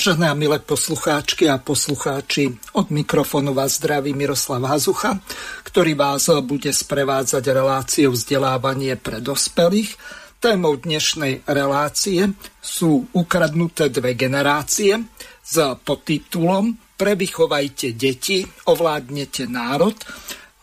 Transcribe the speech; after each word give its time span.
Vážené 0.00 0.32
a 0.32 0.32
milé 0.32 0.56
poslucháčky 0.56 1.44
a 1.44 1.60
poslucháči, 1.60 2.56
od 2.72 2.88
mikrofónu 2.88 3.52
vás 3.52 3.76
zdraví 3.76 4.16
Miroslav 4.16 4.64
Hazucha, 4.64 5.20
ktorý 5.60 5.92
vás 5.92 6.24
bude 6.40 6.72
sprevádzať 6.72 7.44
reláciou 7.44 8.16
vzdelávanie 8.16 8.96
pre 8.96 9.20
dospelých. 9.20 10.00
Témou 10.40 10.80
dnešnej 10.80 11.44
relácie 11.44 12.32
sú 12.64 13.12
ukradnuté 13.12 13.92
dve 13.92 14.16
generácie 14.16 15.04
s 15.44 15.60
podtitulom 15.84 16.80
Prevychovajte 16.96 17.92
deti, 17.92 18.40
ovládnete 18.72 19.52
národ. 19.52 20.00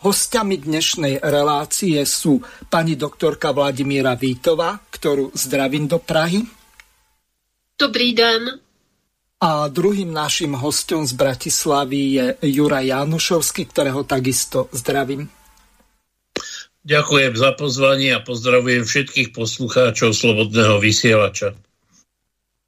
Hostiami 0.01 0.65
dnešnej 0.65 1.21
relácie 1.21 2.01
sú 2.09 2.41
pani 2.73 2.97
doktorka 2.97 3.53
Vladimíra 3.53 4.17
Vítová, 4.17 4.81
ktorú 4.89 5.29
zdravím 5.37 5.85
do 5.85 6.01
Prahy. 6.01 6.41
Dobrý 7.77 8.17
den. 8.17 8.65
A 9.37 9.69
druhým 9.69 10.09
našim 10.09 10.57
hostom 10.57 11.05
z 11.05 11.13
Bratislavy 11.13 12.01
je 12.17 12.25
Juraj 12.57 12.89
Janušovský, 12.89 13.69
ktorého 13.69 14.01
takisto 14.01 14.65
zdravím. 14.73 15.29
Ďakujem 16.87 17.33
za 17.37 17.51
pozvanie 17.53 18.17
a 18.17 18.23
pozdravujem 18.23 18.87
všetkých 18.87 19.35
poslucháčov 19.35 20.15
Slobodného 20.15 20.81
vysielača. 20.81 21.53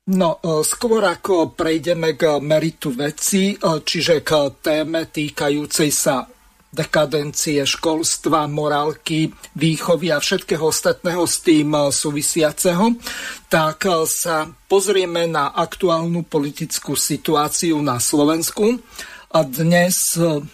No, 0.09 0.41
e, 0.41 0.65
skôr 0.65 1.05
ako 1.05 1.53
prejdeme 1.53 2.17
k 2.17 2.37
meritu 2.41 2.93
veci, 2.93 3.53
e, 3.53 3.57
čiže 3.61 4.25
k 4.25 4.61
téme 4.61 5.09
týkajúcej 5.09 5.89
sa 5.93 6.25
dekadencie 6.69 7.65
školstva, 7.65 8.45
morálky, 8.45 9.33
výchovy 9.57 10.13
a 10.13 10.21
všetkého 10.21 10.69
ostatného 10.69 11.25
s 11.25 11.41
tým 11.41 11.73
eh, 11.73 11.89
súvisiaceho, 11.89 12.93
tak 13.49 13.89
eh, 13.89 14.05
sa 14.05 14.45
pozrieme 14.69 15.25
na 15.25 15.49
aktuálnu 15.57 16.29
politickú 16.29 16.93
situáciu 16.93 17.81
na 17.81 17.97
Slovensku. 17.97 18.77
A 19.33 19.39
dnes, 19.41 19.97
eh, 20.21 20.45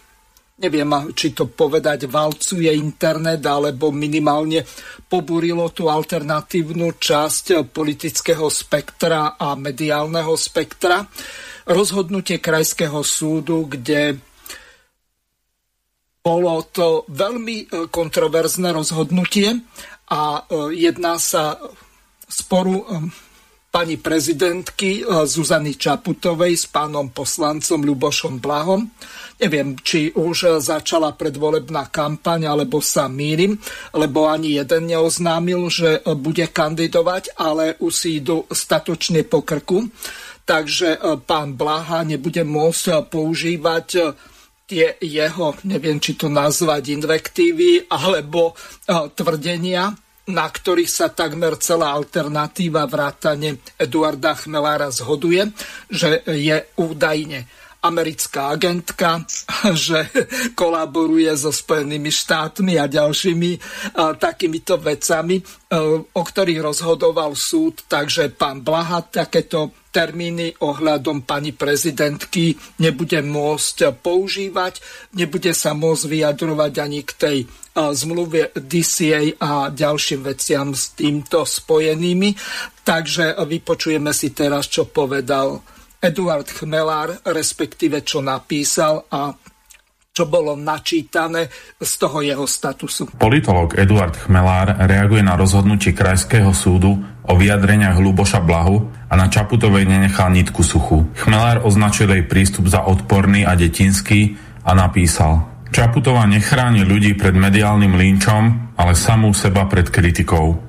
neviem, 0.56 0.88
či 1.12 1.36
to 1.36 1.52
povedať, 1.52 2.08
valcuje 2.08 2.72
internet, 2.72 3.44
alebo 3.44 3.92
minimálne 3.92 4.64
pobúrilo 5.12 5.68
tú 5.76 5.92
alternatívnu 5.92 6.96
časť 6.96 7.68
politického 7.76 8.48
spektra 8.48 9.36
a 9.36 9.54
mediálneho 9.60 10.32
spektra. 10.40 11.04
Rozhodnutie 11.68 12.40
Krajského 12.40 13.04
súdu, 13.04 13.68
kde 13.68 14.16
bolo 16.26 16.66
to 16.74 17.06
veľmi 17.06 17.58
e, 17.62 17.66
kontroverzné 17.94 18.74
rozhodnutie 18.74 19.62
a 20.10 20.42
e, 20.42 20.74
jedná 20.74 21.22
sa 21.22 21.62
sporu 22.26 22.82
e, 22.82 22.86
pani 23.70 24.00
prezidentky 24.00 25.04
Zuzany 25.04 25.76
Čaputovej 25.76 26.56
s 26.56 26.64
pánom 26.64 27.12
poslancom 27.12 27.84
Ľubošom 27.84 28.40
Blahom. 28.40 28.88
Neviem, 29.36 29.76
či 29.84 30.16
už 30.16 30.64
začala 30.64 31.12
predvolebná 31.12 31.92
kampaň, 31.92 32.48
alebo 32.48 32.80
sa 32.80 33.12
mýlim, 33.12 33.60
lebo 33.92 34.32
ani 34.32 34.56
jeden 34.64 34.96
neoznámil, 34.96 35.68
že 35.68 36.00
bude 36.16 36.48
kandidovať, 36.48 37.36
ale 37.36 37.76
už 37.84 37.92
si 37.92 38.24
idú 38.24 38.48
statočne 38.48 39.28
po 39.28 39.44
krku. 39.44 39.92
Takže 40.48 41.20
pán 41.28 41.60
Blaha 41.60 42.08
nebude 42.08 42.48
môcť 42.48 43.12
používať 43.12 44.16
tie 44.66 44.98
jeho, 44.98 45.54
neviem 45.70 46.02
či 46.02 46.18
to 46.18 46.26
nazvať 46.30 46.98
invektívy, 46.98 47.90
alebo 47.90 48.54
uh, 48.54 49.08
tvrdenia, 49.14 49.94
na 50.26 50.48
ktorých 50.50 50.90
sa 50.90 51.14
takmer 51.14 51.62
celá 51.62 51.94
alternatíva 51.94 52.90
vrátane 52.90 53.62
Eduarda 53.78 54.34
Chmelára 54.34 54.90
zhoduje, 54.90 55.54
že 55.86 56.26
je 56.26 56.66
údajne 56.82 57.46
americká 57.86 58.58
agentka, 58.58 59.22
že 59.86 60.10
kolaboruje 60.58 61.30
so 61.38 61.54
Spojenými 61.54 62.10
štátmi 62.10 62.82
a 62.82 62.90
ďalšími 62.90 63.52
a, 63.54 64.18
takýmito 64.18 64.82
vecami, 64.82 65.38
a, 65.38 65.46
e, 65.46 66.02
o 66.02 66.22
ktorých 66.26 66.60
rozhodoval 66.66 67.38
súd. 67.38 67.86
Takže 67.86 68.34
pán 68.34 68.66
Blaha 68.66 69.06
takéto 69.06 69.85
termíny 69.96 70.60
ohľadom 70.60 71.24
pani 71.24 71.56
prezidentky 71.56 72.60
nebude 72.84 73.24
môcť 73.24 73.96
používať, 74.04 74.84
nebude 75.16 75.56
sa 75.56 75.72
môcť 75.72 76.04
vyjadrovať 76.12 76.74
ani 76.84 77.00
k 77.08 77.12
tej 77.16 77.38
zmluve 77.76 78.52
DCA 78.52 79.40
a 79.40 79.72
ďalším 79.72 80.28
veciam 80.28 80.76
s 80.76 80.92
týmto 80.92 81.48
spojenými. 81.48 82.36
Takže 82.84 83.40
vypočujeme 83.40 84.12
si 84.12 84.36
teraz, 84.36 84.68
čo 84.68 84.92
povedal 84.92 85.64
Eduard 86.04 86.52
Chmelár, 86.52 87.24
respektíve 87.24 88.04
čo 88.04 88.20
napísal 88.20 89.08
a 89.08 89.32
čo 90.16 90.24
bolo 90.32 90.56
načítané 90.56 91.52
z 91.76 91.92
toho 92.00 92.24
jeho 92.24 92.48
statusu. 92.48 93.12
Politolog 93.20 93.76
Eduard 93.76 94.16
Chmelár 94.16 94.88
reaguje 94.88 95.20
na 95.20 95.36
rozhodnutie 95.36 95.92
Krajského 95.92 96.56
súdu 96.56 96.96
o 97.28 97.34
vyjadreniach 97.36 98.00
Luboša 98.00 98.40
Blahu 98.40 98.88
a 99.12 99.14
na 99.20 99.28
Čaputovej 99.28 99.84
nenechal 99.84 100.32
nitku 100.32 100.64
suchu. 100.64 101.04
Chmelár 101.20 101.68
označil 101.68 102.08
jej 102.16 102.24
prístup 102.24 102.72
za 102.72 102.88
odporný 102.88 103.44
a 103.44 103.60
detinský 103.60 104.40
a 104.64 104.72
napísal 104.72 105.52
Čaputová 105.76 106.24
nechráni 106.32 106.88
ľudí 106.88 107.20
pred 107.20 107.36
mediálnym 107.36 108.00
línčom, 108.00 108.72
ale 108.80 108.96
samú 108.96 109.36
seba 109.36 109.68
pred 109.68 109.92
kritikou. 109.92 110.64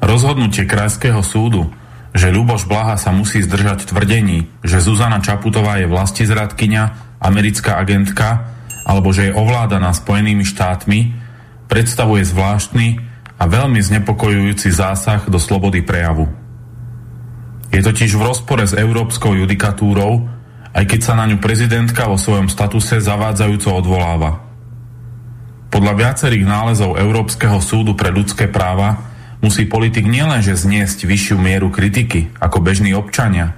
Rozhodnutie 0.00 0.64
Krajského 0.64 1.20
súdu 1.20 1.68
že 2.10 2.34
Ľuboš 2.34 2.66
Blaha 2.66 2.98
sa 2.98 3.14
musí 3.14 3.38
zdržať 3.38 3.86
tvrdení, 3.86 4.50
že 4.66 4.82
Zuzana 4.82 5.22
Čaputová 5.22 5.78
je 5.78 5.86
vlastizradkynia, 5.86 7.09
americká 7.20 7.76
agentka, 7.76 8.48
alebo 8.88 9.12
že 9.12 9.30
je 9.30 9.36
ovládaná 9.36 9.92
Spojenými 9.92 10.42
štátmi, 10.42 11.14
predstavuje 11.68 12.24
zvláštny 12.26 12.98
a 13.38 13.44
veľmi 13.46 13.78
znepokojujúci 13.78 14.68
zásah 14.72 15.22
do 15.28 15.38
slobody 15.38 15.84
prejavu. 15.84 16.26
Je 17.70 17.78
totiž 17.78 18.18
v 18.18 18.26
rozpore 18.26 18.66
s 18.66 18.74
európskou 18.74 19.38
judikatúrou, 19.38 20.26
aj 20.74 20.84
keď 20.90 21.00
sa 21.00 21.14
na 21.14 21.30
ňu 21.30 21.38
prezidentka 21.38 22.10
vo 22.10 22.18
svojom 22.18 22.50
statuse 22.50 22.98
zavádzajúco 22.98 23.70
odvoláva. 23.70 24.42
Podľa 25.70 25.94
viacerých 25.94 26.50
nálezov 26.50 26.98
Európskeho 26.98 27.62
súdu 27.62 27.94
pre 27.94 28.10
ľudské 28.10 28.50
práva 28.50 29.06
musí 29.38 29.70
politik 29.70 30.02
nielenže 30.10 30.58
zniesť 30.58 31.06
vyššiu 31.06 31.38
mieru 31.38 31.70
kritiky 31.70 32.34
ako 32.42 32.58
bežní 32.58 32.90
občania, 32.90 33.54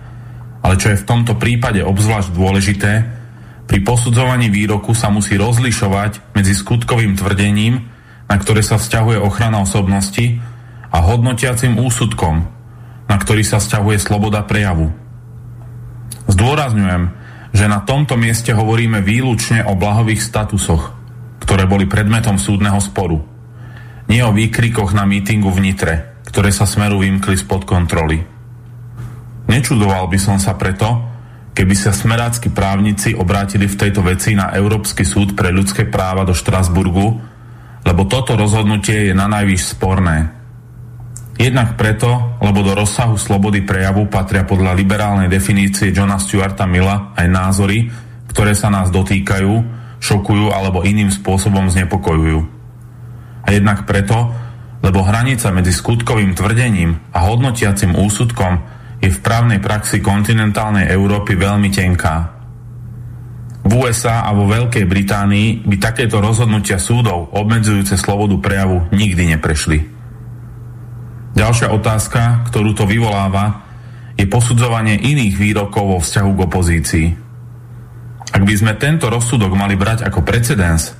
ale 0.61 0.77
čo 0.77 0.93
je 0.93 1.01
v 1.01 1.09
tomto 1.09 1.41
prípade 1.41 1.81
obzvlášť 1.81 2.37
dôležité, 2.37 3.22
pri 3.67 3.79
posudzovaní 3.83 4.51
výroku 4.51 4.93
sa 4.93 5.09
musí 5.09 5.39
rozlišovať 5.39 6.35
medzi 6.37 6.53
skutkovým 6.53 7.15
tvrdením, 7.17 7.89
na 8.27 8.37
ktoré 8.37 8.65
sa 8.65 8.81
vzťahuje 8.81 9.19
ochrana 9.21 9.63
osobnosti, 9.63 10.41
a 10.93 10.99
hodnotiacim 11.01 11.81
úsudkom, 11.81 12.45
na 13.09 13.17
ktorý 13.17 13.41
sa 13.41 13.57
vzťahuje 13.57 13.97
sloboda 13.97 14.45
prejavu. 14.45 14.93
Zdôrazňujem, 16.29 17.09
že 17.53 17.65
na 17.69 17.81
tomto 17.81 18.21
mieste 18.21 18.53
hovoríme 18.53 19.01
výlučne 19.01 19.65
o 19.65 19.73
blahových 19.73 20.21
statusoch, 20.21 20.93
ktoré 21.41 21.65
boli 21.65 21.89
predmetom 21.89 22.37
súdneho 22.37 22.77
sporu. 22.81 23.25
Nie 24.09 24.29
o 24.29 24.37
výkrikoch 24.37 24.93
na 24.93 25.09
mítingu 25.09 25.49
v 25.49 25.65
Nitre, 25.65 25.95
ktoré 26.29 26.53
sa 26.53 26.69
smeru 26.69 27.01
vymkli 27.01 27.41
spod 27.41 27.65
kontroly. 27.65 28.21
Nečudoval 29.49 30.09
by 30.13 30.19
som 30.21 30.37
sa 30.37 30.57
preto, 30.57 31.12
keby 31.53 31.75
sa 31.77 31.93
smerácky 31.93 32.49
právnici 32.53 33.13
obrátili 33.13 33.69
v 33.69 33.79
tejto 33.79 34.01
veci 34.05 34.33
na 34.33 34.53
Európsky 34.57 35.05
súd 35.05 35.37
pre 35.37 35.53
ľudské 35.53 35.89
práva 35.89 36.25
do 36.25 36.33
Štrasburgu, 36.33 37.21
lebo 37.83 38.03
toto 38.09 38.35
rozhodnutie 38.35 39.11
je 39.11 39.15
na 39.15 39.29
najvyš 39.29 39.77
sporné. 39.77 40.33
Jednak 41.37 41.81
preto, 41.81 42.39
lebo 42.45 42.61
do 42.61 42.77
rozsahu 42.77 43.17
slobody 43.17 43.65
prejavu 43.65 44.07
patria 44.07 44.45
podľa 44.45 44.77
liberálnej 44.77 45.33
definície 45.33 45.91
Johna 45.91 46.21
Stuarta 46.21 46.69
Milla 46.69 47.17
aj 47.17 47.27
názory, 47.27 47.89
ktoré 48.29 48.53
sa 48.53 48.69
nás 48.69 48.93
dotýkajú, 48.93 49.53
šokujú 49.99 50.53
alebo 50.53 50.85
iným 50.85 51.09
spôsobom 51.09 51.69
znepokojujú 51.73 52.63
a 53.43 53.49
jednak 53.51 53.85
preto, 53.87 54.31
lebo 54.83 55.03
hranica 55.03 55.51
medzi 55.55 55.75
skutkovým 55.75 56.35
tvrdením 56.35 56.99
a 57.15 57.27
hodnotiacim 57.27 57.95
úsudkom 57.95 58.63
je 59.03 59.11
v 59.11 59.19
právnej 59.19 59.59
praxi 59.59 59.99
kontinentálnej 59.99 60.87
Európy 60.87 61.35
veľmi 61.35 61.75
tenká. 61.75 62.39
V 63.67 63.71
USA 63.79 64.23
a 64.23 64.31
vo 64.31 64.47
Veľkej 64.47 64.87
Británii 64.87 65.67
by 65.67 65.77
takéto 65.79 66.23
rozhodnutia 66.23 66.79
súdov 66.79 67.35
obmedzujúce 67.35 67.99
slobodu 67.99 68.39
prejavu 68.39 68.87
nikdy 68.95 69.35
neprešli. 69.35 69.79
Ďalšia 71.35 71.75
otázka, 71.75 72.47
ktorú 72.47 72.79
to 72.79 72.87
vyvoláva, 72.87 73.67
je 74.15 74.29
posudzovanie 74.31 75.03
iných 75.03 75.35
výrokov 75.35 75.83
vo 75.83 75.99
vzťahu 75.99 76.31
k 76.37 76.45
opozícii. 76.47 77.09
Ak 78.33 78.43
by 78.45 78.55
sme 78.55 78.79
tento 78.79 79.11
rozsudok 79.11 79.51
mali 79.59 79.75
brať 79.75 80.07
ako 80.07 80.23
precedens, 80.23 80.95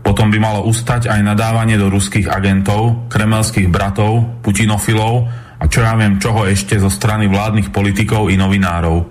potom 0.00 0.32
by 0.32 0.38
malo 0.40 0.66
ustať 0.66 1.06
aj 1.12 1.20
nadávanie 1.22 1.76
do 1.76 1.92
ruských 1.92 2.26
agentov, 2.26 3.06
kremelských 3.12 3.68
bratov, 3.68 4.40
putinofilov 4.42 5.28
a 5.60 5.68
čo 5.68 5.84
ja 5.84 5.92
viem 5.92 6.16
čoho 6.16 6.48
ešte 6.48 6.80
zo 6.80 6.88
strany 6.88 7.28
vládnych 7.28 7.68
politikov 7.68 8.32
i 8.32 8.40
novinárov. 8.40 9.04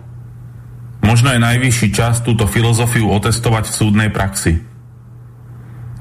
Možno 1.06 1.30
je 1.32 1.40
najvyšší 1.40 1.88
čas 1.94 2.26
túto 2.26 2.50
filozofiu 2.50 3.08
otestovať 3.14 3.70
v 3.70 3.78
súdnej 3.78 4.10
praxi. 4.10 4.60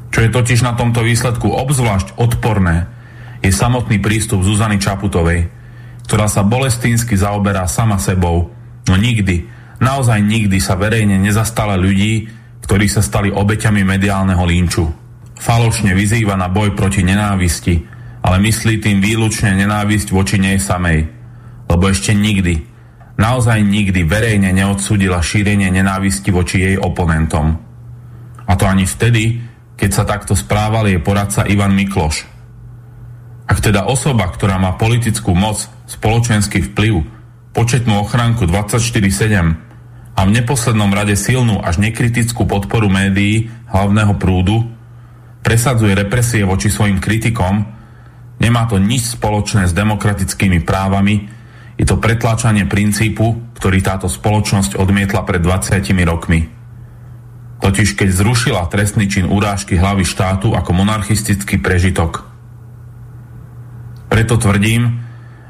Čo 0.09 0.25
je 0.25 0.33
totiž 0.33 0.65
na 0.65 0.73
tomto 0.73 1.05
výsledku 1.05 1.53
obzvlášť 1.53 2.17
odporné, 2.17 2.89
je 3.45 3.53
samotný 3.53 4.03
prístup 4.03 4.43
Zuzany 4.43 4.81
Čaputovej, 4.81 5.47
ktorá 6.09 6.27
sa 6.27 6.43
bolestínsky 6.43 7.15
zaoberá 7.15 7.69
sama 7.69 8.01
sebou, 8.01 8.51
no 8.89 8.95
nikdy, 8.97 9.47
naozaj 9.79 10.19
nikdy 10.25 10.59
sa 10.59 10.75
verejne 10.75 11.21
nezastala 11.21 11.77
ľudí, 11.77 12.27
ktorí 12.65 12.89
sa 12.89 13.05
stali 13.05 13.29
obeťami 13.31 13.85
mediálneho 13.85 14.43
línču. 14.43 14.89
Falošne 15.39 15.95
vyzýva 15.95 16.35
na 16.35 16.51
boj 16.51 16.75
proti 16.75 17.07
nenávisti, 17.07 17.98
ale 18.23 18.37
myslí 18.43 18.83
tým 18.83 18.99
výlučne 18.99 19.55
nenávisť 19.55 20.11
voči 20.11 20.37
nej 20.39 20.59
samej. 20.59 21.07
Lebo 21.69 21.85
ešte 21.87 22.17
nikdy, 22.17 22.65
naozaj 23.21 23.61
nikdy 23.63 24.07
verejne 24.07 24.51
neodsudila 24.55 25.23
šírenie 25.23 25.69
nenávisti 25.69 26.33
voči 26.33 26.57
jej 26.63 26.77
oponentom. 26.81 27.59
A 28.49 28.53
to 28.57 28.65
ani 28.65 28.89
vtedy, 28.89 29.45
keď 29.79 29.91
sa 29.93 30.05
takto 30.09 30.33
správal 30.33 30.89
jej 30.89 30.99
poradca 30.99 31.45
Ivan 31.47 31.77
Mikloš. 31.77 32.25
Ak 33.49 33.65
teda 33.65 33.89
osoba, 33.89 34.29
ktorá 34.29 34.61
má 34.61 34.77
politickú 34.77 35.33
moc, 35.33 35.69
spoločenský 35.89 36.73
vplyv, 36.73 37.01
početnú 37.57 38.05
ochránku 38.05 38.45
24-7 38.45 40.19
a 40.19 40.21
v 40.27 40.31
neposlednom 40.35 40.91
rade 40.93 41.17
silnú 41.17 41.63
až 41.63 41.81
nekritickú 41.81 42.45
podporu 42.45 42.93
médií 42.93 43.49
hlavného 43.73 44.19
prúdu, 44.21 44.69
presadzuje 45.41 45.97
represie 45.97 46.45
voči 46.45 46.69
svojim 46.69 47.01
kritikom, 47.01 47.78
nemá 48.39 48.67
to 48.71 48.79
nič 48.79 49.19
spoločné 49.19 49.67
s 49.67 49.77
demokratickými 49.77 50.63
právami, 50.63 51.29
je 51.79 51.87
to 51.87 52.03
pretláčanie 52.03 52.67
princípu, 52.67 53.55
ktorý 53.55 53.79
táto 53.79 54.11
spoločnosť 54.11 54.75
odmietla 54.75 55.23
pred 55.23 55.39
20 55.39 55.79
rokmi. 56.03 56.51
Totiž 57.59 57.95
keď 57.95 58.09
zrušila 58.11 58.71
trestný 58.71 59.07
čin 59.07 59.27
urážky 59.31 59.79
hlavy 59.79 60.03
štátu 60.03 60.55
ako 60.55 60.71
monarchistický 60.75 61.59
prežitok. 61.63 62.27
Preto 64.11 64.39
tvrdím, 64.39 65.03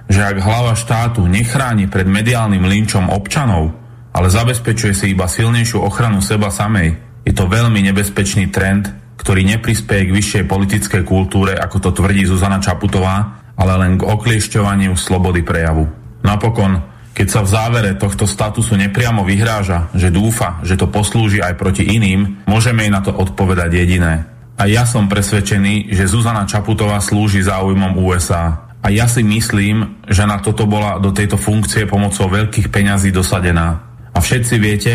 že 0.08 0.24
ak 0.24 0.40
hlava 0.40 0.72
štátu 0.72 1.24
nechráni 1.28 1.88
pred 1.88 2.08
mediálnym 2.08 2.64
linčom 2.64 3.12
občanov, 3.12 3.76
ale 4.12 4.32
zabezpečuje 4.32 4.92
si 4.96 5.06
iba 5.12 5.28
silnejšiu 5.28 5.84
ochranu 5.84 6.24
seba 6.24 6.48
samej. 6.48 6.96
Je 7.28 7.32
to 7.36 7.44
veľmi 7.44 7.84
nebezpečný 7.92 8.48
trend, 8.48 8.88
ktorý 9.28 9.44
neprispieje 9.44 10.08
k 10.08 10.14
vyššej 10.16 10.44
politickej 10.48 11.02
kultúre, 11.04 11.52
ako 11.52 11.84
to 11.84 11.90
tvrdí 11.92 12.24
Zuzana 12.24 12.64
Čaputová, 12.64 13.44
ale 13.60 13.76
len 13.76 14.00
k 14.00 14.08
okliešťovaniu 14.08 14.96
slobody 14.96 15.44
prejavu. 15.44 15.84
Napokon, 16.24 16.80
keď 17.12 17.26
sa 17.28 17.44
v 17.44 17.52
závere 17.52 17.92
tohto 18.00 18.24
statusu 18.24 18.80
nepriamo 18.80 19.28
vyhráža, 19.28 19.92
že 19.92 20.08
dúfa, 20.08 20.64
že 20.64 20.80
to 20.80 20.88
poslúži 20.88 21.44
aj 21.44 21.60
proti 21.60 21.84
iným, 21.84 22.48
môžeme 22.48 22.88
jej 22.88 22.92
na 22.96 23.04
to 23.04 23.12
odpovedať 23.12 23.68
jediné. 23.68 24.24
A 24.56 24.64
ja 24.64 24.88
som 24.88 25.12
presvedčený, 25.12 25.92
že 25.92 26.08
Zuzana 26.08 26.48
Čaputová 26.48 26.96
slúži 26.96 27.44
záujmom 27.44 28.00
USA. 28.00 28.72
A 28.80 28.88
ja 28.88 29.04
si 29.04 29.20
myslím, 29.20 30.08
že 30.08 30.24
na 30.24 30.40
toto 30.40 30.64
bola 30.64 30.96
do 30.96 31.12
tejto 31.12 31.36
funkcie 31.36 31.84
pomocou 31.84 32.32
veľkých 32.32 32.72
peňazí 32.72 33.12
dosadená. 33.12 33.76
A 34.08 34.24
všetci 34.24 34.54
viete, 34.56 34.92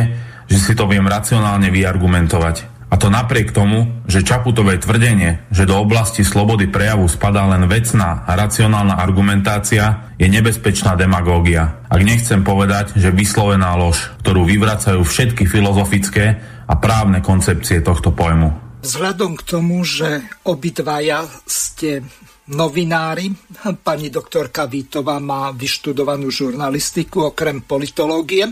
že 0.50 0.58
si 0.58 0.74
to 0.74 0.90
viem 0.90 1.06
racionálne 1.06 1.70
vyargumentovať. 1.70 2.73
A 2.94 2.98
to 3.02 3.10
napriek 3.10 3.50
tomu, 3.50 4.06
že 4.06 4.22
Čaputové 4.22 4.78
tvrdenie, 4.78 5.50
že 5.50 5.66
do 5.66 5.82
oblasti 5.82 6.22
slobody 6.22 6.70
prejavu 6.70 7.10
spadá 7.10 7.50
len 7.50 7.66
vecná 7.66 8.22
a 8.22 8.38
racionálna 8.38 9.02
argumentácia, 9.02 10.14
je 10.22 10.30
nebezpečná 10.30 10.94
demagógia. 10.94 11.82
Ak 11.90 12.06
nechcem 12.06 12.46
povedať, 12.46 12.94
že 12.94 13.10
vyslovená 13.10 13.74
lož, 13.82 14.14
ktorú 14.22 14.46
vyvracajú 14.46 15.02
všetky 15.02 15.50
filozofické 15.50 16.38
a 16.70 16.74
právne 16.78 17.18
koncepcie 17.26 17.82
tohto 17.82 18.14
pojmu. 18.14 18.63
Vzhľadom 18.84 19.40
k 19.40 19.44
tomu, 19.48 19.88
že 19.88 20.28
obidvaja 20.44 21.24
ste 21.48 22.04
novinári. 22.52 23.32
Pani 23.80 24.12
doktorka 24.12 24.68
Vítová 24.68 25.24
má 25.24 25.56
vyštudovanú 25.56 26.28
žurnalistiku 26.28 27.32
okrem 27.32 27.64
politológie. 27.64 28.52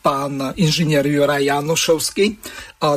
Pán 0.00 0.56
inžinier 0.56 1.04
Juraj 1.04 1.44
Janošovský, 1.44 2.40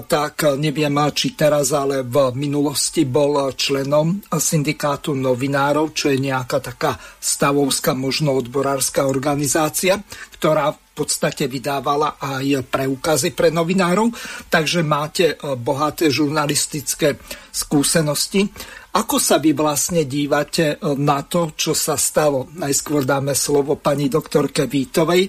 tak 0.08 0.56
neviem, 0.56 0.96
či 1.12 1.36
teraz, 1.36 1.76
ale 1.76 2.08
v 2.08 2.32
minulosti 2.40 3.04
bol 3.04 3.52
členom 3.52 4.24
syndikátu 4.32 5.12
novinárov, 5.12 5.92
čo 5.92 6.08
je 6.08 6.24
nejaká 6.24 6.64
taká 6.64 6.96
stavovská, 7.20 7.92
možno 7.92 8.40
odborárska 8.40 9.04
organizácia, 9.04 10.00
ktorá 10.40 10.72
podstate 10.96 11.52
vydávala 11.52 12.16
aj 12.16 12.72
preukazy 12.72 13.36
pre 13.36 13.52
novinárov, 13.52 14.16
takže 14.48 14.80
máte 14.82 15.36
bohaté 15.60 16.08
žurnalistické 16.08 17.20
skúsenosti. 17.52 18.48
Ako 18.96 19.20
sa 19.20 19.44
vy 19.44 19.52
vlastne 19.52 20.08
dívate 20.08 20.80
e, 20.80 20.96
na 20.96 21.20
to, 21.28 21.52
čo 21.52 21.76
sa 21.76 22.00
stalo? 22.00 22.48
Najskôr 22.56 23.04
dáme 23.04 23.36
slovo 23.36 23.76
pani 23.76 24.08
doktorke 24.08 24.72
Vítovej. 24.72 25.28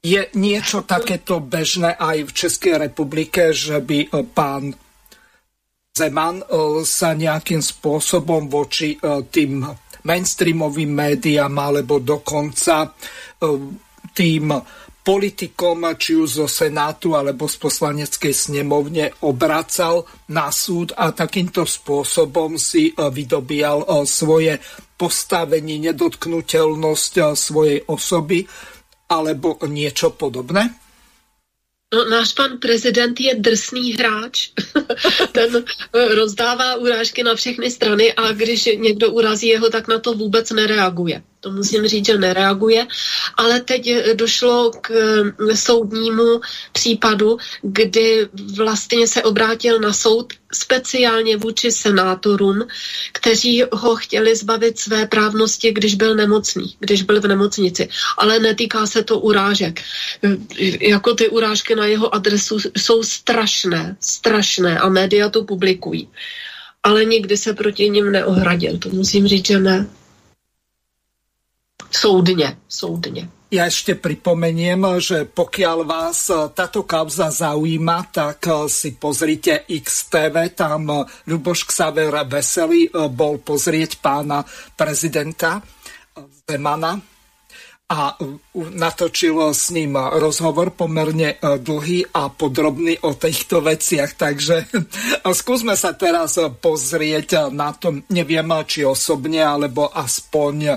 Je 0.00 0.32
niečo 0.40 0.88
takéto 0.88 1.44
bežné 1.44 1.92
aj 2.00 2.24
v 2.24 2.30
Českej 2.32 2.74
republike, 2.80 3.52
že 3.52 3.76
by 3.76 4.08
e, 4.08 4.24
pán 4.24 4.72
Zeman 5.92 6.40
e, 6.40 6.44
sa 6.88 7.12
nejakým 7.12 7.60
spôsobom 7.60 8.48
voči 8.48 8.96
tým 9.28 9.60
mainstreamovým 10.04 10.92
médiám 10.96 11.52
alebo 11.52 12.00
dokonca 12.00 12.88
tým 14.14 14.54
politikom, 15.04 15.84
či 16.00 16.16
už 16.16 16.28
zo 16.40 16.46
Senátu 16.48 17.12
alebo 17.12 17.44
z 17.44 17.60
poslaneckej 17.60 18.32
snemovne 18.32 19.12
obracal 19.20 20.08
na 20.32 20.48
súd 20.48 20.96
a 20.96 21.12
takýmto 21.12 21.68
spôsobom 21.68 22.56
si 22.56 22.88
e, 22.88 22.92
vydobíjal 22.96 23.84
e, 23.84 23.86
svoje 24.08 24.56
postavenie, 24.96 25.76
nedotknutelnosť 25.92 27.12
e, 27.20 27.22
svojej 27.36 27.78
osoby 27.84 28.48
alebo 29.12 29.60
niečo 29.68 30.16
podobné? 30.16 30.72
No, 31.92 32.08
náš 32.08 32.32
pan 32.32 32.58
prezident 32.58 33.14
je 33.14 33.36
drsný 33.38 33.94
hráč. 33.94 34.56
Ten 35.36 35.62
rozdává 35.92 36.80
urážky 36.80 37.22
na 37.22 37.36
všechny 37.36 37.70
strany 37.70 38.10
a 38.16 38.32
když 38.32 38.64
někdo 38.80 39.12
urazí 39.12 39.52
jeho, 39.52 39.70
tak 39.70 39.86
na 39.86 40.00
to 40.00 40.16
vůbec 40.16 40.50
nereaguje 40.50 41.22
to 41.44 41.50
musím 41.50 41.86
říct, 41.86 42.06
že 42.06 42.18
nereaguje, 42.18 42.86
ale 43.36 43.60
teď 43.60 44.14
došlo 44.14 44.70
k 44.80 44.90
mm, 44.90 45.56
soudnímu 45.56 46.40
případu, 46.72 47.36
kdy 47.62 48.28
vlastně 48.56 49.08
se 49.08 49.22
obrátil 49.22 49.80
na 49.80 49.92
soud 49.92 50.32
speciálně 50.52 51.36
vůči 51.36 51.72
senátorům, 51.72 52.64
kteří 53.12 53.62
ho 53.72 53.96
chtěli 53.96 54.36
zbavit 54.36 54.78
své 54.78 55.06
právnosti, 55.06 55.72
když 55.72 55.94
byl 55.94 56.16
nemocný, 56.16 56.76
když 56.80 57.02
byl 57.02 57.20
v 57.20 57.26
nemocnici. 57.26 57.88
Ale 58.18 58.38
netýká 58.38 58.86
se 58.86 59.04
to 59.04 59.18
urážek. 59.18 59.80
Jako 60.80 61.14
ty 61.14 61.28
urážky 61.28 61.74
na 61.74 61.86
jeho 61.86 62.14
adresu 62.14 62.56
jsou 62.76 63.02
strašné, 63.02 63.96
strašné 64.00 64.78
a 64.78 64.88
média 64.88 65.28
to 65.28 65.44
publikují. 65.44 66.08
Ale 66.82 67.04
nikdy 67.04 67.36
se 67.36 67.54
proti 67.54 67.90
ním 67.90 68.12
neohradil. 68.12 68.78
To 68.78 68.88
musím 68.88 69.28
říct, 69.28 69.46
že 69.46 69.58
ne. 69.58 69.86
Soudne, 71.94 72.58
soudne. 72.66 73.30
Ja 73.54 73.70
ešte 73.70 73.94
pripomeniem, 73.94 74.82
že 74.98 75.30
pokiaľ 75.30 75.78
vás 75.86 76.26
táto 76.58 76.82
kauza 76.82 77.30
zaujíma, 77.30 78.10
tak 78.10 78.50
si 78.66 78.98
pozrite 78.98 79.62
XTV, 79.70 80.58
tam 80.58 81.06
Ľuboš 81.30 81.70
Xaver 81.70 82.26
Veselý 82.26 82.90
bol 83.14 83.38
pozrieť 83.38 84.02
pána 84.02 84.42
prezidenta 84.74 85.62
Zemana 86.50 86.98
a 87.86 88.18
natočil 88.54 89.50
s 89.50 89.74
ním 89.74 89.98
rozhovor 89.98 90.70
pomerne 90.70 91.34
e, 91.34 91.58
dlhý 91.58 92.14
a 92.14 92.30
podrobný 92.30 93.02
o 93.02 93.18
týchto 93.18 93.58
veciach. 93.58 94.14
Takže 94.14 94.70
skúsme 95.26 95.74
sa 95.74 95.98
teraz 95.98 96.38
pozrieť 96.62 97.50
na 97.50 97.74
to, 97.74 98.06
neviem, 98.14 98.46
či 98.62 98.86
osobne, 98.86 99.42
alebo 99.42 99.90
aspoň 99.90 100.54
e, 100.62 100.74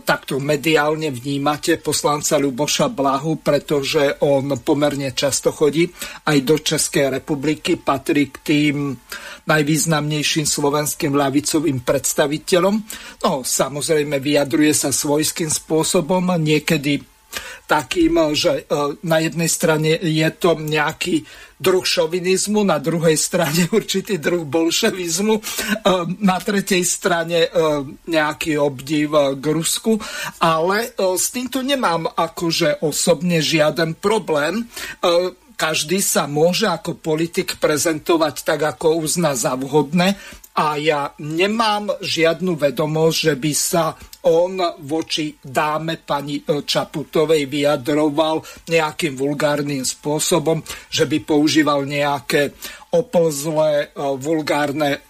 takto 0.00 0.40
mediálne 0.40 1.12
vnímate 1.12 1.76
poslanca 1.76 2.40
Ľuboša 2.40 2.88
Blahu, 2.88 3.44
pretože 3.44 4.16
on 4.24 4.56
pomerne 4.64 5.12
často 5.12 5.52
chodí 5.52 5.92
aj 6.24 6.38
do 6.40 6.56
Českej 6.56 7.20
republiky, 7.20 7.76
patrí 7.76 8.32
k 8.32 8.36
tým 8.40 8.96
najvýznamnejším 9.44 10.48
slovenským 10.48 11.12
ľavicovým 11.12 11.84
predstaviteľom. 11.84 12.74
No, 13.28 13.44
samozrejme, 13.44 14.16
vyjadruje 14.16 14.72
sa 14.72 14.88
svojským 14.88 15.52
spôsobom, 15.52 16.32
niekedy 16.40 17.09
takým, 17.70 18.34
že 18.34 18.66
e, 18.66 18.98
na 19.06 19.18
jednej 19.22 19.46
strane 19.46 19.94
je 19.94 20.28
to 20.34 20.58
nejaký 20.58 21.22
druh 21.60 21.84
šovinizmu, 21.84 22.64
na 22.64 22.80
druhej 22.80 23.14
strane 23.14 23.68
určitý 23.78 24.18
druh 24.18 24.42
bolševizmu, 24.42 25.34
e, 25.38 25.42
na 26.18 26.36
tretej 26.42 26.82
strane 26.82 27.46
e, 27.46 27.48
nejaký 28.10 28.58
obdiv 28.58 29.38
k 29.38 29.44
Rusku, 29.44 30.00
ale 30.42 30.92
s 30.98 31.30
týmto 31.30 31.62
nemám 31.62 32.10
akože 32.10 32.82
osobne 32.82 33.38
žiaden 33.38 33.94
problém. 33.98 34.66
Každý 35.60 36.00
sa 36.00 36.24
môže 36.24 36.64
ako 36.64 36.96
politik 36.96 37.60
prezentovať 37.60 38.48
tak, 38.48 38.64
ako 38.64 39.04
uzná 39.04 39.36
za 39.36 39.52
vhodné. 39.60 40.16
A 40.56 40.80
ja 40.80 41.12
nemám 41.20 41.92
žiadnu 42.00 42.56
vedomosť, 42.56 43.16
že 43.20 43.34
by 43.36 43.52
sa 43.52 43.84
on 44.28 44.60
voči 44.84 45.32
dáme 45.40 45.96
pani 46.04 46.44
e, 46.44 46.60
Čaputovej 46.60 47.48
vyjadroval 47.48 48.44
nejakým 48.68 49.16
vulgárnym 49.16 49.80
spôsobom, 49.80 50.60
že 50.92 51.08
by 51.08 51.24
používal 51.24 51.88
nejaké 51.88 52.52
oplzlé, 52.92 53.88
e, 53.88 54.00
vulgárne 54.20 55.00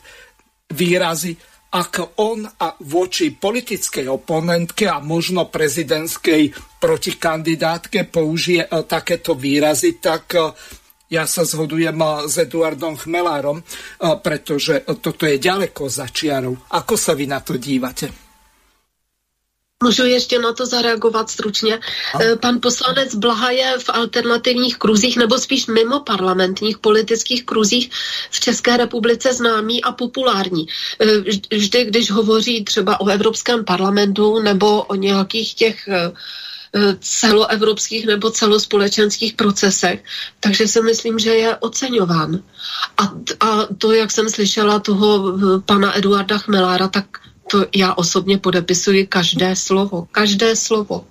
výrazy 0.71 1.35
ak 1.71 2.19
on 2.19 2.43
a 2.43 2.75
voči 2.83 3.31
politickej 3.31 4.11
oponentke 4.11 4.91
a 4.91 4.99
možno 4.99 5.47
prezidentskej 5.47 6.51
protikandidátke 6.83 8.11
použije 8.11 8.67
e, 8.67 8.71
takéto 8.87 9.35
výrazy, 9.39 10.03
tak 10.03 10.35
ja 11.11 11.27
sa 11.27 11.43
zhodujem 11.43 11.99
s 12.31 12.39
Eduardom 12.39 12.95
Chmelárom, 12.95 13.67
pretože 14.23 14.87
toto 15.03 15.27
je 15.27 15.43
ďaleko 15.43 15.91
za 15.91 16.07
čiarou. 16.07 16.55
Ako 16.71 16.95
sa 16.95 17.19
vy 17.19 17.27
na 17.27 17.43
to 17.43 17.59
dívate? 17.59 18.30
Můžu 19.85 20.05
ještě 20.05 20.39
na 20.39 20.53
to 20.53 20.67
zareagovat 20.67 21.31
stručně. 21.31 21.75
A? 22.15 22.37
Pan 22.37 22.61
poslanec 22.63 23.15
Blaha 23.15 23.51
je 23.51 23.79
v 23.79 23.89
alternativních 23.89 24.77
kruzích, 24.77 25.17
nebo 25.17 25.39
spíš 25.39 25.67
mimo 25.67 26.01
parlamentních 26.01 26.79
politických 26.79 27.45
kruzích 27.45 27.91
v 28.31 28.41
České 28.41 28.77
republice 28.77 29.33
známý 29.35 29.85
a 29.85 29.93
populární. 29.93 30.67
Vždy, 31.51 31.85
když 31.85 32.11
hovoří 32.11 32.65
třeba 32.65 33.01
o 33.01 33.09
Evropském 33.09 33.65
parlamentu 33.65 34.39
nebo 34.39 34.83
o 34.83 34.95
nějakých 34.95 35.55
těch 35.55 35.89
celoevropských 37.01 38.07
nebo 38.07 38.31
celospolečenských 38.31 39.35
procesech, 39.35 40.05
takže 40.41 40.69
si 40.69 40.83
myslím, 40.83 41.19
že 41.19 41.35
je 41.35 41.57
oceňován. 41.57 42.43
A, 42.99 43.03
a 43.41 43.67
to, 43.79 43.93
jak 43.93 44.11
jsem 44.11 44.29
slyšela 44.29 44.79
toho 44.79 45.33
pana 45.65 45.99
Eduarda 45.99 46.39
Chmelára, 46.39 46.89
tak 46.89 47.05
to 47.51 47.67
já 47.75 47.95
osobně 47.95 48.39
podepisuji 48.39 49.07
každé 49.07 49.57
slovo. 49.57 50.07
Každé 50.13 50.57
slovo. 50.57 51.07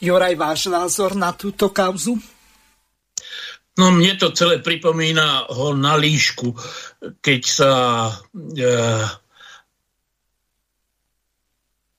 Juraj, 0.00 0.34
váš 0.34 0.66
názor 0.66 1.16
na 1.16 1.32
túto 1.32 1.68
kauzu? 1.74 2.22
No 3.78 3.94
mne 3.94 4.18
to 4.18 4.34
celé 4.34 4.58
pripomína 4.58 5.46
ho 5.54 5.70
na 5.74 5.94
líšku, 5.94 6.54
keď 7.22 7.40
sa 7.46 7.72
e, 8.34 8.66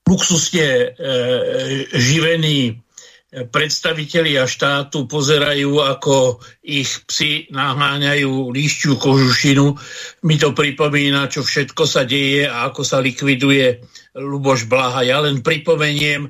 luxusne 0.03 0.67
e, 0.67 0.87
živený 1.91 2.83
predstavitelia 3.29 4.50
štátu 4.50 5.05
pozerajú, 5.05 5.86
ako 5.86 6.41
ich 6.65 6.89
psi 7.05 7.53
naháňajú 7.53 8.50
líšťu 8.50 8.98
kožušinu. 8.98 9.65
Mi 10.25 10.41
to 10.41 10.57
pripomína, 10.57 11.29
čo 11.29 11.45
všetko 11.45 11.83
sa 11.86 12.09
deje 12.09 12.50
a 12.50 12.74
ako 12.74 12.81
sa 12.81 12.98
likviduje 12.98 13.86
Luboš 14.17 14.65
Blaha. 14.65 15.05
Ja 15.05 15.21
len 15.21 15.45
pripomeniem, 15.45 16.25
e, 16.25 16.29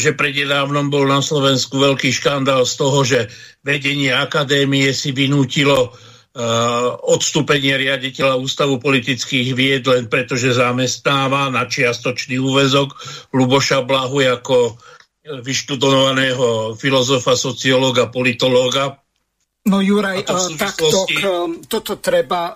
že 0.00 0.16
prededávnom 0.16 0.88
bol 0.88 1.04
na 1.04 1.20
Slovensku 1.20 1.76
veľký 1.76 2.08
škandál 2.08 2.64
z 2.64 2.74
toho, 2.80 2.98
že 3.04 3.28
vedenie 3.60 4.08
akadémie 4.08 4.96
si 4.96 5.12
vynútilo 5.12 5.92
e, 5.92 6.40
odstúpenie 7.12 7.76
riaditeľa 7.76 8.40
Ústavu 8.40 8.80
politických 8.80 9.52
vied 9.52 9.84
len 9.84 10.08
preto, 10.08 10.32
že 10.32 10.56
zamestnáva 10.56 11.52
na 11.52 11.68
čiastočný 11.68 12.40
úvezok 12.40 12.96
Luboša 13.36 13.84
Blahu 13.84 14.24
ako 14.24 14.80
vyštudovaného 15.26 16.78
filozofa, 16.78 17.34
sociológa, 17.34 18.06
politológa. 18.06 19.02
No 19.66 19.82
Juraj, 19.82 20.22
takto, 20.54 21.10
toto 21.66 21.98
treba 21.98 22.54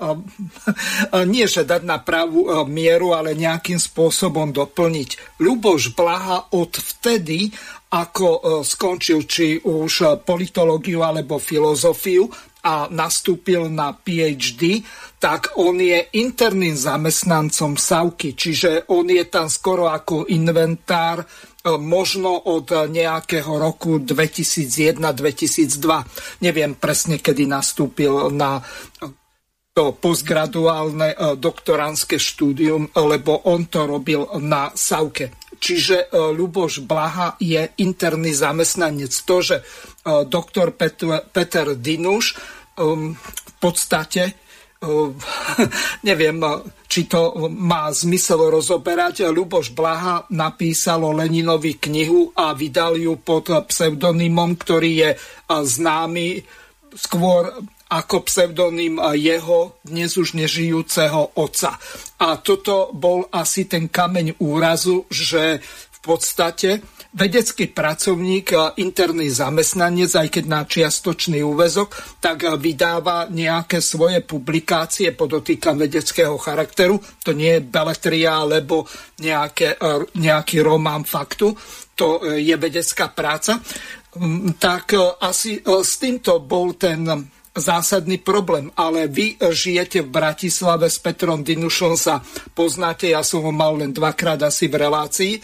nie 1.35 1.47
že 1.51 1.67
dať 1.67 1.83
na 1.83 1.99
pravú 1.99 2.47
mieru, 2.71 3.19
ale 3.19 3.35
nejakým 3.35 3.83
spôsobom 3.83 4.55
doplniť. 4.55 5.43
Ľuboš 5.43 5.99
Blaha 5.99 6.55
od 6.55 6.71
vtedy, 6.71 7.51
ako 7.91 8.63
skončil 8.63 9.27
či 9.27 9.59
už 9.59 10.23
politológiu 10.23 11.03
alebo 11.03 11.43
filozofiu 11.43 12.31
a 12.61 12.87
nastúpil 12.93 13.73
na 13.73 13.91
PhD, 13.97 14.85
tak 15.17 15.57
on 15.57 15.81
je 15.81 16.13
interným 16.21 16.77
zamestnancom 16.77 17.75
Savky, 17.81 18.37
čiže 18.37 18.87
on 18.93 19.09
je 19.09 19.25
tam 19.27 19.49
skoro 19.49 19.89
ako 19.89 20.29
inventár 20.29 21.25
možno 21.65 22.41
od 22.49 22.73
nejakého 22.73 23.61
roku 23.61 24.01
2001-2002. 24.01 26.41
Neviem 26.41 26.73
presne, 26.73 27.21
kedy 27.21 27.45
nastúpil 27.45 28.33
na 28.33 28.65
to 29.71 29.95
postgraduálne 29.95 31.15
e, 31.15 31.17
doktoránske 31.37 32.19
štúdium, 32.19 32.91
lebo 32.97 33.45
on 33.47 33.69
to 33.69 33.87
robil 33.87 34.27
na 34.41 34.73
Savke. 34.73 35.31
Čiže 35.61 36.09
e, 36.09 36.33
Luboš 36.33 36.81
Blaha 36.83 37.37
je 37.39 37.69
interný 37.79 38.33
zamestnanec. 38.33 39.13
To, 39.29 39.45
že 39.45 39.61
doktor 40.27 40.75
Peter 41.29 41.77
Dinuš 41.77 42.41
v 42.81 43.53
podstate 43.61 44.50
neviem, 46.09 46.41
či 46.89 47.05
to 47.05 47.37
má 47.53 47.93
zmysel 47.93 48.49
rozoberať. 48.49 49.29
Luboš 49.29 49.77
Blaha 49.77 50.25
napísal 50.33 51.05
Leninovi 51.05 51.77
knihu 51.77 52.33
a 52.33 52.57
vydal 52.57 52.97
ju 52.97 53.21
pod 53.21 53.53
pseudonymom, 53.69 54.57
ktorý 54.57 54.91
je 55.05 55.11
známy 55.53 56.41
skôr 56.97 57.53
ako 57.91 58.23
pseudonym 58.23 59.03
jeho 59.19 59.83
dnes 59.83 60.15
už 60.15 60.39
nežijúceho 60.39 61.37
otca. 61.37 61.75
A 62.23 62.39
toto 62.39 62.95
bol 62.95 63.27
asi 63.35 63.67
ten 63.67 63.91
kameň 63.91 64.39
úrazu, 64.41 65.11
že 65.11 65.59
v 65.61 65.99
podstate 66.01 66.81
vedecký 67.11 67.75
pracovník, 67.75 68.55
interný 68.79 69.35
zamestnanec, 69.35 70.15
aj 70.15 70.29
keď 70.31 70.45
na 70.47 70.63
čiastočný 70.63 71.43
úvezok, 71.43 71.91
tak 72.23 72.47
vydáva 72.55 73.27
nejaké 73.27 73.83
svoje 73.83 74.23
publikácie, 74.23 75.11
podotýkam 75.19 75.75
vedeckého 75.75 76.39
charakteru. 76.39 77.03
To 77.27 77.35
nie 77.35 77.59
je 77.59 77.67
beletria 77.67 78.47
alebo 78.47 78.87
nejaké, 79.19 79.75
nejaký 80.15 80.63
román 80.63 81.03
faktu, 81.03 81.51
to 81.99 82.23
je 82.39 82.55
vedecká 82.55 83.11
práca. 83.11 83.59
Mm, 84.15 84.59
tak 84.59 84.95
asi 85.19 85.63
s 85.67 85.99
týmto 85.99 86.43
bol 86.43 86.79
ten 86.79 87.03
zásadný 87.51 88.23
problém, 88.23 88.71
ale 88.79 89.11
vy 89.11 89.35
žijete 89.51 90.07
v 90.07 90.15
Bratislave 90.15 90.87
s 90.87 91.03
Petrom 91.03 91.43
Dinušom, 91.43 91.99
sa 91.99 92.23
poznáte, 92.55 93.11
ja 93.11 93.27
som 93.27 93.43
ho 93.43 93.51
mal 93.51 93.75
len 93.75 93.91
dvakrát 93.91 94.39
asi 94.47 94.71
v 94.71 94.79
relácii 94.87 95.35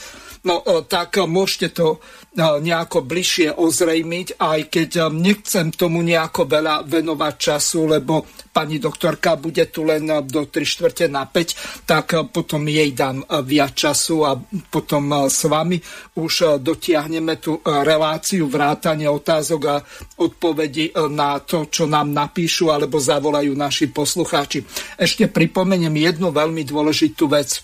No 0.47 0.63
e, 0.63 0.87
tak 0.87 1.19
môžete 1.27 1.75
to 1.75 1.99
e, 1.99 2.39
nejako 2.39 3.03
bližšie 3.03 3.59
ozrejmiť, 3.59 4.39
aj 4.39 4.61
keď 4.71 4.91
e, 4.95 5.03
nechcem 5.11 5.75
tomu 5.75 6.07
nejako 6.07 6.47
veľa 6.47 6.87
venovať 6.87 7.35
času, 7.35 7.91
lebo 7.91 8.23
pani 8.55 8.79
doktorka 8.79 9.35
bude 9.35 9.67
tu 9.75 9.83
len 9.83 10.07
do 10.07 10.47
3 10.47 10.63
čtvrte 10.63 11.11
na 11.11 11.27
5, 11.27 11.83
tak 11.83 12.15
potom 12.31 12.63
jej 12.71 12.95
dám 12.95 13.21
viac 13.45 13.75
času 13.77 14.25
a 14.25 14.33
potom 14.71 15.29
s 15.29 15.45
vami 15.45 15.77
už 16.17 16.63
dotiahneme 16.65 17.37
tú 17.37 17.61
reláciu 17.61 18.49
vrátane 18.49 19.05
otázok 19.05 19.61
a 19.69 19.77
odpovedí 20.25 20.97
na 21.13 21.37
to, 21.45 21.69
čo 21.69 21.85
nám 21.85 22.09
napíšu 22.17 22.73
alebo 22.73 22.97
zavolajú 22.97 23.53
naši 23.53 23.93
poslucháči. 23.93 24.65
Ešte 24.97 25.29
pripomeniem 25.29 25.93
jednu 25.93 26.33
veľmi 26.33 26.65
dôležitú 26.65 27.29
vec 27.29 27.61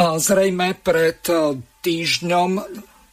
Zrejme 0.00 0.80
pred 0.80 1.20
e, 1.28 1.60
týždňom 1.84 2.50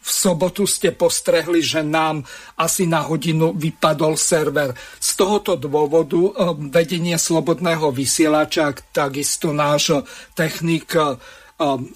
v 0.08 0.10
sobotu 0.16 0.64
ste 0.64 0.96
postrehli, 0.96 1.60
že 1.60 1.84
nám 1.84 2.24
asi 2.56 2.88
na 2.88 3.04
hodinu 3.04 3.52
vypadol 3.52 4.16
server. 4.16 4.72
Z 4.96 5.20
tohoto 5.20 5.60
dôvodu 5.60 6.16
e, 6.16 6.32
vedenie 6.72 7.20
slobodného 7.20 7.92
vysielača, 7.92 8.72
takisto 8.96 9.52
náš 9.52 10.00
technik 10.32 10.96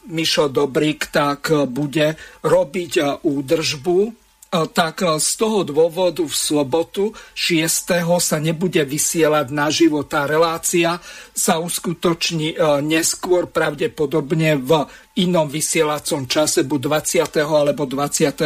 Mišo 0.09 0.49
Dobrik, 0.49 1.13
tak 1.13 1.53
bude 1.69 2.17
robiť 2.41 3.21
údržbu 3.21 4.20
tak 4.51 4.99
z 4.99 5.31
toho 5.39 5.63
dôvodu 5.63 6.27
v 6.27 6.35
sobotu 6.35 7.15
6. 7.39 8.03
sa 8.19 8.37
nebude 8.43 8.83
vysielať 8.83 9.47
na. 9.47 9.71
Tá 10.03 10.27
relácia 10.27 10.99
sa 11.31 11.63
uskutoční 11.63 12.59
neskôr, 12.83 13.47
pravdepodobne 13.47 14.59
v 14.59 14.83
inom 15.23 15.47
vysielacom 15.47 16.27
čase, 16.27 16.67
buď 16.67 16.79
20. 17.23 17.39
alebo 17.47 17.87
22. 17.87 18.43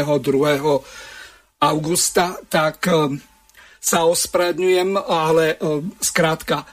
augusta, 1.66 2.38
tak 2.54 2.86
sa 3.82 4.06
ospravedňujem, 4.06 4.98
ale 5.02 5.58
skrátka 5.98 6.70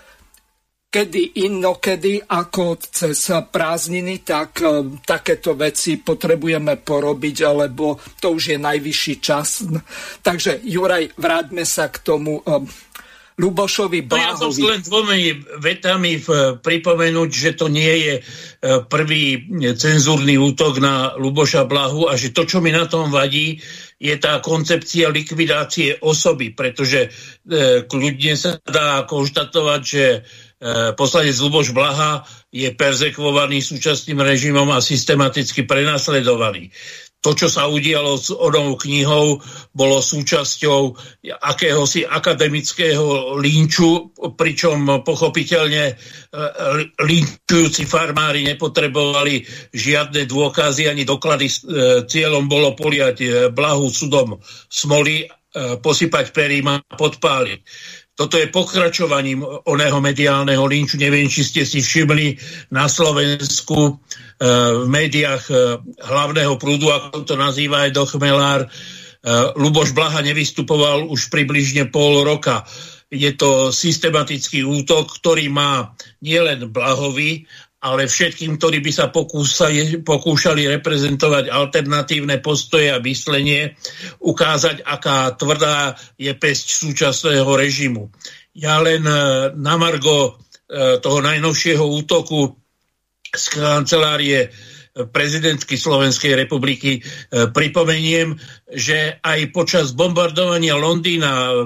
kedy 0.93 1.41
inokedy 1.49 2.21
ako 2.21 2.77
cez 2.77 3.33
prázdniny, 3.49 4.21
tak 4.21 4.61
e, 4.61 5.01
takéto 5.01 5.57
veci 5.57 5.97
potrebujeme 5.97 6.77
porobiť, 6.85 7.37
alebo 7.49 7.97
to 8.21 8.37
už 8.37 8.53
je 8.53 8.59
najvyšší 8.61 9.15
čas. 9.25 9.65
Takže 10.21 10.61
Juraj, 10.69 11.17
vráťme 11.17 11.65
sa 11.65 11.89
k 11.89 11.97
tomu 12.05 12.45
e, 12.45 12.69
Lubošovi 13.41 14.05
Blahovi. 14.05 14.29
No 14.29 14.53
ja 14.53 14.53
som 14.53 14.53
len 14.53 14.85
dvomi 14.85 15.21
vetami 15.65 16.21
pripomenúť, 16.61 17.31
že 17.33 17.51
to 17.57 17.73
nie 17.73 17.93
je 18.05 18.15
prvý 18.93 19.49
cenzúrny 19.73 20.37
útok 20.37 20.77
na 20.85 21.17
Luboša 21.17 21.65
Blahu 21.65 22.13
a 22.13 22.15
že 22.21 22.37
to, 22.37 22.45
čo 22.45 22.61
mi 22.61 22.69
na 22.69 22.85
tom 22.85 23.09
vadí, 23.09 23.57
je 23.97 24.15
tá 24.21 24.45
koncepcia 24.45 25.09
likvidácie 25.09 25.97
osoby, 26.05 26.53
pretože 26.53 27.09
kľudne 27.89 28.35
sa 28.37 28.61
dá 28.61 29.09
konštatovať, 29.09 29.81
že 29.81 30.05
poslanec 30.95 31.35
Luboš 31.43 31.75
Blaha 31.75 32.23
je 32.55 32.71
perzekvovaný 32.71 33.59
súčasným 33.59 34.23
režimom 34.23 34.71
a 34.71 34.79
systematicky 34.79 35.67
prenasledovaný. 35.67 36.71
To, 37.23 37.39
čo 37.39 37.47
sa 37.47 37.71
udialo 37.71 38.19
s 38.19 38.35
onou 38.35 38.75
knihou, 38.75 39.39
bolo 39.71 40.03
súčasťou 40.03 40.99
akéhosi 41.39 42.03
akademického 42.03 43.39
línču, 43.39 44.11
pričom 44.35 45.07
pochopiteľne 45.07 45.85
e, 45.87 45.95
línčujúci 46.99 47.87
farmári 47.87 48.43
nepotrebovali 48.43 49.47
žiadne 49.71 50.27
dôkazy 50.27 50.91
ani 50.91 51.07
doklady. 51.07 51.47
E, 51.47 51.55
cieľom 52.11 52.51
bolo 52.51 52.75
poliať 52.75 53.55
blahu 53.55 53.87
sudom 53.87 54.43
smoli, 54.67 55.23
posypať 55.53 56.33
perím 56.33 56.73
a 56.73 56.81
podpáliť. 56.81 57.61
Toto 58.13 58.37
je 58.37 58.53
pokračovaním 58.53 59.41
oného 59.65 59.97
mediálneho 60.05 60.69
linču. 60.69 61.01
Neviem, 61.01 61.33
či 61.33 61.49
ste 61.49 61.65
si 61.65 61.81
všimli 61.81 62.37
na 62.69 62.85
Slovensku 62.85 63.79
e, 63.89 63.93
v 64.85 64.87
médiách 64.87 65.45
e, 65.49 65.55
hlavného 65.97 66.61
prúdu, 66.61 66.93
ako 66.93 67.25
to 67.25 67.41
nazýva 67.41 67.89
aj 67.89 67.97
Dochmelár. 67.97 68.61
E, 68.65 68.69
Luboš 69.57 69.97
Blaha 69.97 70.21
nevystupoval 70.21 71.09
už 71.09 71.33
približne 71.33 71.89
pol 71.89 72.21
roka. 72.21 72.69
Je 73.09 73.33
to 73.33 73.73
systematický 73.73 74.61
útok, 74.61 75.09
ktorý 75.17 75.49
má 75.49 75.97
nielen 76.21 76.69
Blahovi, 76.69 77.49
ale 77.83 78.07
všetkým, 78.07 78.63
ktorí 78.63 78.79
by 78.79 78.93
sa 78.95 79.11
pokúsali, 79.11 80.07
pokúšali 80.07 80.71
reprezentovať 80.79 81.51
alternatívne 81.51 82.39
postoje 82.39 82.95
a 82.95 83.03
myslenie, 83.03 83.75
ukázať, 84.23 84.87
aká 84.87 85.35
tvrdá 85.35 85.99
je 86.15 86.31
pesť 86.31 86.67
súčasného 86.79 87.51
režimu. 87.59 88.07
Ja 88.55 88.79
len 88.79 89.03
e, 89.03 89.15
na 89.59 89.75
margo 89.75 90.39
e, 90.71 91.03
toho 91.03 91.19
najnovšieho 91.27 91.83
útoku 91.83 92.55
z 93.35 93.45
kancelárie 93.51 94.47
prezidentky 94.93 95.81
Slovenskej 95.81 96.37
republiky. 96.37 97.01
E, 97.01 97.49
pripomeniem, 97.49 98.37
že 98.69 99.17
aj 99.25 99.49
počas 99.57 99.97
bombardovania 99.97 100.77
Londýna 100.77 101.33
e, 101.33 101.53
e, 101.57 101.65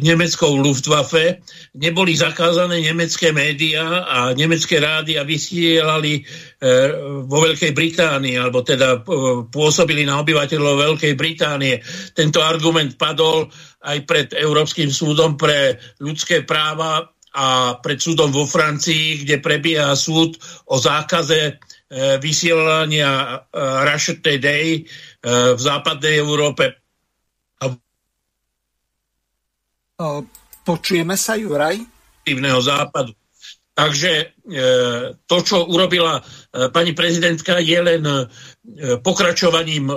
nemeckou 0.00 0.56
Luftwaffe 0.56 1.44
neboli 1.76 2.16
zakázané 2.16 2.80
nemecké 2.80 3.28
médiá 3.28 4.08
a 4.08 4.32
nemecké 4.32 4.80
rády 4.80 5.20
a 5.20 5.24
vysielali 5.24 6.24
vo 7.28 7.44
Veľkej 7.44 7.76
Británii, 7.76 8.40
alebo 8.40 8.64
teda 8.64 9.04
pôsobili 9.52 10.08
na 10.08 10.24
obyvateľov 10.24 10.96
Veľkej 10.96 11.12
Británie. 11.12 11.76
Tento 12.16 12.40
argument 12.40 12.96
padol 12.96 13.52
aj 13.84 13.98
pred 14.08 14.32
Európskym 14.32 14.88
súdom 14.88 15.36
pre 15.36 15.76
ľudské 16.00 16.40
práva 16.48 17.04
a 17.34 17.76
pred 17.82 17.98
súdom 17.98 18.32
vo 18.32 18.46
Francii, 18.46 19.26
kde 19.26 19.44
prebieha 19.44 19.92
súd 19.92 20.38
o 20.70 20.80
zákaze 20.80 21.60
vysielania 22.18 23.10
e, 23.10 23.36
Russia 23.86 24.14
Today 24.18 24.68
e, 24.78 24.82
v 25.54 25.60
západnej 25.60 26.20
Európe. 26.20 26.80
Počujeme 30.64 31.14
sa, 31.14 31.38
Juraj? 31.38 31.78
západu. 32.58 33.14
Takže 33.74 34.34
to, 35.26 35.36
čo 35.42 35.66
urobila 35.66 36.22
pani 36.70 36.94
prezidentka, 36.94 37.58
je 37.58 37.78
len 37.78 38.02
pokračovaním 39.02 39.90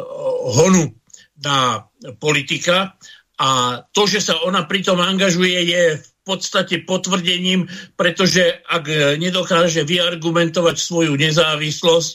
honu 0.54 0.98
na 1.42 1.86
politika 2.18 2.98
a 3.38 3.82
to, 3.94 4.10
že 4.10 4.22
sa 4.22 4.42
ona 4.42 4.66
pritom 4.66 4.98
angažuje, 4.98 5.62
je 5.70 5.84
v 6.02 6.10
podstate 6.28 6.84
potvrdením, 6.84 7.72
pretože 7.96 8.60
ak 8.68 9.16
nedokáže 9.16 9.88
vyargumentovať 9.88 10.76
svoju 10.76 11.16
nezávislosť, 11.16 12.12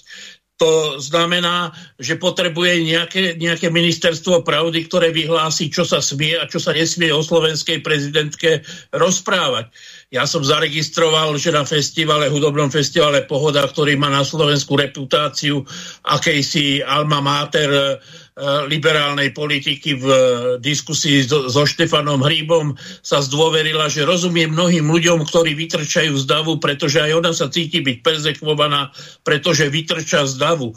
to 0.63 1.03
znamená, 1.03 1.75
že 1.99 2.15
potrebuje 2.23 2.87
nejaké, 2.87 3.35
nejaké 3.35 3.67
ministerstvo 3.67 4.47
pravdy, 4.47 4.87
ktoré 4.87 5.11
vyhlási, 5.11 5.67
čo 5.75 5.83
sa 5.83 5.99
smie 5.99 6.39
a 6.39 6.47
čo 6.47 6.63
sa 6.63 6.71
nesmie 6.71 7.11
o 7.11 7.19
slovenskej 7.19 7.83
prezidentke 7.83 8.63
rozprávať. 8.95 9.75
Ja 10.15 10.23
som 10.23 10.47
zaregistroval, 10.47 11.35
že 11.35 11.51
na 11.51 11.67
festivale, 11.67 12.31
hudobnom 12.31 12.71
festivale 12.71 13.27
Pohoda, 13.27 13.67
ktorý 13.67 13.99
má 13.99 14.07
na 14.07 14.23
Slovensku 14.23 14.79
reputáciu 14.79 15.67
akejsi 16.07 16.79
alma 16.87 17.19
mater 17.19 17.99
liberálnej 18.41 19.37
politiky 19.37 20.01
v 20.01 20.07
eh, 20.09 20.21
diskusii 20.57 21.29
so, 21.29 21.53
Štefanom 21.69 22.25
Hríbom 22.25 22.73
sa 23.05 23.21
zdôverila, 23.21 23.93
že 23.93 24.09
rozumie 24.09 24.49
mnohým 24.49 24.89
ľuďom, 24.89 25.29
ktorí 25.29 25.53
vytrčajú 25.53 26.17
z 26.17 26.25
davu, 26.25 26.57
pretože 26.57 27.05
aj 27.05 27.13
ona 27.13 27.33
sa 27.37 27.53
cíti 27.53 27.85
byť 27.85 28.01
perzekvovaná, 28.01 28.89
pretože 29.21 29.69
vytrča 29.69 30.25
z 30.25 30.41
davu. 30.41 30.73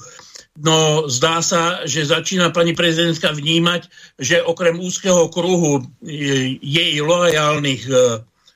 No 0.55 1.07
zdá 1.11 1.43
sa, 1.43 1.83
že 1.83 2.07
začína 2.07 2.51
pani 2.51 2.71
prezidentka 2.71 3.31
vnímať, 3.31 3.91
že 4.19 4.39
okrem 4.39 4.79
úzkeho 4.79 5.27
kruhu 5.27 5.83
jej 6.63 6.95
lojálnych 7.03 7.83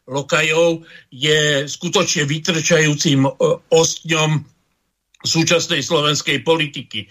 lokajov 0.07 0.87
je 1.11 1.67
skutočne 1.67 2.23
vytrčajúcim 2.23 3.27
ostňom 3.67 4.47
súčasnej 5.19 5.83
slovenskej 5.83 6.47
politiky. 6.47 7.03
E, 7.03 7.07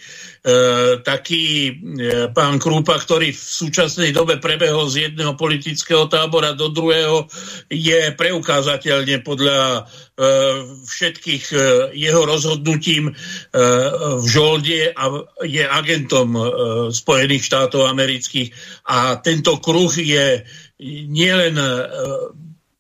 taký 1.05 1.45
e, 1.69 1.73
pán 2.33 2.57
Krúpa, 2.57 2.97
ktorý 2.97 3.37
v 3.37 3.41
súčasnej 3.41 4.17
dobe 4.17 4.41
prebehol 4.41 4.89
z 4.89 5.13
jedného 5.13 5.37
politického 5.37 6.09
tábora 6.09 6.57
do 6.57 6.73
druhého, 6.73 7.29
je 7.69 8.09
preukázateľne 8.17 9.21
podľa 9.21 9.61
e, 9.61 9.81
všetkých 10.89 11.45
e, 11.53 11.57
jeho 12.01 12.25
rozhodnutím 12.25 13.13
e, 13.13 13.15
v 14.17 14.27
žolde 14.27 14.89
a 14.97 15.05
je 15.45 15.69
agentom 15.69 16.33
e, 16.33 16.41
Spojených 16.89 17.45
štátov 17.45 17.93
amerických. 17.93 18.49
A 18.89 19.21
tento 19.21 19.61
kruh 19.61 19.93
je 19.93 20.49
nielen 21.13 21.61
e, 21.61 21.69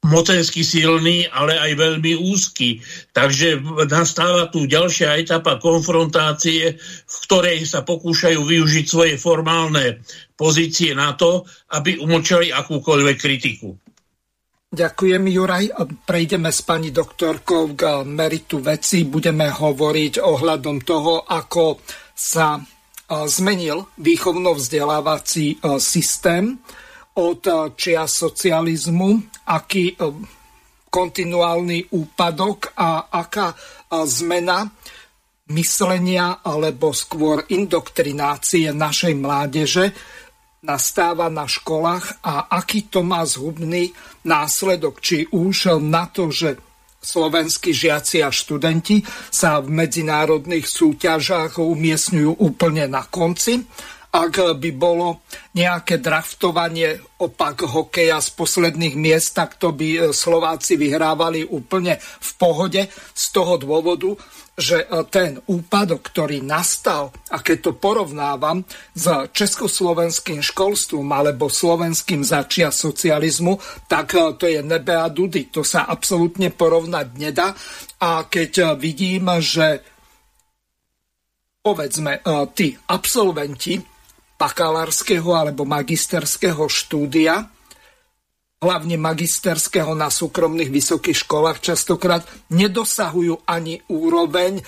mocensky 0.06 0.62
silný, 0.62 1.26
ale 1.26 1.58
aj 1.58 1.72
veľmi 1.74 2.14
úzky. 2.22 2.78
Takže 3.10 3.60
nastáva 3.90 4.46
tu 4.46 4.70
ďalšia 4.70 5.18
etapa 5.18 5.58
konfrontácie, 5.58 6.78
v 6.78 7.16
ktorej 7.26 7.66
sa 7.66 7.82
pokúšajú 7.82 8.38
využiť 8.38 8.86
svoje 8.86 9.14
formálne 9.18 9.98
pozície 10.38 10.94
na 10.94 11.18
to, 11.18 11.42
aby 11.74 11.98
umlčali 11.98 12.54
akúkoľvek 12.54 13.16
kritiku. 13.18 13.74
Ďakujem, 14.68 15.24
Juraj. 15.32 15.64
Prejdeme 16.04 16.52
s 16.52 16.60
pani 16.60 16.92
doktorkou 16.92 17.72
k 17.72 18.04
meritu 18.04 18.60
veci. 18.60 19.08
Budeme 19.08 19.48
hovoriť 19.48 20.20
ohľadom 20.20 20.76
toho, 20.84 21.24
ako 21.24 21.80
sa 22.12 22.60
zmenil 23.08 23.88
výchovno-vzdelávací 23.96 25.64
systém 25.80 26.60
od 27.18 27.42
eh, 27.46 27.54
čia 27.74 28.06
socializmu, 28.06 29.10
aký 29.50 29.84
eh, 29.92 29.96
kontinuálny 30.88 31.92
úpadok 31.92 32.78
a 32.78 33.10
aká 33.10 33.52
eh, 33.52 33.58
zmena 34.06 34.70
myslenia 35.48 36.44
alebo 36.44 36.92
skôr 36.92 37.48
indoktrinácie 37.48 38.68
našej 38.70 39.14
mládeže 39.16 39.84
nastáva 40.58 41.32
na 41.32 41.48
školách 41.48 42.20
a 42.20 42.52
aký 42.52 42.90
to 42.90 43.00
má 43.06 43.24
zhubný 43.24 43.94
následok, 44.26 45.00
či 45.00 45.24
už 45.30 45.78
na 45.80 46.10
to, 46.10 46.28
že 46.28 46.58
slovenskí 46.98 47.70
žiaci 47.70 48.26
a 48.26 48.28
študenti 48.34 49.06
sa 49.30 49.62
v 49.62 49.70
medzinárodných 49.70 50.66
súťažách 50.66 51.62
umiestňujú 51.62 52.42
úplne 52.42 52.90
na 52.90 53.06
konci. 53.06 53.62
Ak 54.08 54.40
by 54.40 54.70
bolo 54.72 55.20
nejaké 55.52 56.00
draftovanie 56.00 56.96
opak 57.20 57.68
hokeja 57.68 58.24
z 58.24 58.32
posledných 58.32 58.96
miest, 58.96 59.36
tak 59.36 59.60
to 59.60 59.76
by 59.76 60.14
Slováci 60.16 60.80
vyhrávali 60.80 61.44
úplne 61.44 62.00
v 62.00 62.30
pohode 62.40 62.82
z 63.12 63.24
toho 63.36 63.60
dôvodu, 63.60 64.16
že 64.58 64.82
e, 64.82 64.86
ten 65.06 65.38
úpadok, 65.46 66.02
ktorý 66.10 66.42
nastal, 66.42 67.14
a 67.30 67.38
keď 67.38 67.58
to 67.62 67.72
porovnávam 67.78 68.66
s 68.90 69.06
československým 69.30 70.42
školstvom 70.42 71.06
alebo 71.14 71.46
slovenským 71.46 72.26
začia 72.26 72.74
socializmu, 72.74 73.86
tak 73.86 74.18
e, 74.18 74.34
to 74.34 74.50
je 74.50 74.58
nebe 74.66 74.98
a 74.98 75.06
dudy. 75.06 75.46
To 75.54 75.62
sa 75.62 75.86
absolútne 75.86 76.50
porovnať 76.50 77.06
nedá. 77.14 77.54
A 78.02 78.26
keď 78.26 78.52
e, 78.58 78.64
vidím, 78.74 79.30
že 79.38 79.78
povedzme, 81.62 82.24
tí 82.56 82.72
absolventi 82.88 83.76
bakalárskeho 84.38 85.34
alebo 85.34 85.66
magisterského 85.66 86.64
štúdia 86.70 87.50
hlavne 88.58 88.98
magisterského 88.98 89.94
na 89.94 90.10
súkromných 90.10 90.70
vysokých 90.70 91.22
školách 91.22 91.62
častokrát 91.62 92.26
nedosahujú 92.50 93.46
ani 93.46 93.78
úroveň 93.86 94.58
e, 94.58 94.62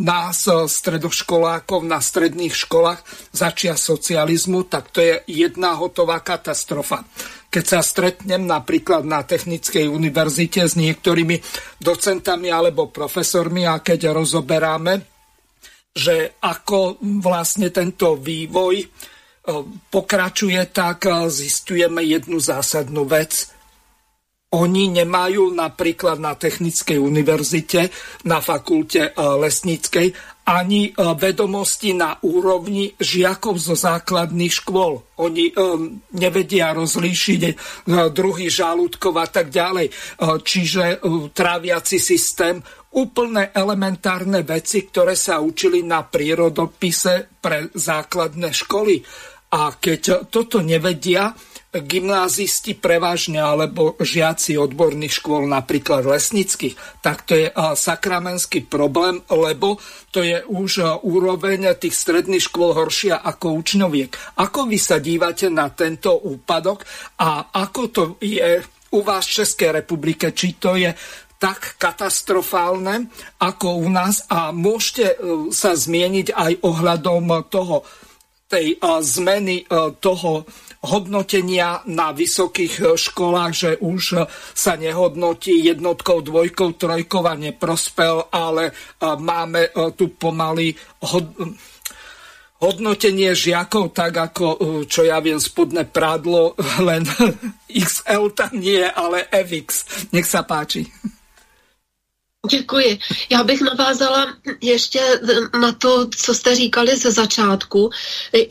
nás, 0.00 0.48
e, 0.48 0.64
stredoškolákov 0.64 1.84
na 1.84 2.00
stredných 2.00 2.56
školách 2.56 3.04
začia 3.36 3.76
socializmu, 3.76 4.64
tak 4.64 4.88
to 4.88 5.04
je 5.04 5.20
jedna 5.28 5.76
hotová 5.76 6.24
katastrofa. 6.24 7.04
Keď 7.52 7.64
sa 7.64 7.80
stretnem 7.84 8.48
napríklad 8.48 9.04
na 9.04 9.20
Technickej 9.24 9.88
univerzite 9.92 10.64
s 10.64 10.76
niektorými 10.76 11.40
docentami 11.80 12.48
alebo 12.48 12.88
profesormi 12.88 13.68
a 13.68 13.80
keď 13.80 14.12
rozoberáme, 14.12 15.17
že 15.92 16.40
ako 16.44 17.00
vlastne 17.24 17.72
tento 17.72 18.16
vývoj 18.18 18.84
pokračuje, 19.88 20.60
tak 20.68 21.08
zistujeme 21.32 22.04
jednu 22.04 22.36
zásadnú 22.36 23.08
vec. 23.08 23.48
Oni 24.48 24.88
nemajú 24.88 25.52
napríklad 25.52 26.16
na 26.20 26.32
Technickej 26.32 26.96
univerzite, 26.96 27.88
na 28.24 28.40
fakulte 28.40 29.12
lesníckej, 29.16 30.12
ani 30.48 30.96
vedomosti 30.96 31.92
na 31.92 32.16
úrovni 32.24 32.96
žiakov 32.96 33.60
zo 33.60 33.76
základných 33.76 34.64
škôl. 34.64 35.20
Oni 35.20 35.52
nevedia 36.16 36.72
rozlíšiť 36.72 37.40
druhý 38.16 38.48
žalúdkov 38.48 39.12
a 39.20 39.28
tak 39.28 39.52
ďalej. 39.52 39.92
Čiže 40.40 41.04
tráviaci 41.36 42.00
systém 42.00 42.64
úplne 42.96 43.52
elementárne 43.52 44.40
veci, 44.40 44.88
ktoré 44.88 45.12
sa 45.12 45.44
učili 45.44 45.84
na 45.84 46.00
prírodopise 46.08 47.28
pre 47.36 47.68
základné 47.68 48.48
školy. 48.48 49.04
A 49.52 49.76
keď 49.76 50.32
toto 50.32 50.64
nevedia, 50.64 51.28
gymnázisti 51.68 52.72
prevažne 52.72 53.44
alebo 53.44 53.92
žiaci 54.00 54.56
odborných 54.56 55.20
škôl, 55.20 55.44
napríklad 55.44 56.08
lesnických, 56.08 57.04
tak 57.04 57.28
to 57.28 57.36
je 57.36 57.52
sakramenský 57.76 58.64
problém, 58.64 59.20
lebo 59.28 59.76
to 60.08 60.24
je 60.24 60.40
už 60.48 61.04
úroveň 61.04 61.76
tých 61.76 61.92
stredných 61.92 62.48
škôl 62.48 62.72
horšia 62.72 63.20
ako 63.20 63.60
učňoviek. 63.60 64.40
Ako 64.40 64.64
vy 64.64 64.78
sa 64.80 64.96
dívate 64.96 65.52
na 65.52 65.68
tento 65.68 66.16
úpadok 66.16 66.88
a 67.20 67.52
ako 67.52 67.82
to 67.92 68.02
je 68.24 68.64
u 68.88 69.00
vás 69.04 69.28
v 69.28 69.44
Českej 69.44 69.84
republike, 69.84 70.32
či 70.32 70.56
to 70.56 70.72
je 70.72 70.88
tak 71.36 71.76
katastrofálne 71.76 73.12
ako 73.44 73.84
u 73.84 73.88
nás? 73.92 74.24
A 74.32 74.50
môžete 74.56 75.06
e, 75.12 75.16
sa 75.52 75.76
zmieniť 75.76 76.32
aj 76.32 76.52
ohľadom 76.64 77.44
toho 77.52 77.84
tej 78.48 78.80
zmeny 78.80 79.68
toho 80.00 80.48
hodnotenia 80.82 81.82
na 81.90 82.14
vysokých 82.14 82.74
e, 82.78 82.84
školách, 82.94 83.52
že 83.54 83.70
už 83.82 84.02
e, 84.14 84.18
sa 84.54 84.78
nehodnotí 84.78 85.64
jednotkou, 85.66 86.22
dvojkou, 86.22 86.78
trojkou 86.78 87.26
a 87.26 87.34
neprospel, 87.34 88.30
ale 88.30 88.70
máme 89.02 89.68
e, 89.68 89.70
tu 89.98 90.14
pomaly 90.14 90.74
hod 91.02 91.26
hodnotenie 92.58 93.38
žiakov 93.38 93.94
tak 93.94 94.18
ako, 94.18 94.46
čo 94.90 95.06
ja 95.06 95.22
viem, 95.22 95.38
spodné 95.38 95.86
prádlo, 95.86 96.58
len 96.88 97.06
XL 97.70 98.34
tam 98.34 98.50
nie, 98.58 98.82
ale 98.82 99.30
FX. 99.30 100.10
Nech 100.10 100.26
sa 100.26 100.42
páči. 100.42 100.90
Děkuji. 102.50 102.98
Já 103.30 103.44
bych 103.44 103.60
navázala 103.60 104.36
ještě 104.60 105.00
na 105.60 105.72
to, 105.72 106.08
co 106.16 106.34
jste 106.34 106.54
říkali 106.54 106.96
ze 106.96 107.10
začátku, 107.10 107.90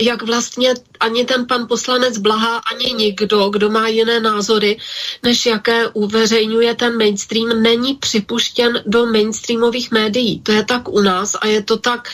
jak 0.01 0.21
vlastně 0.21 0.73
ani 0.99 1.25
ten 1.25 1.45
pan 1.45 1.67
poslanec 1.67 2.17
Blaha, 2.17 2.57
ani 2.57 2.93
nikdo, 2.93 3.49
kdo 3.49 3.69
má 3.69 3.87
jiné 3.87 4.19
názory, 4.19 4.77
než 5.23 5.45
jaké 5.45 5.87
uveřejňuje 5.87 6.75
ten 6.75 6.97
mainstream, 6.97 7.61
není 7.61 7.93
připuštěn 7.93 8.83
do 8.85 9.05
mainstreamových 9.05 9.91
médií. 9.91 10.39
To 10.39 10.51
je 10.51 10.65
tak 10.65 10.89
u 10.89 11.01
nás 11.01 11.35
a 11.41 11.47
je 11.47 11.63
to 11.63 11.77
tak, 11.77 12.09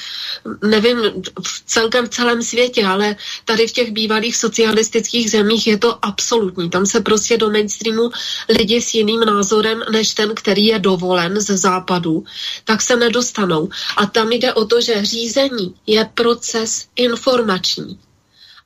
nevím, 0.64 0.98
v 1.48 1.64
celkem 1.66 2.06
v 2.06 2.10
celém 2.10 2.44
světě, 2.44 2.86
ale 2.86 3.16
tady 3.46 3.68
v 3.68 3.72
těch 3.72 3.92
bývalých 3.92 4.38
socialistických 4.38 5.32
zemích 5.32 5.68
je 5.68 5.78
to 5.78 6.06
absolutní. 6.06 6.70
Tam 6.70 6.86
se 6.86 7.02
prostě 7.02 7.38
do 7.38 7.50
mainstreamu 7.50 8.12
lidi 8.50 8.82
s 8.82 8.94
jiným 8.94 9.20
názorem, 9.20 9.84
než 9.92 10.14
ten, 10.14 10.36
který 10.36 10.66
je 10.66 10.80
dovolen 10.80 11.42
ze 11.42 11.58
západu, 11.58 12.24
tak 12.64 12.82
se 12.82 12.96
nedostanou. 12.96 13.70
A 13.98 14.06
tam 14.06 14.32
jde 14.32 14.54
o 14.54 14.66
to, 14.66 14.82
že 14.82 15.06
řízení 15.06 15.76
je 15.88 16.10
proces 16.14 16.88
informační. 16.96 18.00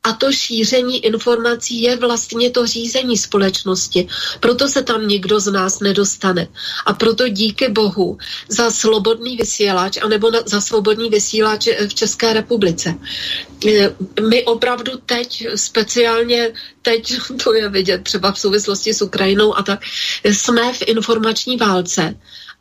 A 0.04 0.14
to 0.14 0.32
šíření 0.32 1.06
informací 1.06 1.82
je 1.82 1.96
vlastně 1.96 2.52
to 2.52 2.68
řízení 2.68 3.18
společnosti. 3.18 4.08
Proto 4.40 4.68
se 4.68 4.84
tam 4.84 5.08
nikdo 5.08 5.40
z 5.40 5.52
nás 5.52 5.80
nedostane. 5.80 6.48
A 6.86 6.94
proto 6.94 7.28
díky 7.28 7.70
Bohu 7.70 8.18
za 8.50 8.72
slobodný 8.72 9.38
vysílač, 9.38 9.98
anebo 9.98 10.32
za 10.46 10.62
svobodný 10.62 11.10
vysílač 11.10 11.68
v 11.88 11.94
České 11.94 12.34
republice. 12.34 12.96
My 14.30 14.44
opravdu 14.46 14.92
teď, 15.06 15.48
speciálně 15.56 16.54
teď, 16.82 17.14
to 17.44 17.54
je 17.54 17.70
vidět 17.70 18.04
třeba 18.04 18.32
v 18.32 18.40
souvislosti 18.40 18.94
s 18.94 19.02
Ukrajinou 19.02 19.58
a 19.58 19.64
tak, 19.64 19.80
jsme 20.24 20.74
v 20.74 20.82
informační 20.82 21.58
válce 21.58 22.16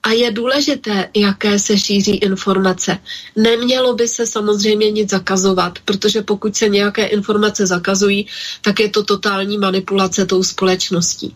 a 0.06 0.12
je 0.12 0.30
důležité, 0.30 1.08
jaké 1.14 1.58
se 1.58 1.78
šíří 1.78 2.16
informace. 2.16 2.98
Nemělo 3.36 3.94
by 3.94 4.08
se 4.08 4.26
samozřejmě 4.26 4.90
nic 4.90 5.10
zakazovat, 5.10 5.78
protože 5.84 6.22
pokud 6.22 6.56
se 6.56 6.68
nějaké 6.68 7.06
informace 7.06 7.66
zakazují, 7.66 8.26
tak 8.62 8.80
je 8.80 8.88
to 8.88 9.02
totální 9.02 9.58
manipulace 9.58 10.26
tou 10.26 10.42
společností. 10.42 11.34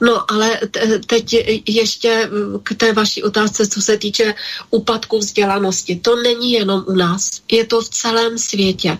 No 0.00 0.30
ale 0.30 0.60
teď 1.06 1.36
ještě 1.66 2.30
k 2.62 2.74
té 2.74 2.92
vaší 2.92 3.22
otázce, 3.22 3.66
co 3.66 3.82
se 3.82 3.98
týče 3.98 4.34
úpadku 4.70 5.18
vzdělanosti. 5.18 5.96
To 5.96 6.16
není 6.16 6.52
jenom 6.52 6.84
u 6.86 6.94
nás, 6.94 7.42
je 7.50 7.66
to 7.66 7.80
v 7.80 7.88
celém 7.88 8.38
světě. 8.38 8.98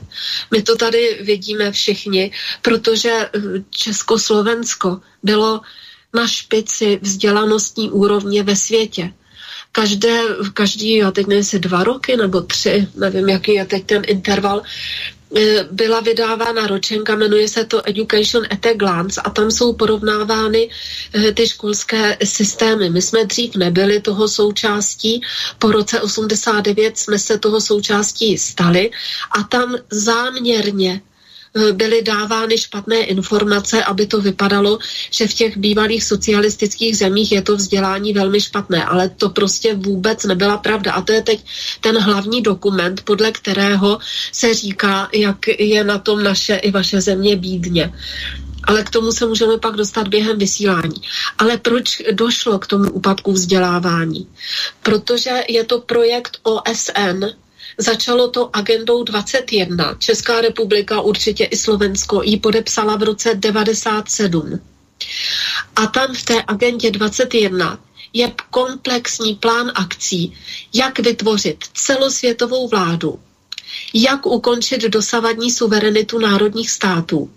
My 0.51 0.63
to 0.63 0.77
tady 0.77 1.19
vidíme 1.23 1.73
všichni, 1.73 2.31
protože 2.63 3.31
Československo 3.71 5.01
bylo 5.23 5.61
na 6.17 6.27
špici 6.27 6.99
vzdělanostní 7.03 7.91
úrovně 7.91 8.43
ve 8.43 8.57
světě. 8.57 9.13
Každé, 9.73 10.21
každý, 10.55 10.97
já 10.97 11.11
teď 11.11 11.27
nevím, 11.27 11.39
jestli 11.39 11.59
dva 11.59 11.85
roky 11.85 12.17
nebo 12.17 12.41
tři, 12.41 12.89
nevím, 12.97 13.29
jaký 13.29 13.55
je 13.55 13.65
teď 13.65 13.87
ten 13.87 14.03
interval, 14.07 14.63
e, 15.37 15.69
byla 15.71 16.01
vydávána 16.01 16.67
ročenka, 16.67 17.17
jmenuje 17.17 17.49
se 17.49 17.65
to 17.65 17.89
Education 17.89 18.47
at 18.51 18.67
a 18.67 18.73
Glance 18.73 19.21
a 19.21 19.31
tam 19.31 19.51
jsou 19.51 19.73
porovnávány 19.73 20.71
e, 21.15 21.33
ty 21.33 21.49
školské 21.49 22.17
systémy. 22.25 22.91
My 22.91 23.03
jsme 23.03 23.25
dřív 23.25 23.57
nebyli 23.57 24.01
toho 24.01 24.29
součástí, 24.29 25.21
po 25.59 25.73
roce 25.73 26.01
89 26.01 26.99
jsme 26.99 27.19
se 27.19 27.39
toho 27.39 27.61
součástí 27.61 28.39
stali 28.39 28.91
a 29.39 29.43
tam 29.43 29.77
záměrně 29.91 31.01
Eh, 31.01 31.01
byly 31.73 32.03
dávány 32.03 32.59
špatné 32.59 33.05
informace, 33.05 33.85
aby 33.85 34.07
to 34.07 34.21
vypadalo, 34.21 34.79
že 35.11 35.27
v 35.27 35.35
těch 35.35 35.57
bývalých 35.57 36.05
socialistických 36.05 36.97
zemích 36.97 37.33
je 37.33 37.43
to 37.43 37.57
vzdělání 37.57 38.13
velmi 38.13 38.41
špatné, 38.41 38.85
ale 38.85 39.09
to 39.09 39.31
prostě 39.31 39.75
vůbec 39.75 40.25
nebyla 40.25 40.57
pravda. 40.57 40.93
A 40.93 41.03
to 41.03 41.13
je 41.13 41.23
teď 41.23 41.41
ten 41.81 41.99
hlavní 41.99 42.43
dokument, 42.43 43.01
podle 43.05 43.33
kterého 43.33 43.99
se 44.33 44.55
říká, 44.55 45.09
jak 45.13 45.49
je 45.59 45.85
na 45.85 45.99
tom 45.99 46.23
naše 46.23 46.55
i 46.57 46.71
vaše 46.71 47.01
země 47.01 47.37
bídně. 47.37 47.93
ale 48.67 48.83
k 48.83 48.91
tomu 48.91 49.13
se 49.13 49.27
můžeme 49.27 49.59
pak 49.59 49.75
dostat 49.75 50.09
během 50.09 50.39
vysílání. 50.39 51.03
Ale 51.39 51.57
proč 51.57 52.03
došlo 52.13 52.59
k 52.59 52.67
tomu 52.67 52.91
úpadku 52.91 53.33
vzdělávání? 53.33 54.27
Protože 54.83 55.45
je 55.49 55.65
to 55.65 55.81
projekt 55.81 56.39
OSN, 56.43 57.25
Začalo 57.79 58.29
to 58.31 58.57
agendou 58.57 59.03
21. 59.03 59.95
Česká 59.99 60.41
republika, 60.41 61.01
určitě 61.01 61.45
i 61.45 61.57
Slovensko, 61.57 62.23
ji 62.23 62.37
podepsala 62.37 62.97
v 62.97 63.03
roce 63.03 63.35
97. 63.35 64.61
A 65.77 65.87
tam 65.87 66.15
v 66.15 66.23
té 66.23 66.43
agendě 66.47 66.91
21 66.91 67.79
je 68.13 68.33
komplexní 68.51 69.35
plán 69.35 69.73
akcí, 69.75 70.37
jak 70.75 70.99
vytvořit 70.99 71.65
celosvětovou 71.75 72.69
vládu, 72.69 73.21
jak 73.95 74.27
ukončit 74.27 74.83
dosavadní 74.83 75.51
suverenitu 75.51 76.19
národních 76.19 76.71
států. 76.71 77.31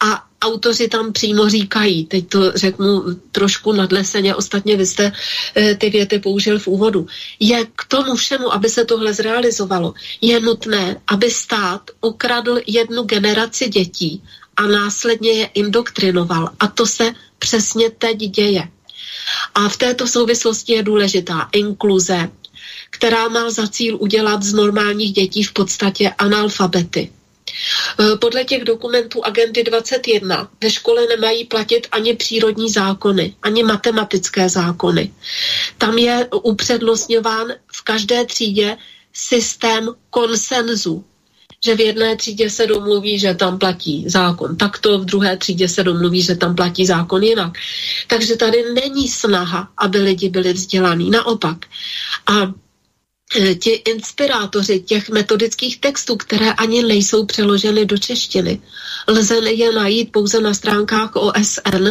A 0.00 0.24
autoři 0.42 0.88
tam 0.88 1.12
přímo 1.12 1.48
říkají, 1.48 2.04
teď 2.04 2.28
to 2.28 2.52
řeknu 2.54 3.04
trošku 3.32 3.72
nadleseně, 3.72 4.34
ostatně 4.34 4.76
vy 4.76 4.86
jste 4.86 5.12
e, 5.56 5.74
ty 5.74 5.90
věty 5.90 6.18
použil 6.18 6.58
v 6.58 6.66
úvodu, 6.66 7.06
je 7.40 7.66
k 7.76 7.84
tomu 7.88 8.14
všemu, 8.14 8.52
aby 8.52 8.68
se 8.68 8.84
tohle 8.84 9.12
zrealizovalo, 9.12 9.94
je 10.20 10.40
nutné, 10.40 11.00
aby 11.06 11.30
stát 11.30 11.90
ukradl 12.00 12.58
jednu 12.66 13.02
generaci 13.02 13.68
dětí 13.68 14.22
a 14.56 14.66
následně 14.66 15.30
je 15.30 15.46
indoktrinoval. 15.46 16.50
A 16.60 16.66
to 16.66 16.86
se 16.86 17.12
přesně 17.38 17.90
teď 17.90 18.16
děje. 18.16 18.68
A 19.54 19.68
v 19.68 19.76
této 19.76 20.06
souvislosti 20.06 20.72
je 20.72 20.82
důležitá 20.82 21.48
inkluze, 21.52 22.28
která 22.90 23.28
má 23.28 23.50
za 23.50 23.66
cíl 23.68 23.96
udělat 24.00 24.42
z 24.42 24.52
normálních 24.52 25.12
dětí 25.12 25.42
v 25.42 25.52
podstatě 25.52 26.10
analfabety. 26.10 27.12
E, 28.00 28.16
podle 28.16 28.44
těch 28.44 28.64
dokumentů 28.64 29.24
agendy 29.24 29.64
21 29.64 30.50
ve 30.62 30.70
škole 30.70 31.06
nemají 31.06 31.44
platit 31.44 31.86
ani 31.92 32.16
přírodní 32.16 32.70
zákony, 32.70 33.34
ani 33.42 33.62
matematické 33.62 34.48
zákony. 34.48 35.12
Tam 35.78 35.98
je 35.98 36.28
upřednostňován 36.42 37.52
v 37.72 37.82
každé 37.82 38.24
třídě 38.24 38.76
systém 39.12 39.88
konsenzu, 40.10 41.04
že 41.64 41.74
v 41.74 41.80
jedné 41.80 42.16
třídě 42.16 42.50
se 42.50 42.66
domluví, 42.66 43.18
že 43.18 43.34
tam 43.34 43.58
platí 43.58 44.04
zákon 44.08 44.56
takto, 44.56 44.98
v 44.98 45.04
druhé 45.04 45.36
třídě 45.36 45.68
se 45.68 45.82
domluví, 45.82 46.22
že 46.22 46.36
tam 46.36 46.56
platí 46.56 46.86
zákon 46.86 47.22
jinak. 47.22 47.52
Takže 48.06 48.36
tady 48.36 48.64
není 48.74 49.08
snaha, 49.08 49.68
aby 49.76 49.98
lidi 49.98 50.28
byli 50.28 50.52
vzdělaní. 50.52 51.10
Naopak. 51.10 51.56
A 52.26 52.52
ti 53.58 53.70
inspirátoři 53.70 54.80
těch 54.80 55.08
metodických 55.08 55.80
textů, 55.80 56.16
které 56.16 56.52
ani 56.52 56.82
nejsou 56.82 57.26
přeloženy 57.26 57.86
do 57.86 57.98
češtiny, 57.98 58.62
lze 59.08 59.50
je 59.50 59.72
najít 59.72 60.12
pouze 60.12 60.40
na 60.40 60.54
stránkách 60.54 61.16
OSN 61.16 61.88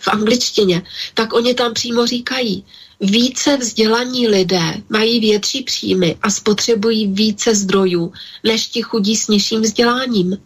v 0.00 0.08
angličtině, 0.08 0.82
tak 1.14 1.32
oni 1.32 1.54
tam 1.54 1.74
přímo 1.74 2.06
říkají, 2.06 2.64
více 3.00 3.56
vzdělaní 3.56 4.28
lidé 4.28 4.82
mají 4.88 5.20
větší 5.20 5.62
příjmy 5.62 6.16
a 6.22 6.30
spotřebují 6.30 7.06
více 7.06 7.54
zdrojů 7.54 8.12
než 8.44 8.66
ti 8.66 8.82
chudí 8.82 9.16
s 9.16 9.28
nižším 9.28 9.62
vzděláním. 9.62 10.38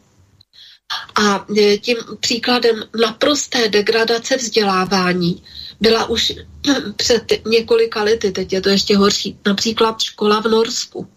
A 1.14 1.46
e, 1.58 1.78
tím 1.78 1.96
příkladem 2.20 2.84
naprosté 3.00 3.68
degradace 3.68 4.36
vzdělávání 4.36 5.42
byla 5.80 6.04
už 6.04 6.32
před 6.96 7.32
několika 7.46 8.02
lety, 8.02 8.32
teď 8.32 8.52
je 8.52 8.60
to 8.60 8.68
ještě 8.68 8.96
horší, 8.96 9.38
například 9.46 10.00
škola 10.00 10.40
v 10.40 10.48
Norsku. 10.48 11.08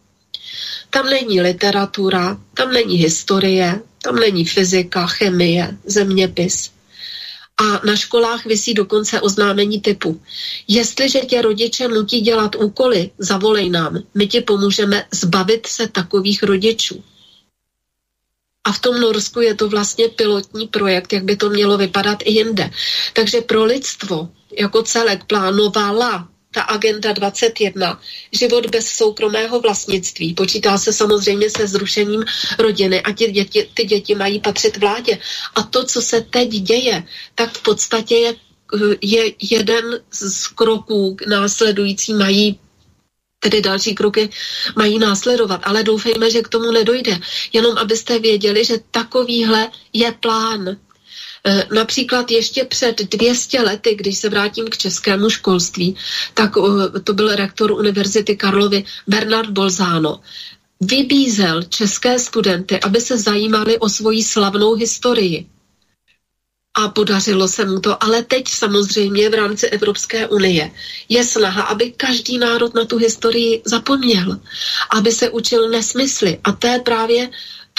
Tam 0.89 1.05
není 1.05 1.41
literatura, 1.41 2.37
tam 2.53 2.71
není 2.71 2.97
historie, 2.97 3.81
tam 4.03 4.15
není 4.15 4.45
fyzika, 4.45 5.07
chemie, 5.07 5.77
zeměpis 5.85 6.71
a 7.59 7.85
na 7.85 7.95
školách 7.95 8.45
vysí 8.45 8.73
dokonce 8.73 9.21
oznámení 9.21 9.81
typu. 9.81 10.21
Jestliže 10.67 11.19
tě 11.19 11.41
rodiče 11.41 11.87
nutí 11.87 12.21
dělat 12.21 12.55
úkoly, 12.55 13.11
zavolej 13.17 13.69
nám, 13.69 14.03
my 14.13 14.27
ti 14.27 14.41
pomůžeme 14.41 15.05
zbavit 15.11 15.67
se 15.67 15.87
takových 15.87 16.43
rodičů. 16.43 17.03
A 18.63 18.71
v 18.71 18.79
tom 18.79 18.99
Norsku 18.99 19.41
je 19.41 19.55
to 19.55 19.69
vlastně 19.69 20.07
pilotní 20.07 20.67
projekt, 20.67 21.13
jak 21.13 21.23
by 21.23 21.35
to 21.35 21.49
mělo 21.49 21.77
vypadat 21.77 22.19
i 22.23 22.31
jinde. 22.31 22.69
Takže 23.13 23.41
pro 23.41 23.63
lidstvo 23.63 24.29
jako 24.59 24.83
celek 24.83 25.23
plánovala 25.23 26.27
ta 26.51 26.61
agenda 26.61 27.13
21, 27.13 28.01
život 28.31 28.65
bez 28.65 28.87
soukromého 28.89 29.59
vlastnictví. 29.59 30.33
Počítá 30.33 30.77
se 30.77 30.93
samozřejmě 30.93 31.49
se 31.49 31.67
zrušením 31.67 32.25
rodiny 32.59 33.01
a 33.01 33.13
ty 33.13 33.31
děti, 33.31 33.69
ty 33.73 33.83
děti 33.85 34.15
mají 34.15 34.39
patřit 34.39 34.77
vládě. 34.77 35.17
A 35.55 35.63
to, 35.63 35.85
co 35.85 36.01
se 36.01 36.21
teď 36.21 36.49
děje, 36.49 37.03
tak 37.35 37.57
v 37.57 37.61
podstatě 37.61 38.15
je, 38.15 38.33
je 39.01 39.33
jeden 39.51 39.99
z 40.11 40.47
kroků 40.47 41.17
následující 41.27 42.13
mají 42.13 42.59
tedy 43.39 43.61
další 43.61 43.95
kroky 43.95 44.29
mají 44.75 44.99
následovat, 44.99 45.61
ale 45.63 45.83
doufejme, 45.83 46.31
že 46.31 46.41
k 46.41 46.47
tomu 46.47 46.71
nedojde. 46.71 47.19
Jenom 47.53 47.77
abyste 47.77 48.19
věděli, 48.19 48.65
že 48.65 48.77
takovýhle 48.91 49.71
je 49.93 50.11
plán 50.11 50.77
například 51.73 52.31
ještě 52.31 52.63
před 52.63 53.01
200 53.01 53.61
lety, 53.61 53.95
když 53.95 54.17
se 54.17 54.29
vrátím 54.29 54.67
k 54.67 54.77
českému 54.77 55.29
školství, 55.29 55.95
tak 56.33 56.51
eh, 56.57 56.99
to 56.99 57.13
byl 57.13 57.35
rektor 57.35 57.71
Univerzity 57.71 58.35
Karlovy 58.35 58.83
Bernard 59.07 59.49
Bolzano. 59.49 60.21
Vybízel 60.81 61.63
české 61.63 62.19
studenty, 62.19 62.79
aby 62.79 63.01
se 63.01 63.17
zajímali 63.17 63.79
o 63.79 63.89
svoji 63.89 64.23
slavnou 64.23 64.73
historii. 64.73 65.45
A 66.77 66.87
podařilo 66.89 67.47
se 67.47 67.65
mu 67.65 67.79
to, 67.79 68.03
ale 68.03 68.23
teď 68.23 68.47
samozřejmě 68.47 69.29
v 69.29 69.33
rámci 69.33 69.67
Evropské 69.67 70.27
unie 70.27 70.71
je 71.09 71.23
snaha, 71.23 71.61
aby 71.61 71.91
každý 71.91 72.37
národ 72.37 72.73
na 72.73 72.85
tu 72.85 72.97
historii 72.97 73.61
zapomněl, 73.65 74.39
aby 74.89 75.11
se 75.11 75.29
učil 75.29 75.69
nesmysly. 75.69 76.39
A 76.43 76.51
to 76.51 76.67
je 76.67 76.79
právě 76.79 77.29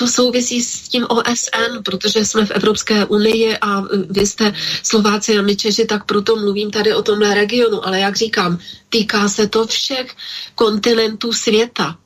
to 0.00 0.06
souvisí 0.08 0.62
s 0.64 0.88
tím 0.88 1.06
OSN, 1.08 1.82
protože 1.84 2.24
jsme 2.24 2.46
v 2.46 2.50
Evropské 2.50 3.04
unii 3.04 3.56
a 3.60 3.84
vy 4.10 4.26
jste 4.26 4.52
Slováci 4.82 5.38
a 5.38 5.42
my 5.42 5.56
Češi, 5.56 5.84
tak 5.84 6.04
proto 6.04 6.36
mluvím 6.36 6.70
tady 6.70 6.94
o 6.94 7.02
tomhle 7.02 7.34
regionu. 7.34 7.86
Ale 7.86 8.00
jak 8.00 8.16
říkám, 8.16 8.58
týká 8.88 9.28
se 9.28 9.48
to 9.48 9.66
všech 9.66 10.16
kontinentů 10.54 11.32
světa 11.32 11.96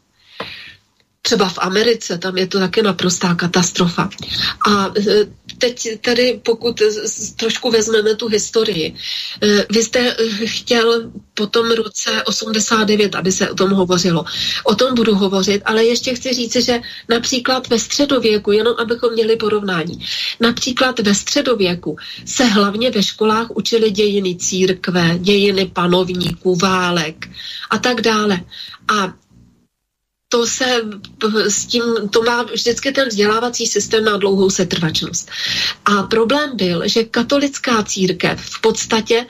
třeba 1.23 1.49
v 1.49 1.59
Americe, 1.59 2.19
tam 2.19 2.37
je 2.39 2.47
to 2.47 2.59
také 2.59 2.83
naprostá 2.83 3.35
katastrofa. 3.35 4.11
A 4.69 4.91
e, 4.99 5.27
teď 5.65 6.01
tady, 6.01 6.41
pokud 6.43 6.83
trošku 7.37 7.71
vezmeme 7.71 8.15
tu 8.15 8.29
historii, 8.29 8.95
e, 9.43 9.67
vy 9.71 9.83
jste 9.85 10.01
e, 10.01 10.17
chtěl 10.47 11.11
po 11.35 11.47
tom 11.47 11.71
roce 11.71 12.23
89, 12.25 13.15
aby 13.15 13.33
se 13.33 13.51
o 13.51 13.55
tom 13.55 13.71
hovořilo. 13.71 14.25
O 14.65 14.75
tom 14.75 14.95
budu 14.95 15.15
hovořit, 15.15 15.63
ale 15.65 15.85
ještě 15.85 16.15
chci 16.15 16.33
říct, 16.35 16.57
že 16.57 16.81
například 17.09 17.69
ve 17.69 17.79
středověku, 17.79 18.53
jenom 18.53 18.75
abychom 18.79 19.13
měli 19.13 19.37
porovnání, 19.37 20.05
například 20.41 21.01
ve 21.01 21.15
středověku 21.15 21.97
se 22.25 22.45
hlavně 22.45 22.91
ve 22.91 23.03
školách 23.03 23.51
učili 23.57 23.91
dějiny 23.91 24.37
církve, 24.37 25.19
dějiny 25.19 25.67
panovníků, 25.73 26.57
válek 26.57 27.29
a 27.71 27.79
tak 27.79 28.01
dále. 28.01 28.41
A 28.89 29.24
to 30.35 30.47
se 30.47 30.83
s 31.49 31.67
tím, 31.67 31.83
to 32.11 32.23
má 32.23 32.43
vždycky 32.43 32.93
ten 32.93 33.09
vzdělávací 33.09 33.67
systém 33.67 34.05
má 34.05 34.17
dlouhou 34.17 34.51
setrvačnost. 34.51 35.31
A 35.85 36.03
problém 36.03 36.57
byl, 36.57 36.83
že 36.89 37.05
katolická 37.05 37.83
církev 37.83 38.41
v 38.41 38.61
podstatě 38.61 39.27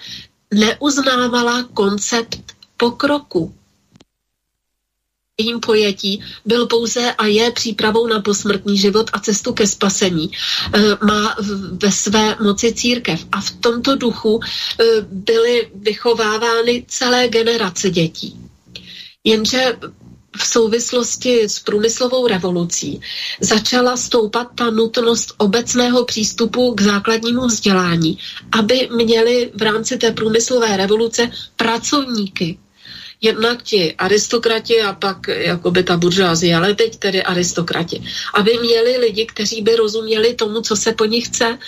neuznávala 0.55 1.63
koncept 1.63 2.41
pokroku. 2.77 3.55
Jím 5.41 5.61
pojetí 5.61 6.25
byl 6.45 6.67
pouze 6.67 7.13
a 7.13 7.27
je 7.27 7.51
přípravou 7.51 8.07
na 8.07 8.21
posmrtný 8.21 8.79
život 8.79 9.11
a 9.13 9.21
cestu 9.21 9.53
ke 9.53 9.67
spasení. 9.67 10.31
E, 10.33 11.05
má 11.07 11.37
ve 11.73 11.93
své 11.93 12.37
moci 12.41 12.73
církev. 12.73 13.27
A 13.33 13.41
v 13.41 13.51
tomto 13.51 13.97
duchu 13.97 14.41
e, 14.41 14.85
byly 15.01 15.71
vychovávány 15.75 16.85
celé 16.89 17.29
generace 17.29 17.91
dětí. 17.91 18.37
Jenže 19.25 19.77
v 20.37 20.47
souvislosti 20.47 21.43
s 21.49 21.59
průmyslovou 21.59 22.27
revolucí 22.27 23.01
začala 23.41 23.97
stoupat 23.97 24.49
ta 24.55 24.71
nutnost 24.71 25.35
obecného 25.37 26.05
přístupu 26.05 26.75
k 26.75 26.81
základnímu 26.81 27.47
vzdělání, 27.47 28.19
aby 28.53 28.89
měli 28.97 29.51
v 29.55 29.63
rámci 29.63 29.97
té 29.97 30.11
průmyslové 30.11 30.77
revoluce 30.77 31.31
pracovníky. 31.57 32.59
Jednak 33.21 33.63
ti 33.63 33.95
aristokrati 33.95 34.83
a 34.83 34.93
pak 34.93 35.29
jakoby 35.29 35.83
ta 35.83 35.97
buržázie, 35.97 36.57
ale 36.57 36.75
teď 36.75 36.97
tedy 36.97 37.23
aristokrati. 37.23 38.05
Aby 38.35 38.59
měli 38.59 38.97
lidi, 38.97 39.27
kteří 39.27 39.63
by 39.63 39.77
rozuměli 39.77 40.35
tomu, 40.35 40.61
co 40.61 40.77
se 40.77 40.93
po 40.93 41.05
nich 41.05 41.27
chce. 41.27 41.59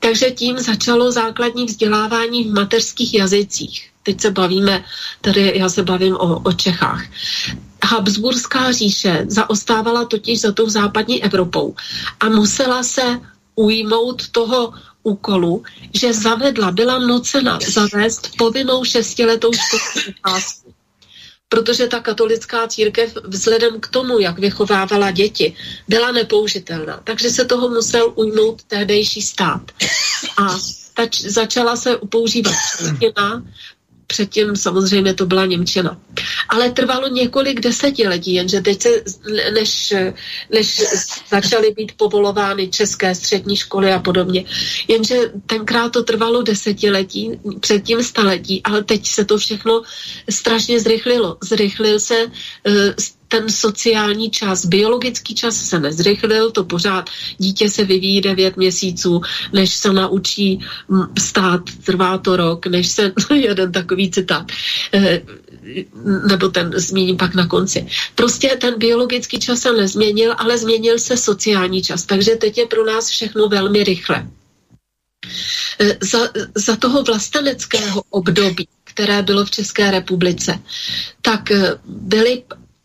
Takže 0.00 0.30
tím 0.30 0.58
začalo 0.58 1.12
základní 1.12 1.64
vzdělávání 1.66 2.44
v 2.44 2.52
mateřských 2.54 3.14
jazycích 3.14 3.88
teď 4.08 4.20
se 4.20 4.30
bavíme, 4.30 4.84
tady 5.20 5.52
já 5.54 5.68
se 5.68 5.82
bavím 5.82 6.14
o, 6.14 6.40
o 6.40 6.52
Čechách. 6.52 7.04
Habsburská 7.84 8.72
říše 8.72 9.24
zaostávala 9.28 10.04
totiž 10.04 10.40
za 10.40 10.52
tou 10.52 10.68
západní 10.68 11.24
Evropou 11.24 11.74
a 12.20 12.28
musela 12.28 12.82
se 12.82 13.20
ujmout 13.54 14.28
toho 14.28 14.72
úkolu, 15.02 15.62
že 15.94 16.12
zavedla, 16.12 16.70
byla 16.70 16.98
nucena 16.98 17.58
zavést 17.68 18.30
povinnou 18.38 18.84
šestiletou 18.84 19.50
školní 19.52 20.14
docházku. 20.24 20.74
Protože 21.48 21.86
ta 21.86 22.00
katolická 22.00 22.68
církev 22.68 23.16
vzhledem 23.24 23.80
k 23.80 23.88
tomu, 23.88 24.18
jak 24.18 24.38
vychovávala 24.38 25.10
děti, 25.10 25.56
byla 25.88 26.12
nepoužitelná. 26.12 27.00
Takže 27.04 27.30
se 27.30 27.44
toho 27.44 27.68
musel 27.68 28.12
ujmout 28.14 28.62
tehdejší 28.62 29.22
stát. 29.22 29.62
A 30.36 30.56
tač, 30.94 31.20
začala 31.20 31.76
se 31.76 31.96
používat 32.08 32.54
čeština, 32.78 33.42
předtím 34.08 34.56
samozřejmě 34.56 35.14
to 35.14 35.26
byla 35.26 35.46
Němčina. 35.46 36.00
Ale 36.48 36.70
trvalo 36.70 37.08
několik 37.08 37.60
desetiletí, 37.60 38.34
jenže 38.34 38.60
teď 38.60 38.82
se, 38.82 38.88
než, 39.52 39.94
než 40.52 40.82
začaly 41.30 41.70
být 41.76 41.92
povolovány 41.96 42.68
české 42.68 43.14
střední 43.14 43.56
školy 43.56 43.92
a 43.92 43.98
podobně, 43.98 44.44
jenže 44.88 45.16
tenkrát 45.46 45.92
to 45.92 46.02
trvalo 46.02 46.42
desetiletí, 46.42 47.40
předtím 47.60 48.02
staletí, 48.02 48.62
ale 48.64 48.84
teď 48.84 49.08
se 49.08 49.24
to 49.24 49.38
všechno 49.38 49.82
strašně 50.30 50.80
zrychlilo. 50.80 51.36
Zrychlil 51.42 52.00
se 52.00 52.24
uh, 52.24 52.72
ten 53.28 53.50
sociální 53.50 54.30
čas, 54.30 54.64
biologický 54.64 55.34
čas 55.34 55.56
se 55.56 55.80
nezrychlil, 55.80 56.50
to 56.50 56.64
pořád 56.64 57.10
dítě 57.38 57.70
se 57.70 57.84
vyvíjí 57.84 58.20
9 58.20 58.56
měsíců, 58.56 59.20
než 59.52 59.74
se 59.74 59.92
naučí 59.92 60.60
stát, 61.18 61.60
trvá 61.84 62.18
to 62.18 62.36
rok, 62.36 62.66
než 62.66 62.88
se, 62.88 63.12
jeden 63.34 63.72
takový 63.72 64.10
citát, 64.10 64.52
eh, 64.94 65.22
nebo 66.28 66.48
ten 66.48 66.72
zmíním 66.76 67.16
pak 67.16 67.34
na 67.34 67.46
konci. 67.46 67.86
Prostě 68.14 68.48
ten 68.60 68.78
biologický 68.78 69.38
čas 69.38 69.60
se 69.60 69.72
nezměnil, 69.72 70.34
ale 70.38 70.58
změnil 70.58 70.98
se 70.98 71.16
sociální 71.16 71.82
čas, 71.82 72.04
takže 72.04 72.36
teď 72.36 72.58
je 72.58 72.66
pro 72.66 72.84
nás 72.84 73.08
všechno 73.08 73.48
velmi 73.48 73.84
rychle. 73.84 74.26
Eh, 75.78 75.98
za, 76.00 76.18
za 76.54 76.76
toho 76.76 77.02
vlasteneckého 77.02 78.02
období, 78.10 78.68
které 78.84 79.22
bylo 79.22 79.44
v 79.44 79.50
České 79.50 79.90
republice, 79.90 80.58
tak 81.22 81.50
eh, 81.50 81.78
byly 81.84 82.42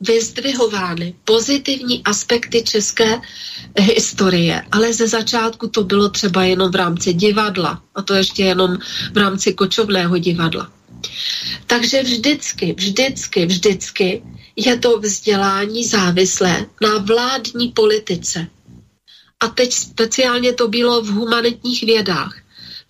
vyzdvihovány 0.07 1.15
pozitivní 1.25 2.03
aspekty 2.03 2.63
české 2.63 3.21
historie, 3.79 4.61
ale 4.71 4.93
ze 4.93 5.07
začátku 5.07 5.67
to 5.67 5.83
bylo 5.83 6.09
třeba 6.09 6.43
jenom 6.43 6.71
v 6.71 6.75
rámci 6.75 7.13
divadla 7.13 7.83
a 7.95 8.01
to 8.01 8.13
ještě 8.13 8.43
jenom 8.43 8.77
v 9.13 9.17
rámci 9.17 9.53
kočovného 9.53 10.17
divadla. 10.17 10.71
Takže 11.67 12.03
vždycky, 12.03 12.73
vždycky, 12.77 13.45
vždycky 13.45 14.23
je 14.55 14.77
to 14.77 14.99
vzdělání 14.99 15.85
závislé 15.87 16.65
na 16.81 16.97
vládní 16.97 17.67
politice. 17.67 18.47
A 19.39 19.47
teď 19.47 19.73
speciálně 19.73 20.53
to 20.53 20.67
bylo 20.67 21.01
v 21.01 21.07
humanitních 21.07 21.83
vědách. 21.83 22.42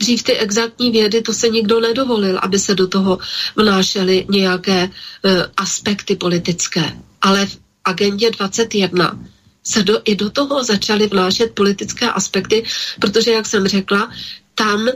Dřív 0.03 0.23
ty 0.23 0.37
exaktní 0.37 0.91
vědy, 0.91 1.21
to 1.21 1.33
se 1.33 1.49
nikdo 1.49 1.79
nedovolil, 1.79 2.39
aby 2.41 2.59
se 2.59 2.75
do 2.75 2.87
toho 2.87 3.19
vnášely 3.55 4.25
nějaké 4.29 4.83
uh, 4.83 5.31
aspekty 5.57 6.15
politické. 6.15 6.99
Ale 7.21 7.45
v 7.45 7.57
agendě 7.85 8.31
21 8.31 9.19
se 9.63 9.83
do, 9.83 10.01
i 10.05 10.15
do 10.15 10.29
toho 10.29 10.63
začaly 10.63 11.07
vnášet 11.07 11.55
politické 11.55 12.11
aspekty, 12.11 12.63
protože, 12.99 13.31
jak 13.31 13.45
jsem 13.45 13.67
řekla, 13.67 14.11
tam 14.55 14.87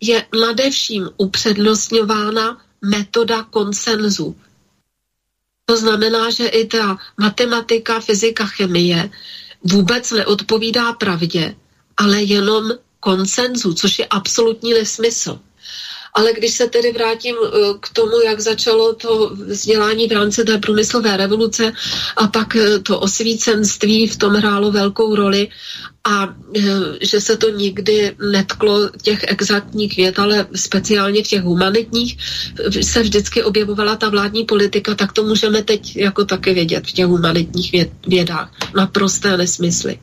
je 0.00 0.26
nadevším 0.40 1.08
upřednostňována 1.16 2.58
metoda 2.84 3.42
konsenzu. 3.42 4.36
To 5.64 5.76
znamená, 5.76 6.30
že 6.30 6.46
i 6.46 6.66
ta 6.66 6.96
matematika, 7.20 8.00
fyzika, 8.00 8.46
chemie 8.46 9.10
vůbec 9.62 10.10
neodpovídá 10.10 10.92
pravdě, 10.92 11.56
ale 11.96 12.22
jenom 12.22 12.87
konsenzu, 13.00 13.74
což 13.74 13.98
je 13.98 14.06
absolutní 14.06 14.72
nesmysl. 14.72 15.38
Ale 16.14 16.32
když 16.32 16.52
se 16.54 16.66
tedy 16.66 16.92
vrátím 16.92 17.36
eh, 17.36 17.50
k 17.80 17.88
tomu, 17.92 18.20
jak 18.24 18.40
začalo 18.40 18.94
to 18.94 19.30
vzdělání 19.46 20.06
v 20.08 20.12
rámci 20.12 20.44
té 20.44 20.58
průmyslové 20.58 21.16
revoluce 21.16 21.72
a 22.16 22.26
pak 22.28 22.56
eh, 22.56 22.78
to 22.78 23.00
osvícenství 23.00 24.06
v 24.08 24.16
tom 24.16 24.34
hrálo 24.34 24.72
velkou 24.72 25.14
roli 25.14 25.48
a 26.04 26.34
eh, 26.56 26.60
že 27.00 27.20
se 27.20 27.36
to 27.36 27.50
nikdy 27.50 28.16
netklo 28.30 28.88
těch 29.02 29.24
exaktních 29.28 29.96
věd, 29.96 30.18
ale 30.18 30.46
speciálně 30.54 31.22
v 31.24 31.28
těch 31.28 31.42
humanitních 31.42 32.18
se 32.82 33.02
vždycky 33.02 33.42
objevovala 33.42 33.96
ta 33.96 34.08
vládní 34.08 34.44
politika, 34.44 34.94
tak 34.94 35.12
to 35.12 35.22
můžeme 35.22 35.62
teď 35.62 35.96
jako 35.96 36.24
taky 36.24 36.54
vědět 36.54 36.86
v 36.86 36.92
těch 36.92 37.06
humanitních 37.06 37.74
vědách. 38.06 38.50
Naprosté 38.76 39.36
nesmysly. 39.36 39.98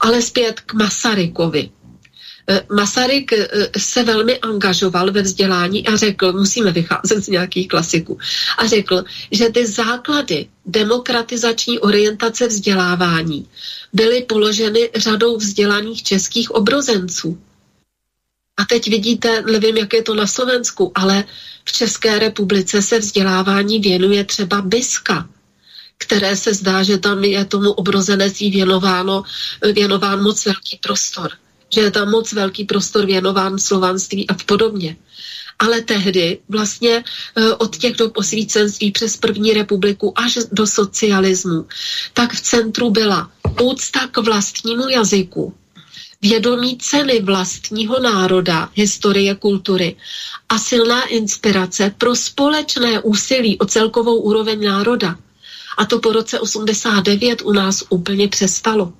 Ale 0.00 0.22
zpět 0.22 0.60
k 0.60 0.74
Masarykovi. 0.74 1.70
Eh, 2.48 2.62
Masaryk 2.74 3.32
eh, 3.32 3.48
se 3.78 4.02
velmi 4.02 4.38
angažoval 4.38 5.12
ve 5.12 5.22
vzdělání 5.22 5.86
a 5.86 5.96
řekl, 5.96 6.32
musíme 6.32 6.72
vycházet 6.72 7.24
z 7.24 7.28
nějakých 7.28 7.68
klasiků, 7.68 8.18
a 8.58 8.66
řekl, 8.66 9.04
že 9.30 9.48
ty 9.48 9.66
základy 9.66 10.48
demokratizační 10.66 11.78
orientace 11.78 12.46
vzdělávání 12.46 13.48
byly 13.92 14.22
položeny 14.22 14.90
řadou 14.94 15.36
vzdělaných 15.36 16.02
českých 16.02 16.50
obrozenců. 16.50 17.38
A 18.56 18.64
teď 18.64 18.90
vidíte, 18.90 19.42
nevím, 19.42 19.76
jak 19.76 19.92
je 19.92 20.02
to 20.02 20.14
na 20.14 20.26
Slovensku, 20.26 20.92
ale 20.94 21.24
v 21.64 21.72
České 21.72 22.18
republice 22.18 22.82
se 22.82 22.98
vzdělávání 22.98 23.78
věnuje 23.80 24.24
třeba 24.24 24.62
Biska, 24.62 25.28
které 25.98 26.36
se 26.36 26.54
zdá, 26.54 26.82
že 26.82 26.98
tam 26.98 27.24
je 27.24 27.44
tomu 27.44 27.72
obrozenectví 27.72 28.50
věnováno, 28.50 29.22
věnován 29.72 30.22
moc 30.22 30.44
velký 30.44 30.78
prostor 30.82 31.32
že 31.70 31.80
je 31.80 31.90
tam 31.90 32.10
moc 32.10 32.32
velký 32.32 32.64
prostor 32.64 33.06
věnován 33.06 33.58
slovanství 33.58 34.28
a 34.28 34.34
podobně. 34.34 34.96
Ale 35.58 35.80
tehdy 35.80 36.38
vlastně 36.48 37.04
e, 37.36 37.54
od 37.54 37.76
těch 37.76 37.96
dob 37.96 38.16
osvícenství 38.16 38.90
přes 38.90 39.16
první 39.16 39.52
republiku 39.52 40.12
až 40.18 40.38
do 40.52 40.66
socialismu, 40.66 41.66
tak 42.12 42.32
v 42.32 42.40
centru 42.40 42.90
byla 42.90 43.30
úcta 43.62 44.06
k 44.06 44.18
vlastnímu 44.18 44.88
jazyku, 44.88 45.54
vědomí 46.22 46.78
ceny 46.78 47.22
vlastního 47.22 48.00
národa, 48.00 48.70
historie, 48.74 49.34
kultury 49.34 49.96
a 50.48 50.58
silná 50.58 51.06
inspirace 51.06 51.94
pro 51.98 52.16
společné 52.16 53.00
úsilí 53.00 53.58
o 53.58 53.66
celkovou 53.66 54.16
úroveň 54.20 54.64
národa. 54.64 55.16
A 55.78 55.84
to 55.84 55.98
po 55.98 56.12
roce 56.12 56.40
89 56.40 57.42
u 57.42 57.52
nás 57.52 57.84
úplně 57.88 58.28
přestalo. 58.28 58.92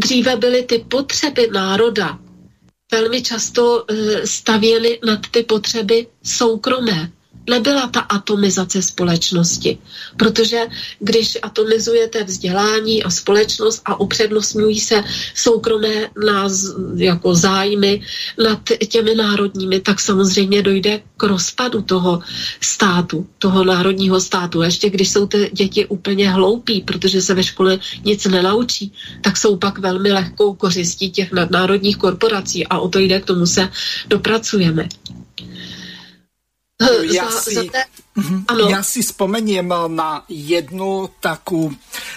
Dříve 0.00 0.36
byly 0.36 0.62
ty 0.62 0.78
potřeby 0.78 1.48
národa 1.52 2.18
velmi 2.92 3.22
často 3.22 3.84
eh, 3.88 4.26
stavěny 4.26 4.98
nad 5.06 5.20
ty 5.30 5.42
potřeby 5.42 6.06
soukromé 6.24 7.12
nebyla 7.48 7.86
ta 7.88 8.00
atomizace 8.00 8.82
společnosti. 8.82 9.78
Protože 10.16 10.60
když 10.98 11.38
atomizujete 11.42 12.24
vzdělání 12.24 13.02
a 13.02 13.10
společnost 13.10 13.82
a 13.84 14.00
upřednostňují 14.00 14.80
se 14.80 15.04
soukromé 15.34 16.08
nás, 16.26 16.74
jako 16.96 17.34
zájmy 17.34 18.02
nad 18.44 18.60
těmi 18.88 19.14
národními, 19.14 19.80
tak 19.80 20.00
samozřejmě 20.00 20.62
dojde 20.62 21.00
k 21.16 21.22
rozpadu 21.22 21.82
toho 21.82 22.22
státu, 22.60 23.26
toho 23.38 23.64
národního 23.64 24.20
státu. 24.20 24.60
A 24.60 24.64
ještě 24.64 24.90
když 24.90 25.10
jsou 25.10 25.26
ty 25.26 25.50
děti 25.52 25.86
úplně 25.86 26.30
hloupí, 26.30 26.80
protože 26.80 27.22
se 27.22 27.34
ve 27.34 27.42
škole 27.42 27.78
nic 28.04 28.24
nenaučí, 28.24 28.92
tak 29.20 29.36
jsou 29.36 29.56
pak 29.56 29.78
velmi 29.78 30.12
lehkou 30.12 30.54
kořistí 30.54 31.10
těch 31.10 31.32
nadnárodních 31.32 31.96
korporací 31.96 32.66
a 32.66 32.78
o 32.78 32.88
to 32.88 32.98
jde, 32.98 33.20
k 33.20 33.24
tomu 33.26 33.46
se 33.46 33.68
dopracujeme. 34.08 34.88
Ja 37.12 37.28
si, 37.28 37.68
mhm. 38.16 38.48
ja 38.72 38.80
si 38.80 39.04
spomeniem 39.04 39.68
na 39.92 40.24
jednu 40.32 41.12
takú 41.20 41.68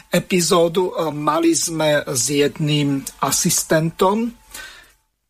epizódu. 0.07 0.95
Mali 1.11 1.51
sme 1.51 1.99
s 2.07 2.31
jedným 2.31 3.03
asistentom 3.19 4.31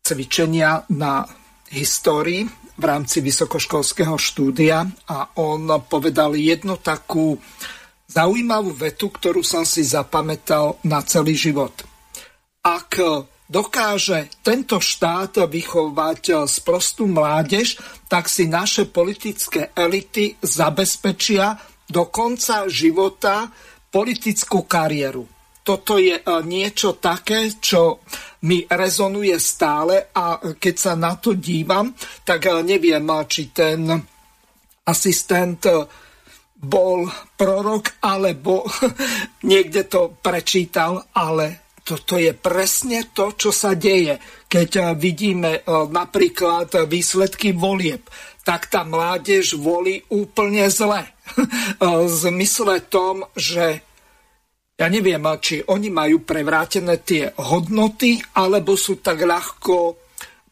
cvičenia 0.06 0.86
na 0.94 1.26
histórii 1.74 2.46
v 2.78 2.84
rámci 2.84 3.18
vysokoškolského 3.22 4.14
štúdia 4.14 4.86
a 5.10 5.34
on 5.42 5.66
povedal 5.82 6.38
jednu 6.38 6.78
takú 6.78 7.34
zaujímavú 8.06 8.70
vetu, 8.70 9.10
ktorú 9.10 9.42
som 9.42 9.66
si 9.66 9.82
zapamätal 9.82 10.78
na 10.86 11.02
celý 11.02 11.34
život. 11.34 11.74
Ak 12.62 12.98
dokáže 13.48 14.32
tento 14.40 14.80
štát 14.80 15.44
vychovať 15.48 16.48
sprostú 16.48 17.04
mládež, 17.08 17.76
tak 18.08 18.28
si 18.28 18.48
naše 18.48 18.88
politické 18.88 19.72
elity 19.76 20.36
zabezpečia 20.40 21.56
do 21.84 22.08
konca 22.08 22.64
života 22.68 23.48
politickú 23.92 24.64
kariéru. 24.64 25.28
Toto 25.64 25.96
je 25.96 26.20
e, 26.20 26.22
niečo 26.44 27.00
také, 27.00 27.56
čo 27.56 28.04
mi 28.44 28.60
rezonuje 28.68 29.36
stále 29.40 30.12
a 30.12 30.36
keď 30.36 30.74
sa 30.76 30.92
na 30.92 31.16
to 31.16 31.32
dívam, 31.32 31.96
tak 32.20 32.44
neviem, 32.60 33.08
či 33.24 33.48
ten 33.48 33.88
asistent 34.84 35.64
bol 36.64 37.08
prorok, 37.36 38.00
alebo 38.04 38.64
niekde 39.50 39.88
to 39.88 40.16
prečítal, 40.20 41.00
ale 41.16 41.63
toto 41.84 42.16
je 42.16 42.32
presne 42.32 43.12
to, 43.12 43.36
čo 43.36 43.52
sa 43.52 43.76
deje. 43.76 44.16
Keď 44.48 44.96
vidíme 44.96 45.60
napríklad 45.68 46.88
výsledky 46.88 47.52
volieb, 47.52 48.08
tak 48.40 48.72
tá 48.72 48.88
mládež 48.88 49.60
volí 49.60 50.00
úplne 50.08 50.68
zle. 50.72 51.04
v 51.80 52.08
zmysle 52.08 52.88
tom, 52.88 53.24
že 53.36 53.80
ja 54.74 54.86
neviem, 54.90 55.22
či 55.38 55.62
oni 55.64 55.88
majú 55.88 56.26
prevrátené 56.26 57.00
tie 57.04 57.30
hodnoty, 57.38 58.18
alebo 58.34 58.74
sú 58.74 58.98
tak 58.98 59.22
ľahko 59.22 60.03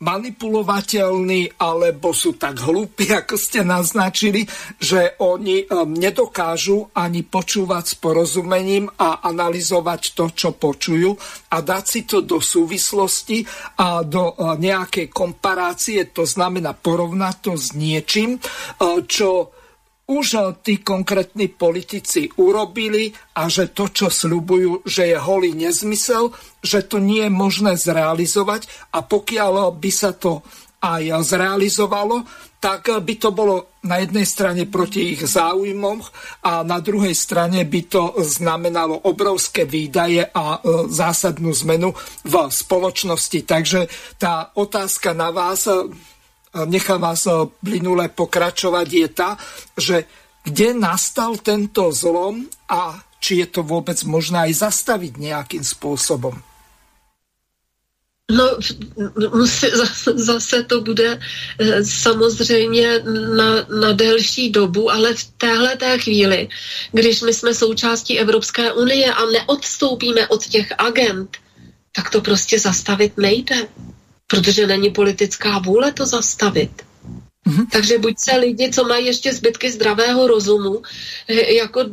manipulovateľní, 0.02 1.62
alebo 1.62 2.10
sú 2.10 2.34
tak 2.34 2.58
hlúpi, 2.58 3.14
ako 3.14 3.38
ste 3.38 3.62
naznačili, 3.62 4.42
že 4.82 5.14
oni 5.22 5.70
um, 5.70 5.94
nedokážu 5.94 6.90
ani 6.90 7.22
počúvať 7.22 7.84
s 7.86 7.94
porozumením 8.02 8.90
a 8.98 9.22
analyzovať 9.22 10.18
to, 10.18 10.26
čo 10.34 10.58
počujú 10.58 11.14
a 11.54 11.56
dať 11.62 11.84
si 11.86 12.00
to 12.02 12.26
do 12.26 12.42
súvislosti 12.42 13.46
a 13.78 14.02
do 14.02 14.34
uh, 14.34 14.58
nejakej 14.58 15.06
komparácie, 15.14 16.10
to 16.10 16.26
znamená 16.26 16.74
porovnať 16.74 17.34
to 17.38 17.52
s 17.54 17.78
niečím, 17.78 18.42
uh, 18.42 18.98
čo 19.06 19.61
už 20.08 20.58
tí 20.66 20.82
konkrétni 20.82 21.46
politici 21.46 22.26
urobili 22.36 23.14
a 23.38 23.46
že 23.46 23.70
to, 23.70 23.86
čo 23.88 24.10
sľubujú, 24.10 24.82
že 24.82 25.14
je 25.14 25.18
holý 25.18 25.54
nezmysel, 25.54 26.34
že 26.58 26.82
to 26.84 26.98
nie 26.98 27.26
je 27.26 27.32
možné 27.32 27.78
zrealizovať 27.78 28.66
a 28.92 29.06
pokiaľ 29.06 29.72
by 29.78 29.90
sa 29.94 30.10
to 30.10 30.42
aj 30.82 31.22
zrealizovalo, 31.22 32.26
tak 32.62 32.90
by 33.02 33.14
to 33.18 33.34
bolo 33.34 33.78
na 33.86 33.98
jednej 33.98 34.22
strane 34.22 34.70
proti 34.70 35.18
ich 35.18 35.22
záujmom 35.26 35.98
a 36.46 36.62
na 36.62 36.78
druhej 36.78 37.14
strane 37.14 37.66
by 37.66 37.80
to 37.90 38.14
znamenalo 38.22 38.94
obrovské 39.06 39.66
výdaje 39.66 40.22
a 40.22 40.58
eh, 40.58 40.86
zásadnú 40.86 41.50
zmenu 41.66 41.90
v 42.22 42.34
spoločnosti. 42.50 43.38
Takže 43.42 43.90
tá 44.18 44.54
otázka 44.54 45.10
na 45.10 45.34
vás, 45.34 45.66
nechám 46.54 47.00
vás 47.00 47.26
eh, 47.26 47.32
plynule 47.64 48.08
pokračovať, 48.08 48.88
je 48.92 49.08
tá, 49.08 49.30
že 49.78 50.04
kde 50.44 50.74
nastal 50.74 51.38
tento 51.38 51.92
zlom 51.94 52.44
a 52.68 52.98
či 53.22 53.46
je 53.46 53.46
to 53.46 53.62
vôbec 53.62 53.94
možné 54.02 54.50
aj 54.50 54.66
zastaviť 54.66 55.12
nejakým 55.16 55.62
spôsobom. 55.62 56.34
No, 58.32 58.56
zase 60.16 60.62
to 60.62 60.80
bude 60.80 61.18
eh, 61.18 61.84
samozřejmě 61.84 63.00
na, 63.36 63.50
na 63.80 63.92
delší 63.92 64.50
dobu, 64.50 64.90
ale 64.90 65.14
v 65.14 65.24
téhle 65.38 65.76
té 65.76 65.98
chvíli, 65.98 66.48
když 66.92 67.20
my 67.20 67.34
jsme 67.34 67.54
součástí 67.54 68.18
Evropské 68.18 68.72
unie 68.72 69.14
a 69.14 69.20
neodstoupíme 69.26 70.28
od 70.28 70.46
těch 70.46 70.72
agent, 70.78 71.36
tak 71.92 72.10
to 72.10 72.20
prostě 72.20 72.58
zastavit 72.58 73.12
nejde 73.16 73.68
protože 74.32 74.66
není 74.66 74.90
politická 74.90 75.58
vůle 75.58 75.92
to 75.92 76.06
zastavit. 76.06 76.70
Mm-hmm. 77.46 77.66
Takže 77.72 77.98
buď 77.98 78.14
se 78.18 78.36
lidi, 78.36 78.70
co 78.70 78.84
mají 78.84 79.06
ještě 79.06 79.32
zbytky 79.32 79.70
zdravého 79.70 80.26
rozumu, 80.26 80.82
jako 81.56 81.84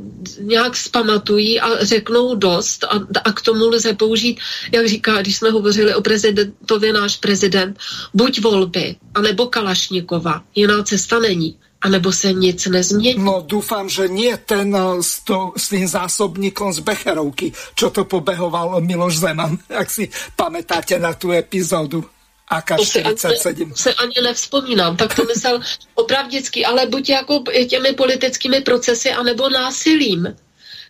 nějak 0.42 0.78
spamatují 0.78 1.60
a 1.60 1.84
řeknou 1.86 2.36
dost 2.36 2.84
a, 2.84 3.02
a 3.24 3.32
k 3.32 3.42
tomu 3.42 3.68
lze 3.68 3.94
použít, 3.94 4.40
jak 4.72 4.88
říká, 4.88 5.22
když 5.22 5.38
jsme 5.38 5.50
hovořili 5.50 5.96
o 5.96 6.02
prezidentovi, 6.02 6.94
náš 6.94 7.18
prezident, 7.18 7.80
buď 8.14 8.42
volby, 8.42 8.96
anebo 9.14 9.48
Kalašnikova. 9.48 10.44
Jiná 10.56 10.84
cesta 10.84 11.20
není 11.20 11.58
anebo 11.82 12.12
se 12.12 12.34
nic 12.34 12.66
nezmění? 12.66 13.24
No 13.24 13.40
dúfam, 13.48 13.90
že 13.90 14.12
nie 14.12 14.36
ten 14.38 14.76
eh, 14.76 15.00
s, 15.00 15.24
to, 15.24 15.56
s 15.56 15.72
tým 15.72 15.88
zásobníkom 15.88 16.76
z 16.76 16.80
Becherovky, 16.84 17.56
čo 17.76 17.90
to 17.90 18.04
pobehoval 18.04 18.84
Miloš 18.84 19.24
Zeman, 19.24 19.56
ak 19.82 19.88
si 19.88 20.12
pamätáte 20.36 21.00
na 21.00 21.16
tú 21.16 21.32
epizódu. 21.32 22.04
AK-47. 22.50 23.70
To 23.70 23.76
se 23.76 23.94
ani 23.94 24.14
nevzpomínám, 24.24 24.98
tak 24.98 25.16
to 25.16 25.24
myslel 25.24 25.62
opravdicky, 25.96 26.66
ale 26.66 26.86
buď 26.86 27.10
jako 27.10 27.44
těmi 27.70 27.94
politickými 27.94 28.62
procesy, 28.62 29.12
anebo 29.12 29.50
násilím. 29.50 30.36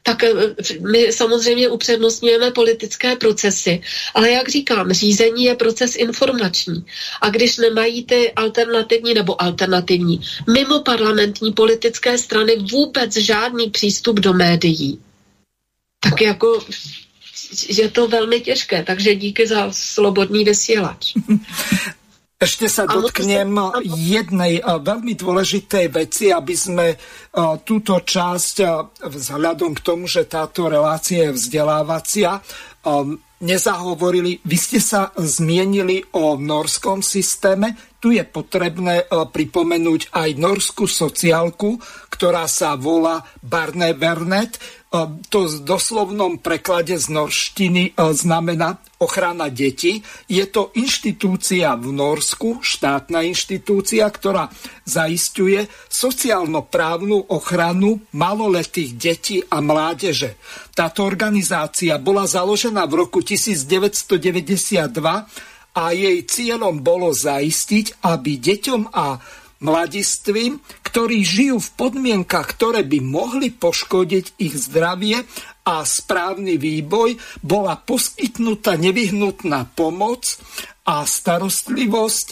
Tak 0.03 0.24
eh, 0.24 0.34
my 0.91 1.14
samozřejmě 1.14 1.70
upřednostňujeme 1.70 2.51
politické 2.51 3.16
procesy, 3.16 3.82
ale 4.14 4.30
jak 4.30 4.49
říkám, 4.49 4.91
řízení 4.91 5.43
je 5.43 5.55
proces 5.55 5.95
informační. 5.95 6.86
A 7.22 7.30
když 7.30 7.57
nemají 7.57 8.05
ty 8.05 8.32
alternativní 8.32 9.14
nebo 9.14 9.41
alternativní 9.41 10.22
mimo 10.53 10.80
parlamentní 10.80 11.53
politické 11.53 12.18
strany 12.18 12.55
vůbec 12.55 13.14
žádný 13.14 13.70
přístup 13.70 14.20
do 14.20 14.34
médií, 14.34 14.99
tak 15.99 16.22
jako 16.22 16.64
je 17.50 17.88
to 17.89 18.08
veľmi 18.08 18.41
těžké, 18.41 18.84
takže 18.84 19.16
díky 19.16 19.47
za 19.47 19.74
slobodný 19.74 20.45
vysielač. 20.45 21.14
Ešte 22.39 22.72
sa 22.72 22.88
dotknem 22.88 23.52
jednej 24.00 24.64
veľmi 24.64 25.12
dôležitej 25.12 25.91
veci, 25.91 26.32
aby 26.32 26.56
sme 26.56 26.95
túto 27.68 28.00
časť 28.00 28.56
vzhľadom 29.04 29.76
k 29.76 29.84
tomu, 29.84 30.08
že 30.08 30.24
táto 30.24 30.72
relácia 30.72 31.28
je 31.28 31.36
vzdelávacia, 31.36 32.39
nezahovorili. 33.43 34.39
Vy 34.47 34.56
ste 34.56 34.80
sa 34.80 35.12
zmienili 35.20 36.00
o 36.16 36.39
norskom 36.39 37.04
systéme. 37.04 37.76
Tu 38.00 38.16
je 38.16 38.24
potrebné 38.24 39.04
pripomenúť 39.12 40.16
aj 40.16 40.39
norskú 40.39 40.88
sociálku, 40.88 41.76
ktorá 42.08 42.47
sa 42.47 42.80
volá 42.80 43.20
Barne 43.43 43.91
Vernet 43.91 44.79
to 45.30 45.46
v 45.46 45.62
doslovnom 45.70 46.42
preklade 46.42 46.98
z 46.98 47.14
norštiny 47.14 47.94
znamená 47.94 48.82
ochrana 48.98 49.46
detí. 49.54 50.02
Je 50.26 50.42
to 50.50 50.74
inštitúcia 50.74 51.78
v 51.78 51.94
Norsku, 51.94 52.66
štátna 52.66 53.22
inštitúcia, 53.22 54.10
ktorá 54.10 54.50
zaistuje 54.90 55.70
sociálno-právnu 55.94 57.22
ochranu 57.30 58.02
maloletých 58.18 58.92
detí 58.98 59.38
a 59.46 59.62
mládeže. 59.62 60.42
Táto 60.74 61.06
organizácia 61.06 62.02
bola 62.02 62.26
založená 62.26 62.90
v 62.90 63.06
roku 63.06 63.22
1992 63.22 64.90
a 65.70 65.84
jej 65.94 66.18
cieľom 66.26 66.82
bolo 66.82 67.14
zaistiť, 67.14 68.02
aby 68.10 68.42
deťom 68.42 68.90
a 68.90 69.22
mladistvím, 69.60 70.56
ktorí 70.90 71.22
žijú 71.22 71.62
v 71.62 71.74
podmienkach, 71.78 72.58
ktoré 72.58 72.82
by 72.82 73.00
mohli 73.06 73.54
poškodiť 73.54 74.42
ich 74.42 74.58
zdravie 74.58 75.22
a 75.70 75.86
správny 75.86 76.58
výboj, 76.58 77.22
bola 77.46 77.78
poskytnutá 77.78 78.74
nevyhnutná 78.82 79.70
pomoc 79.78 80.42
a 80.90 81.06
starostlivosť 81.06 82.28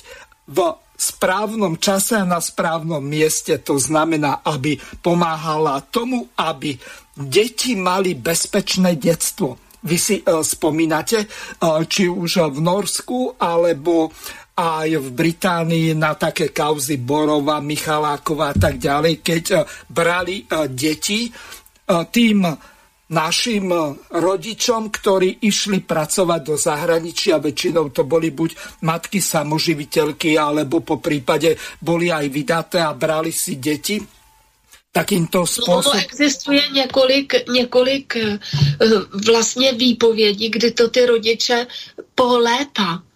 v 0.50 0.58
správnom 0.98 1.78
čase 1.78 2.18
a 2.18 2.26
na 2.26 2.42
správnom 2.42 3.06
mieste. 3.06 3.54
To 3.62 3.78
znamená, 3.78 4.42
aby 4.42 4.82
pomáhala 5.06 5.86
tomu, 5.94 6.26
aby 6.34 6.74
deti 7.14 7.78
mali 7.78 8.18
bezpečné 8.18 8.98
detstvo. 8.98 9.62
Vy 9.86 9.98
si 10.02 10.16
uh, 10.26 10.42
spomínate, 10.42 11.30
uh, 11.30 11.86
či 11.86 12.10
už 12.10 12.50
v 12.50 12.60
Norsku, 12.66 13.38
alebo 13.38 14.10
aj 14.58 14.90
v 14.98 15.08
Británii 15.14 15.94
na 15.94 16.18
také 16.18 16.50
kauzy 16.50 16.98
Borova, 16.98 17.62
Michalákova 17.62 18.50
a 18.50 18.56
tak 18.58 18.82
ďalej, 18.82 19.22
keď 19.22 19.44
e, 19.54 19.58
brali 19.94 20.42
e, 20.42 20.66
deti 20.74 21.30
e, 21.30 21.32
tým 22.10 22.42
našim 23.08 23.72
rodičom, 24.12 24.92
ktorí 24.92 25.48
išli 25.48 25.80
pracovať 25.80 26.42
do 26.44 26.60
zahraničia, 26.60 27.40
väčšinou 27.40 27.96
to 27.96 28.04
boli 28.04 28.36
buď 28.36 28.84
matky 28.84 29.24
samoživiteľky, 29.24 30.36
alebo 30.36 30.84
po 30.84 31.00
prípade 31.00 31.56
boli 31.80 32.12
aj 32.12 32.28
vydaté 32.28 32.84
a 32.84 32.92
brali 32.92 33.32
si 33.32 33.64
deti 33.64 33.96
takýmto 34.92 35.48
spôsobom. 35.48 35.96
No, 35.96 36.04
existuje 36.04 36.62
několik, 36.74 37.48
několik 37.48 38.18
vlastně 39.26 39.72
výpovědí, 39.72 40.50
kdy 40.50 40.72
to 40.72 40.88
ty 40.90 41.06
rodiče 41.06 41.68
po 42.16 42.38
léta 42.38 43.07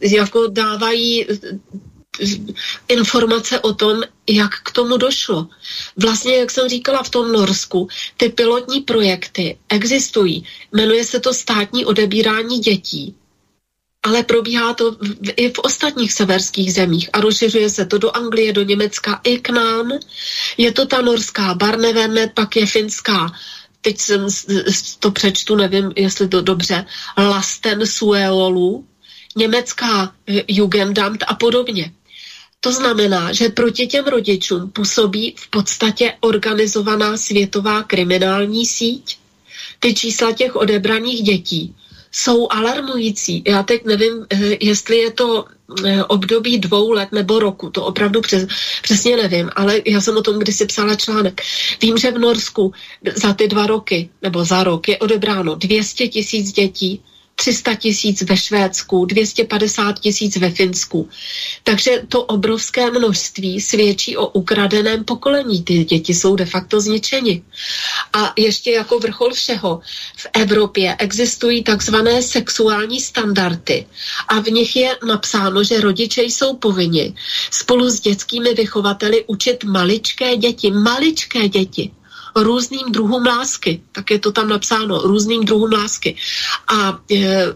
jako 0.00 0.46
dávají 0.46 1.30
eh, 1.30 1.36
informace 2.88 3.60
o 3.60 3.72
tom, 3.72 4.02
jak 4.28 4.50
k 4.62 4.72
tomu 4.72 4.96
došlo. 4.96 5.48
Vlastně, 5.96 6.36
jak 6.36 6.50
jsem 6.50 6.68
říkala 6.68 7.02
v 7.02 7.08
tom 7.08 7.32
Norsku, 7.32 7.88
ty 8.16 8.28
pilotní 8.28 8.80
projekty 8.80 9.58
existují. 9.68 10.44
Jmenuje 10.72 11.04
se 11.04 11.20
to 11.20 11.34
státní 11.34 11.84
odebírání 11.84 12.58
dětí. 12.58 13.14
Ale 14.02 14.22
probíhá 14.22 14.74
to 14.74 14.92
v, 14.92 14.98
i 15.36 15.52
v 15.52 15.58
ostatních 15.58 16.12
severských 16.12 16.72
zemích 16.72 17.10
a 17.12 17.20
rozšiřuje 17.20 17.70
se 17.70 17.86
to 17.86 17.98
do 17.98 18.16
Anglie, 18.16 18.52
do 18.52 18.62
Německa 18.62 19.20
i 19.24 19.38
k 19.38 19.50
nám. 19.50 19.92
Je 20.56 20.72
to 20.72 20.86
ta 20.86 21.00
norská 21.00 21.54
Barnevernet, 21.54 22.32
pak 22.34 22.56
je 22.56 22.66
finská 22.66 23.32
teď 23.80 23.98
jsem 23.98 24.26
to 24.98 25.10
přečtu, 25.10 25.56
nevím, 25.56 25.92
jestli 25.96 26.28
to 26.28 26.40
dobře, 26.40 26.86
Lasten 27.18 27.86
Sueolu, 27.86 28.86
německá 29.36 30.12
eh, 30.26 30.42
Jugendamt 30.48 31.24
a 31.26 31.34
podobně. 31.34 31.92
To 32.60 32.72
znamená, 32.72 33.32
že 33.32 33.48
proti 33.48 33.86
těm 33.86 34.04
rodičům 34.04 34.70
působí 34.70 35.34
v 35.38 35.50
podstatě 35.50 36.14
organizovaná 36.20 37.16
světová 37.16 37.82
kriminální 37.82 38.66
síť. 38.66 39.18
Ty 39.80 39.94
čísla 39.94 40.32
těch 40.32 40.56
odebraných 40.56 41.22
dětí 41.22 41.74
jsou 42.12 42.48
alarmující. 42.50 43.42
Já 43.46 43.62
teď 43.62 43.84
nevím, 43.84 44.26
eh, 44.30 44.56
jestli 44.60 44.96
je 44.96 45.10
to 45.10 45.44
eh, 45.84 46.04
období 46.04 46.58
dvou 46.58 46.90
let 46.90 47.08
nebo 47.12 47.38
roku, 47.38 47.70
to 47.70 47.84
opravdu 47.84 48.20
přes, 48.20 48.46
přesně 48.82 49.16
nevím, 49.16 49.50
ale 49.56 49.80
já 49.86 50.00
jsem 50.00 50.16
o 50.16 50.22
tom 50.22 50.38
kdysi 50.38 50.66
psala 50.66 50.94
článek. 50.94 51.40
Vím, 51.82 51.98
že 51.98 52.10
v 52.10 52.18
Norsku 52.18 52.72
za 53.14 53.34
ty 53.34 53.48
dva 53.48 53.66
roky 53.66 54.10
nebo 54.22 54.44
za 54.44 54.64
rok 54.64 54.88
je 54.88 54.98
odebráno 54.98 55.54
200 55.54 56.08
tisíc 56.08 56.52
dětí 56.52 57.00
300 57.40 57.74
tisíc 57.74 58.22
ve 58.22 58.36
Švédsku, 58.36 59.04
250 59.04 60.00
tisíc 60.00 60.36
ve 60.36 60.50
Finsku. 60.50 61.08
Takže 61.64 62.02
to 62.08 62.24
obrovské 62.24 62.90
množství 62.90 63.60
svědčí 63.60 64.16
o 64.16 64.26
ukradeném 64.26 65.04
pokolení. 65.04 65.62
Ty 65.62 65.84
děti 65.84 66.14
jsou 66.14 66.36
de 66.36 66.44
facto 66.46 66.80
zničeni. 66.80 67.42
A 68.12 68.32
ještě 68.36 68.70
jako 68.70 68.98
vrchol 68.98 69.30
všeho, 69.32 69.80
v 70.16 70.26
Evropě 70.32 70.96
existují 70.98 71.62
takzvané 71.64 72.22
sexuální 72.22 73.00
standardy 73.00 73.86
a 74.28 74.40
v 74.40 74.46
nich 74.46 74.76
je 74.76 74.96
napsáno, 75.06 75.64
že 75.64 75.80
rodiče 75.80 76.22
jsou 76.22 76.56
povinni 76.56 77.14
spolu 77.50 77.90
s 77.90 78.00
dětskými 78.00 78.54
vychovateli 78.54 79.24
učit 79.26 79.64
maličké 79.64 80.36
děti, 80.36 80.70
maličké 80.70 81.48
děti 81.48 81.90
různým 82.36 82.92
druhům 82.92 83.26
lásky. 83.26 83.80
Tak 83.92 84.10
je 84.10 84.18
to 84.18 84.32
tam 84.32 84.48
napsáno, 84.48 84.98
různým 84.98 85.44
druhům 85.44 85.72
lásky. 85.72 86.16
A 86.68 86.98
e, 87.12 87.46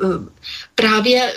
právě 0.75 1.35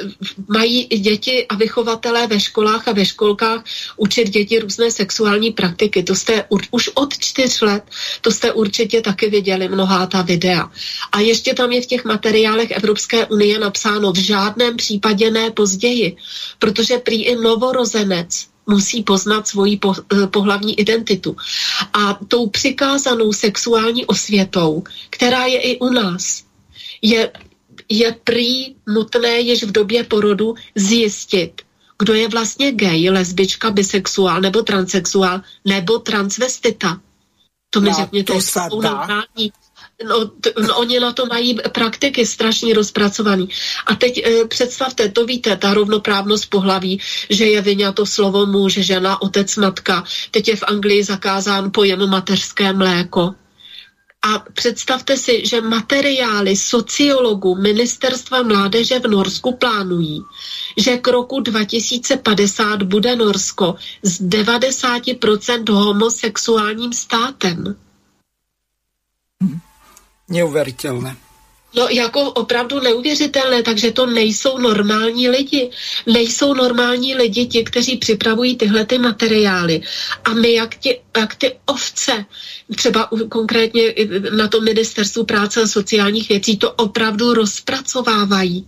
mají 0.47 0.85
děti 0.85 1.47
a 1.47 1.55
vychovatelé 1.55 2.27
ve 2.27 2.39
školách 2.39 2.87
a 2.87 2.91
ve 2.91 3.05
školkách 3.05 3.63
učit 3.97 4.29
děti 4.29 4.59
různé 4.59 4.91
sexuální 4.91 5.51
praktiky. 5.51 6.03
To 6.03 6.15
jste 6.15 6.45
už 6.71 6.89
od 6.93 7.17
čtyř 7.17 7.61
let, 7.61 7.83
to 8.21 8.31
jste 8.31 8.51
určitě 8.51 9.01
taky 9.01 9.29
viděli 9.29 9.69
mnohá 9.69 10.05
ta 10.05 10.21
videa. 10.21 10.71
A 11.11 11.19
ještě 11.19 11.53
tam 11.53 11.71
je 11.71 11.81
v 11.81 11.85
těch 11.85 12.05
materiálech 12.05 12.71
Evropské 12.71 13.25
unie 13.25 13.59
napsáno 13.59 14.11
v 14.11 14.17
žádném 14.17 14.77
případě 14.77 15.31
ne 15.31 15.51
později, 15.51 16.15
protože 16.59 16.97
prý 16.97 17.23
i 17.23 17.35
novorozenec 17.35 18.47
musí 18.67 19.03
poznat 19.03 19.47
svoji 19.47 19.77
po, 19.77 19.93
eh, 19.95 20.27
pohlavní 20.27 20.79
identitu. 20.79 21.35
A 21.93 22.19
tou 22.27 22.47
přikázanou 22.49 23.33
sexuální 23.33 24.05
osvětou, 24.05 24.83
která 25.09 25.45
je 25.45 25.61
i 25.61 25.79
u 25.79 25.89
nás, 25.89 26.43
je, 27.01 27.31
je 27.89 28.15
prý 28.23 28.75
nutné 28.87 29.39
již 29.39 29.63
v 29.63 29.71
době 29.71 30.03
porodu 30.03 30.55
zjistit, 30.75 31.61
kdo 31.99 32.13
je 32.13 32.27
vlastně 32.27 32.71
gay, 32.71 33.09
lesbička, 33.09 33.71
bisexuál 33.71 34.41
nebo 34.41 34.61
transexuál 34.61 35.41
nebo 35.65 35.99
transvestita. 35.99 37.01
To 37.69 37.81
mi 37.81 37.89
no, 37.89 37.95
řekněte, 37.95 38.33
to 38.33 38.41
jsou 38.41 38.81
normální 38.81 39.51
No, 40.05 40.25
t- 40.25 40.53
no, 40.67 40.77
oni 40.77 40.99
na 40.99 41.13
to 41.13 41.25
mají 41.25 41.57
praktiky 41.71 42.25
strašně 42.25 42.73
rozpracovaný. 42.73 43.49
A 43.85 43.95
teď 43.95 44.17
e, 44.17 44.45
představte, 44.45 45.09
to 45.09 45.25
víte, 45.25 45.55
ta 45.57 45.73
rovnoprávnost 45.73 46.49
pohlaví, 46.49 47.01
že 47.29 47.45
je 47.45 47.61
vyňato 47.61 48.05
slovo 48.05 48.45
muž, 48.45 48.73
žena, 48.73 49.21
otec, 49.21 49.55
matka. 49.55 50.03
Teď 50.31 50.47
je 50.47 50.55
v 50.55 50.63
Anglii 50.63 51.03
zakázán 51.03 51.71
pojem 51.71 52.09
mateřské 52.09 52.73
mléko. 52.73 53.33
A 54.21 54.39
představte 54.53 55.17
si, 55.17 55.45
že 55.45 55.61
materiály 55.61 56.55
sociologů 56.55 57.55
Ministerstva 57.55 58.43
mládeže 58.43 58.99
v 58.99 59.07
Norsku 59.07 59.55
plánují, 59.55 60.23
že 60.77 60.97
k 60.97 61.07
roku 61.07 61.39
2050 61.39 62.83
bude 62.83 63.15
Norsko 63.15 63.75
z 64.03 64.21
90% 64.21 65.73
homosexuálním 65.73 66.93
státem. 66.93 67.75
Neuvěřitelné. 70.29 71.15
No 71.75 71.87
jako 71.89 72.31
opravdu 72.31 72.79
neuvěřitelné, 72.79 73.63
takže 73.63 73.91
to 73.91 74.05
nejsou 74.05 74.57
normální 74.57 75.29
lidi. 75.29 75.69
Nejsou 76.05 76.53
normální 76.53 77.15
lidi 77.15 77.45
ti, 77.45 77.63
kteří 77.63 77.97
připravují 77.97 78.55
tyhle 78.55 78.85
ty 78.85 78.97
materiály. 78.97 79.81
A 80.23 80.33
my 80.33 80.53
jak, 80.53 80.75
ti, 80.75 81.01
jak 81.17 81.35
ty 81.35 81.59
ovce, 81.65 82.25
třeba 82.75 83.09
konkrétně 83.29 83.81
na 84.35 84.47
tom 84.47 84.63
ministerstvu 84.63 85.25
práce 85.25 85.61
a 85.61 85.67
sociálních 85.67 86.29
věcí, 86.29 86.57
to 86.57 86.71
opravdu 86.71 87.33
rozpracovávají. 87.33 88.67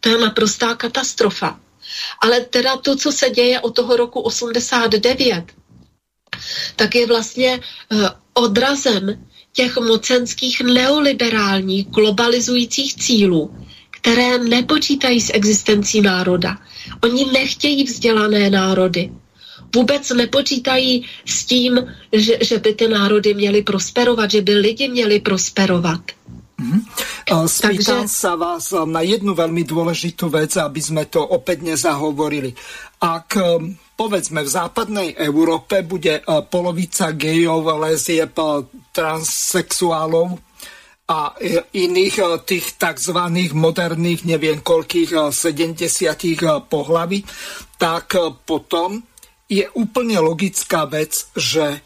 To 0.00 0.08
je 0.08 0.18
naprostá 0.18 0.74
katastrofa. 0.74 1.60
Ale 2.20 2.40
teda 2.40 2.76
to, 2.76 2.96
co 2.96 3.12
se 3.12 3.30
děje 3.30 3.60
od 3.60 3.74
toho 3.74 3.96
roku 3.96 4.20
89, 4.20 5.44
tak 6.76 6.94
je 6.94 7.06
vlastně 7.06 7.60
uh, 7.92 8.08
odrazem 8.34 9.27
těch 9.58 9.74
mocenských 9.82 10.60
neoliberálních 10.62 11.90
globalizujících 11.90 12.94
cílů, 12.94 13.50
které 13.90 14.38
nepočítají 14.38 15.18
s 15.18 15.34
existencí 15.34 15.98
národa. 15.98 16.62
Oni 17.02 17.26
nechtějí 17.34 17.84
vzdělané 17.84 18.50
národy. 18.50 19.10
Vůbec 19.74 20.10
nepočítají 20.14 21.04
s 21.26 21.44
tím, 21.44 21.82
že, 22.14 22.38
že 22.40 22.58
by 22.62 22.74
ty 22.74 22.88
národy 22.88 23.34
měly 23.34 23.62
prosperovat, 23.66 24.30
že 24.30 24.46
by 24.46 24.54
lidi 24.54 24.88
měli 24.88 25.18
prosperovat. 25.20 26.00
Mm-hmm. 26.58 26.82
Spýtam 27.46 28.02
Takže... 28.06 28.18
sa 28.18 28.34
vás 28.34 28.74
na 28.74 29.02
jednu 29.06 29.30
veľmi 29.30 29.62
dôležitú 29.62 30.26
vec, 30.26 30.58
aby 30.58 30.82
sme 30.82 31.06
to 31.06 31.22
opäť 31.22 31.62
nezahovorili. 31.62 32.50
Ak 32.98 33.38
povedzme 33.98 34.46
v 34.46 34.54
západnej 34.54 35.08
Európe 35.18 35.82
bude 35.82 36.22
polovica 36.46 37.10
gejov, 37.18 37.66
lezieb, 37.82 38.38
transsexuálov 38.94 40.38
a 41.10 41.34
iných 41.74 42.16
tých 42.46 42.78
tzv. 42.78 43.18
moderných, 43.58 44.22
neviem 44.22 44.62
koľkých, 44.62 45.34
70 45.34 45.90
pohlaví, 46.70 47.26
tak 47.74 48.14
potom 48.46 49.02
je 49.50 49.66
úplne 49.74 50.22
logická 50.22 50.86
vec, 50.86 51.32
že 51.34 51.82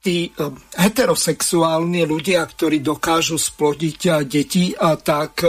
tí 0.00 0.30
heterosexuálni 0.78 2.06
ľudia, 2.08 2.46
ktorí 2.48 2.80
dokážu 2.80 3.36
splodiť 3.36 4.24
deti, 4.24 4.72
tak 5.04 5.42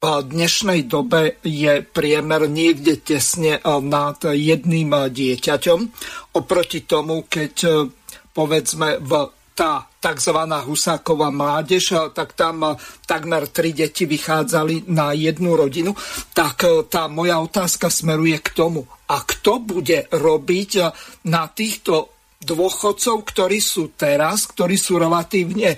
dnešnej 0.00 0.88
dobe 0.88 1.36
je 1.44 1.84
priemer 1.84 2.48
niekde 2.48 3.04
tesne 3.04 3.60
nad 3.84 4.16
jedným 4.24 4.96
dieťaťom. 4.96 5.80
Oproti 6.40 6.88
tomu, 6.88 7.28
keď 7.28 7.84
povedzme 8.32 8.96
v 8.96 9.12
tá 9.52 9.84
tzv. 10.00 10.32
Husáková 10.40 11.28
mládež, 11.28 12.16
tak 12.16 12.32
tam 12.32 12.80
takmer 13.04 13.44
tri 13.52 13.76
deti 13.76 14.08
vychádzali 14.08 14.88
na 14.88 15.12
jednu 15.12 15.52
rodinu, 15.52 15.92
tak 16.32 16.64
tá 16.88 17.04
moja 17.12 17.36
otázka 17.44 17.92
smeruje 17.92 18.40
k 18.40 18.56
tomu. 18.56 18.88
A 19.12 19.20
kto 19.20 19.60
bude 19.60 20.08
robiť 20.08 20.72
na 21.28 21.44
týchto 21.52 22.08
dôchodcov, 22.40 23.20
ktorí 23.20 23.60
sú 23.60 23.92
teraz, 24.00 24.48
ktorí 24.48 24.80
sú 24.80 24.96
relatívne 24.96 25.76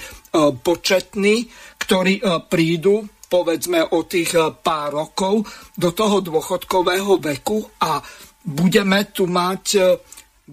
početní, 0.62 1.50
ktorí 1.82 2.22
prídu 2.46 3.02
povedzme 3.33 3.80
o 3.97 4.05
tých 4.05 4.37
eh, 4.37 4.53
pár 4.53 4.93
rokov 4.93 5.49
do 5.72 5.97
toho 5.97 6.20
dôchodkového 6.20 7.16
veku 7.16 7.64
a 7.80 8.05
budeme 8.45 9.09
tu 9.09 9.24
mať 9.24 9.64
eh, 9.80 9.97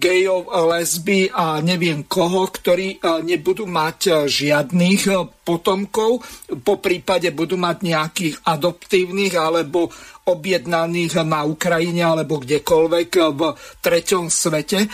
gejov, 0.00 0.48
lesby 0.48 1.28
a 1.28 1.60
neviem 1.60 2.08
koho, 2.08 2.48
ktorí 2.48 3.02
nebudú 3.26 3.68
mať 3.68 4.24
žiadnych 4.32 5.12
potomkov, 5.44 6.24
po 6.62 6.80
prípade 6.80 7.28
budú 7.34 7.60
mať 7.60 7.76
nejakých 7.84 8.34
adoptívnych 8.48 9.34
alebo 9.36 9.92
objednaných 10.24 11.20
na 11.26 11.44
Ukrajine 11.44 12.06
alebo 12.06 12.40
kdekoľvek 12.40 13.10
v 13.34 13.40
treťom 13.82 14.30
svete. 14.30 14.88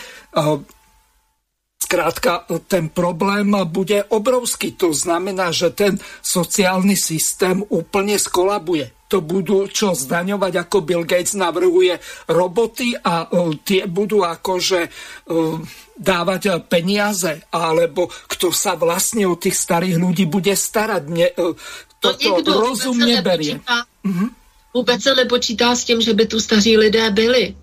Skrátka, 1.77 2.43
ten 2.67 2.89
problém 2.89 3.53
bude 3.69 4.03
obrovský. 4.09 4.71
To 4.81 4.91
znamená, 4.93 5.53
že 5.53 5.69
ten 5.69 5.95
sociálny 6.25 6.97
systém 6.97 7.63
úplne 7.69 8.17
skolabuje. 8.19 8.91
To 9.07 9.23
budú 9.23 9.71
čo 9.71 9.95
zdaňovať, 9.95 10.67
ako 10.67 10.83
Bill 10.83 11.07
Gates 11.07 11.31
navrhuje 11.37 11.95
roboty 12.27 12.91
a 12.91 13.29
uh, 13.31 13.55
tie 13.63 13.87
budú 13.87 14.19
akože 14.19 14.81
uh, 14.83 15.55
dávať 15.95 16.67
peniaze, 16.67 17.39
alebo 17.55 18.11
kto 18.27 18.51
sa 18.51 18.75
vlastne 18.75 19.23
o 19.23 19.39
tých 19.39 19.55
starých 19.55 19.95
ľudí 19.95 20.27
bude 20.27 20.51
starať. 20.51 21.01
Mne 21.07 21.27
uh, 21.39 21.55
toto 22.03 22.41
to 22.43 22.51
rozumne 22.51 23.21
berie. 23.23 23.63
Uh-huh. 23.63 24.29
Vůbec 24.73 25.03
se 25.03 25.15
nepočítá 25.15 25.75
s 25.75 25.83
tím, 25.83 26.01
že 26.01 26.13
by 26.13 26.25
tu 26.25 26.39
staří 26.39 26.77
lidé 26.77 27.09
byli. 27.11 27.55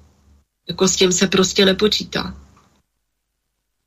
Jako 0.68 0.88
s 0.88 0.96
tím 0.96 1.12
se 1.12 1.26
prostě 1.26 1.64
nepočítá. 1.64 2.34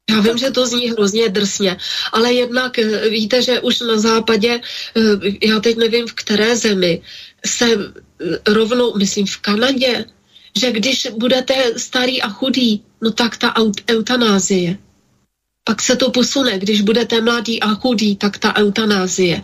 Já 0.09 0.19
vím, 0.19 0.37
že 0.37 0.51
to 0.51 0.67
zní 0.67 0.89
hrozně 0.89 1.29
drsně, 1.29 1.77
ale 2.13 2.33
jednak 2.33 2.79
eh, 2.79 3.09
víte, 3.09 3.41
že 3.41 3.59
už 3.59 3.79
na 3.79 3.99
západě, 3.99 4.61
eh, 4.95 5.01
já 5.47 5.59
teď 5.59 5.77
nevím 5.77 6.07
v 6.07 6.13
které 6.13 6.55
zemi, 6.55 7.01
se 7.45 7.65
eh, 7.65 8.53
rovnou, 8.53 8.95
myslím 8.97 9.25
v 9.25 9.37
Kanadě, 9.37 10.05
že 10.57 10.71
když 10.71 11.07
budete 11.17 11.73
starý 11.77 12.21
a 12.21 12.29
chudý, 12.29 12.83
no 13.01 13.11
tak 13.11 13.37
ta 13.37 13.53
eutanázie. 13.89 14.77
Pak 15.63 15.81
se 15.81 15.95
to 15.95 16.11
posune, 16.11 16.59
když 16.59 16.81
budete 16.81 17.21
mladý 17.21 17.61
a 17.61 17.75
chudý, 17.75 18.15
tak 18.15 18.37
ta 18.37 18.55
eutanázie. 18.55 19.43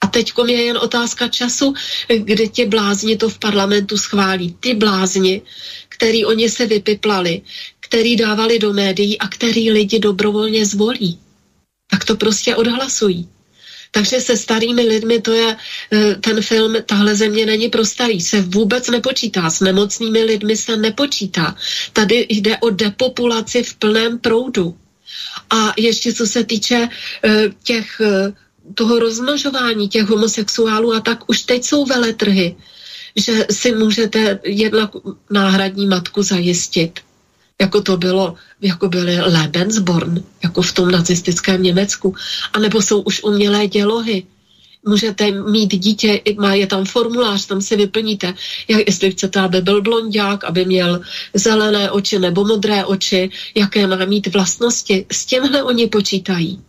A 0.00 0.06
teď 0.06 0.32
je 0.46 0.62
jen 0.62 0.78
otázka 0.78 1.28
času, 1.28 1.74
kde 2.08 2.46
tě 2.46 2.66
blázni 2.66 3.16
to 3.16 3.28
v 3.28 3.38
parlamentu 3.38 3.98
schválí. 3.98 4.56
Ty 4.60 4.74
blázni, 4.74 5.42
který 5.88 6.24
oni 6.24 6.50
se 6.50 6.66
vypiplali, 6.66 7.42
který 7.90 8.16
dávali 8.16 8.58
do 8.58 8.72
médií 8.72 9.18
a 9.18 9.28
který 9.28 9.70
lidi 9.70 9.98
dobrovolně 9.98 10.66
zvolí. 10.66 11.18
Tak 11.90 12.04
to 12.04 12.16
prostě 12.16 12.56
odhlasují. 12.56 13.28
Takže 13.90 14.20
se 14.20 14.36
starými 14.36 14.82
lidmi 14.82 15.20
to 15.20 15.32
je 15.32 15.56
eh, 15.56 16.14
ten 16.14 16.42
film 16.42 16.76
Tahle 16.86 17.14
země 17.14 17.46
není 17.46 17.68
pro 17.68 17.84
starý, 17.84 18.20
se 18.20 18.40
vůbec 18.40 18.90
nepočítá. 18.90 19.50
S 19.50 19.60
nemocnými 19.60 20.22
lidmi 20.22 20.56
se 20.56 20.76
nepočítá. 20.76 21.56
Tady 21.92 22.26
jde 22.30 22.58
o 22.58 22.70
depopulaci 22.70 23.62
v 23.62 23.74
plném 23.74 24.18
proudu. 24.18 24.78
A 25.50 25.74
ještě 25.76 26.12
co 26.14 26.26
se 26.26 26.44
týče 26.44 26.88
eh, 26.88 27.50
těch 27.62 28.00
eh, 28.00 28.32
toho 28.74 28.98
rozmnožování 28.98 29.88
těch 29.88 30.06
homosexuálů 30.06 30.94
a 30.94 31.00
tak 31.00 31.26
už 31.26 31.42
teď 31.42 31.64
jsou 31.64 31.84
veletrhy, 31.84 32.56
že 33.16 33.46
si 33.50 33.74
můžete 33.74 34.38
jednak 34.46 34.90
náhradní 35.30 35.86
matku 35.86 36.22
zajistit 36.22 37.09
jako 37.60 37.82
to 37.82 37.96
bylo, 37.96 38.34
jako 38.60 38.88
byly 38.88 39.20
Lebensborn, 39.20 40.22
jako 40.42 40.62
v 40.62 40.72
tom 40.72 40.90
nacistickém 40.90 41.62
Německu, 41.62 42.14
anebo 42.52 42.82
jsou 42.82 43.00
už 43.00 43.22
umělé 43.22 43.66
dělohy. 43.66 44.22
Můžete 44.86 45.30
mít 45.30 45.74
dítě, 45.74 46.20
má 46.38 46.54
je 46.54 46.66
tam 46.66 46.84
formulář, 46.84 47.46
tam 47.46 47.60
si 47.60 47.76
vyplníte, 47.76 48.34
jak, 48.68 48.82
jestli 48.86 49.10
chcete, 49.10 49.40
aby 49.40 49.60
byl 49.60 49.82
blondák, 49.82 50.44
aby 50.44 50.64
měl 50.64 51.00
zelené 51.34 51.90
oči 51.90 52.18
nebo 52.18 52.44
modré 52.44 52.84
oči, 52.84 53.30
jaké 53.54 53.86
má 53.86 54.04
mít 54.04 54.26
vlastnosti. 54.26 55.06
S 55.12 55.26
těmhle 55.26 55.62
oni 55.62 55.86
počítají 55.86 56.60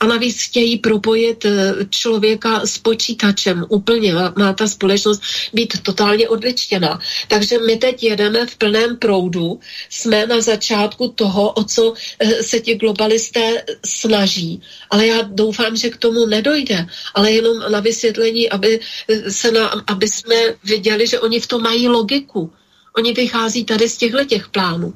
a 0.00 0.06
navíc 0.06 0.42
chtějí 0.42 0.78
propojit 0.78 1.44
eh, 1.44 1.74
člověka 1.90 2.66
s 2.66 2.78
počítačem 2.78 3.66
úplně. 3.68 4.14
Má 4.14 4.52
ta 4.52 4.68
společnost 4.68 5.22
být 5.52 5.82
totálně 5.82 6.28
odličtěná. 6.28 7.00
Takže 7.28 7.58
my 7.58 7.76
teď 7.76 8.02
jedeme 8.02 8.46
v 8.46 8.56
plném 8.56 8.96
proudu. 8.96 9.60
Jsme 9.90 10.26
na 10.26 10.40
začátku 10.40 11.08
toho, 11.08 11.52
o 11.52 11.64
co 11.64 11.94
eh, 12.18 12.42
se 12.42 12.60
ti 12.60 12.74
globalisté 12.74 13.64
snaží. 13.84 14.62
Ale 14.90 15.06
já 15.06 15.22
doufám, 15.22 15.76
že 15.76 15.90
k 15.90 15.96
tomu 15.96 16.26
nedojde. 16.26 16.86
Ale 17.14 17.32
jenom 17.32 17.58
na 17.72 17.80
vysvětlení, 17.80 18.50
aby, 18.50 18.80
eh, 19.08 19.30
se 19.30 19.52
na, 19.52 19.84
aby 19.86 20.08
jsme 20.08 20.36
viděli, 20.64 21.06
že 21.06 21.20
oni 21.20 21.40
v 21.40 21.46
tom 21.46 21.62
mají 21.62 21.88
logiku. 21.88 22.52
Oni 22.96 23.12
vychází 23.12 23.64
tady 23.64 23.88
z 23.88 23.96
těchto 23.96 24.24
těch 24.24 24.48
plánů. 24.48 24.94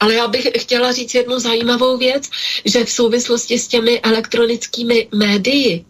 Ale 0.00 0.14
já 0.14 0.28
bych 0.28 0.48
chtěla 0.58 0.92
říct 0.92 1.14
jednu 1.14 1.38
zajímavou 1.38 1.96
věc, 1.96 2.30
že 2.64 2.84
v 2.84 2.90
souvislosti 2.90 3.58
s 3.58 3.68
těmi 3.68 4.00
elektronickými 4.00 5.08
médii, 5.14 5.84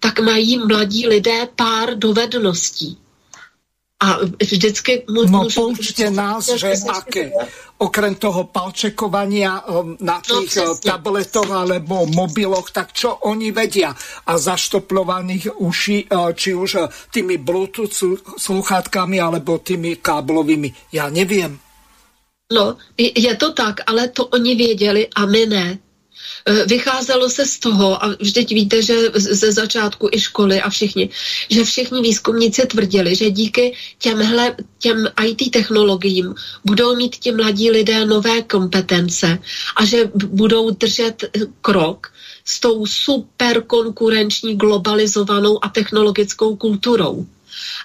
tak 0.00 0.20
mají 0.20 0.58
mladí 0.58 1.06
lidé 1.06 1.48
pár 1.56 1.98
dovedností. 1.98 2.98
A 4.02 4.18
vždycky... 4.42 5.06
No 5.06 5.46
poučte 5.54 6.10
nás, 6.10 6.50
že 6.58 6.74
aké, 6.90 7.30
okrem 7.78 8.14
toho 8.18 8.50
palčekovania 8.50 9.62
um, 9.62 9.94
na 10.02 10.18
tých 10.18 10.58
no, 10.58 10.74
tabletoch 10.74 11.46
alebo 11.46 12.10
mobiloch, 12.10 12.74
tak 12.74 12.90
čo 12.90 13.14
oni 13.22 13.54
vedia? 13.54 13.94
A 14.26 14.38
zaštoplovaných 14.38 15.54
uší, 15.54 16.10
uh, 16.10 16.34
či 16.34 16.50
už 16.50 16.70
uh, 16.74 16.90
tými 17.14 17.38
Bluetooth 17.38 18.18
sluchátkami 18.42 19.22
alebo 19.22 19.62
tými 19.62 20.02
káblovými. 20.02 20.90
Ja 20.90 21.06
neviem. 21.06 21.62
No, 22.52 22.76
je 22.98 23.36
to 23.36 23.52
tak, 23.52 23.80
ale 23.86 24.08
to 24.08 24.26
oni 24.26 24.54
věděli 24.54 25.08
a 25.14 25.26
my 25.26 25.46
ne. 25.46 25.78
E, 26.46 26.66
vycházelo 26.66 27.30
se 27.30 27.46
z 27.46 27.58
toho, 27.58 28.04
a 28.04 28.16
vždyť 28.20 28.48
víte, 28.50 28.82
že 28.82 28.94
ze 29.14 29.52
začátku 29.52 30.08
i 30.12 30.20
školy 30.20 30.60
a 30.60 30.70
všichni, 30.70 31.10
že 31.50 31.64
všichni 31.64 32.02
výzkumníci 32.02 32.66
tvrdili, 32.66 33.14
že 33.14 33.30
díky 33.30 33.74
těmhle, 33.98 34.56
těm 34.78 35.08
IT 35.24 35.50
technologiím 35.50 36.34
budou 36.64 36.96
mít 36.96 37.16
ti 37.16 37.32
mladí 37.32 37.70
lidé 37.70 38.06
nové 38.06 38.42
kompetence 38.42 39.38
a 39.76 39.84
že 39.84 40.10
budou 40.14 40.70
držet 40.70 41.24
krok 41.60 42.12
s 42.44 42.60
tou 42.60 42.86
super 42.86 43.62
konkurenční 43.62 44.56
globalizovanou 44.56 45.64
a 45.64 45.68
technologickou 45.68 46.56
kulturou. 46.56 47.26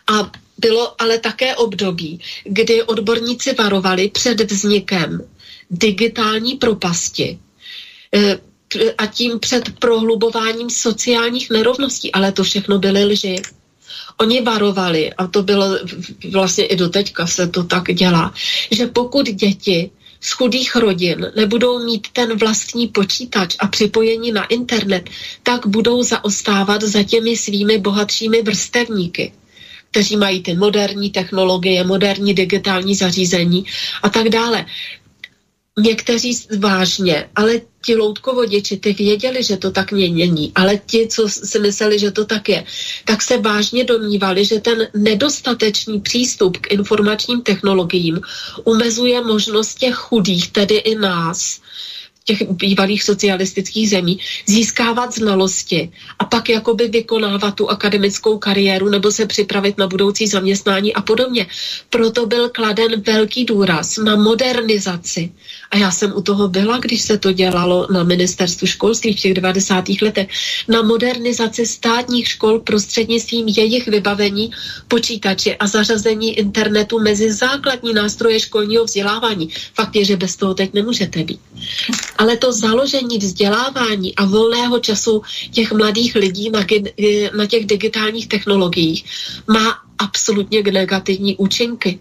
A 0.07 0.31
bylo 0.57 1.01
ale 1.01 1.17
také 1.17 1.55
období, 1.55 2.19
kdy 2.43 2.83
odborníci 2.83 3.53
varovali 3.53 4.09
před 4.09 4.51
vznikem 4.51 5.21
digitální 5.71 6.55
propasti 6.55 7.39
eh, 8.13 8.39
a 8.97 9.05
tím 9.05 9.39
před 9.39 9.79
prohlubováním 9.79 10.69
sociálních 10.69 11.49
nerovností. 11.49 12.11
Ale 12.11 12.31
to 12.31 12.43
všechno 12.43 12.79
byly 12.79 13.05
lži. 13.05 13.41
Oni 14.17 14.41
varovali, 14.41 15.13
a 15.13 15.27
to 15.27 15.43
bylo 15.43 15.79
vlastně 16.31 16.65
i 16.65 16.75
doteďka 16.75 17.27
se 17.27 17.47
to 17.47 17.63
tak 17.63 17.83
dělá, 17.83 18.33
že 18.71 18.87
pokud 18.87 19.25
děti 19.25 19.91
z 20.21 20.31
chudých 20.31 20.75
rodin 20.75 21.31
nebudou 21.35 21.85
mít 21.85 22.07
ten 22.13 22.37
vlastní 22.37 22.87
počítač 22.87 23.55
a 23.59 23.67
připojení 23.67 24.31
na 24.31 24.45
internet, 24.45 25.09
tak 25.43 25.67
budou 25.67 26.03
zaostávat 26.03 26.83
za 26.83 27.03
těmi 27.03 27.37
svými 27.37 27.77
bohatšími 27.77 28.41
vrstevníky 28.41 29.33
kteří 29.91 30.17
mají 30.17 30.43
ty 30.43 30.53
moderní 30.55 31.09
technologie, 31.09 31.83
moderní 31.83 32.33
digitální 32.33 32.95
zařízení 32.95 33.65
a 34.03 34.09
tak 34.09 34.29
dále. 34.29 34.65
Někteří 35.79 36.37
vážně, 36.59 37.29
ale 37.35 37.61
ti 37.85 37.95
loutkovodiči, 37.95 38.77
ty 38.77 38.93
věděli, 38.93 39.43
že 39.43 39.57
to 39.57 39.71
tak 39.71 39.91
není, 39.91 40.51
ale 40.55 40.77
ti, 40.85 41.07
co 41.07 41.29
si 41.29 41.59
mysleli, 41.59 41.99
že 41.99 42.11
to 42.11 42.25
tak 42.25 42.49
je, 42.49 42.65
tak 43.05 43.21
se 43.21 43.37
vážně 43.37 43.83
domnívali, 43.83 44.45
že 44.45 44.59
ten 44.59 44.87
nedostatečný 44.93 46.01
přístup 46.01 46.57
k 46.57 46.71
informačním 46.71 47.41
technologiím 47.41 48.21
umezuje 48.63 49.21
možnost 49.21 49.79
těch 49.79 49.95
chudých, 49.95 50.51
tedy 50.51 50.75
i 50.75 50.95
nás, 50.95 51.61
těch 52.27 52.43
bývalých 52.51 53.03
socialistických 53.03 53.89
zemí, 53.89 54.19
získávat 54.45 55.15
znalosti 55.15 55.89
a 56.19 56.25
pak 56.25 56.49
jakoby 56.49 56.87
vykonávat 56.87 57.55
tu 57.55 57.69
akademickou 57.69 58.37
kariéru 58.37 58.89
nebo 58.89 59.11
se 59.11 59.25
připravit 59.25 59.77
na 59.77 59.87
budoucí 59.87 60.27
zaměstnání 60.27 60.93
a 60.93 61.01
podobně. 61.01 61.47
Proto 61.89 62.25
byl 62.25 62.49
kladen 62.49 63.01
velký 63.01 63.45
důraz 63.45 63.97
na 63.97 64.15
modernizaci. 64.15 65.31
A 65.71 65.77
já 65.77 65.91
jsem 65.91 66.13
u 66.15 66.21
toho 66.21 66.47
byla, 66.47 66.77
když 66.77 67.01
se 67.01 67.17
to 67.17 67.31
dělalo 67.31 67.87
na 67.91 68.03
ministerstvu 68.03 68.67
školství 68.67 69.13
v 69.13 69.19
těch 69.19 69.33
90. 69.33 69.85
letech, 70.01 70.27
na 70.67 70.81
modernizaci 70.81 71.65
státních 71.65 72.27
škol 72.27 72.59
prostřednictvím 72.59 73.47
jejich 73.47 73.87
vybavení 73.87 74.51
počítače 74.87 75.55
a 75.55 75.67
zařazení 75.67 76.39
internetu 76.39 76.99
mezi 76.99 77.33
základní 77.33 77.93
nástroje 77.93 78.39
školního 78.39 78.85
vzdělávání. 78.85 79.49
Fakt 79.73 79.95
je, 79.95 80.05
že 80.05 80.17
bez 80.17 80.35
toho 80.35 80.53
teď 80.53 80.73
nemůžete 80.73 81.23
být. 81.23 81.39
Ale 82.17 82.37
to 82.37 82.53
založení 82.53 83.17
vzdělávání 83.17 84.15
a 84.15 84.25
volného 84.25 84.79
času 84.79 85.21
těch 85.51 85.71
mladých 85.71 86.15
lidí 86.15 86.49
na, 86.49 86.65
na 87.37 87.45
těch 87.45 87.65
digitálních 87.65 88.27
technologiích 88.27 89.05
má 89.47 89.87
absolutně 89.97 90.63
negativní 90.63 91.35
účinky 91.35 91.99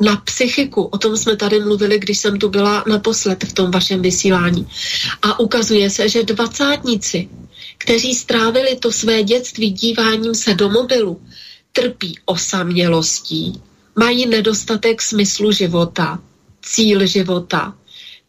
na 0.00 0.16
psychiku. 0.16 0.82
O 0.82 0.98
tom 0.98 1.16
jsme 1.16 1.36
tady 1.36 1.60
mluvili, 1.60 1.98
když 1.98 2.18
jsem 2.18 2.38
tu 2.38 2.48
byla 2.48 2.84
naposled 2.88 3.44
v 3.44 3.52
tom 3.52 3.70
vašem 3.70 4.02
vysílání. 4.02 4.66
A 5.22 5.40
ukazuje 5.40 5.90
se, 5.90 6.08
že 6.08 6.22
dvacátníci, 6.22 7.28
kteří 7.78 8.14
strávili 8.14 8.76
to 8.76 8.92
své 8.92 9.22
dětství 9.22 9.70
díváním 9.70 10.34
se 10.34 10.54
do 10.54 10.68
mobilu, 10.68 11.22
trpí 11.72 12.18
osamělostí, 12.24 13.62
mají 13.96 14.26
nedostatek 14.26 15.02
smyslu 15.02 15.52
života, 15.52 16.18
cíl 16.62 17.06
života, 17.06 17.74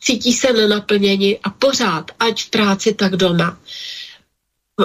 cítí 0.02 0.34
se 0.34 0.54
nenaplněni 0.54 1.40
a 1.44 1.50
pořád, 1.50 2.12
ať 2.20 2.44
v 2.44 2.50
práci, 2.50 2.94
tak 2.94 3.16
doma. 3.16 3.58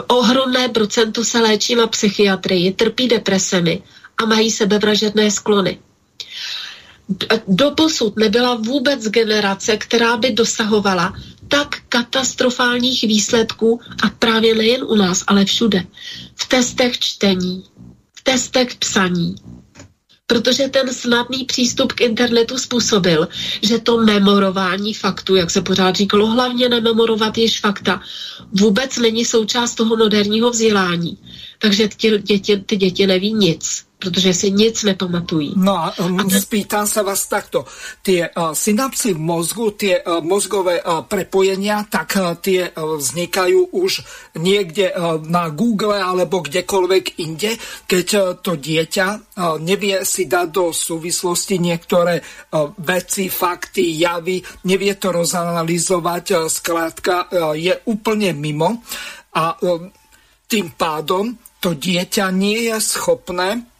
Ohromné 0.06 0.68
procento 0.68 1.24
se 1.24 1.40
léčí 1.40 1.74
na 1.74 1.86
psychiatrii, 1.86 2.72
trpí 2.72 3.08
depresemi 3.08 3.82
a 4.16 4.26
mají 4.26 4.50
sebevražedné 4.50 5.30
sklony. 5.30 5.78
Doposud 7.48 8.16
nebyla 8.16 8.54
vůbec 8.54 9.08
generace, 9.08 9.76
která 9.76 10.16
by 10.16 10.30
dosahovala 10.30 11.14
tak 11.48 11.76
katastrofálních 11.88 13.02
výsledků 13.02 13.80
a 14.02 14.08
právě 14.08 14.54
nejen 14.54 14.84
u 14.84 14.94
nás, 14.94 15.24
ale 15.26 15.44
všude. 15.44 15.84
V 16.34 16.48
testech 16.48 16.98
čtení, 16.98 17.64
v 18.14 18.22
testech 18.22 18.74
psaní, 18.74 19.34
protože 20.26 20.68
ten 20.68 20.94
snadný 20.94 21.44
přístup 21.44 21.92
k 21.92 22.00
internetu 22.00 22.58
způsobil, 22.58 23.28
že 23.62 23.78
to 23.78 23.98
memorování 23.98 24.94
faktů, 24.94 25.36
jak 25.36 25.50
se 25.50 25.62
pořád 25.62 25.96
říkalo, 25.96 26.26
hlavně 26.26 26.68
nememorovat 26.68 27.38
již 27.38 27.60
fakta, 27.60 28.00
vůbec 28.52 28.96
není 28.96 29.24
součást 29.24 29.74
toho 29.74 29.96
moderního 29.96 30.50
vzdělání. 30.50 31.18
Takže 31.58 31.88
ty 31.88 32.18
děti, 32.18 32.56
ty 32.56 32.76
děti 32.76 33.06
neví 33.06 33.32
nic. 33.34 33.85
Protože 33.98 34.34
si 34.34 34.50
nic 34.50 34.82
nepamatují. 34.82 35.52
No 35.56 35.72
a, 35.76 35.98
um, 35.98 36.20
a 36.20 36.28
spýtam 36.28 36.84
sa 36.84 37.00
vás 37.00 37.24
takto. 37.26 37.64
Tie 38.04 38.28
uh, 38.28 38.52
synapsy 38.52 39.16
v 39.16 39.20
mozgu, 39.20 39.72
tie 39.72 40.04
uh, 40.04 40.20
mozgové 40.20 40.84
uh, 40.84 41.00
prepojenia, 41.08 41.88
tak 41.88 42.20
uh, 42.20 42.36
tie 42.36 42.68
uh, 42.68 43.00
vznikajú 43.00 43.72
už 43.72 44.04
niekde 44.36 44.92
uh, 44.92 45.16
na 45.24 45.48
Google 45.48 45.96
alebo 45.96 46.44
kdekoľvek 46.44 47.24
inde, 47.24 47.56
keď 47.88 48.06
uh, 48.14 48.22
to 48.36 48.60
dieťa 48.60 49.06
uh, 49.08 49.56
nevie 49.56 50.04
si 50.04 50.28
dať 50.28 50.48
do 50.52 50.76
súvislosti 50.76 51.56
niektoré 51.56 52.20
uh, 52.20 52.68
veci, 52.76 53.32
fakty, 53.32 53.96
javy, 53.96 54.44
nevie 54.68 54.92
to 55.00 55.08
rozanalizovať, 55.08 56.24
uh, 56.36 56.38
skrátka 56.52 57.32
uh, 57.32 57.56
je 57.56 57.72
úplne 57.88 58.36
mimo 58.36 58.84
a 59.32 59.56
uh, 59.56 59.88
tým 60.46 60.76
pádom 60.76 61.32
to 61.64 61.72
dieťa 61.72 62.28
nie 62.30 62.68
je 62.68 62.76
schopné 62.78 63.75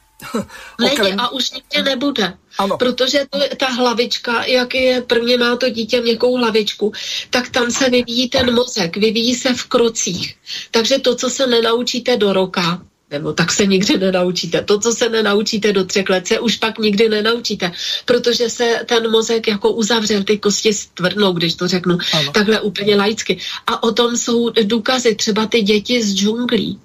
Není 0.81 1.13
a 1.19 1.29
už 1.29 1.51
nikdy 1.51 1.91
nebude. 1.91 2.35
Ano. 2.59 2.79
Protože 2.79 3.27
to, 3.31 3.39
ta 3.57 3.67
hlavička, 3.67 4.45
jak 4.45 4.75
je 4.75 5.03
prvně 5.03 5.39
má 5.39 5.57
to 5.57 5.69
dítě 5.69 6.01
měkkou 6.01 6.37
hlavičku, 6.37 6.93
tak 7.31 7.49
tam 7.49 7.71
se 7.71 7.91
vyvíjí 7.91 8.29
ten 8.29 8.55
mozek, 8.55 8.97
vyvíjí 8.97 9.35
se 9.35 9.55
v 9.55 9.65
krocích. 9.65 10.37
Takže 10.71 10.99
to, 10.99 11.15
co 11.15 11.31
se 11.31 11.47
nenaučíte 11.47 12.17
do 12.17 12.33
roka, 12.33 12.83
nebo 13.11 13.33
tak 13.33 13.53
se 13.53 13.67
nikdy 13.67 13.99
nenaučíte. 13.99 14.63
To, 14.63 14.79
co 14.79 14.93
se 14.93 15.09
nenaučíte 15.09 15.73
do 15.73 15.85
třech 15.85 16.09
let, 16.09 16.27
se 16.27 16.41
už 16.41 16.57
pak 16.57 16.79
nikdy 16.79 17.09
nenaučíte, 17.09 17.73
protože 18.05 18.51
se 18.51 18.81
ten 18.87 19.11
mozek 19.11 19.49
jako 19.49 19.73
uzavřel, 19.73 20.25
ty 20.25 20.39
kosti 20.39 20.73
stvrdnou, 20.73 21.33
když 21.33 21.55
to 21.55 21.69
řeknu 21.69 21.99
ano. 22.13 22.33
takhle 22.33 22.61
úplně 22.61 22.97
laicky. 22.97 23.39
A 23.67 23.83
o 23.83 23.93
tom 23.93 24.17
jsou 24.17 24.51
důkazy, 24.51 25.15
třeba 25.15 25.47
ty 25.47 25.63
děti 25.63 26.03
z 26.03 26.15
džunglí 26.15 26.81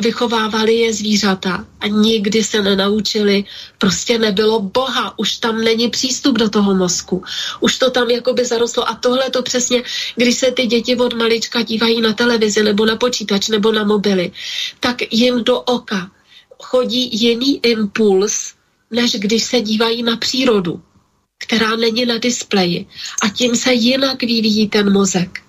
vychovávali 0.00 0.74
je 0.74 0.92
zvířata 0.92 1.66
a 1.80 1.86
nikdy 1.86 2.44
se 2.44 2.62
nenaučili, 2.62 3.44
prostě 3.78 4.18
nebylo 4.18 4.60
boha, 4.60 5.18
už 5.18 5.36
tam 5.36 5.60
není 5.60 5.88
přístup 5.88 6.38
do 6.38 6.48
toho 6.48 6.74
mozku, 6.74 7.22
už 7.60 7.78
to 7.78 7.90
tam 7.90 8.10
jakoby 8.10 8.44
zarostlo 8.44 8.88
a 8.88 8.94
tohle 8.94 9.30
to 9.30 9.42
přesně, 9.42 9.82
když 10.16 10.34
se 10.34 10.50
ty 10.50 10.66
děti 10.66 10.96
od 10.96 11.14
malička 11.14 11.62
dívají 11.62 12.00
na 12.00 12.12
televizi 12.12 12.62
nebo 12.62 12.86
na 12.86 12.96
počítač 12.96 13.48
nebo 13.48 13.72
na 13.72 13.84
mobily, 13.84 14.32
tak 14.80 15.12
jim 15.12 15.44
do 15.44 15.60
oka 15.60 16.10
chodí 16.62 17.10
jiný 17.12 17.60
impuls, 17.66 18.54
než 18.90 19.12
když 19.12 19.44
se 19.44 19.60
dívají 19.60 20.02
na 20.02 20.16
přírodu, 20.16 20.82
která 21.38 21.76
není 21.76 22.06
na 22.06 22.18
displeji. 22.18 22.86
A 23.22 23.28
tím 23.28 23.56
se 23.56 23.72
jinak 23.72 24.20
vyvíjí 24.20 24.68
ten 24.68 24.92
mozek. 24.92 25.47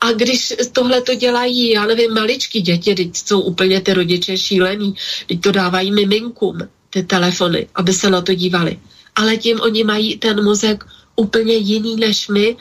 A 0.00 0.12
když 0.12 0.54
tohle 0.72 1.02
to 1.02 1.14
dělají, 1.14 1.70
já 1.70 1.86
nevím, 1.86 2.14
maličky 2.14 2.60
děti, 2.60 2.94
teď 2.94 3.16
jsou 3.16 3.40
úplně 3.40 3.80
ty 3.80 3.92
rodiče 3.92 4.38
šílený, 4.38 4.94
teď 5.26 5.40
to 5.40 5.52
dávají 5.52 5.92
miminkům, 5.92 6.58
ty 6.90 7.02
telefony, 7.02 7.68
aby 7.74 7.92
se 7.92 8.10
na 8.10 8.20
to 8.22 8.34
dívali. 8.34 8.80
Ale 9.16 9.36
tím 9.36 9.60
oni 9.60 9.84
mají 9.84 10.18
ten 10.18 10.44
mozek 10.44 10.84
úplně 11.16 11.54
jiný 11.54 11.96
než 11.96 12.28
my, 12.28 12.56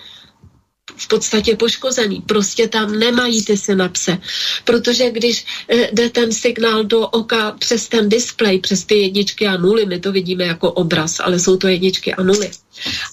v 0.95 1.07
podstatě 1.07 1.55
poškozený. 1.55 2.21
Prostě 2.21 2.67
tam 2.67 2.99
nemají 2.99 3.45
ty 3.45 3.57
synapse. 3.57 4.17
Protože 4.63 5.11
když 5.11 5.45
eh, 5.67 5.89
jde 5.93 6.09
ten 6.09 6.31
signál 6.31 6.83
do 6.83 7.07
oka 7.07 7.51
přes 7.51 7.87
ten 7.87 8.09
displej, 8.09 8.59
přes 8.59 8.85
ty 8.85 8.95
jedničky 8.95 9.47
a 9.47 9.57
nuly, 9.57 9.85
my 9.85 9.99
to 9.99 10.11
vidíme 10.11 10.43
jako 10.43 10.71
obraz, 10.71 11.19
ale 11.19 11.39
jsou 11.39 11.57
to 11.57 11.67
jedničky 11.67 12.13
a 12.13 12.23
nuly. 12.23 12.51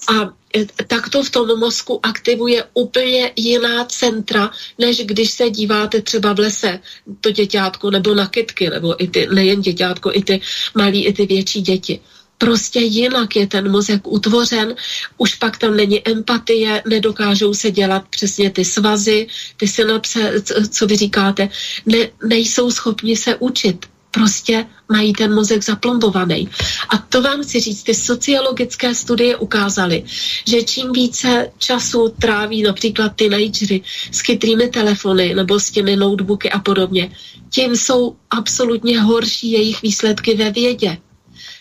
A 0.09 0.31
eh, 0.57 0.67
tak 0.87 1.09
to 1.09 1.23
v 1.23 1.31
tom 1.31 1.59
mozku 1.59 2.01
aktivuje 2.03 2.65
úplně 2.75 3.33
jiná 3.37 3.85
centra, 3.85 4.51
než 4.79 4.97
když 5.05 5.31
se 5.31 5.51
díváte 5.51 6.03
třeba 6.03 6.33
v 6.33 6.39
lese, 6.39 6.81
to 7.21 7.31
děťátko, 7.31 7.91
nebo 7.91 8.15
na 8.15 8.27
kytky, 8.27 8.71
nebo 8.71 9.03
i 9.03 9.09
ty, 9.09 9.29
nejen 9.35 9.61
děťátko, 9.61 10.11
i 10.15 10.23
ty 10.23 10.41
malí, 10.75 11.07
i 11.07 11.13
ty 11.13 11.27
větší 11.27 11.61
děti 11.61 12.01
prostě 12.45 12.81
jinak 12.81 13.37
je 13.37 13.47
ten 13.47 13.71
mozek 13.71 14.07
utvořen, 14.07 14.75
už 15.19 15.35
pak 15.35 15.59
tam 15.59 15.77
není 15.77 16.09
empatie, 16.09 16.83
nedokážou 16.89 17.55
se 17.55 17.71
dělat 17.71 18.05
přesně 18.11 18.51
ty 18.51 18.65
svazy, 18.65 19.27
ty 19.57 19.69
synapse, 19.69 20.33
co 20.71 20.87
vy 20.87 20.97
říkáte, 20.97 21.49
ne, 21.87 21.99
nejsou 22.29 22.71
schopni 22.71 23.17
se 23.17 23.37
učit. 23.37 23.87
Prostě 24.11 24.67
mají 24.93 25.13
ten 25.13 25.35
mozek 25.35 25.65
zaplombovaný. 25.65 26.49
A 26.89 26.99
to 26.99 27.23
vám 27.23 27.43
chci 27.43 27.61
říct, 27.61 27.83
ty 27.83 27.95
sociologické 27.95 28.95
studie 28.95 29.37
ukázaly, 29.37 30.05
že 30.47 30.63
čím 30.63 30.93
více 30.93 31.51
času 31.59 32.15
tráví 32.21 32.63
například 32.63 33.17
teenagery 33.17 33.83
s 34.13 34.21
chytrými 34.21 34.69
telefony 34.69 35.35
nebo 35.35 35.61
s 35.61 35.71
těmi 35.71 35.97
notebooky 35.97 36.51
a 36.51 36.59
podobně, 36.59 37.11
tím 37.51 37.77
jsou 37.77 38.17
absolutně 38.31 39.01
horší 39.01 39.51
jejich 39.51 39.83
výsledky 39.83 40.35
ve 40.35 40.51
vědě. 40.51 40.97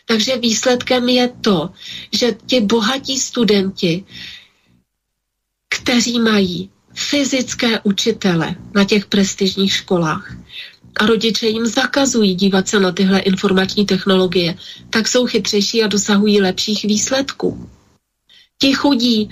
Takže 0.05 0.37
výsledkem 0.37 1.09
je 1.09 1.27
to, 1.41 1.69
že 2.13 2.35
ti 2.45 2.61
bohatí 2.61 3.19
studenti, 3.19 4.05
kteří 5.69 6.19
mají 6.19 6.69
fyzické 6.93 7.79
učitele 7.83 8.55
na 8.75 8.85
těch 8.85 9.05
prestižních 9.05 9.73
školách 9.73 10.35
a 10.99 11.05
rodiče 11.05 11.47
jim 11.47 11.65
zakazují 11.65 12.35
dívat 12.35 12.67
se 12.67 12.79
na 12.79 12.91
tyhle 12.91 13.19
informační 13.19 13.85
technologie, 13.85 14.55
tak 14.89 15.07
jsou 15.07 15.25
chytřejší 15.25 15.83
a 15.83 15.87
dosahují 15.87 16.41
lepších 16.41 16.85
výsledků. 16.85 17.69
Ti 18.57 18.73
chudí, 18.73 19.29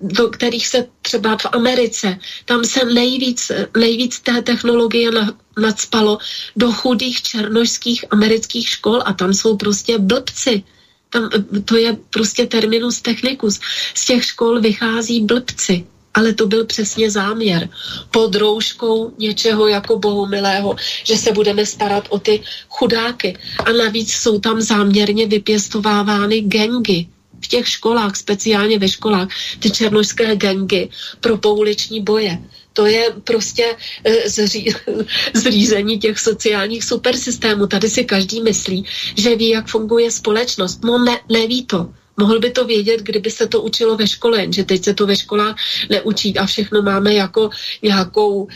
do 0.00 0.28
kterých 0.28 0.68
se 0.68 0.86
třeba 1.02 1.36
v 1.36 1.46
Americe, 1.52 2.18
tam 2.44 2.64
se 2.64 2.84
nejvíc, 2.84 3.52
nejvíc 3.76 4.20
té 4.20 4.42
technologie 4.42 5.10
na, 5.10 5.32
nadspalo 5.60 6.18
do 6.56 6.72
chudých 6.72 7.22
černožských 7.22 8.04
amerických 8.10 8.68
škol 8.68 9.02
a 9.04 9.12
tam 9.12 9.34
jsou 9.34 9.56
prostě 9.56 9.98
blbci. 9.98 10.62
Tam, 11.10 11.30
to 11.64 11.76
je 11.76 11.96
prostě 12.10 12.46
terminus 12.46 13.00
technicus. 13.00 13.60
Z 13.94 14.06
těch 14.06 14.24
škol 14.24 14.60
vychází 14.60 15.20
blbci. 15.20 15.86
Ale 16.14 16.32
to 16.32 16.46
byl 16.46 16.66
přesně 16.66 17.10
záměr. 17.10 17.68
Pod 18.10 18.34
rouškou 18.34 19.14
něčeho 19.18 19.68
jako 19.68 19.98
bohumilého, 19.98 20.76
že 21.04 21.16
se 21.16 21.32
budeme 21.32 21.66
starat 21.66 22.04
o 22.08 22.18
ty 22.18 22.42
chudáky. 22.68 23.38
A 23.64 23.72
navíc 23.72 24.12
jsou 24.12 24.40
tam 24.40 24.60
záměrně 24.60 25.26
vypěstovávány 25.26 26.40
gengy 26.40 27.06
v 27.44 27.48
těch 27.48 27.68
školách, 27.68 28.16
speciálně 28.16 28.78
ve 28.78 28.88
školách, 28.88 29.28
ty 29.58 29.70
černožské 29.70 30.36
gengy 30.36 30.88
pro 31.20 31.36
pouliční 31.36 32.00
boje. 32.00 32.38
To 32.72 32.86
je 32.86 33.10
prostě 33.24 33.76
e, 34.04 34.28
zří, 34.28 34.74
zřízení 35.34 35.98
těch 35.98 36.18
sociálních 36.18 36.84
supersystémů. 36.84 37.66
Tady 37.66 37.90
si 37.90 38.04
každý 38.04 38.42
myslí, 38.42 38.84
že 39.16 39.36
ví, 39.36 39.48
jak 39.48 39.68
funguje 39.68 40.10
společnost. 40.10 40.84
No 40.84 40.98
ne, 40.98 41.20
neví 41.30 41.64
to. 41.64 41.90
Mohl 42.16 42.38
by 42.38 42.50
to 42.50 42.64
vědět, 42.64 43.02
kdyby 43.02 43.30
se 43.30 43.46
to 43.46 43.62
učilo 43.62 43.96
ve 43.96 44.06
škole, 44.06 44.46
že 44.50 44.64
teď 44.64 44.84
se 44.84 44.94
to 44.94 45.06
ve 45.06 45.16
školách 45.16 45.56
neučí 45.90 46.38
a 46.38 46.46
všechno 46.46 46.82
máme 46.82 47.14
jako 47.14 47.50
nějakou, 47.82 48.48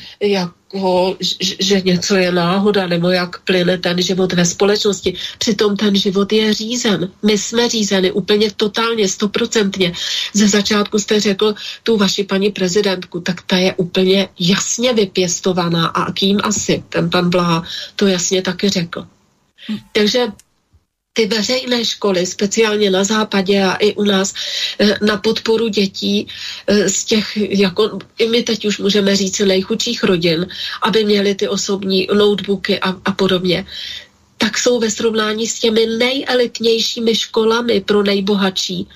jako, 0.75 1.17
že 1.61 1.81
něco 1.81 2.17
je 2.17 2.33
náhoda, 2.33 2.87
nebo 2.87 3.11
jak 3.11 3.39
plyne 3.41 3.79
ten 3.79 4.03
život 4.03 4.33
ve 4.33 4.45
společnosti. 4.45 5.15
Přitom 5.39 5.77
ten 5.77 5.97
život 5.97 6.33
je 6.33 6.55
řízen. 6.55 7.11
My 7.23 7.39
jsme 7.39 7.69
řízeni 7.69 8.13
úplně 8.13 8.51
totálně, 8.57 9.09
stoprocentně. 9.09 9.93
Ze 10.33 10.49
začátku 10.49 10.99
jste 10.99 11.21
řekl 11.21 11.55
tu 11.83 11.97
vaši 11.97 12.25
paní 12.25 12.51
prezidentku, 12.51 13.21
tak 13.21 13.43
ta 13.43 13.57
je 13.57 13.75
úplně 13.75 14.29
jasně 14.39 14.93
vypěstovaná 14.93 15.87
a 15.87 16.13
kým 16.13 16.41
asi, 16.43 16.85
ten 16.89 17.11
pan 17.11 17.31
Blaha 17.31 17.63
to 17.97 18.07
jasně 18.07 18.43
taky 18.43 18.69
řekl. 18.69 19.07
Hm. 19.69 19.79
Takže 19.93 20.27
ty 21.13 21.27
veřejné 21.27 21.85
školy, 21.85 22.27
speciálně 22.27 22.91
na 22.91 23.05
západě 23.05 23.63
a 23.63 23.75
i 23.75 23.95
u 23.95 24.05
nás, 24.05 24.35
eh, 24.79 24.99
na 25.03 25.17
podporu 25.17 25.69
dětí 25.69 26.27
eh, 26.67 26.89
z 26.89 27.05
těch, 27.05 27.37
jako 27.37 27.99
i 28.19 28.29
my 28.29 28.43
teď 28.43 28.65
už 28.65 28.79
můžeme 28.79 29.17
říct, 29.17 29.39
nejchudších 29.39 30.05
rodin, 30.05 30.47
aby 30.83 31.05
měli 31.05 31.35
ty 31.35 31.49
osobní 31.49 32.07
notebooky 32.15 32.81
a, 32.81 32.95
a 33.05 33.13
podobně, 33.13 33.67
tak 34.39 34.59
jsou 34.59 34.79
ve 34.81 34.91
srovnání 34.91 35.47
s 35.47 35.59
těmi 35.59 35.87
nejelitnějšími 35.87 37.15
školami 37.15 37.81
pro 37.81 38.03
nejbohatší. 38.03 38.87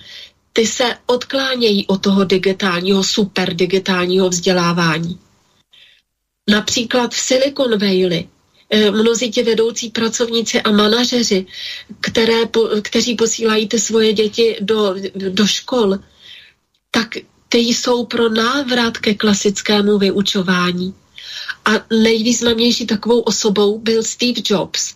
Ty 0.53 0.67
se 0.67 0.97
odklánějí 1.07 1.87
od 1.87 2.03
toho 2.03 2.25
digitálního, 2.25 3.05
super 3.05 3.55
digitálního 3.55 4.29
vzdělávání. 4.29 5.19
Například 6.51 7.15
v 7.15 7.19
Silicon 7.19 7.79
Valley 7.79 8.29
mnozí 8.91 9.31
ti 9.31 9.43
vedoucí 9.43 9.91
pracovníci 9.91 10.61
a 10.63 10.71
manažeři, 10.71 11.47
které, 12.01 12.39
kteří 12.83 13.15
posílají 13.15 13.69
ty 13.69 13.79
svoje 13.79 14.13
děti 14.13 14.57
do, 14.61 14.95
do 15.15 15.47
škol, 15.47 15.99
tak 16.91 17.09
ty 17.49 17.59
jsou 17.59 18.07
pro 18.07 18.29
návrat 18.29 18.99
ke 18.99 19.15
klasickému 19.15 19.99
vyučování. 19.99 20.95
A 21.65 21.71
nejvýznamnější 22.03 22.87
takovou 22.87 23.21
osobou 23.21 23.79
byl 23.79 24.03
Steve 24.03 24.43
Jobs, 24.45 24.95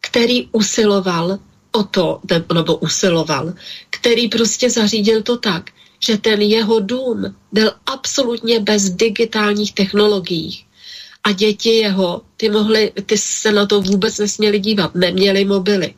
který 0.00 0.48
usiloval 0.52 1.38
o 1.72 1.82
to, 1.82 2.20
nebo 2.54 2.76
usiloval, 2.76 3.54
který 3.90 4.28
prostě 4.28 4.70
zařídil 4.70 5.22
to 5.22 5.36
tak, 5.36 5.70
že 6.00 6.18
ten 6.18 6.42
jeho 6.42 6.80
dům 6.80 7.34
byl 7.52 7.72
absolutně 7.86 8.60
bez 8.60 8.90
digitálních 8.90 9.74
technologií 9.74 10.65
a 11.26 11.32
děti 11.32 11.70
jeho, 11.70 12.22
ty, 12.36 12.48
mohly, 12.48 12.92
ty 13.06 13.18
se 13.18 13.52
na 13.52 13.66
to 13.66 13.80
vůbec 13.80 14.18
nesměli 14.18 14.58
dívat, 14.58 14.94
neměli 14.94 15.44
mobily. 15.44 15.94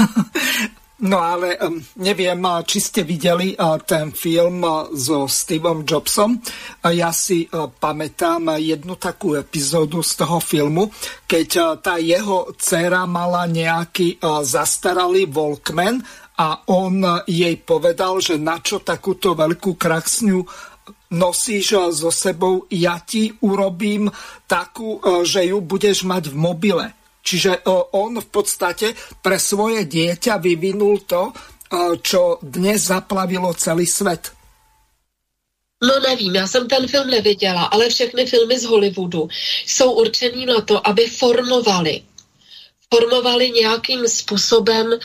No 1.02 1.18
ale 1.18 1.58
um, 1.58 1.82
neviem, 1.98 2.38
či 2.62 2.78
ste 2.78 3.02
videli 3.02 3.58
ten 3.90 4.14
film 4.14 4.62
so 4.94 5.26
Steveom 5.26 5.82
Jobsom. 5.82 6.38
Ja 6.78 7.10
si 7.10 7.50
pamätám 7.82 8.54
jednu 8.62 8.94
takú 8.94 9.34
epizódu 9.34 9.98
z 10.06 10.22
toho 10.22 10.38
filmu, 10.38 10.94
keď 11.26 11.82
tá 11.82 11.98
jeho 11.98 12.54
dcera 12.54 13.02
mala 13.10 13.50
nejaký 13.50 14.22
zastaralý 14.46 15.26
Walkman 15.26 16.06
a 16.38 16.70
on 16.70 17.02
jej 17.26 17.58
povedal, 17.58 18.22
že 18.22 18.38
na 18.38 18.62
čo 18.62 18.78
takúto 18.78 19.34
veľkú 19.34 19.74
kraxňu 19.74 20.46
nosíš 21.12 21.76
uh, 21.76 21.92
so 21.92 22.10
sebou, 22.10 22.64
ja 22.72 22.98
ti 23.04 23.30
urobím 23.44 24.08
takú, 24.48 24.98
uh, 24.98 25.22
že 25.22 25.44
ju 25.46 25.60
budeš 25.60 26.02
mať 26.08 26.32
v 26.32 26.36
mobile. 26.36 26.86
Čiže 27.22 27.62
e, 27.62 27.70
on 27.94 28.18
v 28.18 28.28
podstate 28.28 28.98
pre 29.22 29.38
svoje 29.38 29.86
dieťa 29.86 30.42
vyvinul 30.42 31.06
to, 31.06 31.30
e, 31.30 31.32
čo 32.02 32.42
dnes 32.42 32.90
zaplavilo 32.90 33.54
celý 33.54 33.86
svet. 33.86 34.34
No 35.82 35.98
nevím, 36.00 36.34
já 36.34 36.46
jsem 36.46 36.68
ten 36.68 36.88
film 36.88 37.10
neviděla, 37.10 37.62
ale 37.62 37.88
všechny 37.88 38.26
filmy 38.26 38.58
z 38.58 38.64
Hollywoodu 38.64 39.28
jsou 39.66 39.92
určený 39.92 40.46
na 40.46 40.60
to, 40.60 40.88
aby 40.88 41.06
formovali 41.06 42.02
formovali 42.94 43.50
nějakým 43.50 44.08
způsobem 44.08 44.92
e, 44.92 44.98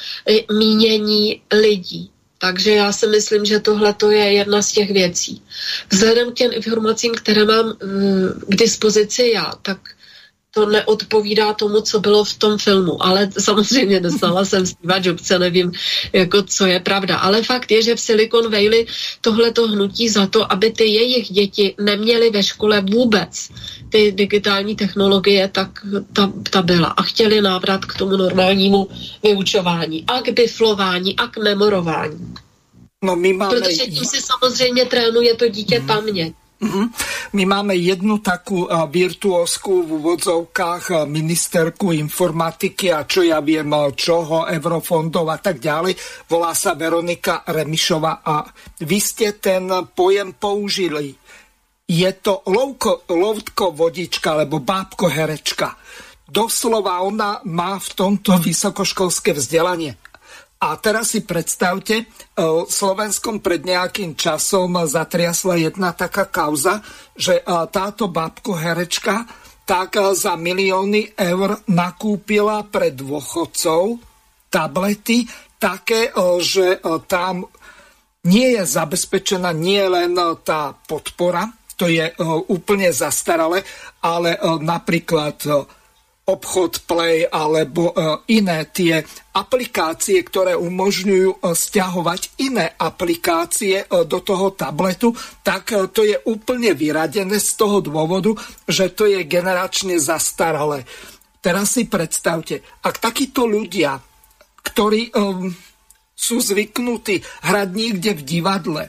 mínění 0.53 1.41
lidí. 1.51 2.11
Takže 2.37 2.71
já 2.71 2.91
si 2.91 3.07
myslím, 3.07 3.45
že 3.45 3.59
tohle 3.59 3.95
je 4.09 4.33
jedna 4.33 4.61
z 4.61 4.71
těch 4.71 4.91
věcí. 4.91 5.41
Vzhledem 5.91 6.31
k 6.31 6.35
těm 6.35 6.51
informacím, 6.53 7.15
které 7.15 7.45
mám 7.45 7.77
k 8.47 8.55
dispozici 8.55 9.31
já, 9.33 9.53
tak 9.61 9.77
to 10.57 10.65
neodpovídá 10.65 11.53
tomu, 11.53 11.81
co 11.81 11.99
bylo 11.99 12.23
v 12.23 12.33
tom 12.33 12.57
filmu. 12.57 12.97
Ale 13.05 13.29
samozřejmě 13.39 13.99
dostala 13.99 14.45
jsem 14.45 14.65
Steve 14.65 15.01
Jobse, 15.03 15.39
nevím, 15.39 15.71
jako, 16.13 16.43
co 16.43 16.65
je 16.65 16.79
pravda. 16.79 17.17
Ale 17.17 17.43
fakt 17.43 17.71
je, 17.71 17.81
že 17.81 17.95
v 17.95 17.99
Silicon 17.99 18.51
Valley 18.51 18.87
tohle 19.21 19.51
to 19.51 19.67
hnutí 19.67 20.09
za 20.09 20.27
to, 20.27 20.51
aby 20.51 20.71
ty 20.71 20.85
jejich 20.85 21.29
děti 21.29 21.75
neměly 21.77 22.29
ve 22.29 22.43
škole 22.43 22.81
vůbec 22.81 23.49
ty 23.89 24.11
digitální 24.11 24.75
technologie, 24.75 25.47
tak 25.47 25.69
ta, 26.13 26.31
ta 26.49 26.61
byla. 26.61 26.87
A 26.87 27.01
chtěli 27.01 27.41
návrat 27.41 27.85
k 27.85 27.97
tomu 27.97 28.17
normálnímu 28.17 28.87
vyučování 29.23 30.03
a 30.07 30.21
k 30.21 30.29
biflování 30.29 31.15
a 31.15 31.27
k 31.27 31.37
memorování. 31.37 32.33
No 33.03 33.15
my 33.15 33.33
máme... 33.33 33.61
Protože 33.61 33.85
tím 33.85 34.05
si 34.05 34.21
samozřejmě 34.21 34.85
trénuje 34.85 35.35
to 35.35 35.47
dítě 35.47 35.77
hmm. 35.77 35.87
paměť. 35.87 36.33
Mm-hmm. 36.57 36.85
My 37.37 37.43
máme 37.45 37.77
jednu 37.77 38.17
takú 38.17 38.65
virtuózku 38.65 39.85
v 39.85 40.01
úvodzovkách 40.01 41.05
ministerku 41.05 41.93
informatiky 41.93 42.89
a 42.89 43.05
čo 43.05 43.21
ja 43.21 43.37
viem, 43.45 43.69
čoho, 43.93 44.49
eurofondov 44.49 45.29
a 45.29 45.37
tak 45.37 45.61
ďalej. 45.61 45.93
Volá 46.25 46.57
sa 46.57 46.73
Veronika 46.73 47.45
Remišova 47.45 48.25
a 48.25 48.41
vy 48.81 48.97
ste 48.97 49.37
ten 49.37 49.69
pojem 49.93 50.33
použili. 50.33 51.13
Je 51.85 52.09
to 52.19 52.41
lovko, 52.49 53.05
lovko 53.13 53.77
vodička 53.77 54.33
alebo 54.33 54.57
bábko 54.57 55.13
herečka. 55.13 55.77
Doslova 56.27 57.05
ona 57.05 57.39
má 57.47 57.77
v 57.77 57.89
tomto 57.93 58.35
vysokoškolské 58.41 59.31
vzdelanie. 59.37 59.95
A 60.57 60.73
teraz 60.81 61.13
si 61.13 61.21
predstavte, 61.21 62.01
e, 62.01 62.05
Slovenskom 62.65 63.45
pred 63.45 63.61
nejakým 63.61 64.17
časom 64.17 64.73
zatriasla 64.89 65.61
jedna 65.61 65.93
taká 65.93 66.25
kauza, 66.25 66.81
že 67.13 67.37
e, 67.37 67.43
táto 67.69 68.09
babko 68.09 68.57
herečka 68.57 69.29
tak 69.69 70.01
e, 70.01 70.17
za 70.17 70.33
milióny 70.33 71.13
eur 71.13 71.61
nakúpila 71.69 72.65
pre 72.65 72.89
dôchodcov 72.89 74.01
tablety 74.49 75.29
také, 75.61 76.13
že 76.39 76.79
tam 77.09 77.43
nie 78.25 78.47
je 78.55 78.63
zabezpečená 78.63 79.51
nie 79.51 79.81
len 79.81 80.13
tá 80.45 80.71
podpora, 80.85 81.49
to 81.75 81.89
je 81.89 82.13
úplne 82.47 82.93
zastaralé, 82.93 83.65
ale 83.99 84.37
napríklad 84.61 85.41
obchod 86.27 86.83
Play 86.83 87.23
alebo 87.23 87.91
e, 87.91 87.93
iné 88.35 88.67
tie 88.67 88.99
aplikácie, 89.31 90.19
ktoré 90.27 90.59
umožňujú 90.59 91.39
e, 91.39 91.55
stiahovať 91.55 92.43
iné 92.43 92.75
aplikácie 92.75 93.87
e, 93.87 94.03
do 94.03 94.19
toho 94.19 94.51
tabletu, 94.51 95.15
tak 95.39 95.71
to 95.95 96.03
je 96.03 96.19
úplne 96.27 96.75
vyradené 96.75 97.39
z 97.39 97.51
toho 97.55 97.79
dôvodu, 97.79 98.35
že 98.67 98.91
to 98.91 99.07
je 99.07 99.23
generačne 99.23 99.95
zastaralé. 100.03 100.83
Teraz 101.39 101.79
si 101.79 101.87
predstavte, 101.87 102.59
ak 102.83 102.99
takíto 102.99 103.47
ľudia, 103.47 103.95
ktorí 104.67 105.15
um, 105.15 105.47
sú 106.11 106.43
zvyknutí 106.43 107.23
hrať 107.23 107.69
niekde 107.71 108.11
v 108.19 108.21
divadle, 108.27 108.83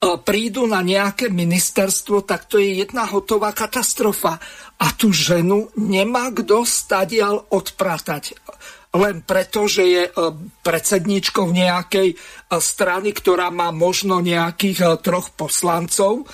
prídu 0.00 0.64
na 0.64 0.80
nejaké 0.80 1.28
ministerstvo, 1.28 2.24
tak 2.24 2.48
to 2.48 2.56
je 2.56 2.80
jedna 2.80 3.04
hotová 3.04 3.52
katastrofa. 3.52 4.40
A 4.80 4.96
tú 4.96 5.12
ženu 5.12 5.68
nemá 5.76 6.32
kto 6.32 6.64
stadial 6.64 7.44
odpratať. 7.52 8.32
Len 8.96 9.22
preto, 9.22 9.68
že 9.70 9.84
je 9.86 10.02
e, 10.08 10.12
predsedničkou 10.64 11.46
nejakej 11.52 12.08
e, 12.10 12.16
strany, 12.58 13.14
ktorá 13.14 13.52
má 13.52 13.70
možno 13.70 14.18
nejakých 14.18 14.78
e, 14.82 14.86
troch 15.04 15.30
poslancov. 15.36 16.26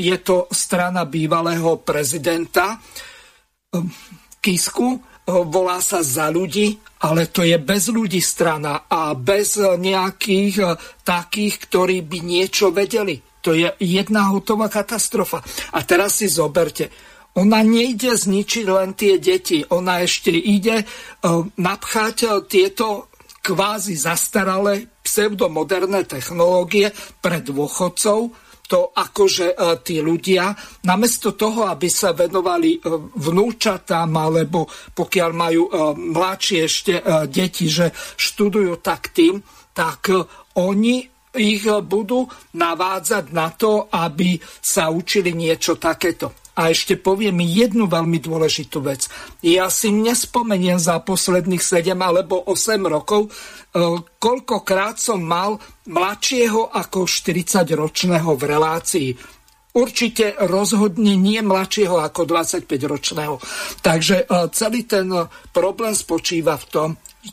Je 0.00 0.16
to 0.24 0.48
strana 0.48 1.04
bývalého 1.04 1.84
prezidenta 1.84 2.80
Kisku 4.40 4.96
volá 5.26 5.82
sa 5.82 6.06
za 6.06 6.30
ľudí, 6.30 6.78
ale 7.02 7.26
to 7.26 7.42
je 7.42 7.58
bez 7.58 7.90
ľudí 7.90 8.22
strana 8.22 8.86
a 8.86 9.12
bez 9.18 9.58
nejakých 9.58 10.54
e, 10.62 10.66
takých, 11.02 11.54
ktorí 11.66 12.06
by 12.06 12.18
niečo 12.22 12.70
vedeli. 12.70 13.18
To 13.42 13.54
je 13.54 13.70
jedna 13.82 14.30
hotová 14.30 14.66
katastrofa. 14.70 15.42
A 15.74 15.82
teraz 15.86 16.18
si 16.18 16.26
zoberte, 16.26 16.90
ona 17.36 17.60
nejde 17.60 18.16
zničiť 18.16 18.66
len 18.66 18.96
tie 18.96 19.20
deti, 19.20 19.60
ona 19.70 20.00
ešte 20.00 20.32
ide 20.32 20.82
uh, 20.82 21.44
napchať 21.60 22.48
tieto 22.48 23.12
kvázi 23.44 23.94
zastaralé 23.94 24.88
pseudomoderné 25.04 26.08
technológie 26.08 26.90
pre 27.20 27.44
dôchodcov, 27.44 28.32
to 28.66 28.90
akože 28.92 29.54
e, 29.54 29.56
tí 29.82 30.02
ľudia, 30.02 30.52
namiesto 30.84 31.38
toho, 31.38 31.70
aby 31.70 31.88
sa 31.90 32.12
venovali 32.12 32.76
e, 32.76 32.80
vnúčatám, 33.16 34.10
alebo 34.10 34.66
pokiaľ 34.70 35.30
majú 35.32 35.62
e, 35.66 35.70
mladšie 35.94 36.58
ešte 36.66 36.92
deti, 37.30 37.70
že 37.70 37.94
študujú 37.94 38.82
tak 38.82 39.14
tým, 39.14 39.38
tak 39.72 40.10
oni 40.56 40.96
ich 41.36 41.68
budú 41.68 42.24
navádzať 42.56 43.24
na 43.36 43.52
to, 43.52 43.92
aby 43.92 44.40
sa 44.40 44.88
učili 44.88 45.36
niečo 45.36 45.76
takéto. 45.76 46.45
A 46.56 46.72
ešte 46.72 46.96
poviem 46.96 47.44
jednu 47.44 47.84
veľmi 47.84 48.16
dôležitú 48.16 48.80
vec. 48.80 49.12
Ja 49.44 49.68
si 49.68 49.92
nespomeniem 49.92 50.80
za 50.80 50.96
posledných 51.04 51.60
7 51.60 51.92
alebo 52.00 52.40
8 52.48 52.80
rokov, 52.88 53.28
e, 53.28 53.30
koľkokrát 54.16 54.96
som 54.96 55.20
mal 55.20 55.60
mladšieho 55.84 56.72
ako 56.72 57.04
40-ročného 57.04 58.32
v 58.32 58.42
relácii. 58.42 59.08
Určite 59.76 60.40
rozhodne 60.48 61.20
nie 61.20 61.44
mladšieho 61.44 62.00
ako 62.00 62.24
25-ročného. 62.24 63.36
Takže 63.84 64.24
e, 64.24 64.48
celý 64.56 64.88
ten 64.88 65.12
problém 65.52 65.92
spočíva 65.92 66.56
v 66.56 66.66
tom, 66.72 66.88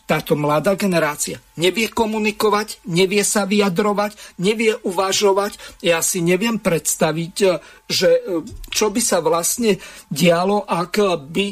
táto 0.05 0.33
mladá 0.33 0.73
generácia 0.73 1.41
nevie 1.55 1.89
komunikovať, 1.89 2.81
nevie 2.89 3.21
sa 3.21 3.45
vyjadrovať, 3.45 4.41
nevie 4.41 4.73
uvažovať. 4.81 5.81
Ja 5.85 6.01
si 6.01 6.25
neviem 6.25 6.57
predstaviť, 6.57 7.35
e, 7.43 7.47
že 7.87 8.09
e, 8.09 8.21
čo 8.73 8.89
by 8.89 9.01
sa 9.01 9.21
vlastne 9.21 9.77
dialo, 10.09 10.65
ak 10.65 11.23
by 11.29 11.47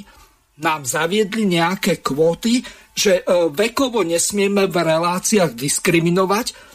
nám 0.61 0.85
zaviedli 0.85 1.45
nejaké 1.49 2.01
kvóty, 2.01 2.61
že 2.93 3.21
e, 3.21 3.23
vekovo 3.49 4.05
nesmieme 4.05 4.69
v 4.69 4.75
reláciách 4.75 5.53
diskriminovať, 5.57 6.70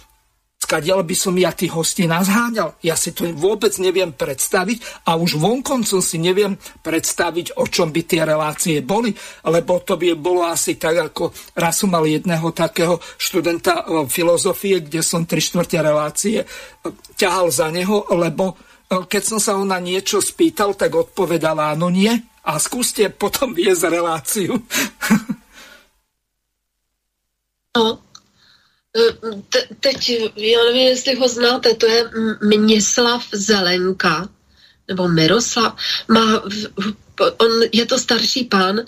skadiaľ 0.67 1.07
by 1.07 1.15
som 1.15 1.39
ja 1.39 1.55
tých 1.55 1.71
hostí 1.71 2.11
nazháňal. 2.11 2.75
Ja 2.83 2.99
si 2.99 3.15
to 3.15 3.31
vôbec 3.39 3.71
neviem 3.79 4.11
predstaviť 4.11 5.07
a 5.07 5.15
už 5.15 5.39
vonkoncom 5.39 6.03
si 6.03 6.19
neviem 6.19 6.59
predstaviť, 6.59 7.55
o 7.63 7.71
čom 7.71 7.95
by 7.95 8.03
tie 8.03 8.27
relácie 8.27 8.83
boli, 8.83 9.15
lebo 9.47 9.79
to 9.87 9.95
by 9.95 10.19
bolo 10.19 10.43
asi 10.43 10.75
tak, 10.75 11.15
ako 11.15 11.31
raz 11.55 11.79
som 11.79 11.95
mal 11.95 12.03
jedného 12.03 12.51
takého 12.51 12.99
študenta 13.15 13.87
e, 13.87 14.11
filozofie, 14.11 14.83
kde 14.83 15.07
som 15.07 15.23
tri 15.23 15.39
štvrte 15.39 15.79
relácie 15.79 16.43
e, 16.43 16.47
ťahal 17.15 17.55
za 17.55 17.71
neho, 17.71 18.03
lebo 18.11 18.59
e, 18.91 19.07
keď 19.07 19.23
som 19.23 19.39
sa 19.39 19.55
ho 19.55 19.63
na 19.63 19.79
niečo 19.79 20.19
spýtal, 20.19 20.75
tak 20.75 20.91
odpovedal 20.99 21.55
áno, 21.55 21.87
nie. 21.95 22.11
A 22.47 22.59
skúste 22.59 23.07
potom 23.15 23.55
viesť 23.55 23.87
reláciu. 23.87 24.59
No, 27.77 28.01
teď, 29.81 30.11
já 30.37 30.65
nevím, 30.65 30.89
jestli 30.89 31.15
ho 31.15 31.29
znáte, 31.29 31.75
to 31.75 31.87
je 31.87 32.11
Měslav 32.43 33.25
Zelenka. 33.33 34.29
nebo 34.89 35.09
Miroslav, 35.09 35.77
má, 36.09 36.43
on 37.39 37.51
je 37.73 37.87
to 37.87 37.99
starší 37.99 38.45
pán 38.45 38.81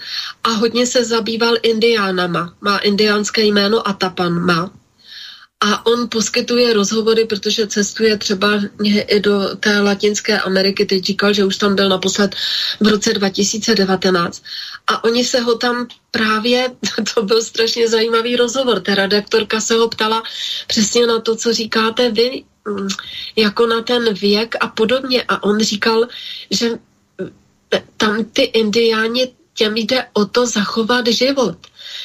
a 0.45 0.51
hodně 0.51 0.87
se 0.87 1.05
zabýval 1.05 1.55
indiánama. 1.63 2.55
Má 2.61 2.79
indiánské 2.79 3.43
jméno 3.43 3.89
Atapan 3.89 4.33
má. 4.33 4.71
A 5.61 5.87
on 5.87 6.09
poskytuje 6.09 6.73
rozhovory, 6.73 7.25
protože 7.25 7.67
cestuje 7.67 8.19
třeba 8.19 8.63
i 8.85 9.21
do 9.21 9.57
té 9.57 9.81
Latinské 9.81 10.41
Ameriky. 10.41 10.87
Teď 10.87 11.05
říkal, 11.05 11.33
že 11.33 11.45
už 11.45 11.57
tam 11.57 11.75
byl 11.75 11.89
naposled 11.89 12.35
v 12.81 12.87
roce 12.87 13.13
2019. 13.13 14.43
A 14.87 15.05
oni 15.05 15.25
se 15.25 15.41
ho 15.41 15.55
tam 15.55 15.87
právě, 16.11 16.71
to 17.15 17.23
byl 17.23 17.43
strašně 17.43 17.89
zajímavý 17.89 18.37
rozhovor, 18.37 18.81
ta 18.81 18.95
redaktorka 18.95 19.61
se 19.61 19.75
ho 19.75 19.89
ptala 19.89 20.23
přesně 20.67 21.07
na 21.07 21.21
to, 21.21 21.37
co 21.37 21.53
říkáte 21.53 22.11
vy, 22.11 22.45
mm, 22.69 22.89
jako 23.37 23.67
na 23.67 23.83
ten 23.83 24.15
věk 24.15 24.55
a 24.61 24.69
podobně. 24.69 25.25
A 25.29 25.43
on 25.43 25.61
říkal, 25.61 26.09
že 26.51 26.71
eh, 27.75 27.83
tam 27.97 28.25
ty 28.25 28.43
indiáni, 28.43 29.35
těm 29.55 29.77
jde 29.77 30.07
o 30.13 30.25
to 30.25 30.47
zachovat 30.47 31.07
život. 31.07 31.59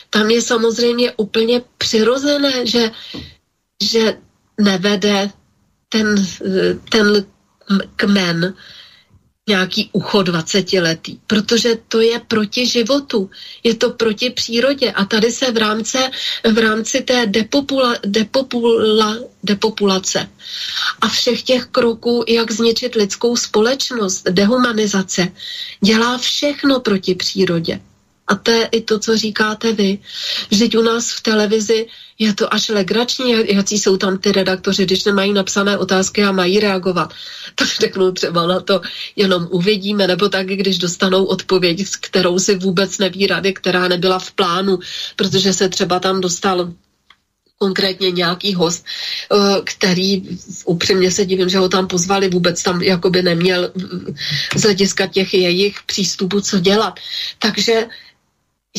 Tam 0.10 0.30
je 0.30 0.42
samozřejmě 0.42 1.14
úplně 1.18 1.62
přirozené, 1.78 2.66
že 2.66 2.92
že 3.84 4.18
nevede 4.62 5.30
ten, 5.90 6.26
ten 6.90 7.26
kmen 7.96 8.54
nějaký 9.48 9.90
ucho 9.94 10.24
20 10.24 10.74
letý, 10.74 11.20
protože 11.28 11.70
to 11.88 12.02
je 12.02 12.20
proti 12.20 12.68
životu, 12.68 13.30
je 13.64 13.76
to 13.76 13.90
proti 13.90 14.30
přírodě 14.30 14.92
a 14.92 15.06
tady 15.06 15.32
se 15.32 15.52
v 15.52 15.58
rámci, 15.58 15.98
v 16.54 16.58
rámci 16.58 17.02
té 17.02 17.26
depopula, 17.26 17.96
depopula, 18.06 19.18
depopulace 19.44 20.30
a 21.02 21.08
všech 21.08 21.44
těch 21.44 21.66
kroků, 21.66 22.24
jak 22.28 22.52
zničit 22.52 22.96
lidskou 22.96 23.36
společnost, 23.36 24.24
dehumanizace, 24.30 25.28
dělá 25.82 26.18
všechno 26.18 26.80
proti 26.80 27.16
přírodě. 27.16 27.80
A 28.28 28.36
to 28.36 28.52
je 28.52 28.66
i 28.72 28.82
to, 28.82 29.00
co 29.00 29.18
říkáte 29.18 29.74
vy. 29.74 30.00
Vždyť 30.50 30.78
u 30.78 30.82
nás 30.82 31.12
v 31.12 31.22
televizi 31.22 31.88
je 32.20 32.34
to 32.34 32.54
až 32.54 32.70
legrační, 32.70 33.32
jaký 33.48 33.80
jsou 33.80 33.98
tam 33.98 34.18
ty 34.18 34.32
redaktoři, 34.32 34.86
když 34.86 35.04
nemají 35.04 35.34
napsané 35.34 35.78
otázky 35.78 36.24
a 36.24 36.32
mají 36.32 36.60
reagovat. 36.60 37.14
Tak 37.56 37.68
řeknou 37.82 38.12
třeba 38.12 38.48
na 38.48 38.60
to, 38.60 38.82
jenom 39.16 39.48
uvidíme, 39.52 40.08
nebo 40.08 40.30
tak, 40.30 40.48
když 40.48 40.78
dostanou 40.78 41.26
odpověď, 41.26 41.88
s 41.88 41.96
kterou 41.96 42.40
si 42.40 42.56
vůbec 42.56 42.98
neví 42.98 43.28
rady, 43.28 43.54
která 43.54 43.88
nebyla 43.88 44.20
v 44.20 44.32
plánu, 44.32 44.80
protože 45.16 45.54
se 45.54 45.70
třeba 45.70 46.00
tam 46.00 46.22
dostal 46.22 46.74
konkrétně 47.58 48.12
nějaký 48.12 48.54
host, 48.54 48.86
eh, 48.86 49.62
který 49.64 50.24
upřímně 50.66 51.12
se 51.12 51.26
divím, 51.26 51.50
že 51.50 51.58
ho 51.64 51.70
tam 51.70 51.88
pozvali, 51.88 52.30
vůbec 52.30 52.64
tam 52.64 52.82
jakoby 52.82 53.22
neměl 53.24 53.72
z 54.56 54.62
hlediska 54.62 55.08
těch 55.08 55.34
jejich 55.34 55.76
přístupů 55.86 56.42
co 56.42 56.60
dělat. 56.60 57.00
Takže 57.40 57.88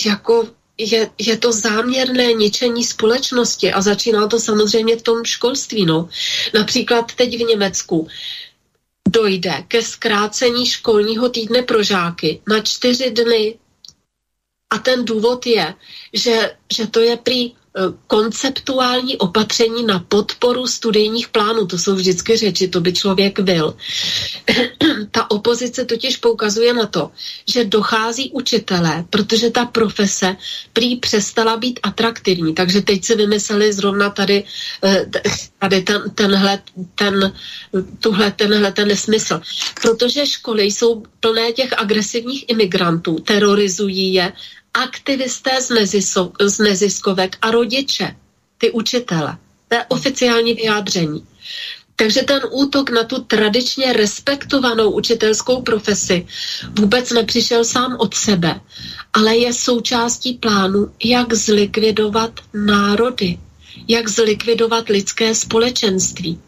jako 0.07 0.49
je, 0.78 1.11
je 1.18 1.36
to 1.38 1.53
záměrné 1.53 2.32
ničení 2.32 2.84
společnosti 2.84 3.72
a 3.72 3.82
začíná 3.82 4.26
to 4.28 4.40
samozřejmě 4.40 4.97
v 4.97 5.03
tom 5.03 5.24
školství. 5.24 5.86
No. 5.86 6.09
Například 6.55 7.14
teď 7.14 7.36
v 7.36 7.49
Německu 7.49 8.09
dojde 9.09 9.64
ke 9.68 9.82
zkrácení 9.82 10.66
školního 10.66 11.28
týdne 11.28 11.62
pro 11.62 11.82
žáky 11.82 12.42
na 12.49 12.61
čtyři 12.61 13.11
dny. 13.11 13.59
A 14.70 14.78
ten 14.78 15.05
důvod 15.05 15.47
je, 15.47 15.74
že, 16.12 16.57
že 16.76 16.86
to 16.86 17.01
je 17.01 17.16
prý 17.16 17.55
konceptuální 18.07 19.16
opatření 19.16 19.87
na 19.87 19.99
podporu 19.99 20.66
studijních 20.66 21.29
plánů. 21.29 21.66
To 21.66 21.79
jsou 21.79 21.95
vždycky 21.95 22.37
řeči, 22.37 22.68
to 22.68 22.81
by 22.81 22.93
člověk 22.93 23.41
byl. 23.41 23.77
ta 25.11 25.31
opozice 25.31 25.85
totiž 25.85 26.16
poukazuje 26.16 26.75
na 26.75 26.87
to, 26.87 27.11
že 27.49 27.64
dochází 27.64 28.31
učitelé, 28.31 29.05
protože 29.11 29.51
ta 29.51 29.64
profese 29.64 30.37
prý 30.72 30.97
přestala 30.97 31.57
být 31.57 31.81
atraktivní. 31.83 32.55
Takže 32.55 32.81
teď 32.81 33.05
si 33.05 33.14
vymysleli 33.16 33.72
zrovna 33.72 34.11
tady, 34.11 34.45
eh, 34.85 35.07
tady 35.59 35.83
ten, 35.83 36.03
tenhle, 36.14 36.62
ten, 36.95 37.33
tuhle, 38.01 38.31
tenhle 38.31 38.72
ten 38.72 38.89
nesmysl. 38.89 39.41
Protože 39.83 40.27
školy 40.27 40.64
jsou 40.64 41.03
plné 41.20 41.53
těch 41.53 41.72
agresivních 41.72 42.45
imigrantů, 42.49 43.18
terorizují 43.18 44.14
je 44.14 44.33
aktivisté 44.75 45.51
z, 46.41 46.59
neziskovek 46.59 47.37
a 47.43 47.51
rodiče, 47.51 48.16
ty 48.59 48.70
učitele. 48.70 49.39
To 49.68 49.75
je 49.75 49.85
oficiální 49.89 50.55
vyjádření. 50.55 51.27
Takže 51.97 52.22
ten 52.22 52.41
útok 52.51 52.91
na 52.91 53.05
tu 53.05 53.22
tradičně 53.22 53.93
respektovanou 53.93 54.91
učitelskou 54.91 55.62
profesi 55.62 56.27
vůbec 56.79 57.11
nepřišel 57.11 57.64
sám 57.64 57.97
od 57.99 58.14
sebe, 58.14 58.61
ale 59.12 59.37
je 59.37 59.53
součástí 59.53 60.35
plánu, 60.35 60.93
jak 61.05 61.35
zlikvidovat 61.35 62.41
národy, 62.55 63.39
jak 63.89 64.09
zlikvidovat 64.09 64.89
lidské 64.89 65.35
společenství. 65.35 66.41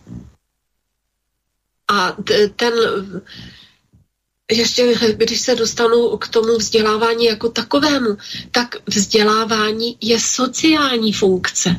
A 1.88 2.16
ten 2.56 2.72
ještě 4.50 4.94
když 5.16 5.40
se 5.40 5.54
dostanu 5.54 6.16
k 6.16 6.28
tomu 6.28 6.56
vzdělávání 6.56 7.24
jako 7.24 7.48
takovému, 7.48 8.16
tak 8.50 8.76
vzdělávání 8.86 9.96
je 10.00 10.20
sociální 10.20 11.12
funkce, 11.12 11.76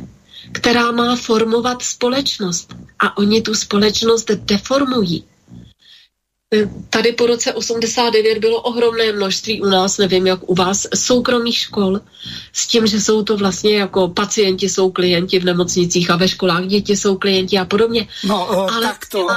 která 0.52 0.92
má 0.92 1.16
formovat 1.16 1.82
společnost. 1.82 2.76
A 3.00 3.18
oni 3.18 3.42
tu 3.42 3.56
společnost 3.56 4.32
deformují. 4.32 5.24
Tady 6.90 7.12
po 7.12 7.26
roce 7.26 7.54
89 7.54 8.38
bylo 8.38 8.62
ohromné 8.62 9.12
množství 9.12 9.62
u 9.62 9.66
nás, 9.66 9.98
nevím 9.98 10.28
jak 10.28 10.50
u 10.50 10.56
vás, 10.56 10.88
soukromých 10.96 11.58
škol, 11.58 12.00
s 12.54 12.68
tím, 12.68 12.88
že 12.88 13.02
jsou 13.02 13.24
to 13.24 13.38
vlastně 13.38 13.78
jako 13.78 14.08
pacienti 14.08 14.70
jsou 14.70 14.92
klienti 14.92 15.40
v 15.40 15.46
nemocnicích 15.46 16.10
a 16.10 16.16
ve 16.16 16.28
školách 16.28 16.66
děti 16.66 16.98
jsou 16.98 17.18
klienti 17.18 17.58
a 17.58 17.66
podobně. 17.66 18.08
No, 18.24 18.50
Ale 18.50 18.82
tak 18.82 19.06
to 19.06 19.28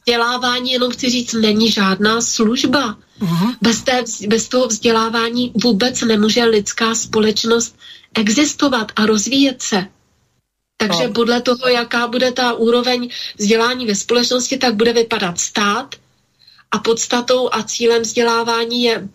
vzdělávání, 0.00 0.72
jenom 0.72 0.92
chci 0.92 1.10
říct, 1.10 1.32
není 1.32 1.70
žádná 1.70 2.20
služba. 2.20 2.98
Uh-huh. 3.20 3.56
Bez, 3.60 3.82
té, 3.82 4.04
bez 4.26 4.48
toho 4.48 4.68
vzdělávání 4.68 5.52
vůbec 5.62 6.00
nemůže 6.00 6.44
lidská 6.44 6.94
společnost 6.94 7.76
existovat 8.14 8.92
a 8.96 9.06
rozvíjet 9.06 9.62
se. 9.62 9.86
Takže 10.76 11.06
no. 11.06 11.12
podle 11.12 11.42
toho, 11.42 11.68
jaká 11.68 12.06
bude 12.06 12.32
ta 12.32 12.52
úroveň 12.52 13.08
vzdělání 13.38 13.86
ve 13.86 13.94
společnosti, 13.94 14.58
tak 14.58 14.74
bude 14.74 14.92
vypadat 14.92 15.40
stát 15.40 15.94
a 16.70 16.78
podstatou 16.78 17.48
a 17.52 17.62
cílem 17.62 18.02
vzdělávání 18.02 18.82
je 18.82 19.08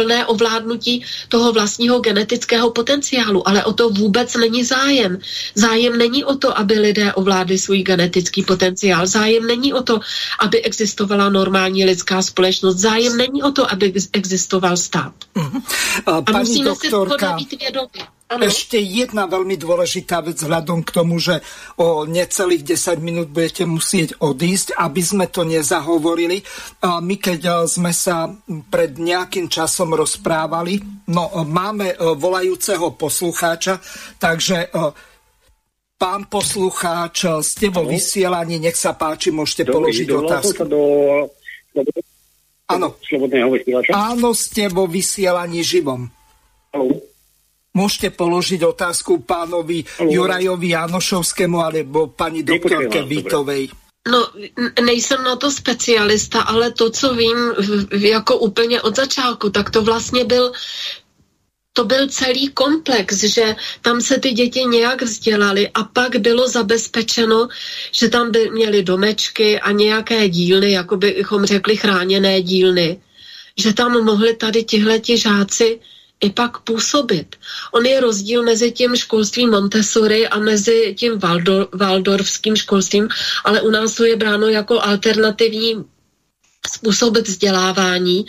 plné 0.00 0.26
ovládnutí 0.26 1.04
toho 1.28 1.52
vlastního 1.52 2.00
genetického 2.00 2.70
potenciálu, 2.70 3.48
ale 3.48 3.64
o 3.64 3.72
to 3.72 3.90
vůbec 3.90 4.34
není 4.34 4.64
zájem. 4.64 5.18
Zájem 5.54 5.98
není 5.98 6.24
o 6.24 6.36
to, 6.36 6.58
aby 6.58 6.74
lidé 6.78 7.12
ovládli 7.12 7.58
svůj 7.58 7.82
genetický 7.82 8.42
potenciál. 8.42 9.06
Zájem 9.06 9.46
není 9.46 9.74
o 9.74 9.82
to, 9.82 10.00
aby 10.40 10.62
existovala 10.62 11.28
normální 11.28 11.84
lidská 11.84 12.22
společnost. 12.22 12.76
Zájem 12.76 13.16
není 13.16 13.42
o 13.42 13.50
to, 13.52 13.72
aby 13.72 13.92
existoval 14.12 14.76
stát. 14.76 15.12
Uh-huh. 15.36 15.62
Uh, 16.08 16.22
a 16.26 16.38
musíme 16.38 16.64
doktorka... 16.64 17.38
si 17.38 17.44
být 17.44 17.60
vědomi. 17.60 18.19
Ano. 18.30 18.46
Ešte 18.46 18.78
jedna 18.78 19.26
veľmi 19.26 19.58
dôležitá 19.58 20.22
vec 20.22 20.38
vzhľadom 20.38 20.86
k 20.86 20.94
tomu, 20.94 21.18
že 21.18 21.42
o 21.82 22.06
necelých 22.06 22.62
10 22.62 23.02
minút 23.02 23.26
budete 23.34 23.66
musieť 23.66 24.22
odísť, 24.22 24.78
aby 24.78 25.02
sme 25.02 25.26
to 25.26 25.42
nezahovorili. 25.42 26.38
My 26.78 27.18
keď 27.18 27.40
e, 27.42 27.52
sme 27.66 27.90
sa 27.90 28.30
pred 28.70 28.94
nejakým 29.02 29.50
časom 29.50 29.98
rozprávali, 29.98 30.78
no 31.10 31.26
e, 31.26 31.42
máme 31.42 31.90
e, 31.90 31.96
volajúceho 32.14 32.94
poslucháča, 32.94 33.82
takže 34.22 34.70
pán 35.98 36.30
poslucháč, 36.30 37.26
ste 37.42 37.66
vo 37.74 37.82
vysielaní, 37.82 38.62
nech 38.62 38.78
sa 38.78 38.94
páči, 38.94 39.34
môžete 39.34 39.66
Dobrý, 39.66 39.90
položiť 39.90 40.06
otázku. 40.06 40.62
Do, 40.70 40.82
do, 41.74 41.82
do, 41.82 42.00
Áno. 42.70 42.94
Áno, 43.90 44.30
ste 44.38 44.70
vo 44.70 44.86
vysielaní 44.86 45.66
živom. 45.66 46.06
Hello. 46.70 47.10
Môžete 47.70 48.10
položiť 48.10 48.66
otázku 48.66 49.22
pánovi 49.22 49.86
Jurajovi 50.02 50.74
Janošovskému 50.74 51.62
alebo 51.62 52.10
pani 52.10 52.42
doktorke 52.42 53.06
Vítovej. 53.06 53.70
No, 54.10 54.26
nejsem 54.82 55.22
na 55.22 55.36
to 55.36 55.50
specialista, 55.50 56.42
ale 56.42 56.72
to, 56.72 56.90
co 56.90 57.14
vím 57.14 57.38
jako 57.92 58.36
úplně 58.36 58.82
od 58.82 58.96
začátku, 58.96 59.50
tak 59.50 59.70
to 59.70 59.82
vlastně 59.82 60.24
byl 60.24 60.52
to 61.72 61.84
byl 61.84 62.08
celý 62.08 62.48
komplex, 62.48 63.24
že 63.24 63.56
tam 63.82 64.00
se 64.00 64.18
ty 64.18 64.32
děti 64.32 64.64
nějak 64.64 65.02
vzdělali 65.02 65.68
a 65.74 65.84
pak 65.84 66.16
bylo 66.16 66.48
zabezpečeno, 66.48 67.48
že 67.92 68.08
tam 68.08 68.30
by 68.30 68.50
měli 68.50 68.82
domečky 68.82 69.60
a 69.60 69.70
nějaké 69.70 70.28
dílny, 70.28 70.72
jako 70.72 70.96
bychom 70.96 71.46
řekli 71.46 71.76
chráněné 71.76 72.42
dílny, 72.42 73.00
že 73.58 73.72
tam 73.72 74.04
mohli 74.04 74.36
tady 74.36 74.64
tihleti 74.64 75.18
žáci 75.18 75.80
i 76.20 76.30
pak 76.30 76.58
působit. 76.58 77.36
On 77.72 77.86
je 77.86 78.00
rozdíl 78.00 78.42
mezi 78.42 78.72
tím 78.72 78.96
školstvím 78.96 79.50
Montessori 79.50 80.28
a 80.28 80.38
mezi 80.38 80.94
tím 80.98 81.18
Waldor, 81.18 81.68
Waldorfským 81.72 82.56
školstvím, 82.56 83.08
ale 83.44 83.60
u 83.60 83.70
nás 83.70 83.94
to 83.94 84.04
je 84.04 84.16
bráno 84.16 84.48
jako 84.48 84.80
alternativní 84.82 85.84
způsob 86.68 87.16
vzdělávání 87.16 88.26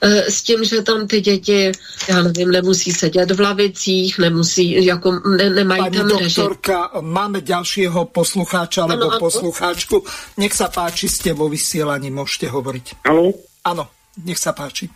eh, 0.00 0.30
s 0.30 0.42
tím, 0.42 0.64
že 0.64 0.82
tam 0.82 1.06
ty 1.06 1.20
děti, 1.20 1.72
já 2.08 2.22
nevím, 2.22 2.50
nemusí 2.50 2.92
sedět 2.92 3.30
v 3.30 3.40
lavicích, 3.40 4.18
nemusí, 4.18 4.84
jako 4.86 5.20
ne, 5.36 5.50
nemají 5.50 5.82
Pani 5.82 5.96
tam 5.96 6.08
doktorka, 6.08 6.90
režim. 6.94 7.08
máme 7.10 7.40
ďalšieho 7.40 8.04
poslucháča 8.14 8.82
alebo 8.86 9.10
ano, 9.10 9.18
poslucháčku. 9.18 10.06
Nech 10.38 10.54
sa 10.54 10.70
páči, 10.70 11.10
ste 11.10 11.34
vo 11.34 11.50
vysielaní, 11.50 12.14
môžete 12.14 12.46
hovoriť. 12.46 13.04
Haló? 13.10 13.34
Áno, 13.66 13.90
nech 14.22 14.38
sa 14.38 14.54
páči. 14.54 14.86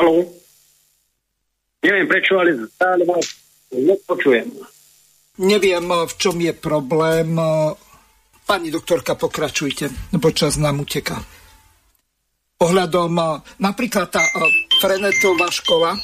Haló? 0.00 0.41
Neviem 1.82 2.06
prečo, 2.06 2.38
ale 2.38 2.54
stále 2.70 3.02
vás 3.02 3.26
nepočujem. 3.74 4.48
Neviem, 5.42 5.86
v 5.86 6.14
čom 6.14 6.38
je 6.38 6.54
problém. 6.54 7.34
Pani 8.46 8.68
doktorka, 8.70 9.18
pokračujte, 9.18 10.14
lebo 10.14 10.30
čas 10.30 10.56
nám 10.62 10.82
uteká 10.82 11.18
ohľadom 12.62 13.42
napríklad 13.58 14.06
tá 14.06 14.22
Frenetová 14.78 15.50
škola, 15.50 15.98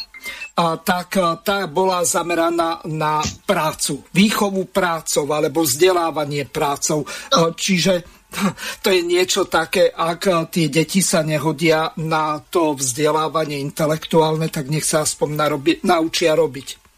tak 0.82 1.14
tá 1.46 1.70
bola 1.70 2.02
zameraná 2.02 2.82
na 2.90 3.22
prácu, 3.46 4.02
výchovu 4.10 4.66
prácov 4.66 5.30
alebo 5.30 5.62
vzdelávanie 5.62 6.50
prácov. 6.50 7.06
Čiže 7.54 8.17
to 8.82 8.88
je 8.92 9.00
niečo 9.02 9.48
také, 9.48 9.88
ak 9.88 10.52
tie 10.52 10.68
deti 10.68 11.00
sa 11.00 11.24
nehodia 11.24 11.92
na 11.96 12.40
to 12.40 12.76
vzdelávanie 12.76 13.58
intelektuálne, 13.60 14.52
tak 14.52 14.68
nech 14.68 14.84
sa 14.84 15.02
aspoň 15.02 15.28
narobi, 15.34 15.72
naučia 15.82 16.36
robiť. 16.36 16.88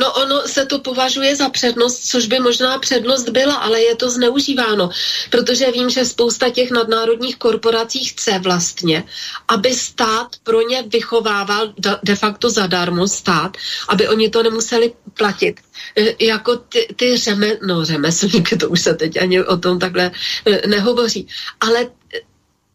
No 0.00 0.12
ono 0.12 0.48
se 0.48 0.66
to 0.66 0.78
považuje 0.78 1.36
za 1.36 1.48
přednost, 1.48 2.08
což 2.08 2.26
by 2.26 2.38
možná 2.38 2.78
přednost 2.78 3.28
byla, 3.28 3.54
ale 3.54 3.80
je 3.80 3.96
to 3.96 4.10
zneužíváno, 4.10 4.90
protože 5.30 5.70
vím, 5.70 5.90
že 5.90 6.04
spousta 6.04 6.50
těch 6.50 6.70
nadnárodních 6.70 7.36
korporací 7.36 8.04
chce 8.04 8.38
vlastně, 8.38 9.04
aby 9.48 9.74
stát 9.74 10.28
pro 10.42 10.60
ně 10.62 10.82
vychovával 10.82 11.72
de 12.02 12.16
facto 12.16 12.50
zadarmo 12.50 13.08
stát, 13.08 13.56
aby 13.88 14.08
oni 14.08 14.30
to 14.30 14.42
nemuseli 14.42 14.92
platit. 15.14 15.60
E, 15.96 16.24
jako 16.24 16.56
ty, 16.56 16.88
ty 16.96 17.16
řeme, 17.16 17.58
no 17.66 17.84
řemeslníky, 17.84 18.56
to 18.56 18.68
už 18.68 18.80
se 18.80 18.94
teď 18.94 19.22
ani 19.22 19.44
o 19.44 19.56
tom 19.56 19.78
takhle 19.78 20.10
e, 20.46 20.66
nehovoří, 20.68 21.28
ale 21.60 21.86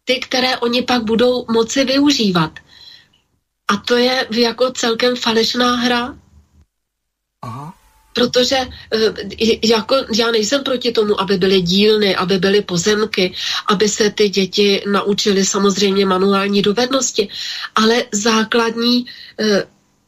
ty, 0.04 0.20
které 0.20 0.58
oni 0.58 0.82
pak 0.82 1.04
budou 1.04 1.46
moci 1.50 1.84
využívat. 1.84 2.58
A 3.68 3.76
to 3.76 3.96
je 3.96 4.26
jako 4.30 4.70
celkem 4.70 5.16
falešná 5.16 5.76
hra, 5.76 6.14
Aha. 7.42 7.74
Protože 8.12 8.56
eh, 8.56 9.14
jako 9.64 9.96
já 10.14 10.30
nejsem 10.30 10.64
proti 10.64 10.92
tomu, 10.92 11.20
aby 11.20 11.36
byly 11.36 11.62
dílny, 11.62 12.16
aby 12.16 12.38
byly 12.38 12.62
pozemky, 12.62 13.34
aby 13.66 13.88
se 13.88 14.10
ty 14.10 14.28
děti 14.28 14.82
naučily 14.86 15.44
samozřejmě 15.44 16.06
manuální 16.06 16.62
dovednosti, 16.62 17.28
ale 17.74 18.04
základní 18.12 19.06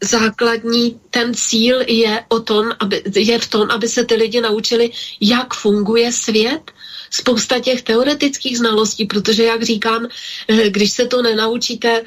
základní 0.01 1.01
ten 1.11 1.34
cíl 1.34 1.80
je, 1.80 2.24
o 2.28 2.40
tom, 2.40 2.72
aby, 2.80 3.03
je 3.16 3.38
v 3.38 3.49
tom, 3.49 3.70
aby 3.70 3.88
se 3.88 4.05
ty 4.05 4.14
lidi 4.14 4.40
naučili, 4.40 4.90
jak 5.20 5.55
funguje 5.55 6.12
svět, 6.12 6.70
spousta 7.11 7.59
těch 7.59 7.82
teoretických 7.82 8.59
znalostí, 8.59 9.07
protože, 9.07 9.44
jak 9.44 9.62
říkám, 9.62 10.09
eh, 10.49 10.70
když 10.70 10.90
se 10.90 11.07
to 11.07 11.22
nenaučíte 11.22 12.05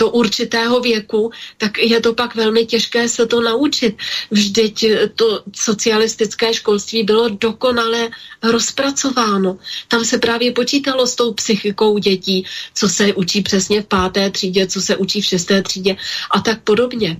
do 0.00 0.10
určitého 0.10 0.80
věku, 0.80 1.30
tak 1.58 1.78
je 1.78 2.00
to 2.00 2.14
pak 2.14 2.34
velmi 2.34 2.66
těžké 2.66 3.08
se 3.08 3.26
to 3.26 3.40
naučit. 3.40 3.96
Vždyť 4.30 4.84
to 5.14 5.42
socialistické 5.56 6.54
školství 6.54 7.02
bylo 7.02 7.28
dokonale 7.28 8.08
rozpracováno. 8.42 9.58
Tam 9.88 10.04
se 10.04 10.18
právě 10.18 10.52
počítalo 10.52 11.06
s 11.06 11.14
tou 11.14 11.32
psychikou 11.32 11.98
dětí, 11.98 12.44
co 12.74 12.88
se 12.88 13.14
učí 13.14 13.42
přesně 13.42 13.82
v 13.82 13.86
páté 13.86 14.30
třídě, 14.30 14.66
co 14.66 14.80
se 14.80 14.96
učí 14.96 15.20
v 15.20 15.24
šesté 15.24 15.62
třídě 15.62 15.96
a 16.30 16.40
tak 16.40 16.62
podobně. 16.62 17.16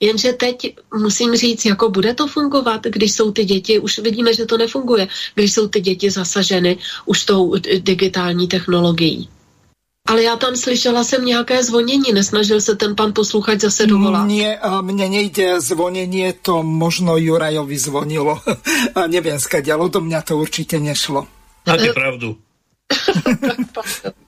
Jenže 0.00 0.32
teď 0.32 0.76
musím 0.96 1.36
říct, 1.36 1.64
jako 1.64 1.90
bude 1.90 2.14
to 2.14 2.26
fungovat, 2.26 2.84
když 2.84 3.12
jsou 3.12 3.32
ty 3.32 3.44
děti, 3.44 3.78
už 3.78 3.98
vidíme, 3.98 4.34
že 4.34 4.46
to 4.46 4.58
nefunguje, 4.58 5.08
když 5.34 5.52
jsou 5.52 5.68
ty 5.68 5.80
děti 5.80 6.10
zasaženy 6.10 6.78
už 7.06 7.24
tou 7.24 7.54
digitální 7.78 8.48
technologií. 8.48 9.28
Ale 10.08 10.22
já 10.22 10.36
tam 10.36 10.56
slyšela 10.56 11.04
jsem 11.04 11.24
nějaké 11.24 11.64
zvonění, 11.64 12.12
nesnažil 12.12 12.60
se 12.60 12.76
ten 12.76 12.96
pan 12.96 13.12
posluchač 13.12 13.60
zase 13.60 13.86
dovolat? 13.86 14.28
Nie, 14.28 14.60
mne 14.60 15.08
nejde 15.08 15.60
zvonenie, 15.64 16.36
to 16.44 16.60
možno 16.60 17.16
Jurajovi 17.16 17.78
zvonilo. 17.80 18.36
Neviem, 19.08 19.40
skadialo, 19.40 19.88
do 19.88 20.04
mňa 20.04 20.20
to 20.20 20.36
určite 20.36 20.76
nešlo. 20.76 21.24
Máte 21.64 21.96
pravdu. 21.96 22.36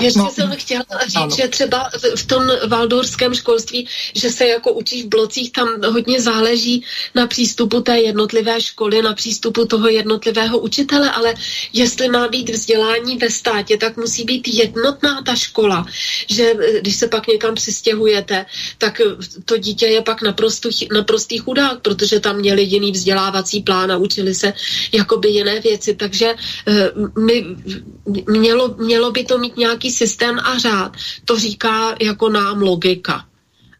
Ještě 0.00 0.18
no, 0.18 0.30
jsem 0.30 0.50
chtěla 0.56 0.84
říct, 1.06 1.16
ano. 1.16 1.36
že 1.36 1.48
třeba 1.48 1.90
v 2.16 2.26
tom 2.26 2.42
valdorském 2.68 3.34
školství, 3.34 3.88
že 4.14 4.30
se 4.30 4.46
jako 4.46 4.72
učí 4.72 5.02
v 5.02 5.06
blocích, 5.06 5.52
tam 5.52 5.68
hodně 5.82 6.22
záleží 6.22 6.84
na 7.14 7.26
přístupu 7.26 7.80
té 7.80 7.98
jednotlivé 7.98 8.60
školy, 8.60 9.02
na 9.02 9.14
přístupu 9.14 9.66
toho 9.66 9.88
jednotlivého 9.88 10.58
učitele, 10.58 11.10
ale 11.10 11.34
jestli 11.72 12.08
má 12.08 12.28
být 12.28 12.50
vzdělání 12.50 13.16
ve 13.16 13.30
státě, 13.30 13.76
tak 13.76 13.96
musí 13.96 14.24
být 14.24 14.48
jednotná 14.48 15.22
ta 15.22 15.34
škola, 15.34 15.86
že 16.30 16.52
eh, 16.60 16.80
když 16.80 16.96
se 16.96 17.08
pak 17.08 17.26
někam 17.26 17.54
přistěhujete, 17.54 18.46
tak 18.78 19.00
to 19.44 19.56
dítě 19.56 19.86
je 19.86 20.02
pak 20.02 20.22
naprosto, 20.22 20.68
naprostý 20.92 21.38
chudák, 21.38 21.80
protože 21.80 22.20
tam 22.20 22.36
měli 22.36 22.62
jiný 22.62 22.92
vzdělávací 22.92 23.60
plán 23.60 23.92
a 23.92 23.96
učili 23.96 24.34
se 24.34 24.52
jakoby 24.92 25.28
jiné 25.28 25.60
věci, 25.60 25.94
takže 25.94 26.34
eh, 26.68 26.90
my, 27.18 27.46
mělo, 28.28 28.74
mělo 28.78 29.10
by 29.10 29.24
to 29.24 29.38
mít 29.38 29.56
nějaký 29.56 29.85
nějaký 29.86 29.90
systém 29.90 30.38
a 30.38 30.58
řád. 30.58 30.96
To 31.24 31.38
říká 31.38 31.94
jako 32.00 32.28
nám 32.28 32.62
logika. 32.62 33.24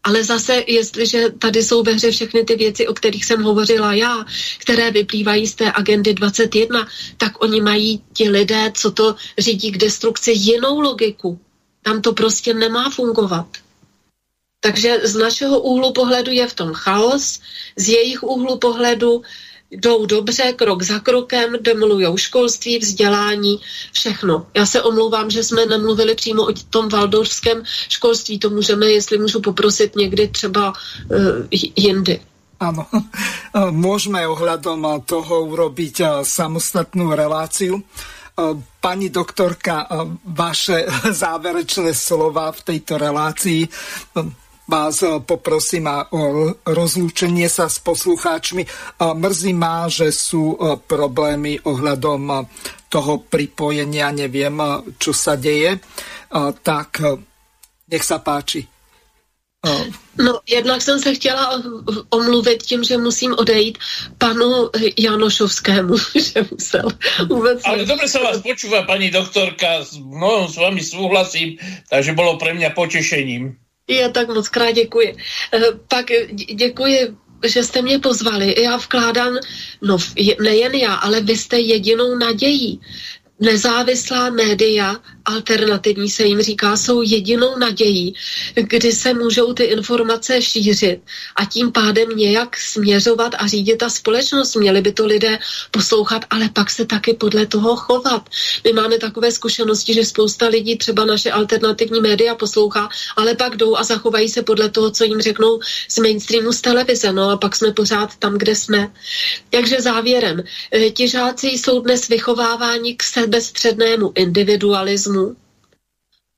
Ale 0.03 0.25
zase, 0.25 0.65
jestliže 0.67 1.31
tady 1.39 1.63
jsou 1.63 1.83
ve 1.83 1.93
hře 1.93 2.11
všechny 2.11 2.45
ty 2.45 2.55
věci, 2.57 2.87
o 2.87 2.95
kterých 2.95 3.25
jsem 3.25 3.43
hovořila 3.43 3.95
já, 3.95 4.25
které 4.59 4.91
vyplývají 4.91 5.47
z 5.47 5.55
té 5.55 5.73
agendy 5.73 6.15
21, 6.15 6.87
tak 7.17 7.43
oni 7.43 7.61
mají 7.61 8.03
ti 8.13 8.31
lidé, 8.31 8.71
co 8.75 8.91
to 8.91 9.17
řídí 9.39 9.73
k 9.73 9.79
destrukci, 9.79 10.31
jinou 10.31 10.81
logiku. 10.81 11.39
Tam 11.83 12.03
to 12.03 12.13
prostě 12.13 12.55
nemá 12.55 12.91
fungovat. 12.91 13.47
Takže 14.61 15.01
z 15.05 15.15
našeho 15.15 15.61
úhlu 15.61 15.93
pohledu 15.93 16.31
je 16.31 16.47
v 16.47 16.55
tom 16.55 16.73
chaos, 16.73 17.41
z 17.77 17.89
jejich 17.89 18.23
úhlu 18.23 18.59
pohledu 18.59 19.23
jdou 19.71 20.07
dobře, 20.07 20.53
krok 20.53 20.83
za 20.83 20.99
krokem, 20.99 21.57
demolují 21.61 22.07
školství, 22.17 22.79
vzdělání, 22.79 23.61
všechno. 23.93 24.47
Já 24.55 24.67
se 24.67 24.83
omlouvám, 24.83 25.31
že 25.31 25.45
jsme 25.45 25.67
nemluvili 25.67 26.15
přímo 26.15 26.43
o 26.43 26.53
tom 26.71 26.89
valdorském 26.89 27.63
školství, 27.89 28.39
to 28.39 28.51
můžeme, 28.51 28.87
jestli 28.87 29.19
můžu 29.19 29.41
poprosit 29.41 29.97
někdy 29.97 30.29
třeba 30.29 30.73
uh, 30.73 31.49
jindy. 31.77 32.21
Áno, 32.57 32.89
môžeme 33.85 34.25
ohľadom 34.25 35.05
toho 35.05 35.45
urobiť 35.45 36.25
samostatnú 36.25 37.13
reláciu. 37.13 37.85
Pani 38.81 39.09
doktorka, 39.13 39.85
vaše 40.25 40.89
záverečné 41.25 41.93
slova 41.93 42.53
v 42.53 42.61
tejto 42.65 42.97
relácii 42.97 43.69
vás 44.67 45.03
eh, 45.03 45.23
poprosím 45.23 45.87
o 46.11 46.53
rozlúčenie 46.67 47.47
sa 47.47 47.71
s 47.71 47.79
poslucháčmi. 47.79 48.67
Mrzí 48.99 49.53
ma, 49.55 49.87
že 49.87 50.11
sú 50.11 50.55
eh, 50.55 50.77
problémy 50.79 51.63
ohľadom 51.63 52.23
eh, 52.31 52.39
toho 52.87 53.23
pripojenia, 53.27 54.15
neviem, 54.15 54.55
čo 54.97 55.11
sa 55.11 55.35
deje. 55.35 55.83
Tak 56.63 57.03
nech 57.91 58.05
sa 58.07 58.23
páči. 58.23 58.63
No, 60.19 60.41
jednak 60.47 60.83
jsem 60.83 60.99
se 61.01 61.15
chtěla 61.15 61.63
omluvit 62.11 62.63
tím, 62.63 62.85
že 62.85 62.99
musím 62.99 63.35
odejít 63.39 63.79
panu 64.19 64.71
Janošovskému, 64.99 65.97
že 66.15 66.47
musel 66.51 66.89
vůbec... 67.27 67.61
Ale 67.65 67.85
dobre 67.85 68.07
sa 68.09 68.23
vás 68.23 68.39
počúva, 68.39 68.87
pani 68.87 69.11
doktorka, 69.11 69.83
s 69.83 69.99
mnohom 69.99 70.47
s 70.49 70.57
vami 70.57 70.81
súhlasím, 70.81 71.59
takže 71.91 72.15
bolo 72.15 72.39
pre 72.39 72.55
mňa 72.55 72.71
potešením. 72.71 73.66
Já 73.89 74.09
tak 74.09 74.29
moc 74.29 74.49
krát 74.49 74.71
děkuji. 74.71 75.17
Eh, 75.55 75.61
pak 75.89 76.07
děkuji 76.55 77.17
že 77.45 77.63
jste 77.63 77.83
mě 77.83 77.99
pozvali. 77.99 78.63
Já 78.63 78.77
vkládám, 78.77 79.39
no 79.83 79.99
nejen 80.43 80.75
já, 80.75 80.95
ale 80.95 81.21
vy 81.21 81.37
jste 81.37 81.59
jedinou 81.59 82.15
nadějí. 82.19 82.81
Nezávislá 83.41 84.31
média 84.31 84.97
alternativní 85.25 86.09
se 86.11 86.25
jim 86.25 86.43
říká, 86.43 86.77
jsou 86.77 87.03
jedinou 87.03 87.59
nadějí, 87.59 88.15
kdy 88.55 88.93
se 88.93 89.15
můžou 89.15 89.53
ty 89.53 89.65
informace 89.65 90.43
šířit 90.43 91.01
a 91.37 91.45
tím 91.45 91.73
pádem 91.73 92.09
nějak 92.17 92.57
směřovat 92.57 93.35
a 93.39 93.47
řídit 93.47 93.77
ta 93.77 93.91
společnost. 93.91 94.55
Měli 94.55 94.81
by 94.81 94.93
to 94.93 95.07
lidé 95.07 95.39
poslouchat, 95.71 96.25
ale 96.31 96.49
pak 96.49 96.71
se 96.71 96.87
taky 96.87 97.15
podle 97.15 97.47
toho 97.47 97.77
chovat. 97.77 98.29
My 98.65 98.73
máme 98.73 98.99
takové 98.99 99.33
zkušenosti, 99.33 99.95
že 99.95 100.05
spousta 100.05 100.47
lidí 100.47 100.79
třeba 100.79 101.05
naše 101.05 101.33
alternativní 101.33 102.01
média 102.01 102.35
poslouchá, 102.35 102.89
ale 103.17 103.35
pak 103.35 103.57
jdou 103.57 103.77
a 103.77 103.85
zachovají 103.85 104.29
se 104.29 104.43
podle 104.43 104.69
toho, 104.69 104.91
co 104.91 105.05
jim 105.05 105.21
řeknou 105.21 105.61
z 105.89 105.99
mainstreamu 105.99 106.53
z 106.53 106.61
televize. 106.61 107.13
No 107.13 107.31
a 107.31 107.37
pak 107.37 107.57
jsme 107.57 107.73
pořád 107.73 108.17
tam, 108.17 108.39
kde 108.39 108.55
jsme. 108.55 108.93
Takže 109.51 109.81
závěrem. 109.81 110.43
Eh, 110.73 110.91
ti 110.91 111.09
žáci 111.09 111.47
jsou 111.47 111.81
dnes 111.81 112.09
vychováváni 112.09 112.97
k 112.97 113.03
sebestřednému 113.27 114.13
individualismu, 114.15 115.37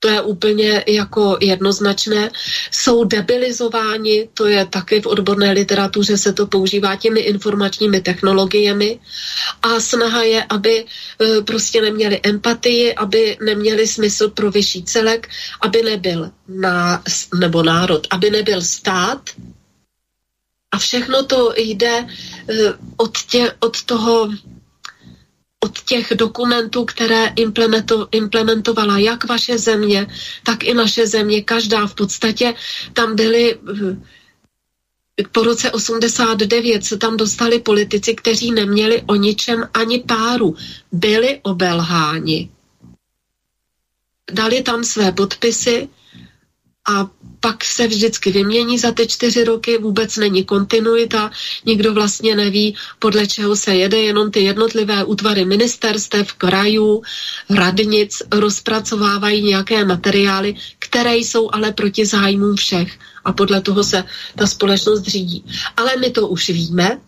to 0.00 0.08
je 0.08 0.20
úplně 0.20 0.84
jako 0.88 1.36
jednoznačné. 1.40 2.30
Jsou 2.70 3.04
debilizováni, 3.04 4.28
to 4.34 4.46
je 4.46 4.66
taky 4.66 5.00
v 5.00 5.06
odborné 5.06 5.52
literatuře, 5.52 6.18
se 6.18 6.32
to 6.32 6.46
používá 6.46 6.96
těmi 6.96 7.20
informačními 7.20 8.00
technologiemi. 8.00 9.00
A 9.62 9.80
snaha 9.80 10.22
je, 10.22 10.44
aby 10.48 10.84
e, 10.86 11.42
prostě 11.42 11.82
neměli 11.82 12.20
empatii, 12.22 12.94
aby 12.94 13.36
neměli 13.44 13.86
smysl 13.86 14.28
pro 14.30 14.50
vyšší 14.50 14.84
celek, 14.84 15.28
aby 15.60 15.82
nebyl 15.82 16.30
ná, 16.48 17.02
nebo 17.38 17.62
národ, 17.62 18.06
aby 18.10 18.30
nebyl 18.30 18.62
stát, 18.62 19.30
a 20.70 20.78
všechno 20.78 21.24
to 21.24 21.52
jde 21.56 21.96
e, 21.98 22.06
od, 22.96 23.18
tě, 23.18 23.52
od 23.60 23.82
toho 23.82 24.28
od 25.64 25.80
těch 25.80 26.12
dokumentů, 26.16 26.84
které 26.84 27.26
implemento, 27.36 28.08
implementovala 28.10 28.98
jak 28.98 29.24
vaše 29.24 29.58
země, 29.58 30.06
tak 30.44 30.64
i 30.64 30.74
naše 30.74 31.06
země, 31.06 31.42
každá 31.42 31.86
v 31.86 31.94
podstatě, 31.94 32.54
tam 32.92 33.16
byly 33.16 33.58
eh, 33.58 33.96
po 35.32 35.42
roce 35.42 35.70
89 35.70 36.84
se 36.84 36.96
tam 36.96 37.16
dostali 37.16 37.58
politici, 37.58 38.14
kteří 38.14 38.52
neměli 38.52 39.02
o 39.06 39.14
ničem 39.14 39.68
ani 39.74 39.98
páru. 39.98 40.56
Byli 40.92 41.40
obelháni. 41.42 42.50
Dali 44.32 44.62
tam 44.62 44.84
své 44.84 45.12
podpisy 45.12 45.88
a 46.88 47.10
pak 47.40 47.64
se 47.64 47.86
vždycky 47.86 48.30
vymění 48.32 48.78
za 48.78 48.92
ty 48.92 49.06
čtyři 49.06 49.44
roky, 49.44 49.78
vůbec 49.78 50.16
není 50.16 50.44
kontinuita, 50.44 51.30
nikdo 51.64 51.94
vlastně 51.94 52.36
neví, 52.36 52.76
podle 52.98 53.26
čeho 53.26 53.56
se 53.56 53.74
jede, 53.74 53.98
jenom 53.98 54.30
ty 54.30 54.40
jednotlivé 54.40 55.04
útvary 55.04 55.44
ministerstev, 55.44 56.32
krajů, 56.32 57.02
radnic 57.50 58.22
rozpracovávají 58.32 59.42
nějaké 59.42 59.84
materiály, 59.84 60.54
které 60.78 61.16
jsou 61.16 61.50
ale 61.52 61.72
proti 61.72 62.06
zájmům 62.06 62.56
všech 62.56 62.98
a 63.24 63.32
podle 63.32 63.60
toho 63.60 63.84
se 63.84 64.04
ta 64.36 64.46
společnost 64.46 65.02
řídí. 65.02 65.44
Ale 65.76 65.96
my 65.96 66.10
to 66.10 66.28
už 66.28 66.48
víme, 66.50 67.00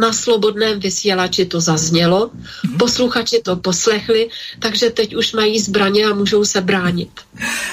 na 0.00 0.12
slobodném 0.12 0.80
vysílači 0.80 1.46
to 1.46 1.60
zaznělo, 1.60 2.30
mhm. 2.64 2.78
posluchači 2.78 3.40
to 3.44 3.56
poslechli, 3.56 4.28
takže 4.58 4.90
teď 4.90 5.16
už 5.16 5.32
mají 5.32 5.60
zbraně 5.60 6.04
a 6.04 6.14
můžou 6.14 6.44
se 6.44 6.60
bránit. 6.60 7.10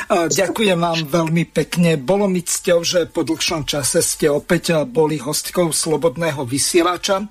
Ďakujem 0.10 0.80
vám 0.80 1.00
veľmi 1.06 1.46
pekne. 1.54 2.00
Bolo 2.00 2.26
mi 2.26 2.42
cťou, 2.42 2.82
že 2.82 3.00
po 3.12 3.22
dlhšom 3.22 3.68
čase 3.68 4.02
ste 4.02 4.32
opäť 4.32 4.74
boli 4.90 5.22
hostkou 5.22 5.70
Slobodného 5.70 6.44
vysielača. 6.48 7.30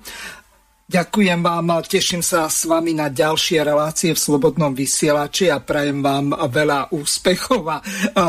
Ďakujem 0.89 1.45
vám 1.45 1.69
a 1.69 1.85
teším 1.85 2.25
sa 2.25 2.49
s 2.49 2.65
vami 2.65 2.97
na 2.97 3.13
ďalšie 3.13 3.61
relácie 3.61 4.09
v 4.09 4.17
Slobodnom 4.17 4.73
vysielači 4.73 5.53
a 5.53 5.61
prajem 5.61 6.01
vám 6.01 6.33
veľa 6.49 6.89
úspechov 6.89 7.61
a 7.69 7.77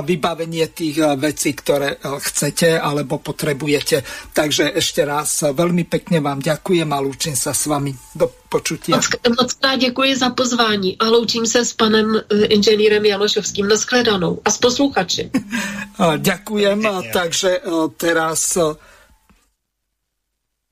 vybavenie 0.04 0.68
tých 0.68 1.00
vecí, 1.16 1.56
ktoré 1.56 1.96
chcete 2.04 2.76
alebo 2.76 3.16
potrebujete. 3.16 4.04
Takže 4.36 4.76
ešte 4.76 5.08
raz 5.08 5.40
veľmi 5.40 5.88
pekne 5.88 6.20
vám 6.20 6.44
ďakujem 6.44 6.92
a 6.92 7.00
lúčim 7.00 7.32
sa 7.32 7.56
s 7.56 7.64
vami. 7.64 7.96
Do 8.12 8.28
počutia. 8.28 9.00
Moc, 9.40 9.52
krát 9.56 9.76
děkuji 9.80 10.16
za 10.16 10.30
pozvání 10.30 10.98
a 10.98 11.04
loučím 11.08 11.46
se 11.46 11.64
s 11.64 11.72
panem 11.72 12.16
e, 12.16 12.44
inženýrem 12.44 13.04
Janošovským. 13.04 13.68
Naschledanou 13.68 14.40
a 14.44 14.50
s 14.50 14.58
posluchači. 14.58 15.30
Ďakujem. 16.16 16.82
Takže 17.12 17.50
e, 17.56 17.60
teraz 17.96 18.56
e, 18.56 18.76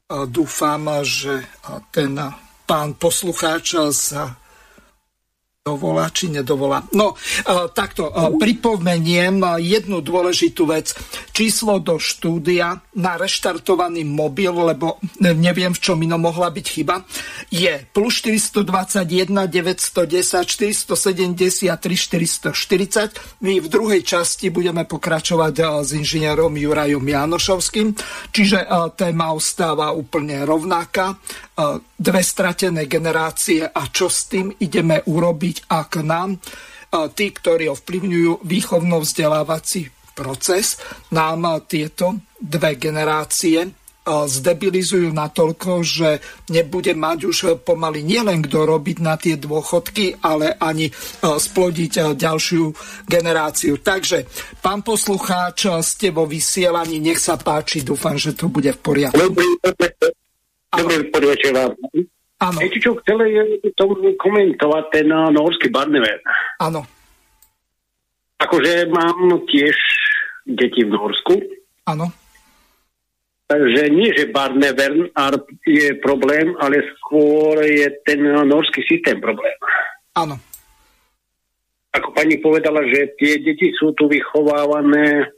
Dúfam, 0.08 1.04
že 1.04 1.44
ten 1.92 2.16
pán 2.64 2.96
poslucháč 2.96 3.76
sa 3.92 4.40
dovolá 5.68 6.08
či 6.08 6.32
nedovolá. 6.32 6.88
No, 6.96 7.12
takto, 7.76 8.08
pripomeniem 8.40 9.60
jednu 9.60 10.00
dôležitú 10.00 10.64
vec. 10.64 10.96
Číslo 11.36 11.76
do 11.76 12.00
štúdia 12.00 12.80
na 12.96 13.20
reštartovaný 13.20 14.08
mobil, 14.08 14.50
lebo 14.56 14.96
neviem, 15.20 15.76
v 15.76 15.80
čom 15.84 16.00
inom 16.00 16.24
mohla 16.24 16.48
byť 16.48 16.66
chyba, 16.66 17.04
je 17.52 17.84
plus 17.92 18.24
421 18.24 19.28
910 19.44 20.48
473 20.48 21.76
440. 21.76 23.44
My 23.44 23.60
v 23.60 23.68
druhej 23.68 24.00
časti 24.00 24.48
budeme 24.48 24.88
pokračovať 24.88 25.84
s 25.84 25.92
inžinierom 25.92 26.56
Jurajom 26.56 27.04
Janošovským, 27.04 27.92
čiže 28.32 28.64
téma 28.96 29.36
ostáva 29.36 29.92
úplne 29.92 30.42
rovnaká 30.48 31.20
dve 31.98 32.22
stratené 32.22 32.86
generácie 32.86 33.66
a 33.66 33.82
čo 33.90 34.06
s 34.06 34.30
tým 34.30 34.54
ideme 34.62 35.02
urobiť, 35.02 35.57
ak 35.66 35.98
nám 36.06 36.38
tí, 37.18 37.26
ktorí 37.34 37.68
ovplyvňujú 37.74 38.46
výchovno-vzdelávací 38.46 40.14
proces, 40.14 40.78
nám 41.10 41.66
tieto 41.66 42.22
dve 42.38 42.78
generácie 42.78 43.66
zdebilizujú 44.08 45.12
natoľko, 45.12 45.84
že 45.84 46.24
nebude 46.48 46.96
mať 46.96 47.18
už 47.28 47.38
pomaly 47.60 48.00
nielen 48.00 48.40
kto 48.40 48.64
robiť 48.64 49.04
na 49.04 49.20
tie 49.20 49.36
dôchodky, 49.36 50.24
ale 50.24 50.56
ani 50.56 50.88
splodiť 51.20 52.16
ďalšiu 52.16 52.72
generáciu. 53.04 53.76
Takže, 53.84 54.24
pán 54.64 54.80
poslucháč, 54.80 55.68
ste 55.84 56.08
vo 56.08 56.24
vysielaní, 56.24 57.04
nech 57.04 57.20
sa 57.20 57.36
páči, 57.36 57.84
dúfam, 57.84 58.16
že 58.16 58.32
to 58.32 58.48
bude 58.48 58.72
v 58.72 58.80
poriadku. 58.80 59.28
Dobrý 60.72 61.00
podvečer 61.12 61.52
vám. 61.52 61.76
Áno. 62.38 62.58
Viete, 62.62 62.78
čo 62.78 62.94
chceli 63.02 63.58
to 63.74 63.98
komentovať 64.14 64.84
ten 64.94 65.10
uh, 65.10 65.26
norský 65.34 65.74
Barnever? 65.74 66.22
Áno. 66.62 66.86
Akože 68.38 68.86
mám 68.94 69.42
tiež 69.50 69.74
deti 70.46 70.86
v 70.86 70.94
Norsku. 70.94 71.34
Áno. 71.90 72.14
Takže 73.48 73.90
nie, 73.90 74.12
že 74.14 74.30
Barnevern 74.30 75.10
je 75.66 75.98
problém, 75.98 76.54
ale 76.62 76.84
skôr 77.00 77.58
je 77.64 77.90
ten 78.06 78.22
norský 78.22 78.86
systém 78.86 79.18
problém. 79.18 79.56
Áno. 80.14 80.38
Ako 81.90 82.12
pani 82.12 82.38
povedala, 82.38 82.84
že 82.86 83.18
tie 83.18 83.40
deti 83.42 83.72
sú 83.74 83.96
tu 83.98 84.06
vychovávané. 84.06 85.32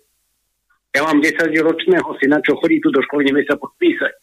Ja 0.90 1.06
mám 1.06 1.22
10-ročného 1.22 2.10
syna, 2.18 2.42
čo 2.42 2.58
chodí 2.58 2.82
tu 2.82 2.90
do 2.90 3.00
školy, 3.00 3.30
nevie 3.30 3.46
sa 3.46 3.54
podpísať 3.56 4.14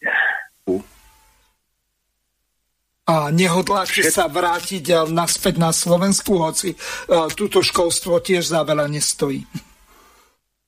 a 3.08 3.32
nehodláte 3.32 4.04
sa 4.12 4.28
vrátiť 4.28 5.08
naspäť 5.08 5.56
na 5.56 5.72
Slovensku, 5.72 6.36
hoci 6.44 6.76
uh, 6.76 7.32
túto 7.32 7.64
školstvo 7.64 8.20
tiež 8.20 8.44
za 8.52 8.60
veľa 8.68 8.84
nestojí. 8.92 9.48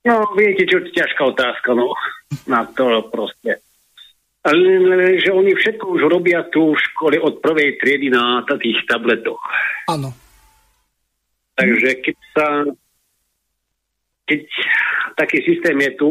No, 0.08 0.24
viete, 0.32 0.64
čo 0.64 0.80
ťažká 0.80 1.36
otázka, 1.36 1.76
no, 1.76 1.92
na 2.48 2.64
to 2.72 3.04
proste. 3.12 3.60
Ale, 4.40 5.20
že 5.20 5.28
oni 5.36 5.52
všetko 5.52 5.84
už 6.00 6.08
robia 6.08 6.40
tu 6.48 6.72
v 6.72 6.80
škole 6.80 7.20
od 7.20 7.44
prvej 7.44 7.76
triedy 7.76 8.08
na 8.08 8.40
tých 8.56 8.80
tabletoch. 8.88 9.36
Áno. 9.84 10.16
Takže 11.60 12.00
keď 12.00 12.16
sa 12.32 12.46
keď 14.30 14.46
taký 15.18 15.38
systém 15.42 15.74
je 15.74 15.92
tu, 15.98 16.10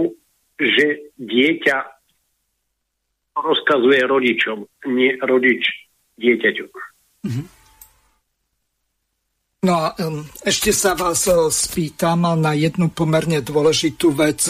že 0.60 1.08
dieťa 1.16 1.78
rozkazuje 3.40 4.04
rodičom, 4.04 4.68
nie 4.92 5.16
rodič 5.24 5.89
dieťaťu. 6.20 6.66
Mm-hmm. 7.26 7.48
No 9.60 9.76
a 9.76 9.92
um, 10.00 10.24
ešte 10.48 10.72
sa 10.72 10.96
vás 10.96 11.28
uh, 11.28 11.52
spýtam 11.52 12.24
na 12.40 12.56
jednu 12.56 12.88
pomerne 12.96 13.44
dôležitú 13.44 14.16
vec. 14.16 14.48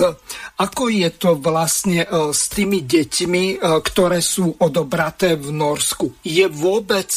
Ako 0.62 0.94
je 0.94 1.10
to 1.10 1.34
vlastne 1.34 2.06
uh, 2.06 2.30
s 2.30 2.46
tými 2.54 2.86
deťmi, 2.86 3.58
uh, 3.58 3.82
ktoré 3.82 4.22
sú 4.22 4.54
odobraté 4.62 5.34
v 5.34 5.50
Norsku? 5.50 6.14
Je 6.22 6.46
vôbec 6.46 7.10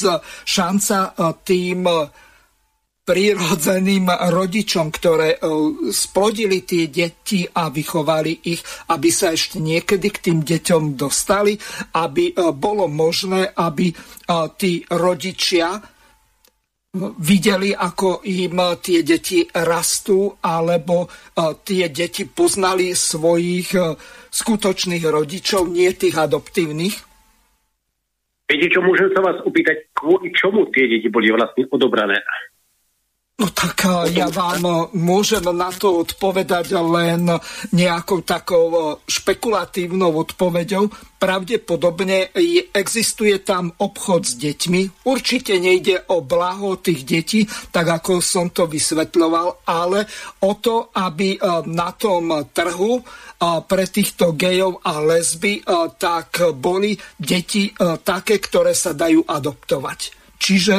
šanca 0.49 1.13
tým 1.45 1.85
prírodzeným 3.03 4.07
rodičom, 4.31 4.95
ktoré 4.95 5.35
e, 5.35 5.39
splodili 5.91 6.63
tie 6.63 6.87
deti 6.87 7.43
a 7.43 7.67
vychovali 7.67 8.47
ich, 8.47 8.63
aby 8.95 9.11
sa 9.11 9.35
ešte 9.35 9.59
niekedy 9.59 10.09
k 10.15 10.23
tým 10.31 10.39
deťom 10.47 10.95
dostali, 10.95 11.59
aby 11.99 12.31
e, 12.31 12.35
bolo 12.55 12.87
možné, 12.87 13.51
aby 13.59 13.91
e, 13.91 13.95
tí 14.55 14.87
rodičia 14.87 15.83
videli, 17.19 17.75
ako 17.75 18.21
im 18.29 18.61
tie 18.85 19.01
deti 19.01 19.41
rastú, 19.49 20.37
alebo 20.45 21.09
tie 21.65 21.89
deti 21.89 22.29
poznali 22.29 22.93
svojich 22.93 23.73
skutočných 24.29 25.01
rodičov, 25.01 25.73
nie 25.73 25.89
tých 25.97 26.21
adoptívnych? 26.21 26.93
Viete 28.45 28.69
čo, 28.69 28.85
môžem 28.85 29.09
sa 29.17 29.25
vás 29.25 29.41
opýtať, 29.41 29.89
kvôli 29.97 30.37
čomu 30.37 30.69
tie 30.69 30.85
deti 30.85 31.09
boli 31.09 31.33
vlastne 31.33 31.65
odobrané? 31.73 32.21
No 33.43 33.51
tak 33.51 33.91
ja 34.15 34.31
vám 34.31 34.95
môžem 34.95 35.43
na 35.43 35.75
to 35.75 36.07
odpovedať 36.07 36.79
len 36.79 37.27
nejakou 37.75 38.23
takou 38.23 38.95
špekulatívnou 39.03 40.15
odpoveďou. 40.15 40.87
Pravdepodobne 41.19 42.31
existuje 42.71 43.43
tam 43.43 43.75
obchod 43.75 44.31
s 44.31 44.39
deťmi. 44.39 45.03
Určite 45.11 45.59
nejde 45.59 46.07
o 46.15 46.23
blaho 46.23 46.79
tých 46.79 47.03
detí, 47.03 47.43
tak 47.75 47.91
ako 47.91 48.23
som 48.23 48.55
to 48.55 48.71
vysvetľoval, 48.71 49.67
ale 49.67 50.07
o 50.47 50.55
to, 50.63 50.95
aby 50.95 51.35
na 51.67 51.91
tom 51.99 52.47
trhu 52.47 53.03
pre 53.67 53.85
týchto 53.91 54.39
gejov 54.39 54.87
a 54.87 55.03
lesby 55.03 55.67
tak 55.99 56.47
boli 56.55 56.95
deti 57.19 57.75
také, 58.07 58.39
ktoré 58.39 58.71
sa 58.71 58.95
dajú 58.95 59.27
adoptovať. 59.27 60.23
Čiže 60.43 60.75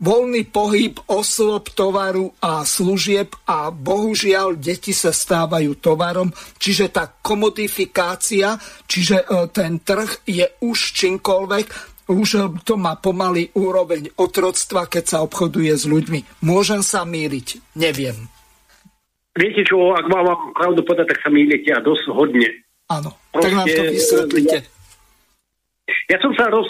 voľný 0.00 0.48
pohyb 0.48 0.96
osôb, 1.06 1.68
tovaru 1.76 2.32
a 2.40 2.64
služieb 2.64 3.36
a 3.44 3.68
bohužiaľ 3.68 4.56
deti 4.56 4.96
sa 4.96 5.12
stávajú 5.12 5.76
tovarom, 5.78 6.32
čiže 6.56 6.88
tá 6.88 7.06
komodifikácia, 7.20 8.56
čiže 8.88 9.22
e, 9.22 9.26
ten 9.52 9.84
trh 9.84 10.24
je 10.24 10.48
už 10.64 10.78
čímkoľvek, 10.96 11.66
už 12.10 12.28
e, 12.34 12.40
to 12.64 12.74
má 12.80 12.96
pomaly 12.96 13.52
úroveň 13.52 14.08
otroctva, 14.16 14.88
keď 14.88 15.04
sa 15.04 15.18
obchoduje 15.20 15.70
s 15.76 15.84
ľuďmi. 15.84 16.42
Môžem 16.48 16.80
sa 16.80 17.04
míriť? 17.04 17.76
Neviem. 17.76 18.26
Viete 19.36 19.62
čo, 19.62 19.94
ak 19.94 20.10
vám 20.10 20.56
pravdu 20.58 20.82
povedať, 20.82 21.14
tak 21.14 21.22
sa 21.22 21.30
mýlite 21.30 21.70
a 21.70 21.78
dosť 21.78 22.10
hodne. 22.10 22.50
Áno, 22.90 23.14
Proste, 23.30 23.46
tak 23.46 23.52
nám 23.54 23.66
to 23.70 23.82
vysvetlite. 23.94 24.58
Ja 24.66 24.79
ja 26.10 26.18
som 26.22 26.34
sa 26.34 26.50
roz, 26.50 26.68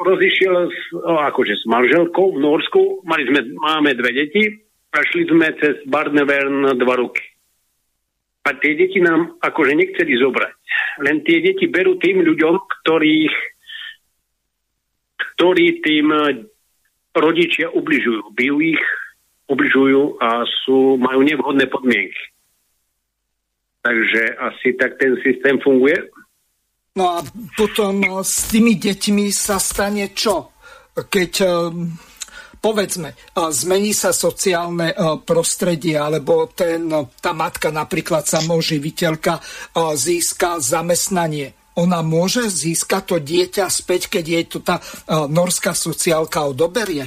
rozišiel 0.00 0.54
s, 0.70 0.80
akože 1.04 1.54
s 1.56 1.64
manželkou 1.66 2.36
v 2.36 2.42
Norsku, 2.42 2.82
mali 3.06 3.26
sme, 3.28 3.42
máme 3.58 3.94
dve 3.98 4.10
deti 4.14 4.44
a 4.94 5.02
šli 5.02 5.28
sme 5.28 5.50
cez 5.58 5.82
Barnevern 5.90 6.78
dva 6.78 6.94
roky. 6.96 7.22
A 8.46 8.54
tie 8.62 8.78
deti 8.78 9.02
nám 9.02 9.34
akože 9.42 9.74
nechceli 9.74 10.14
zobrať. 10.22 10.54
Len 11.02 11.26
tie 11.26 11.42
deti 11.42 11.66
berú 11.66 11.98
tým 11.98 12.22
ľuďom, 12.22 12.54
ktorých, 12.54 13.34
ktorí 15.34 15.82
tým 15.82 16.06
rodičia 17.10 17.74
ubližujú. 17.74 18.30
Bijú 18.38 18.62
ich, 18.62 18.84
ubližujú 19.50 20.22
a 20.22 20.46
sú, 20.62 20.94
majú 20.94 21.26
nevhodné 21.26 21.66
podmienky. 21.66 22.22
Takže 23.82 24.38
asi 24.38 24.74
tak 24.78 24.98
ten 24.98 25.14
systém 25.22 25.58
funguje. 25.62 25.94
No 26.96 27.20
a 27.20 27.22
potom 27.54 28.00
eh, 28.00 28.24
s 28.24 28.48
tými 28.48 28.80
deťmi 28.80 29.28
sa 29.28 29.60
stane 29.60 30.16
čo? 30.16 30.56
Keď 30.96 31.32
eh, 31.44 31.52
povedzme, 32.56 33.12
eh, 33.12 33.48
zmení 33.52 33.92
sa 33.92 34.16
sociálne 34.16 34.96
prostredie, 35.22 36.00
alebo 36.00 36.48
ten, 36.48 36.88
tá 37.20 37.36
matka, 37.36 37.68
napríklad 37.68 38.24
samoživiteľka, 38.24 39.38
získa 39.94 40.58
zamestnanie. 40.58 41.52
Ona 41.76 42.00
môže 42.00 42.48
získať 42.48 43.02
to 43.04 43.16
dieťa 43.20 43.68
späť, 43.68 44.08
keď 44.08 44.24
jej 44.24 44.44
to 44.48 44.64
tá 44.64 44.80
norská 45.28 45.76
sociálka 45.76 46.48
odoberie? 46.48 47.04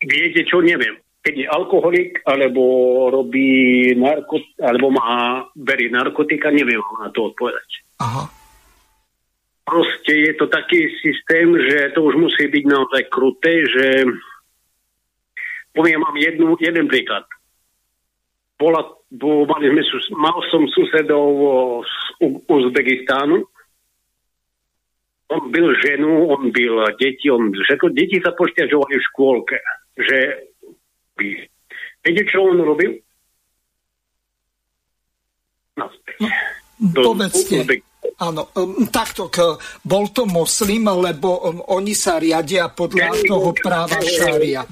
Viete 0.00 0.48
čo, 0.48 0.64
neviem. 0.64 0.96
Keď 1.20 1.44
je 1.44 1.46
alkoholik, 1.52 2.24
alebo 2.24 2.64
robí 3.12 3.92
narkot, 4.00 4.64
alebo 4.64 4.88
má, 4.88 5.44
berie 5.52 5.92
narkotika, 5.92 6.48
neviem 6.48 6.80
na 6.96 7.12
to 7.12 7.28
odpovedať. 7.28 7.68
Aha 8.00 8.43
proste 9.64 10.12
je 10.12 10.32
to 10.36 10.46
taký 10.46 10.92
systém, 11.00 11.48
že 11.56 11.96
to 11.96 12.04
už 12.04 12.14
musí 12.20 12.46
byť 12.46 12.64
naozaj 12.68 13.02
kruté, 13.08 13.64
že 13.64 14.04
poviem 15.72 16.00
vám 16.04 16.16
jednu, 16.20 16.56
jeden 16.60 16.86
príklad. 16.86 17.24
Bola, 18.60 18.86
bo, 19.10 19.48
mali 19.48 19.72
sme, 19.72 19.82
mal 20.14 20.38
som 20.52 20.62
susedov 20.70 21.26
z 21.82 21.94
Uzbekistánu, 22.46 23.42
on 25.28 25.50
byl 25.50 25.74
ženu, 25.80 26.26
on 26.28 26.50
byl 26.50 26.84
deti, 27.00 27.30
on 27.30 27.50
všetko, 27.50 27.88
deti 27.88 28.20
sa 28.22 28.30
pošťažovali 28.36 28.94
v 28.94 29.06
škôlke, 29.10 29.58
že 29.98 30.18
viete, 32.04 32.22
čo 32.30 32.44
on 32.44 32.60
robil? 32.60 33.00
Naspäť. 35.74 36.30
No, 36.94 37.02
povedzte. 37.02 37.82
Áno, 38.20 38.46
um, 38.54 38.86
takto, 38.88 39.26
bol 39.82 40.12
to 40.14 40.28
moslim, 40.28 40.86
lebo 40.86 41.28
um, 41.40 41.58
oni 41.74 41.96
sa 41.96 42.20
riadia 42.20 42.70
podľa 42.70 43.10
hey, 43.10 43.26
toho 43.26 43.50
práva 43.56 43.98
šária. 44.00 44.62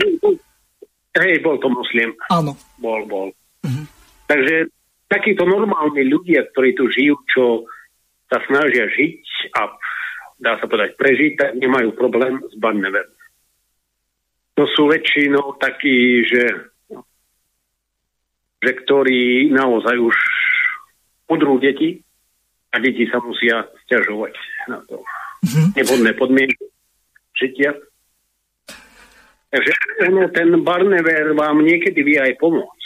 Hej, 1.13 1.35
bol 1.45 1.59
to 1.59 1.69
moslim. 1.69 2.15
Áno. 2.31 2.57
Bol, 2.79 3.05
bol. 3.05 3.29
Uh-huh. 3.67 3.85
Takže 4.31 4.71
takíto 5.11 5.45
normálni 5.45 6.09
ľudia, 6.09 6.49
ktorí 6.55 6.73
tu 6.73 6.89
žijú, 6.89 7.21
čo 7.29 7.45
sa 8.33 8.41
snažia 8.49 8.89
žiť 8.89 9.21
a 9.61 9.61
dá 10.41 10.57
sa 10.57 10.65
povedať 10.65 10.97
prežiť, 10.97 11.33
tak 11.37 11.51
nemajú 11.61 11.93
problém 11.93 12.41
s 12.49 12.57
Bannever. 12.57 13.05
To 14.57 14.65
sú 14.73 14.89
väčšinou 14.89 15.61
takí, 15.61 16.25
že, 16.25 16.45
že 18.65 18.71
ktorí 18.73 19.53
naozaj 19.53 19.97
už 20.01 20.17
udrú 21.29 21.61
deti, 21.61 22.01
a 22.73 22.77
deti 22.81 23.05
sa 23.13 23.21
musia 23.21 23.69
stiažovať 23.87 24.35
na 24.69 24.81
to. 24.89 25.05
Mm-hmm. 25.45 25.67
Nevhodné 25.77 26.11
podmienky 26.17 26.65
žitia. 27.37 27.77
Takže 29.53 29.73
ten 30.33 30.49
Barnever 30.65 31.37
vám 31.37 31.61
niekedy 31.61 32.01
vie 32.01 32.17
aj 32.17 32.41
pomôcť. 32.41 32.82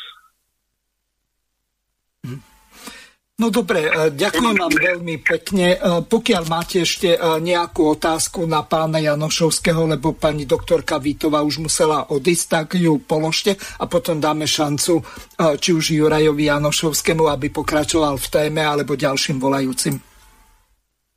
No 3.36 3.52
dobre, 3.52 3.84
e, 3.84 4.16
ďakujem 4.16 4.56
vám 4.56 4.72
veľmi 4.72 5.20
pekne. 5.20 5.76
E, 5.76 5.78
pokiaľ 6.08 6.42
máte 6.48 6.80
ešte 6.80 7.12
e, 7.12 7.18
nejakú 7.20 7.84
otázku 7.92 8.48
na 8.48 8.64
pána 8.64 8.96
Janošovského, 8.96 9.84
lebo 9.84 10.16
pani 10.16 10.48
doktorka 10.48 10.96
Vítova 10.96 11.44
už 11.44 11.68
musela 11.68 12.08
odísť, 12.08 12.44
tak 12.48 12.80
ju 12.80 12.96
položte 12.96 13.60
a 13.76 13.84
potom 13.84 14.24
dáme 14.24 14.48
šancu 14.48 15.04
či 15.36 15.70
už 15.76 15.84
Jurajovi 15.92 16.48
Janošovskému, 16.48 17.28
aby 17.28 17.52
pokračoval 17.52 18.16
v 18.16 18.28
téme, 18.32 18.64
alebo 18.64 18.96
ďalším 18.96 19.36
volajúcim. 19.36 20.00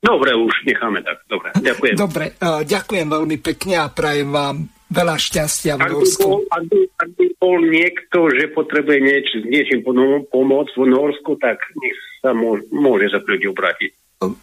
Dobre, 0.04 0.36
už 0.36 0.68
necháme 0.68 1.00
tak. 1.00 1.24
Dobre, 1.32 1.56
ďakujem. 1.56 1.96
Dobre, 1.96 2.26
ďakujem 2.68 3.08
veľmi 3.08 3.38
pekne 3.40 3.80
a 3.80 3.88
prajem 3.88 4.28
vám 4.28 4.68
veľa 4.92 5.16
šťastia 5.16 5.80
v 5.80 5.88
Norsku. 5.88 6.28
Ak 6.28 6.28
by, 6.28 6.28
bol, 6.28 6.40
ak, 6.52 6.64
by, 6.68 6.80
ak 7.00 7.10
by 7.16 7.26
bol 7.40 7.58
niekto, 7.64 8.18
že 8.36 8.44
potrebuje 8.52 8.98
nieč, 9.00 9.28
niečím 9.48 9.88
pomôcť 10.28 10.74
v 10.76 10.86
Norsku, 10.92 11.40
tak 11.40 11.64
nech 11.80 12.09
sa 12.20 12.36
môže, 12.36 12.68
môže 12.72 13.08
sa 13.12 13.20
ľudí 13.24 13.48
obrátiť 13.48 13.92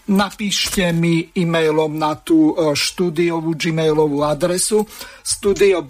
napíšte 0.08 0.88
mi 0.96 1.28
e-mailom 1.36 1.92
na 2.00 2.16
tú 2.16 2.56
e, 2.56 2.72
štúdiovú 2.72 3.52
gmailovú 3.52 4.24
adresu 4.24 4.88
studio.bb.juh 5.20 5.84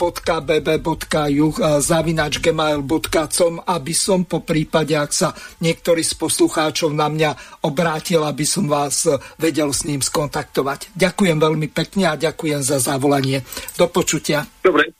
e, 1.54 1.62
zavinač 1.78 2.42
gmail.com 2.42 3.62
aby 3.62 3.94
som 3.94 4.26
po 4.26 4.42
prípade, 4.42 4.98
ak 4.98 5.12
sa 5.14 5.30
niektorý 5.62 6.02
z 6.02 6.18
poslucháčov 6.18 6.90
na 6.90 7.06
mňa 7.06 7.62
obrátil, 7.62 8.26
aby 8.26 8.42
som 8.42 8.66
vás 8.66 9.06
e, 9.06 9.14
vedel 9.38 9.70
s 9.70 9.86
ním 9.86 10.02
skontaktovať. 10.02 10.90
Ďakujem 10.98 11.38
veľmi 11.38 11.70
pekne 11.70 12.10
a 12.10 12.18
ďakujem 12.18 12.66
za 12.66 12.82
zavolanie. 12.82 13.46
Do 13.78 13.86
počutia. 13.86 14.42
Dobre. 14.66 14.90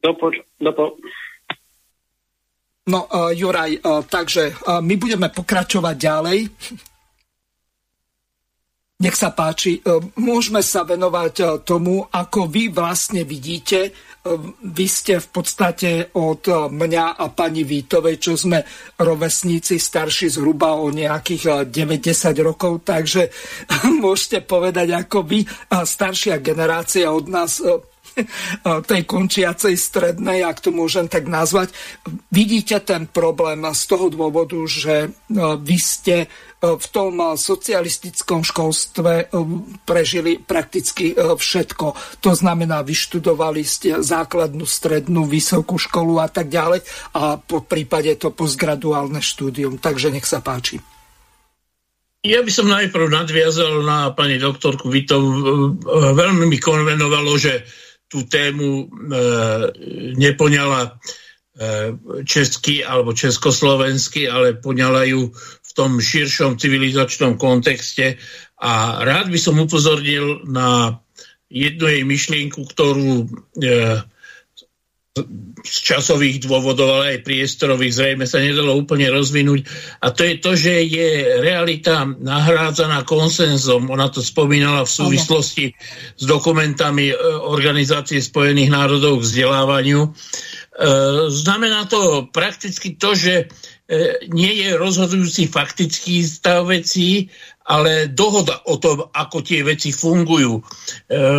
Do, 0.00 0.16
poč- 0.16 0.40
do 0.56 0.72
po- 0.72 0.96
No, 2.88 3.04
uh, 3.04 3.36
Juraj, 3.36 3.84
uh, 3.84 4.00
takže 4.08 4.48
uh, 4.48 4.80
my 4.80 4.94
budeme 4.96 5.28
pokračovať 5.28 5.96
ďalej. 5.96 6.38
Nech 8.98 9.14
sa 9.14 9.30
páči, 9.30 9.78
môžeme 10.18 10.58
sa 10.58 10.82
venovať 10.82 11.62
tomu, 11.62 12.02
ako 12.02 12.50
vy 12.50 12.66
vlastne 12.74 13.22
vidíte. 13.22 13.94
Vy 14.66 14.86
ste 14.90 15.22
v 15.22 15.28
podstate 15.30 16.10
od 16.18 16.42
mňa 16.66 17.14
a 17.14 17.30
pani 17.30 17.62
Vítovej, 17.62 18.18
čo 18.18 18.34
sme 18.34 18.58
rovesníci 18.98 19.78
starší 19.78 20.34
zhruba 20.34 20.74
o 20.82 20.90
nejakých 20.90 21.70
90 21.70 22.42
rokov, 22.42 22.82
takže 22.82 23.30
môžete 24.02 24.42
povedať, 24.42 24.90
ako 24.90 25.22
vy, 25.22 25.46
staršia 25.70 26.42
generácia 26.42 27.06
od 27.06 27.30
nás 27.30 27.62
tej 28.90 29.02
končiacej 29.04 29.74
strednej, 29.74 30.44
ak 30.44 30.64
to 30.64 30.70
môžem 30.74 31.06
tak 31.06 31.26
nazvať. 31.26 31.72
Vidíte 32.32 32.80
ten 32.82 33.06
problém 33.08 33.64
z 33.72 33.82
toho 33.88 34.08
dôvodu, 34.12 34.58
že 34.68 34.94
e, 35.06 35.08
vy 35.58 35.78
ste 35.78 36.16
e, 36.24 36.26
v 36.60 36.86
tom 36.90 37.20
socialistickom 37.34 38.42
školstve 38.44 39.12
e, 39.14 39.24
prežili 39.84 40.38
prakticky 40.38 41.14
všetko. 41.14 41.86
To 42.22 42.32
znamená, 42.34 42.82
vyštudovali 42.82 43.62
ste 43.64 44.00
základnú, 44.02 44.64
strednú, 44.66 45.26
vysokú 45.26 45.78
školu 45.78 46.20
a 46.22 46.28
tak 46.28 46.50
ďalej 46.50 46.84
a 47.16 47.38
po 47.38 47.64
prípade 47.64 48.14
to 48.18 48.34
postgraduálne 48.34 49.20
štúdium. 49.22 49.78
Takže 49.78 50.12
nech 50.12 50.26
sa 50.26 50.42
páči. 50.42 50.80
Ja 52.26 52.42
by 52.42 52.50
som 52.50 52.66
najprv 52.66 53.14
nadviazal 53.14 53.86
na 53.86 54.10
pani 54.10 54.42
doktorku 54.42 54.90
Vitov. 54.90 55.22
Veľmi 56.18 56.50
mi 56.50 56.58
konvenovalo, 56.58 57.38
že 57.38 57.62
tú 58.08 58.24
tému 58.24 58.84
e, 58.84 58.86
nepoňala 60.16 60.96
český 62.22 62.86
alebo 62.86 63.10
československý, 63.12 64.30
ale 64.30 64.62
poňalajú 64.62 65.20
v 65.34 65.70
tom 65.74 65.98
širšom 65.98 66.54
civilizačnom 66.54 67.34
kontexte. 67.34 68.14
A 68.62 69.02
rád 69.02 69.30
by 69.30 69.38
som 69.38 69.58
upozornil 69.58 70.46
na 70.46 71.02
jednu 71.50 71.86
jej 71.90 72.04
myšlienku, 72.06 72.62
ktorú 72.62 73.24
e, 73.24 73.26
z 75.64 75.78
časových 75.82 76.46
dôvodov, 76.46 77.00
ale 77.00 77.18
aj 77.18 77.26
priestorových 77.26 77.92
zrejme 77.94 78.24
sa 78.24 78.38
nedalo 78.38 78.78
úplne 78.78 79.10
rozvinúť. 79.10 79.66
A 80.02 80.14
to 80.14 80.22
je 80.22 80.34
to, 80.38 80.50
že 80.54 80.72
je 80.86 81.08
realita 81.42 82.06
nahrádzaná 82.06 83.02
konsenzom. 83.02 83.90
Ona 83.90 84.08
to 84.08 84.22
spomínala 84.22 84.86
v 84.86 84.94
súvislosti 84.94 85.64
s 86.14 86.24
dokumentami 86.24 87.10
e, 87.10 87.14
Organizácie 87.42 88.22
spojených 88.22 88.70
národov 88.70 89.20
k 89.20 89.26
vzdelávaniu. 89.26 90.00
E, 90.06 90.10
znamená 91.28 91.90
to 91.90 92.30
prakticky 92.30 92.94
to, 92.94 93.18
že 93.18 93.34
e, 93.34 93.46
nie 94.30 94.62
je 94.62 94.78
rozhodujúci 94.78 95.50
faktický 95.50 96.22
stav 96.22 96.70
vecí, 96.70 97.28
ale 97.68 98.08
dohoda 98.08 98.64
o 98.64 98.80
tom, 98.80 99.12
ako 99.12 99.44
tie 99.44 99.60
veci 99.60 99.92
fungujú. 99.92 100.56
E, 100.56 100.62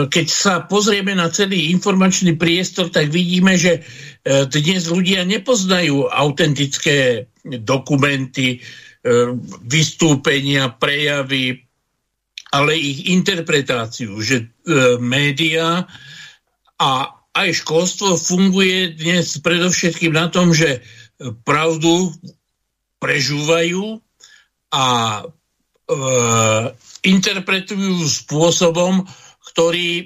keď 0.06 0.28
sa 0.30 0.62
pozrieme 0.62 1.18
na 1.18 1.34
celý 1.34 1.74
informačný 1.74 2.38
priestor, 2.38 2.94
tak 2.94 3.10
vidíme, 3.10 3.58
že 3.58 3.82
e, 3.82 4.46
dnes 4.46 4.94
ľudia 4.94 5.26
nepoznajú 5.26 6.06
autentické 6.06 7.26
dokumenty, 7.42 8.62
e, 8.62 9.34
vystúpenia, 9.66 10.70
prejavy, 10.70 11.66
ale 12.54 12.78
ich 12.78 13.10
interpretáciu, 13.10 14.18
že 14.26 14.50
média 14.98 15.86
a 16.82 16.90
aj 17.38 17.50
školstvo 17.62 18.18
funguje 18.18 18.98
dnes 18.98 19.38
predovšetkým 19.38 20.18
na 20.18 20.34
tom, 20.34 20.50
že 20.50 20.82
pravdu 21.46 22.10
prežúvajú 22.98 24.02
a 24.74 24.86
interpretujú 27.02 28.06
spôsobom, 28.06 29.08
ktorý 29.50 29.90
e, 30.00 30.06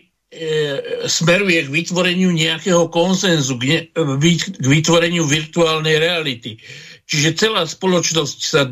smeruje 1.05 1.67
k 1.67 1.73
vytvoreniu 1.73 2.31
nejakého 2.31 2.87
konsenzu, 2.87 3.59
k, 3.59 3.63
ne, 3.67 3.79
k 3.91 4.65
vytvoreniu 4.65 5.27
virtuálnej 5.27 5.99
reality. 5.99 6.55
Čiže 7.03 7.35
celá 7.35 7.67
spoločnosť 7.67 8.39
sa 8.39 8.63
e, 8.63 8.71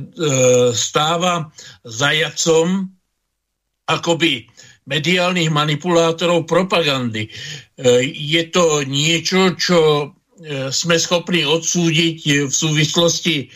stáva 0.71 1.51
zajacom 1.83 2.88
akoby 3.91 4.47
mediálnych 4.88 5.51
manipulátorov 5.51 6.47
propagandy. 6.47 7.27
E, 7.27 7.29
je 8.07 8.43
to 8.47 8.88
niečo, 8.88 9.53
čo 9.59 9.79
e, 9.83 10.05
sme 10.71 10.95
schopní 10.95 11.43
odsúdiť 11.43 12.47
v 12.47 12.53
súvislosti 12.53 13.51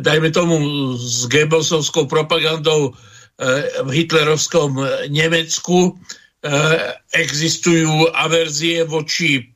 dajme 0.00 0.30
tomu 0.30 0.56
s 0.94 1.26
Goebbelsovskou 1.26 2.06
propagandou 2.06 2.92
eh, 2.92 3.82
v 3.84 3.90
hitlerovskom 3.90 4.78
eh, 4.78 4.88
Nemecku 5.10 5.94
eh, 5.94 6.94
existujú 7.14 8.10
averzie 8.14 8.86
voči 8.86 9.54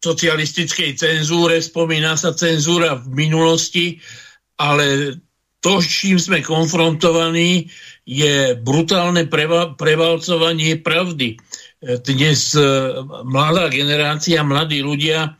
socialistickej 0.00 0.96
cenzúre, 0.96 1.60
spomína 1.60 2.16
sa 2.16 2.32
cenzúra 2.32 2.96
v 2.96 3.12
minulosti, 3.12 4.00
ale 4.56 5.20
to, 5.60 5.76
s 5.76 5.84
čím 5.84 6.16
sme 6.16 6.40
konfrontovaní, 6.40 7.68
je 8.08 8.56
brutálne 8.56 9.28
prevalcovanie 9.76 10.80
pravdy. 10.80 11.36
Dnes 12.08 12.56
mladá 13.28 13.68
generácia, 13.68 14.40
mladí 14.40 14.80
ľudia 14.80 15.36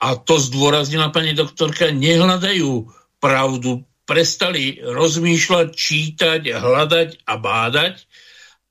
a 0.00 0.16
to 0.16 0.40
zdôraznila 0.40 1.12
pani 1.12 1.36
doktorka, 1.36 1.92
nehľadajú 1.92 2.88
pravdu, 3.20 3.84
prestali 4.08 4.80
rozmýšľať, 4.80 5.68
čítať, 5.76 6.40
hľadať 6.56 7.08
a 7.28 7.34
bádať 7.36 7.94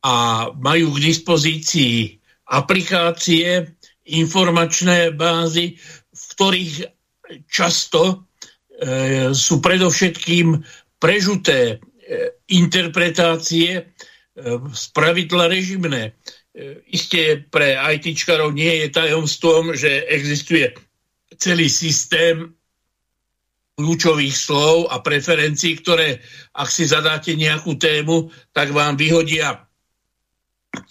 a 0.04 0.16
majú 0.58 0.98
k 0.98 1.04
dispozícii 1.14 2.18
aplikácie, 2.50 3.78
informačné 4.10 5.14
bázy, 5.14 5.78
v 6.10 6.24
ktorých 6.34 6.76
často 7.46 8.02
e, 8.10 8.16
sú 9.38 9.62
predovšetkým 9.62 10.58
prežuté 10.98 11.78
e, 11.78 12.34
interpretácie 12.50 13.70
e, 13.78 13.84
z 14.74 14.84
pravidla 14.98 15.46
režimné. 15.46 16.18
E, 16.58 16.82
isté 16.90 17.38
pre 17.38 17.78
ITčkarov 17.78 18.50
nie 18.52 18.82
je 18.84 18.88
tajomstvom, 18.98 19.78
že 19.78 20.10
existuje 20.10 20.74
celý 21.40 21.72
systém 21.72 22.52
kľúčových 23.80 24.36
slov 24.36 24.92
a 24.92 25.00
preferencií, 25.00 25.80
ktoré, 25.80 26.20
ak 26.52 26.68
si 26.68 26.84
zadáte 26.84 27.32
nejakú 27.40 27.80
tému, 27.80 28.28
tak 28.52 28.76
vám 28.76 29.00
vyhodia 29.00 29.64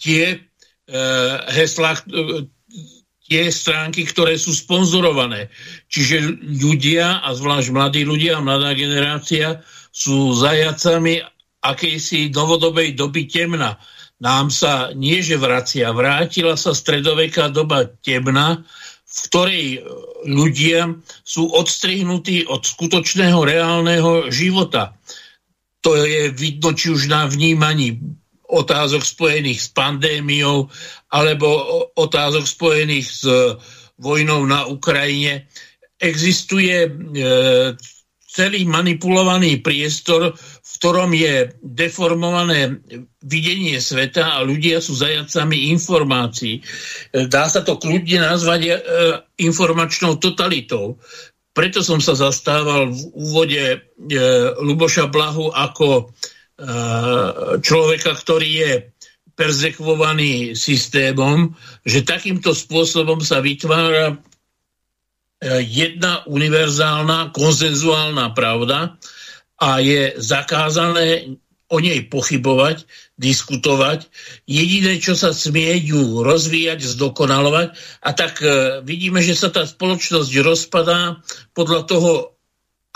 tie 0.01 0.33
e, 0.33 0.37
heslá, 1.53 2.01
e, 2.09 2.49
tie 3.29 3.53
stránky, 3.53 4.09
ktoré 4.09 4.41
sú 4.41 4.57
sponzorované. 4.57 5.53
Čiže 5.85 6.41
ľudia, 6.41 7.21
a 7.21 7.29
zvlášť 7.37 7.69
mladí 7.69 8.01
ľudia 8.01 8.41
mladá 8.41 8.73
generácia, 8.73 9.61
sú 9.93 10.33
zajacami 10.33 11.21
akejsi 11.61 12.33
novodobej 12.33 12.97
doby 12.97 13.29
temna. 13.29 13.77
Nám 14.17 14.49
sa 14.49 14.89
nie, 14.97 15.21
že 15.21 15.37
vracia, 15.37 15.93
vrátila 15.93 16.57
sa 16.57 16.73
stredoveká 16.73 17.53
doba 17.53 17.85
temna, 18.01 18.65
v 19.05 19.17
ktorej 19.29 19.63
ľudia 20.25 20.99
sú 21.23 21.51
odstrihnutí 21.51 22.47
od 22.47 22.65
skutočného 22.65 23.39
reálneho 23.43 24.27
života. 24.31 24.97
To 25.83 25.95
je 25.95 26.31
vidno 26.35 26.75
či 26.75 26.91
už 26.91 27.07
na 27.07 27.27
vnímaní 27.27 27.99
otázok 28.49 29.05
spojených 29.05 29.59
s 29.61 29.69
pandémiou 29.71 30.67
alebo 31.13 31.47
otázok 31.95 32.43
spojených 32.49 33.07
s 33.07 33.23
vojnou 34.01 34.43
na 34.49 34.65
Ukrajine. 34.65 35.45
Existuje 36.01 36.87
e, 36.87 36.91
celý 38.39 38.63
manipulovaný 38.63 39.59
priestor, 39.59 40.31
v 40.39 40.71
ktorom 40.79 41.11
je 41.11 41.51
deformované 41.59 42.79
videnie 43.19 43.83
sveta 43.83 44.39
a 44.39 44.47
ľudia 44.47 44.79
sú 44.79 44.95
zajacami 44.95 45.67
informácií. 45.75 46.63
Dá 47.11 47.51
sa 47.51 47.67
to 47.67 47.75
kľudne 47.75 48.23
nazvať 48.23 48.61
e, 48.63 48.71
informačnou 49.43 50.23
totalitou. 50.23 50.95
Preto 51.51 51.83
som 51.83 51.99
sa 51.99 52.15
zastával 52.15 52.95
v 52.95 52.99
úvode 53.11 53.63
e, 53.75 53.77
Luboša 54.63 55.11
Blahu 55.11 55.51
ako 55.51 55.87
e, 55.99 56.03
človeka, 57.59 58.15
ktorý 58.15 58.51
je 58.55 58.71
perzekvovaný 59.35 60.55
systémom, 60.55 61.51
že 61.83 62.07
takýmto 62.07 62.55
spôsobom 62.55 63.19
sa 63.19 63.43
vytvára 63.43 64.15
E, 64.15 64.28
jedna 65.47 66.27
univerzálna, 66.27 67.31
konzenzuálna 67.31 68.35
pravda 68.35 68.99
a 69.59 69.79
je 69.79 70.15
zakázané 70.19 71.39
o 71.69 71.77
nej 71.77 72.01
pochybovať, 72.09 72.83
diskutovať. 73.21 74.09
Jediné, 74.49 74.97
čo 74.97 75.13
sa 75.13 75.29
smie 75.29 75.77
ju 75.85 76.25
rozvíjať, 76.25 76.81
zdokonalovať. 76.81 77.67
A 78.01 78.09
tak 78.17 78.41
e, 78.41 78.81
vidíme, 78.81 79.21
že 79.21 79.37
sa 79.37 79.53
tá 79.53 79.69
spoločnosť 79.69 80.33
rozpadá 80.41 81.21
podľa 81.53 81.81
toho, 81.85 82.11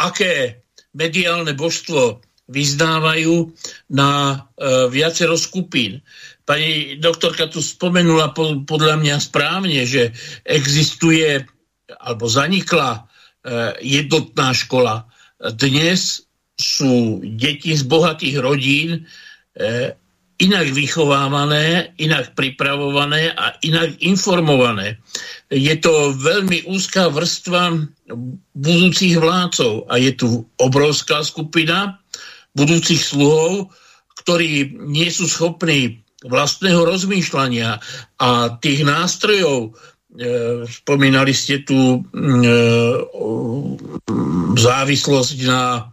aké 0.01 0.65
mediálne 0.97 1.53
božstvo 1.53 2.25
vyznávajú 2.49 3.53
na 3.93 4.09
e, 4.33 4.35
viacero 4.89 5.37
skupín. 5.37 6.01
Pani 6.43 6.97
doktorka 6.97 7.47
tu 7.53 7.61
spomenula 7.61 8.33
po, 8.33 8.65
podľa 8.65 8.99
mňa 8.99 9.15
správne, 9.21 9.85
že 9.85 10.17
existuje 10.43 11.45
alebo 11.99 12.25
zanikla 12.29 12.97
e, 12.97 12.99
jednotná 13.81 14.53
škola. 14.55 15.05
Dnes 15.59 16.23
sú 16.57 17.19
deti 17.23 17.73
z 17.73 17.83
bohatých 17.83 18.35
rodín 18.39 18.89
e, 19.57 19.97
inak 20.41 20.67
vychovávané, 20.73 21.93
inak 22.01 22.33
pripravované 22.33 23.31
a 23.37 23.53
inak 23.61 23.95
informované. 24.01 24.97
Je 25.53 25.75
to 25.77 26.17
veľmi 26.17 26.65
úzká 26.65 27.07
vrstva 27.13 27.77
budúcich 28.57 29.15
vládcov 29.21 29.87
a 29.87 30.01
je 30.01 30.11
tu 30.17 30.43
obrovská 30.57 31.21
skupina 31.21 32.01
budúcich 32.57 33.01
sluhov, 33.01 33.69
ktorí 34.25 34.73
nie 34.89 35.09
sú 35.13 35.29
schopní 35.29 36.03
vlastného 36.23 36.87
rozmýšľania 36.87 37.83
a 38.19 38.29
tých 38.63 38.87
nástrojov, 38.87 39.75
spomínali 40.69 41.33
ste 41.33 41.65
tu 41.65 42.05
mm, 42.05 42.43
e, 42.45 42.51
závislosť 44.53 45.37
na 45.49 45.89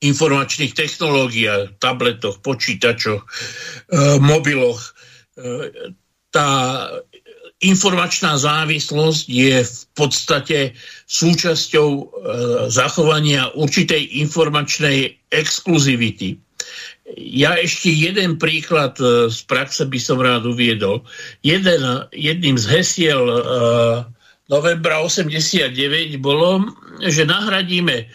informačných 0.00 0.72
technológiách, 0.72 1.76
tabletoch, 1.76 2.40
počítačoch, 2.40 3.20
e, 3.20 3.26
mobiloch. 4.24 4.96
Tá 6.32 6.48
informačná 7.60 8.40
závislosť 8.40 9.24
je 9.28 9.56
v 9.68 9.80
podstate 9.92 10.58
súčasťou 11.04 11.88
e, 11.92 12.04
zachovania 12.72 13.52
určitej 13.52 14.24
informačnej 14.24 15.28
exkluzivity. 15.28 16.40
Ja 17.18 17.58
ešte 17.58 17.90
jeden 17.90 18.38
príklad 18.38 18.98
e, 19.02 19.30
z 19.32 19.40
praxe 19.48 19.86
by 19.88 19.98
som 19.98 20.22
rád 20.22 20.46
uviedol. 20.46 21.02
Jeden, 21.42 21.82
jedným 22.14 22.54
z 22.54 22.66
hesiel 22.70 23.24
e, 23.26 23.38
novembra 24.46 25.02
89 25.02 25.74
bolo, 26.22 26.70
že 27.02 27.26
nahradíme 27.26 28.10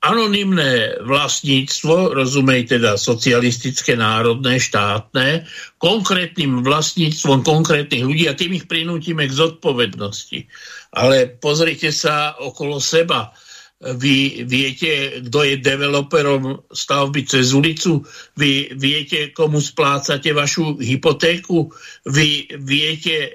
anonymné 0.00 0.96
vlastníctvo, 1.04 2.16
rozumej 2.16 2.72
teda 2.72 2.96
socialistické, 2.96 4.00
národné, 4.00 4.56
štátne, 4.56 5.44
konkrétnym 5.76 6.64
vlastníctvom 6.64 7.44
konkrétnych 7.44 8.04
ľudí 8.08 8.24
a 8.24 8.36
tým 8.36 8.56
ich 8.56 8.64
prinútime 8.64 9.28
k 9.28 9.36
zodpovednosti. 9.36 10.48
Ale 10.96 11.36
pozrite 11.36 11.92
sa 11.92 12.32
okolo 12.40 12.80
seba. 12.80 13.36
Vy 13.80 14.44
viete, 14.44 15.24
kto 15.24 15.40
je 15.40 15.56
developerom 15.56 16.68
stavby 16.68 17.24
cez 17.24 17.56
ulicu? 17.56 18.04
Vy 18.36 18.76
viete, 18.76 19.32
komu 19.32 19.56
splácate 19.56 20.36
vašu 20.36 20.76
hypotéku? 20.76 21.72
Vy 22.04 22.60
viete, 22.60 23.16
e, 23.24 23.30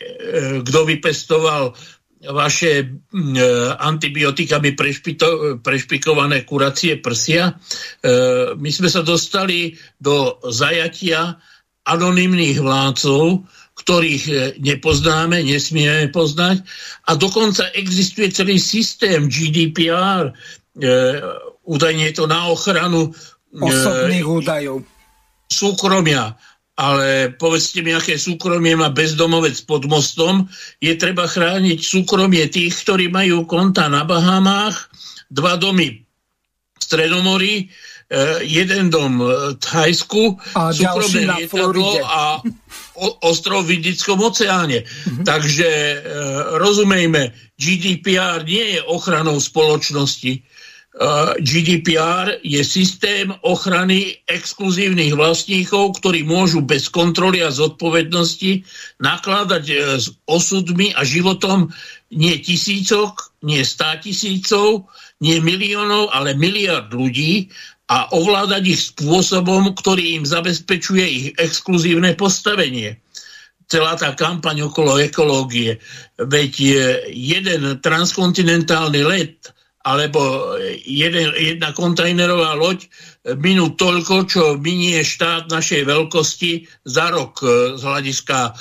kto 0.61 0.85
vypestoval 0.85 1.73
vaše 2.29 2.71
e, 2.77 2.85
antibiotikami 3.73 4.77
prešpito, 4.77 5.57
prešpikované 5.65 6.45
kuracie 6.45 7.01
prsia. 7.01 7.49
E, 7.49 7.53
my 8.53 8.69
sme 8.69 8.89
sa 8.93 9.01
dostali 9.01 9.73
do 9.97 10.37
zajatia 10.45 11.41
anonimných 11.89 12.61
vládcov, 12.61 13.49
ktorých 13.75 14.23
e, 14.27 14.33
nepoznáme, 14.59 15.43
nesmieme 15.43 16.09
poznať. 16.09 16.63
A 17.07 17.19
dokonca 17.19 17.67
existuje 17.75 18.31
celý 18.31 18.59
systém 18.59 19.27
GDPR, 19.27 20.31
údajne 21.63 22.03
je 22.11 22.15
to 22.19 22.27
na 22.27 22.51
ochranu 22.51 23.15
osobných 23.55 24.27
údajov 24.27 24.83
súkromia 25.47 26.35
ale 26.75 27.31
povedzte 27.31 27.79
mi, 27.79 27.95
aké 27.95 28.19
súkromie 28.19 28.75
má 28.75 28.91
bezdomovec 28.91 29.55
pod 29.63 29.87
mostom. 29.87 30.51
Je 30.83 30.91
treba 30.99 31.23
chrániť 31.23 31.79
súkromie 31.79 32.51
tých, 32.51 32.75
ktorí 32.83 33.07
majú 33.07 33.47
konta 33.47 33.87
na 33.87 34.03
Bahamách, 34.03 34.91
dva 35.31 35.55
domy 35.55 36.03
v 36.75 36.81
Stredomorí, 36.83 37.71
jeden 38.45 38.93
dom 38.93 39.17
v 39.17 39.57
Thajsku, 39.57 40.37
a 40.53 40.69
súkromné 40.69 41.25
lietadlo 41.25 42.05
a 42.05 42.37
ostrov 43.25 43.65
v 43.65 43.81
Indickom 43.81 44.21
oceáne. 44.21 44.85
Mm-hmm. 44.85 45.25
Takže 45.25 45.69
e, 45.69 45.97
rozumejme, 46.61 47.33
GDPR 47.57 48.45
nie 48.45 48.77
je 48.77 48.81
ochranou 48.85 49.41
spoločnosti 49.41 50.45
GDPR 51.39 52.39
je 52.39 52.63
systém 52.63 53.27
ochrany 53.43 54.15
exkluzívnych 54.31 55.11
vlastníkov, 55.11 55.99
ktorí 55.99 56.23
môžu 56.23 56.63
bez 56.63 56.87
kontroly 56.87 57.43
a 57.43 57.51
zodpovednosti 57.51 58.63
nakladať 59.03 59.63
e, 59.67 59.75
s 59.99 60.15
osudmi 60.23 60.95
a 60.95 61.03
životom 61.03 61.67
nie 62.15 62.39
tisícok, 62.39 63.35
nie 63.43 63.59
stá 63.67 63.99
tisícov, 63.99 64.87
nie 65.19 65.43
miliónov, 65.43 66.15
ale 66.15 66.31
miliard 66.31 66.87
ľudí 66.87 67.51
a 67.85 68.09
ovládať 68.13 68.63
ich 68.65 68.81
spôsobom, 68.93 69.77
ktorý 69.77 70.17
im 70.21 70.25
zabezpečuje 70.25 71.05
ich 71.05 71.27
exkluzívne 71.37 72.17
postavenie 72.17 72.97
celá 73.65 73.97
tá 73.97 74.13
kampaň 74.13 74.69
okolo 74.69 75.01
ekológie. 75.01 75.81
Veď 76.21 76.53
jeden 77.09 77.81
transkontinentálny 77.81 79.01
let 79.05 79.53
alebo 79.85 80.53
jeden, 80.81 81.29
jedna 81.37 81.69
kontajnerová 81.77 82.57
loď 82.57 82.89
minú 83.37 83.77
toľko, 83.77 84.25
čo 84.25 84.43
minie 84.57 85.05
štát 85.05 85.45
našej 85.45 85.85
veľkosti 85.85 86.65
za 86.89 87.13
rok 87.13 87.45
e, 87.45 87.77
z 87.77 87.81
hľadiska 87.85 88.37
e, 88.49 88.51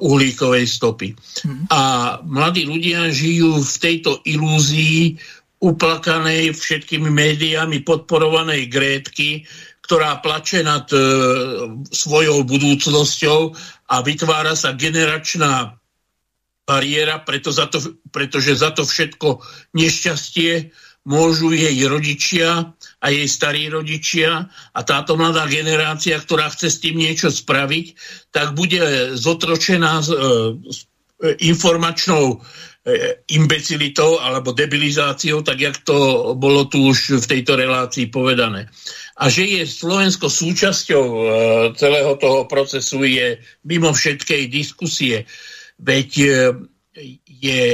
uhlíkovej 0.00 0.64
stopy. 0.64 1.12
Hmm. 1.44 1.68
A 1.68 1.80
mladí 2.24 2.64
ľudia 2.64 3.12
žijú 3.12 3.60
v 3.60 3.76
tejto 3.76 4.24
ilúzii 4.24 5.20
uplakanej 5.64 6.52
všetkými 6.52 7.08
médiami 7.08 7.80
podporovanej 7.80 8.68
Grétky, 8.68 9.48
ktorá 9.84 10.20
plače 10.20 10.60
nad 10.64 10.88
e, 10.92 11.00
svojou 11.88 12.44
budúcnosťou 12.44 13.40
a 13.88 13.96
vytvára 14.04 14.52
sa 14.56 14.76
generačná 14.76 15.76
bariéra, 16.64 17.20
preto 17.20 17.52
za 17.52 17.68
to, 17.68 17.80
pretože 18.08 18.60
za 18.60 18.72
to 18.72 18.88
všetko 18.88 19.44
nešťastie 19.76 20.72
môžu 21.04 21.52
jej 21.52 21.76
rodičia 21.84 22.72
a 23.04 23.06
jej 23.12 23.28
starí 23.28 23.68
rodičia 23.68 24.48
a 24.72 24.80
táto 24.80 25.20
mladá 25.20 25.44
generácia, 25.44 26.16
ktorá 26.16 26.48
chce 26.48 26.72
s 26.72 26.80
tým 26.80 26.96
niečo 26.96 27.28
spraviť, 27.28 27.86
tak 28.32 28.56
bude 28.56 29.12
zotročená 29.12 30.00
s, 30.00 30.08
e, 30.08 30.16
e, 30.16 30.24
informačnou 31.44 32.40
imbecilitou 33.32 34.20
alebo 34.20 34.52
debilizáciou, 34.52 35.40
tak 35.40 35.56
jak 35.56 35.76
to 35.88 36.32
bolo 36.36 36.68
tu 36.68 36.92
už 36.92 37.24
v 37.24 37.30
tejto 37.32 37.56
relácii 37.56 38.12
povedané. 38.12 38.68
A 39.16 39.32
že 39.32 39.48
je 39.48 39.64
Slovensko 39.64 40.28
súčasťou 40.28 41.06
celého 41.80 42.12
toho 42.20 42.44
procesu 42.44 43.08
je 43.08 43.40
mimo 43.64 43.88
všetkej 43.88 44.52
diskusie. 44.52 45.24
Veď 45.80 46.10
e, 46.18 46.28
je 47.26 47.64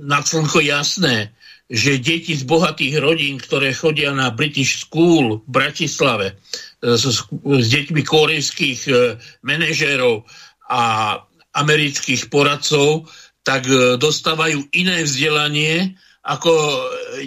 na 0.00 0.22
slnko 0.24 0.60
jasné, 0.64 1.34
že 1.68 2.00
deti 2.00 2.36
z 2.36 2.44
bohatých 2.44 3.00
rodín, 3.00 3.40
ktoré 3.40 3.72
chodia 3.72 4.12
na 4.12 4.28
British 4.32 4.84
School 4.84 5.44
v 5.44 5.48
Bratislave 5.48 6.26
e, 6.32 6.34
s, 6.96 7.24
s 7.28 7.66
deťmi 7.68 8.02
korejských 8.04 8.80
e, 8.88 8.92
manažérov 9.44 10.24
a 10.68 10.82
amerických 11.54 12.32
poradcov, 12.32 13.06
tak 13.44 13.68
dostávajú 14.00 14.72
iné 14.72 15.04
vzdelanie 15.04 16.00
ako 16.24 16.52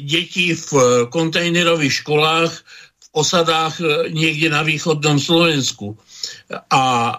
deti 0.02 0.57
v 0.57 0.69
kontajnerových 1.14 2.02
školách 2.02 2.52
v 2.98 3.07
osadách 3.14 3.77
niekde 4.10 4.49
na 4.49 4.65
východnom 4.65 5.22
Slovensku. 5.22 5.94
A 6.73 7.14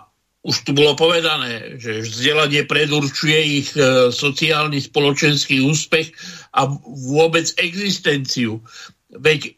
už 0.49 0.65
tu 0.65 0.71
bolo 0.73 0.95
povedané, 0.95 1.77
že 1.77 2.07
vzdelanie 2.07 2.65
predurčuje 2.65 3.39
ich 3.63 3.71
e, 3.75 4.09
sociálny, 4.15 4.79
spoločenský 4.81 5.61
úspech 5.67 6.15
a 6.55 6.71
vôbec 7.11 7.51
existenciu. 7.59 8.63
Veď 9.13 9.51
e, 9.51 9.53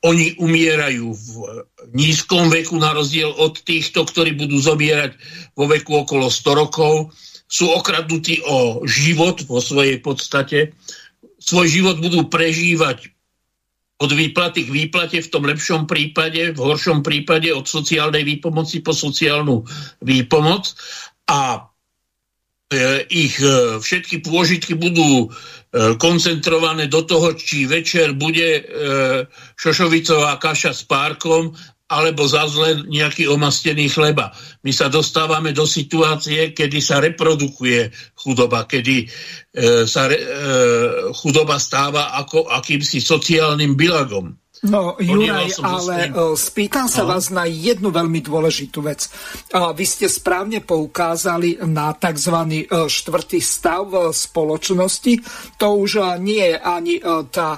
oni 0.00 0.40
umierajú 0.40 1.12
v 1.12 1.26
nízkom 1.92 2.48
veku 2.48 2.80
na 2.80 2.96
rozdiel 2.96 3.28
od 3.34 3.60
týchto, 3.60 4.08
ktorí 4.08 4.38
budú 4.38 4.56
zomierať 4.56 5.18
vo 5.52 5.68
veku 5.68 6.06
okolo 6.06 6.32
100 6.32 6.48
rokov. 6.56 7.12
Sú 7.50 7.66
okradnutí 7.74 8.46
o 8.46 8.86
život 8.86 9.42
vo 9.50 9.58
svojej 9.58 9.98
podstate. 9.98 10.78
Svoj 11.42 11.66
život 11.66 11.96
budú 11.98 12.30
prežívať 12.30 13.10
od 14.00 14.10
výplaty 14.16 14.64
k 14.64 14.70
výplate 14.72 15.18
v 15.20 15.28
tom 15.28 15.44
lepšom 15.44 15.84
prípade, 15.84 16.56
v 16.56 16.60
horšom 16.60 17.04
prípade 17.04 17.52
od 17.52 17.68
sociálnej 17.68 18.24
výpomoci 18.24 18.80
po 18.80 18.96
sociálnu 18.96 19.60
výpomoc 20.00 20.72
a 21.28 21.68
e, 22.72 23.04
ich 23.12 23.36
e, 23.36 23.76
všetky 23.76 24.24
pôžitky 24.24 24.72
budú 24.72 25.28
e, 25.28 25.98
koncentrované 26.00 26.88
do 26.88 27.04
toho, 27.04 27.36
či 27.36 27.68
večer 27.68 28.16
bude 28.16 28.64
šošovicová 29.60 30.40
kaša 30.40 30.72
s 30.72 30.88
párkom 30.88 31.52
alebo 31.90 32.22
zle 32.30 32.86
nejaký 32.86 33.26
omastený 33.26 33.90
chleba. 33.90 34.30
My 34.62 34.70
sa 34.70 34.86
dostávame 34.86 35.50
do 35.50 35.66
situácie, 35.66 36.54
kedy 36.54 36.78
sa 36.78 37.02
reprodukuje 37.02 37.90
chudoba, 38.14 38.70
kedy 38.70 39.02
e, 39.02 39.06
sa 39.90 40.06
re, 40.06 40.18
e, 40.22 40.26
chudoba 41.10 41.58
stáva 41.58 42.14
ako 42.14 42.46
akýmsi 42.46 43.02
sociálnym 43.02 43.74
bilagom. 43.74 44.30
No, 44.60 44.92
Juraj, 45.00 45.56
ale 45.64 46.12
e, 46.12 46.36
spýtam 46.36 46.84
sa 46.84 47.08
Aha. 47.08 47.16
vás 47.16 47.32
na 47.32 47.48
jednu 47.48 47.88
veľmi 47.88 48.20
dôležitú 48.20 48.84
vec. 48.84 49.08
Vy 49.56 49.84
ste 49.88 50.04
správne 50.04 50.60
poukázali 50.60 51.64
na 51.64 51.96
tzv. 51.96 52.36
E, 52.44 52.64
štvrtý 52.68 53.40
stav 53.40 53.88
v 53.88 54.12
spoločnosti. 54.12 55.24
To 55.56 55.80
už 55.80 55.90
e, 55.96 56.02
nie 56.20 56.44
je 56.44 56.56
ani 56.60 56.94
tá 57.32 57.56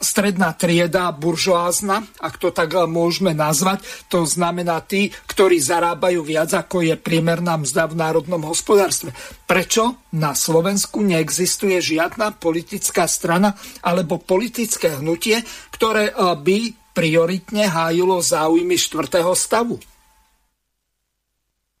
stredná 0.00 0.56
trieda 0.56 1.12
buržoázna, 1.12 2.08
ak 2.24 2.40
to 2.40 2.48
tak 2.48 2.72
eh, 2.72 2.88
môžeme 2.88 3.36
nazvať, 3.36 3.84
to 4.08 4.24
znamená 4.24 4.80
tí, 4.80 5.12
ktorí 5.28 5.60
zarábajú 5.60 6.24
viac 6.24 6.50
ako 6.56 6.80
je 6.80 6.96
priemerná 6.96 7.60
mzda 7.60 7.92
v 7.92 7.98
národnom 8.00 8.40
hospodárstve. 8.48 9.12
Prečo 9.44 10.00
na 10.16 10.32
Slovensku 10.32 11.04
neexistuje 11.04 11.76
žiadna 11.78 12.32
politická 12.40 13.04
strana 13.04 13.52
alebo 13.84 14.16
politické 14.16 14.96
hnutie, 14.96 15.44
ktoré 15.76 16.08
eh, 16.08 16.16
by 16.16 16.58
prioritne 16.96 17.68
hájilo 17.68 18.24
záujmy 18.24 18.80
štvrtého 18.80 19.36
stavu? 19.36 19.76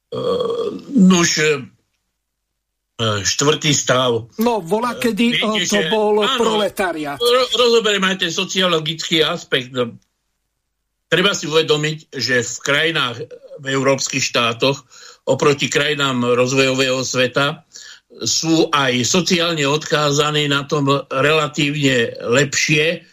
Uh, 0.06 0.70
nuž, 0.94 1.40
štvrtý 3.00 3.76
stav. 3.76 4.32
No, 4.40 4.64
volá, 4.64 4.96
kedy 4.96 5.36
Viete, 5.36 5.68
to 5.68 5.80
že, 5.84 5.92
bol 5.92 6.24
áno, 6.24 6.40
proletariat. 6.40 7.20
Rozoberieme 7.52 8.16
aj 8.16 8.24
ten 8.24 8.32
sociologický 8.32 9.20
aspekt. 9.20 9.76
Treba 11.06 11.36
si 11.36 11.44
uvedomiť, 11.44 12.16
že 12.16 12.40
v 12.40 12.58
krajinách, 12.64 13.16
v 13.60 13.66
európskych 13.68 14.24
štátoch, 14.24 14.88
oproti 15.28 15.68
krajinám 15.68 16.24
rozvojového 16.34 17.04
sveta, 17.04 17.68
sú 18.24 18.72
aj 18.72 19.04
sociálne 19.04 19.68
odkázaní 19.68 20.48
na 20.48 20.64
tom 20.64 20.88
relatívne 21.12 22.16
lepšie, 22.16 23.04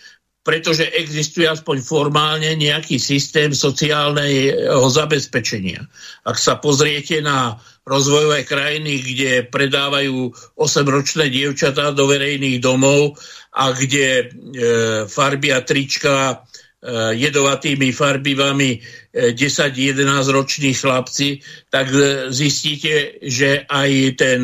pretože 0.43 0.87
existuje 0.95 1.47
aspoň 1.47 1.83
formálne 1.83 2.55
nejaký 2.55 2.99
systém 2.99 3.51
sociálneho 3.51 4.83
zabezpečenia. 4.87 5.87
Ak 6.23 6.39
sa 6.39 6.55
pozriete 6.59 7.19
na 7.19 7.59
rozvojové 7.83 8.47
krajiny, 8.47 9.03
kde 9.03 9.31
predávajú 9.51 10.31
8-ročné 10.55 11.27
dievčatá 11.27 11.91
do 11.91 12.07
verejných 12.07 12.63
domov 12.63 13.19
a 13.53 13.75
kde 13.75 14.07
e, 14.07 14.25
farby 15.11 15.51
a 15.51 15.59
trička 15.61 16.15
e, 16.31 16.35
jedovatými 17.19 17.91
farbivami 17.91 18.79
10-11 19.35 19.99
e, 19.99 20.31
roční 20.31 20.71
chlapci, 20.73 21.43
tak 21.69 21.91
e, 21.91 22.31
zistíte, 22.31 23.19
že 23.19 23.67
aj 23.67 23.91
ten 24.15 24.41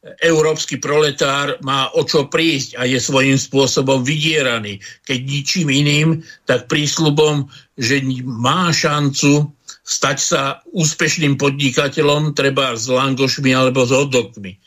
európsky 0.00 0.80
proletár 0.80 1.60
má 1.60 1.92
o 1.92 2.08
čo 2.08 2.24
prísť 2.32 2.80
a 2.80 2.88
je 2.88 2.96
svojím 2.96 3.36
spôsobom 3.36 4.00
vydieraný. 4.00 4.80
Keď 5.04 5.18
ničím 5.20 5.68
iným, 5.68 6.08
tak 6.48 6.72
prísľubom, 6.72 7.44
že 7.76 8.00
má 8.24 8.72
šancu 8.72 9.52
stať 9.90 10.18
sa 10.22 10.42
úspešným 10.70 11.34
podnikateľom, 11.34 12.30
treba 12.38 12.78
s 12.78 12.86
langošmi 12.86 13.50
alebo 13.50 13.82
s 13.82 13.90
hodokmi. 13.90 14.54
E, 14.54 14.58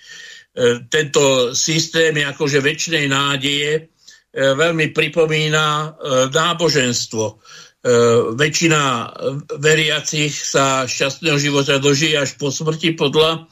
tento 0.91 1.55
systém 1.55 2.11
je 2.11 2.25
akože 2.27 2.59
väčšinej 2.59 3.05
nádeje 3.07 3.71
e, 3.73 3.81
veľmi 4.35 4.91
pripomína 4.91 5.65
e, 5.65 5.87
náboženstvo 6.27 7.39
väčšina 8.39 9.11
veriacich 9.59 10.31
sa 10.31 10.87
šťastného 10.87 11.35
života 11.35 11.83
dožije 11.83 12.15
až 12.15 12.39
po 12.39 12.47
smrti 12.47 12.95
podľa 12.95 13.51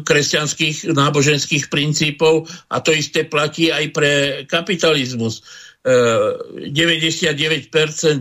kresťanských 0.00 0.96
náboženských 0.96 1.68
princípov 1.68 2.48
a 2.72 2.80
to 2.80 2.96
isté 2.96 3.28
platí 3.28 3.68
aj 3.68 3.84
pre 3.92 4.12
kapitalizmus. 4.48 5.44
99% 5.84 7.68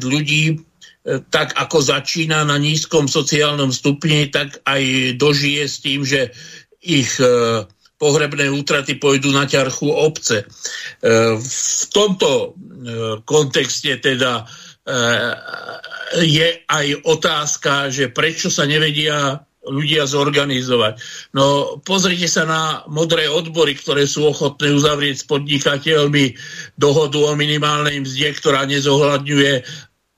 ľudí 0.03 0.59
tak 1.03 1.59
ako 1.59 1.83
začína 1.83 2.47
na 2.47 2.55
nízkom 2.55 3.11
sociálnom 3.11 3.75
stupni, 3.75 4.31
tak 4.31 4.63
aj 4.63 5.15
dožije 5.19 5.63
s 5.67 5.83
tým, 5.83 6.07
že 6.07 6.31
ich 6.79 7.19
pohrebné 8.03 8.51
útraty 8.51 8.99
pôjdu 8.99 9.31
na 9.31 9.47
ťarchu 9.47 9.87
obce. 9.87 10.43
E, 10.43 10.45
v 11.39 11.85
tomto 11.87 12.29
e, 12.35 12.47
kontexte 13.23 13.95
teda 14.03 14.43
e, 14.43 14.45
je 16.27 16.47
aj 16.67 16.87
otázka, 17.07 17.87
že 17.87 18.11
prečo 18.11 18.51
sa 18.51 18.67
nevedia 18.67 19.39
ľudia 19.63 20.03
zorganizovať. 20.03 20.99
No 21.31 21.79
pozrite 21.79 22.27
sa 22.27 22.43
na 22.43 22.83
modré 22.91 23.31
odbory, 23.31 23.79
ktoré 23.79 24.03
sú 24.03 24.27
ochotné 24.27 24.75
uzavrieť 24.75 25.23
s 25.23 25.25
podnikateľmi 25.31 26.35
dohodu 26.75 27.15
o 27.23 27.31
minimálnej 27.39 28.03
mzde, 28.03 28.35
ktorá 28.35 28.67
nezohľadňuje 28.67 29.53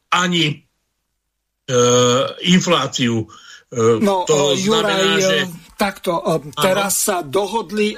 ani 0.10 0.44
e, 0.50 0.56
infláciu. 2.46 3.26
E, 3.74 4.00
no, 4.00 4.24
to 4.30 4.54
znamená, 4.54 5.02
Juraj, 5.02 5.22
že 5.22 5.38
Takto, 5.76 6.24
e, 6.24 6.56
teraz 6.56 7.04
sa 7.04 7.20
dohodli 7.20 7.94
e, 7.94 7.98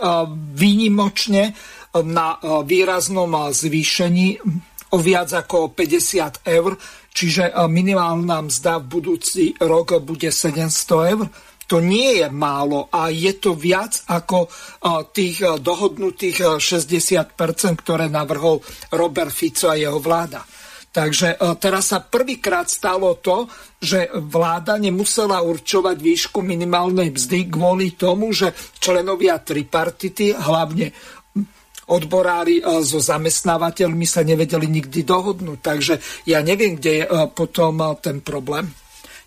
výnimočne 0.58 1.44
e, 1.46 1.54
na 2.02 2.42
výraznom 2.66 3.30
zvýšení 3.54 4.42
o 4.94 4.98
viac 4.98 5.30
ako 5.30 5.78
50 5.78 6.48
eur, 6.48 6.74
čiže 7.12 7.52
minimálna 7.68 8.46
mzda 8.46 8.80
v 8.82 8.86
budúci 8.88 9.44
rok 9.60 10.00
bude 10.02 10.32
700 10.32 11.12
eur. 11.14 11.26
To 11.68 11.84
nie 11.84 12.24
je 12.24 12.28
málo 12.32 12.88
a 12.88 13.12
je 13.12 13.36
to 13.36 13.52
viac 13.52 14.00
ako 14.08 14.48
tých 15.12 15.44
dohodnutých 15.60 16.56
60%, 16.64 17.36
ktoré 17.84 18.08
navrhol 18.08 18.64
Robert 18.96 19.36
Fico 19.36 19.68
a 19.68 19.76
jeho 19.76 20.00
vláda. 20.00 20.48
Takže 20.98 21.38
e, 21.38 21.54
teraz 21.62 21.94
sa 21.94 22.02
prvýkrát 22.02 22.66
stalo 22.66 23.22
to, 23.22 23.46
že 23.78 24.10
vláda 24.18 24.82
nemusela 24.82 25.46
určovať 25.46 25.94
výšku 25.94 26.42
minimálnej 26.42 27.14
mzdy 27.14 27.54
kvôli 27.54 27.94
tomu, 27.94 28.34
že 28.34 28.50
členovia 28.82 29.38
tripartity, 29.38 30.34
hlavne 30.34 30.90
odborári 31.94 32.58
e, 32.58 32.82
so 32.82 32.98
zamestnávateľmi 32.98 34.10
sa 34.10 34.26
nevedeli 34.26 34.66
nikdy 34.66 35.06
dohodnúť. 35.06 35.60
Takže 35.62 35.94
ja 36.26 36.42
neviem, 36.42 36.82
kde 36.82 36.92
je 36.98 37.04
e, 37.06 37.10
potom 37.30 37.78
ten 38.02 38.26
problém. 38.26 38.66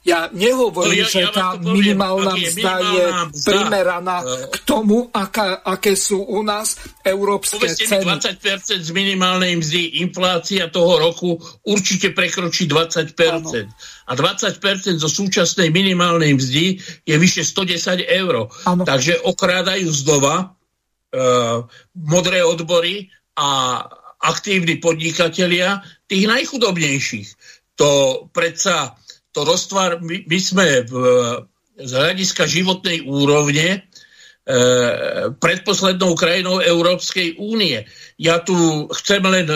Ja 0.01 0.33
nehovorím, 0.33 1.05
no, 1.05 1.05
ja, 1.05 1.13
že 1.13 1.21
ja 1.29 1.29
tá 1.29 1.47
minimálna 1.61 2.33
mzda 2.33 2.73
je 2.81 3.05
mzda, 3.37 3.49
primeraná 3.53 4.17
uh, 4.25 4.49
k 4.49 4.57
tomu, 4.65 5.13
aká, 5.13 5.61
aké 5.61 5.93
sú 5.93 6.25
u 6.25 6.41
nás 6.41 6.81
európske 7.05 7.69
ceny. 7.69 8.09
20% 8.09 8.81
z 8.81 8.91
minimálnej 8.97 9.61
mzdy 9.61 10.01
inflácia 10.01 10.73
toho 10.73 10.97
roku 10.97 11.37
určite 11.69 12.17
prekročí 12.17 12.65
20%. 12.65 13.13
Ano. 13.29 13.53
A 14.09 14.13
20% 14.17 14.97
zo 14.97 15.11
súčasnej 15.13 15.69
minimálnej 15.69 16.33
mzdy 16.33 16.81
je 17.05 17.17
vyše 17.21 17.45
110 17.45 18.01
eur. 18.01 18.49
Takže 18.65 19.21
okrádajú 19.21 19.89
znova 19.93 20.49
uh, 20.49 21.69
modré 21.93 22.41
odbory 22.41 23.13
a 23.37 23.85
aktívni 24.17 24.81
podnikatelia 24.81 25.85
tých 26.09 26.25
najchudobnejších. 26.25 27.29
To 27.77 28.25
predsa 28.33 29.00
to 29.31 29.47
roztvar, 29.47 30.03
my, 30.03 30.27
my 30.27 30.39
sme 30.39 30.67
v, 30.87 30.95
z 31.79 31.93
hľadiska 31.95 32.45
životnej 32.51 33.07
úrovne 33.07 33.67
e, 33.75 33.79
predposlednou 35.39 36.19
krajinou 36.19 36.59
Európskej 36.59 37.39
únie. 37.39 37.87
Ja 38.19 38.43
tu 38.43 38.87
chcem 38.91 39.23
len, 39.23 39.47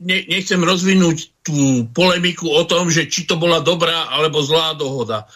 ne, 0.00 0.18
nechcem 0.28 0.60
rozvinúť 0.60 1.40
tú 1.40 1.88
polemiku 1.96 2.52
o 2.52 2.62
tom, 2.68 2.92
že 2.92 3.08
či 3.08 3.24
to 3.24 3.40
bola 3.40 3.64
dobrá 3.64 4.12
alebo 4.12 4.44
zlá 4.44 4.76
dohoda. 4.76 5.24
E, 5.24 5.26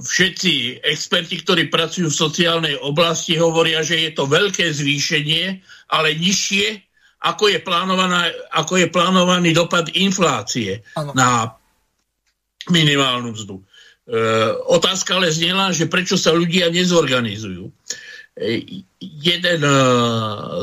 všetci 0.00 0.80
experti, 0.80 1.44
ktorí 1.44 1.68
pracujú 1.68 2.08
v 2.08 2.20
sociálnej 2.24 2.76
oblasti, 2.80 3.36
hovoria, 3.36 3.84
že 3.84 4.00
je 4.00 4.10
to 4.16 4.24
veľké 4.24 4.72
zvýšenie, 4.72 5.60
ale 5.92 6.16
nižšie, 6.16 6.66
ako 7.20 7.52
je, 7.52 7.58
ako 8.52 8.72
je 8.80 8.86
plánovaný 8.88 9.50
dopad 9.52 9.92
inflácie 9.92 10.84
ano. 10.96 11.12
na 11.16 11.52
minimálnu 12.70 13.32
mzdu. 13.32 13.56
E, 13.60 13.64
otázka 14.70 15.18
ale 15.18 15.34
znela, 15.34 15.74
že 15.74 15.90
prečo 15.90 16.14
sa 16.14 16.30
ľudia 16.30 16.70
nezorganizujú. 16.70 17.68
E, 17.68 17.72
jeden 19.00 19.60
e, 19.64 19.74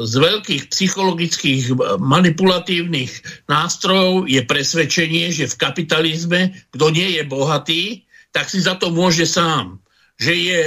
z 0.05 0.13
veľkých 0.13 0.63
psychologických 0.69 1.63
manipulatívnych 1.97 3.11
nástrojov 3.49 4.29
je 4.29 4.41
presvedčenie, 4.45 5.33
že 5.33 5.49
v 5.49 5.59
kapitalizme, 5.59 6.41
kto 6.69 6.85
nie 6.93 7.17
je 7.17 7.23
bohatý, 7.25 7.83
tak 8.29 8.49
si 8.49 8.61
za 8.61 8.77
to 8.77 8.93
môže 8.93 9.25
sám. 9.25 9.81
Že 10.21 10.33
je 10.37 10.61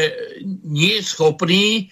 neschopný 0.67 1.67
e, 1.79 1.85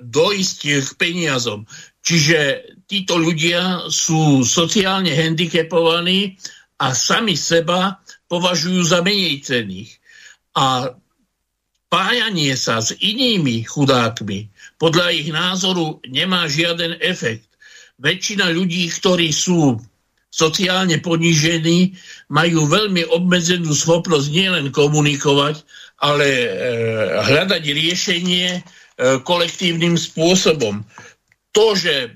dojsť 0.00 0.58
k 0.64 0.90
peniazom. 0.96 1.68
Čiže 2.00 2.64
títo 2.88 3.20
ľudia 3.20 3.92
sú 3.92 4.40
sociálne 4.40 5.12
handicapovaní 5.12 6.40
a 6.80 6.96
sami 6.96 7.36
seba 7.36 8.00
považujú 8.28 8.84
za 8.84 9.00
menej 9.00 9.40
cených. 9.44 9.90
A 10.56 10.96
pájanie 11.88 12.52
sa 12.54 12.80
s 12.84 12.92
inými 12.96 13.64
chudákmi 13.64 14.48
podľa 14.78 15.10
ich 15.10 15.28
názoru 15.34 15.98
nemá 16.06 16.46
žiaden 16.46 17.02
efekt. 17.02 17.50
Väčšina 17.98 18.54
ľudí, 18.54 18.86
ktorí 18.94 19.34
sú 19.34 19.82
sociálne 20.30 21.02
ponížení, 21.02 21.98
majú 22.30 22.70
veľmi 22.70 23.10
obmedzenú 23.10 23.74
schopnosť 23.74 24.30
nielen 24.30 24.66
komunikovať, 24.70 25.66
ale 25.98 26.26
e, 26.30 26.48
hľadať 27.26 27.62
riešenie 27.66 28.48
e, 28.54 28.60
kolektívnym 29.26 29.98
spôsobom. 29.98 30.86
To, 31.58 31.74
že 31.74 32.06
e, 32.06 32.08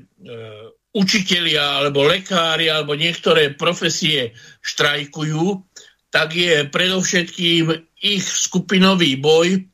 učitelia 0.94 1.82
alebo 1.82 2.06
lekári 2.06 2.70
alebo 2.70 2.94
niektoré 2.94 3.50
profesie 3.58 4.38
štrajkujú, 4.62 5.71
tak 6.12 6.36
je 6.36 6.68
predovšetkým 6.68 7.72
ich 8.04 8.24
skupinový 8.28 9.16
boj 9.16 9.64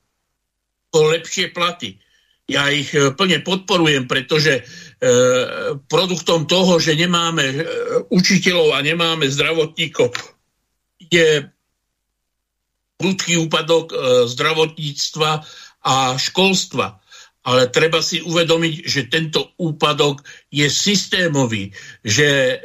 o 0.95 1.01
lepšie 1.11 1.51
platy. 1.51 1.99
Ja 2.49 2.71
ich 2.73 2.95
e, 2.97 3.13
plne 3.13 3.45
podporujem, 3.45 4.09
pretože 4.09 4.57
e, 4.57 4.63
produktom 5.85 6.49
toho, 6.49 6.81
že 6.81 6.97
nemáme 6.97 7.45
e, 7.45 7.57
učiteľov 8.09 8.73
a 8.73 8.81
nemáme 8.81 9.29
zdravotníkov, 9.29 10.17
je 11.13 11.45
prudký 12.97 13.37
úpadok 13.37 13.93
e, 13.93 13.97
zdravotníctva 14.33 15.31
a 15.85 15.95
školstva. 16.17 17.03
Ale 17.49 17.69
treba 17.73 18.01
si 18.01 18.21
uvedomiť, 18.21 18.75
že 18.85 19.09
tento 19.09 19.57
úpadok 19.57 20.21
je 20.53 20.69
systémový, 20.69 21.73
že 22.05 22.61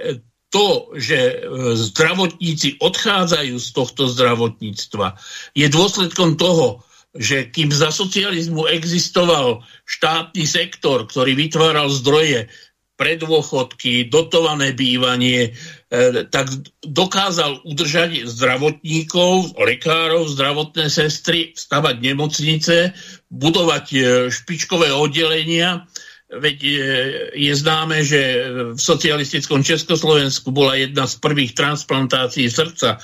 to, 0.53 0.93
že 0.93 1.17
e, 1.17 1.35
zdravotníci 1.73 2.77
odchádzajú 2.77 3.57
z 3.57 3.67
tohto 3.73 4.05
zdravotníctva, 4.05 5.17
je 5.57 5.65
dôsledkom 5.65 6.37
toho, 6.37 6.85
že 7.17 7.49
kým 7.49 7.73
za 7.73 7.89
socializmu 7.89 8.69
existoval 8.69 9.65
štátny 9.85 10.45
sektor, 10.45 11.09
ktorý 11.09 11.33
vytváral 11.33 11.89
zdroje 11.89 12.49
predôchodky, 12.93 14.13
dotované 14.13 14.77
bývanie, 14.77 15.49
e, 15.49 16.23
tak 16.29 16.53
dokázal 16.85 17.65
udržať 17.65 18.29
zdravotníkov, 18.29 19.57
lekárov, 19.57 20.29
zdravotné 20.29 20.93
sestry, 20.93 21.57
stavať 21.57 21.95
nemocnice, 21.97 22.93
budovať 23.33 23.85
e, 23.93 23.99
špičkové 24.29 24.93
oddelenia. 24.93 25.89
Veď 26.39 26.57
e, 26.65 26.73
je 27.37 27.53
známe, 27.53 28.01
že 28.01 28.21
v 28.73 28.79
socialistickom 28.79 29.61
Československu 29.61 30.49
bola 30.49 30.77
jedna 30.79 31.05
z 31.05 31.17
prvých 31.21 31.53
transplantácií 31.53 32.49
srdca. 32.49 32.97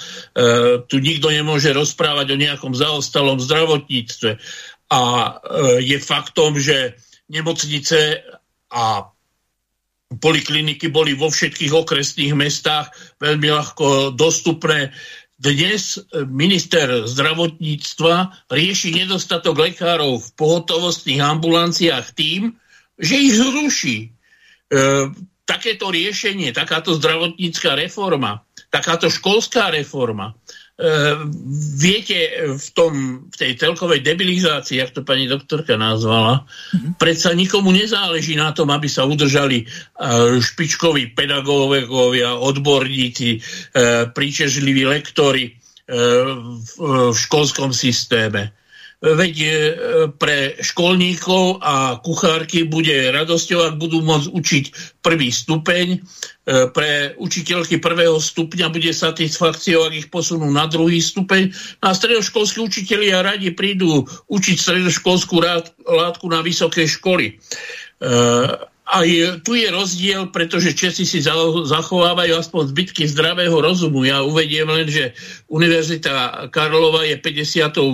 Tu 0.90 0.96
nikto 0.98 1.30
nemôže 1.30 1.70
rozprávať 1.74 2.34
o 2.34 2.42
nejakom 2.42 2.74
zaostalom 2.74 3.38
zdravotníctve. 3.38 4.42
A 4.90 5.02
je 5.78 5.98
faktom, 6.02 6.58
že 6.58 6.98
nemocnice 7.30 8.26
a 8.74 9.10
Polikliniky 10.10 10.90
boli 10.90 11.14
vo 11.14 11.30
všetkých 11.30 11.70
okresných 11.70 12.34
mestách 12.34 12.90
veľmi 13.22 13.46
ľahko 13.54 14.18
dostupné. 14.18 14.90
Dnes 15.38 16.02
minister 16.26 17.06
zdravotníctva 17.06 18.50
rieši 18.50 19.06
nedostatok 19.06 19.54
lekárov 19.54 20.18
v 20.18 20.30
pohotovostných 20.34 21.22
ambulanciách 21.22 22.10
tým, 22.18 22.58
že 23.00 23.16
ich 23.16 23.34
zruší. 23.34 23.98
E, 24.06 24.10
takéto 25.50 25.90
riešenie, 25.90 26.54
takáto 26.54 26.94
zdravotnícká 26.94 27.74
reforma, 27.74 28.46
takáto 28.70 29.10
školská 29.10 29.74
reforma 29.74 30.38
Uh, 30.80 31.28
viete, 31.76 32.16
v, 32.56 32.68
tom, 32.72 32.92
v 33.28 33.36
tej 33.36 33.60
telkovej 33.60 34.00
debilizácii, 34.00 34.80
jak 34.80 34.96
to 34.96 35.04
pani 35.04 35.28
doktorka 35.28 35.76
nazvala, 35.76 36.48
mm-hmm. 36.48 36.96
predsa 36.96 37.36
nikomu 37.36 37.76
nezáleží 37.76 38.40
na 38.40 38.56
tom, 38.56 38.72
aby 38.72 38.88
sa 38.88 39.04
udržali 39.04 39.68
uh, 39.68 40.40
špičkoví 40.40 41.12
pedagógovia, 41.12 42.40
odborníci, 42.40 43.44
uh, 43.44 44.08
príčežliví 44.16 44.88
lektory 44.88 45.60
v, 45.90 46.74
v 47.12 47.18
školskom 47.18 47.74
systéme. 47.74 48.54
Veď 49.00 49.36
pre 50.20 50.60
školníkov 50.60 51.64
a 51.64 52.04
kuchárky 52.04 52.68
bude 52.68 52.92
radosťou, 53.16 53.72
ak 53.72 53.80
budú 53.80 54.04
môcť 54.04 54.28
učiť 54.28 54.66
prvý 55.00 55.32
stupeň. 55.32 56.04
Pre 56.76 56.92
učiteľky 57.16 57.80
prvého 57.80 58.20
stupňa 58.20 58.68
bude 58.68 58.92
satisfakciou, 58.92 59.88
ak 59.88 59.94
ich 59.96 60.08
posunú 60.12 60.52
na 60.52 60.68
druhý 60.68 61.00
stupeň. 61.00 61.56
A 61.80 61.96
stredoškolskí 61.96 62.60
učitelia 62.60 63.24
radi 63.24 63.56
prídu 63.56 64.04
učiť 64.28 64.58
stredoškolskú 64.60 65.40
látku 65.88 66.26
na 66.28 66.44
vysoké 66.44 66.84
školy 66.84 67.40
aj 68.90 69.46
tu 69.46 69.54
je 69.54 69.70
rozdiel, 69.70 70.34
pretože 70.34 70.74
Česi 70.74 71.06
si 71.06 71.22
zachovávajú 71.22 72.34
aspoň 72.42 72.74
zbytky 72.74 73.06
zdravého 73.06 73.54
rozumu. 73.62 74.02
Ja 74.02 74.26
uvediem 74.26 74.66
len, 74.66 74.90
že 74.90 75.14
Univerzita 75.46 76.50
Karlova 76.50 77.06
je 77.06 77.22
58. 77.22 77.86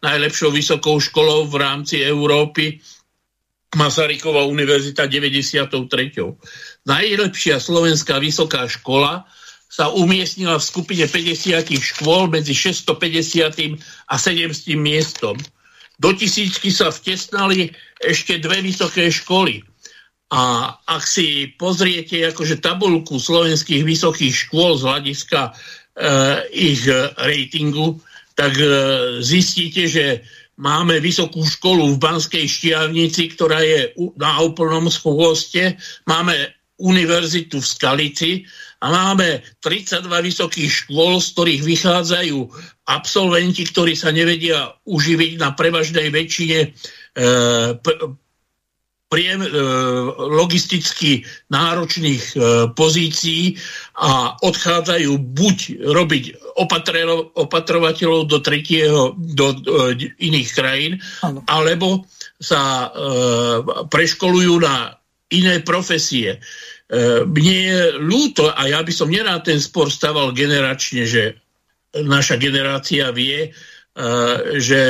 najlepšou 0.00 0.48
vysokou 0.48 0.96
školou 0.96 1.44
v 1.44 1.60
rámci 1.60 2.00
Európy. 2.00 2.80
Masaryková 3.76 4.48
univerzita 4.48 5.04
93. 5.04 5.76
Najlepšia 6.88 7.60
slovenská 7.60 8.16
vysoká 8.16 8.64
škola 8.64 9.28
sa 9.68 9.92
umiestnila 9.92 10.56
v 10.56 10.64
skupine 10.64 11.04
50 11.04 11.68
škôl 11.76 12.32
medzi 12.32 12.56
650. 12.56 13.76
a 14.08 14.14
700 14.16 14.72
miestom. 14.72 15.36
Do 16.00 16.16
tisíčky 16.16 16.72
sa 16.72 16.88
vtesnali 16.88 17.76
ešte 18.00 18.40
dve 18.40 18.64
vysoké 18.64 19.12
školy. 19.12 19.67
A 20.28 20.76
ak 20.84 21.08
si 21.08 21.56
pozriete 21.56 22.20
akože 22.28 22.60
tabulku 22.60 23.16
slovenských 23.16 23.80
vysokých 23.80 24.34
škôl 24.48 24.76
z 24.76 24.84
hľadiska 24.84 25.40
e, 25.48 25.52
ich 26.52 26.84
ratingu, 27.16 27.96
tak 28.36 28.52
e, 28.60 28.68
zistíte, 29.24 29.88
že 29.88 30.20
máme 30.60 31.00
vysokú 31.00 31.40
školu 31.40 31.96
v 31.96 32.02
Banskej 32.02 32.44
Štiavnici, 32.44 33.32
ktorá 33.32 33.64
je 33.64 33.96
na 34.20 34.44
úplnom 34.44 34.92
schôste, 34.92 35.80
máme 36.04 36.36
univerzitu 36.78 37.58
v 37.58 37.66
Skalici 37.66 38.30
a 38.78 38.92
máme 38.94 39.42
32 39.58 40.06
vysokých 40.06 40.70
škôl, 40.70 41.18
z 41.18 41.28
ktorých 41.34 41.62
vychádzajú 41.66 42.38
absolventi, 42.86 43.66
ktorí 43.66 43.98
sa 43.98 44.14
nevedia 44.14 44.70
uživiť 44.86 45.32
na 45.40 45.56
prevažnej 45.56 46.12
väčšine 46.14 46.58
e, 46.62 46.68
priem, 49.08 49.40
e, 49.40 49.48
logisticky 50.16 51.24
náročných 51.48 52.24
e, 52.32 52.36
pozícií 52.76 53.56
a 53.96 54.36
odchádzajú 54.44 55.12
buď 55.16 55.56
robiť 55.80 56.24
opatro, 56.60 57.32
opatrovateľov 57.32 58.28
do 58.28 58.38
tretieho, 58.44 59.16
do, 59.16 59.56
do 59.56 59.96
e, 59.96 60.12
iných 60.20 60.48
krajín, 60.52 61.00
ano. 61.24 61.40
alebo 61.48 62.04
sa 62.38 62.60
e, 62.60 62.88
preškolujú 63.88 64.54
na 64.60 64.94
iné 65.32 65.60
profesie. 65.64 66.36
E, 66.36 67.24
mne 67.24 67.56
je 67.64 67.80
ľúto, 68.00 68.52
a 68.52 68.60
ja 68.68 68.80
by 68.84 68.92
som 68.92 69.08
nerád 69.08 69.44
ten 69.48 69.60
spor 69.60 69.92
staval 69.92 70.32
generačne, 70.32 71.04
že 71.04 71.36
naša 71.96 72.36
generácia 72.36 73.08
vie, 73.12 73.48
e, 73.48 73.50
že 74.60 74.80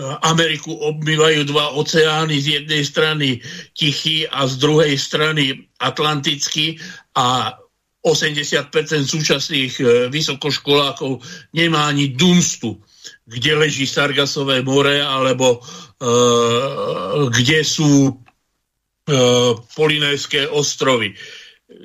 Ameriku 0.00 0.72
obmývajú 0.72 1.44
dva 1.52 1.76
oceány, 1.76 2.40
z 2.40 2.46
jednej 2.64 2.80
strany 2.80 3.28
Tichý 3.76 4.24
a 4.24 4.48
z 4.48 4.56
druhej 4.56 4.96
strany 4.96 5.68
Atlantický 5.84 6.80
a 7.12 7.52
80% 8.00 8.72
súčasných 9.04 9.72
e, 9.78 9.84
vysokoškolákov 10.08 11.20
nemá 11.52 11.92
ani 11.92 12.16
dunstu, 12.16 12.80
kde 13.28 13.52
leží 13.54 13.84
Sargasové 13.84 14.64
more 14.64 14.98
alebo 15.04 15.60
uh, 15.62 17.26
kde 17.30 17.62
sú 17.62 18.10
uh, 18.10 19.52
Polinéské 19.78 20.50
ostrovy. 20.50 21.14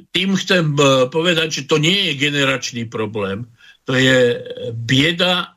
Tým 0.09 0.33
chcem 0.37 0.73
povedať, 1.13 1.61
že 1.61 1.67
to 1.69 1.77
nie 1.77 2.09
je 2.11 2.13
generačný 2.17 2.89
problém, 2.89 3.45
to 3.85 3.93
je 3.93 4.41
bieda 4.73 5.56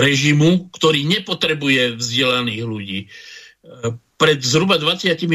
režimu, 0.00 0.68
ktorý 0.72 1.04
nepotrebuje 1.08 1.96
vzdelaných 1.96 2.62
ľudí. 2.64 3.00
E, 3.04 3.08
pred 4.20 4.38
zhruba 4.44 4.76
25 4.76 5.32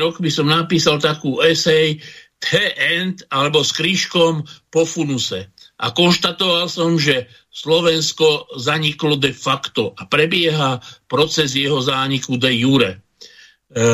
rokmi 0.00 0.32
som 0.32 0.48
napísal 0.48 0.96
takú 0.96 1.44
esej 1.44 2.00
The 2.40 2.64
End 2.74 3.28
alebo 3.28 3.60
s 3.60 3.76
krížkom 3.76 4.48
po 4.72 4.88
funuse. 4.88 5.52
A 5.82 5.92
konštatoval 5.92 6.66
som, 6.72 6.96
že 6.96 7.28
Slovensko 7.52 8.56
zaniklo 8.56 9.20
de 9.20 9.36
facto 9.36 9.92
a 10.00 10.08
prebieha 10.08 10.80
proces 11.04 11.52
jeho 11.52 11.84
zániku 11.84 12.40
de 12.40 12.52
jure. 12.56 12.92
E, 13.72 13.84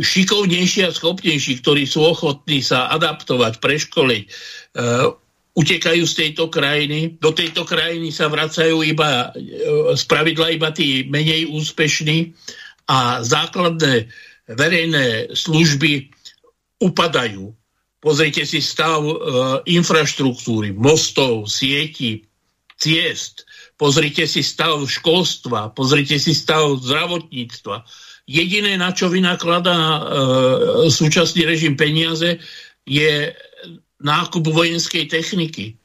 šikovnejší 0.00 0.88
a 0.88 0.92
schopnejší, 0.92 1.60
ktorí 1.60 1.84
sú 1.84 2.04
ochotní 2.04 2.64
sa 2.64 2.88
adaptovať, 2.92 3.60
preškoliť, 3.60 4.24
e, 4.24 4.30
utekajú 5.56 6.04
z 6.04 6.14
tejto 6.14 6.52
krajiny. 6.52 7.16
Do 7.16 7.32
tejto 7.32 7.64
krajiny 7.64 8.12
sa 8.12 8.28
vracajú 8.28 8.84
iba 8.84 9.32
z 9.96 10.02
e, 10.04 10.08
pravidla 10.08 10.52
iba 10.52 10.68
tí 10.68 11.08
menej 11.08 11.48
úspešní 11.48 12.36
a 12.92 13.24
základné 13.24 14.12
verejné 14.52 15.32
služby 15.32 16.12
upadajú. 16.84 17.56
Pozrite 18.04 18.44
si 18.44 18.60
stav 18.60 19.00
e, 19.00 19.16
infraštruktúry, 19.72 20.76
mostov, 20.76 21.48
sieti, 21.48 22.28
ciest. 22.76 23.48
Pozrite 23.80 24.28
si 24.28 24.44
stav 24.44 24.84
školstva, 24.84 25.72
pozrite 25.72 26.20
si 26.20 26.36
stav 26.36 26.76
zdravotníctva. 26.84 27.82
Jediné, 28.28 28.76
na 28.76 28.92
čo 28.92 29.08
vynakladá 29.08 29.72
e, 29.72 30.00
súčasný 30.92 31.48
režim 31.48 31.80
peniaze, 31.80 32.36
je 32.86 33.32
nákup 34.00 34.44
vojenskej 34.44 35.08
techniky. 35.08 35.80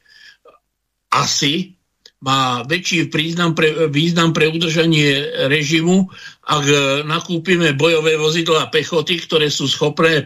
Asi 1.12 1.76
má 2.22 2.62
väčší 2.70 3.10
význam 3.10 3.58
pre, 3.58 3.90
význam 3.90 4.30
pre 4.30 4.46
udržanie 4.46 5.26
režimu, 5.50 6.06
ak 6.46 6.66
nakúpime 7.10 7.74
bojové 7.74 8.14
vozidlá 8.14 8.70
pechoty, 8.70 9.18
ktoré 9.18 9.50
sú 9.50 9.66
schopné 9.66 10.14
e, 10.22 10.24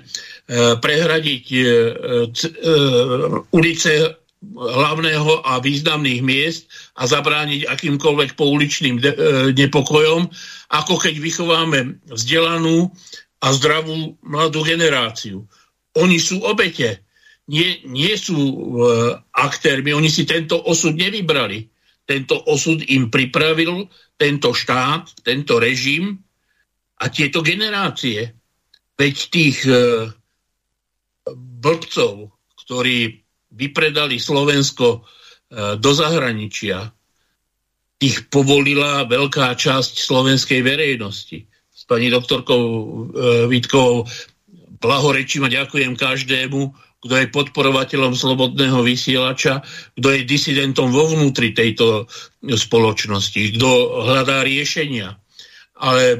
prehradiť 0.75 1.45
e, 1.55 1.57
e, 1.57 1.67
ulice 3.55 4.19
hlavného 4.45 5.41
a 5.47 5.57
významných 5.63 6.21
miest 6.21 6.67
a 6.99 7.07
zabrániť 7.07 7.65
akýmkoľvek 7.65 8.37
pouličným 8.37 9.01
nepokojom, 9.57 10.29
ako 10.69 10.93
keď 11.01 11.15
vychováme 11.17 11.97
vzdelanú 12.13 12.91
a 13.41 13.47
zdravú 13.55 14.19
mladú 14.21 14.61
generáciu. 14.61 15.47
Oni 15.97 16.19
sú 16.21 16.43
obete, 16.45 17.04
nie, 17.45 17.85
nie 17.85 18.15
sú 18.17 18.37
uh, 18.37 19.21
aktérmi, 19.29 19.93
oni 19.93 20.09
si 20.09 20.25
tento 20.25 20.57
osud 20.57 20.97
nevybrali. 20.97 21.69
Tento 22.05 22.37
osud 22.49 22.85
im 22.85 23.09
pripravil 23.09 23.89
tento 24.17 24.53
štát, 24.53 25.25
tento 25.25 25.57
režim 25.57 26.21
a 27.01 27.09
tieto 27.09 27.41
generácie. 27.45 28.33
Veď 28.97 29.15
tých 29.29 29.57
uh, 29.69 30.09
blbcov, 31.33 32.33
ktorí 32.65 33.21
vypredali 33.53 34.17
Slovensko 34.17 35.01
uh, 35.01 35.77
do 35.77 35.91
zahraničia, 35.93 36.89
ich 38.01 38.27
povolila 38.27 39.05
veľká 39.07 39.53
časť 39.55 39.93
slovenskej 40.01 40.61
verejnosti. 40.65 41.47
S 41.71 41.81
pani 41.87 42.11
doktorkou 42.11 42.63
Vítkovou 43.47 44.03
blahorečím 44.83 45.47
a 45.47 45.53
ďakujem 45.63 45.95
každému, 45.95 46.75
kto 47.05 47.13
je 47.21 47.29
podporovateľom 47.29 48.17
slobodného 48.17 48.81
vysielača, 48.81 49.61
kto 49.93 50.07
je 50.09 50.25
disidentom 50.25 50.89
vo 50.89 51.05
vnútri 51.05 51.53
tejto 51.53 52.09
spoločnosti, 52.41 53.53
kto 53.53 53.69
hľadá 54.09 54.41
riešenia. 54.41 55.13
Ale 55.75 56.03
e, 56.15 56.19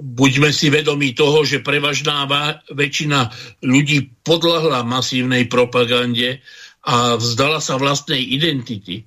buďme 0.00 0.48
si 0.54 0.72
vedomí 0.72 1.12
toho, 1.12 1.44
že 1.44 1.60
prevažná 1.60 2.24
väčšina 2.72 3.28
ľudí 3.66 4.08
podľahla 4.24 4.88
masívnej 4.88 5.50
propagande 5.50 6.40
a 6.88 7.20
vzdala 7.20 7.60
sa 7.60 7.76
vlastnej 7.76 8.24
identity. 8.24 9.04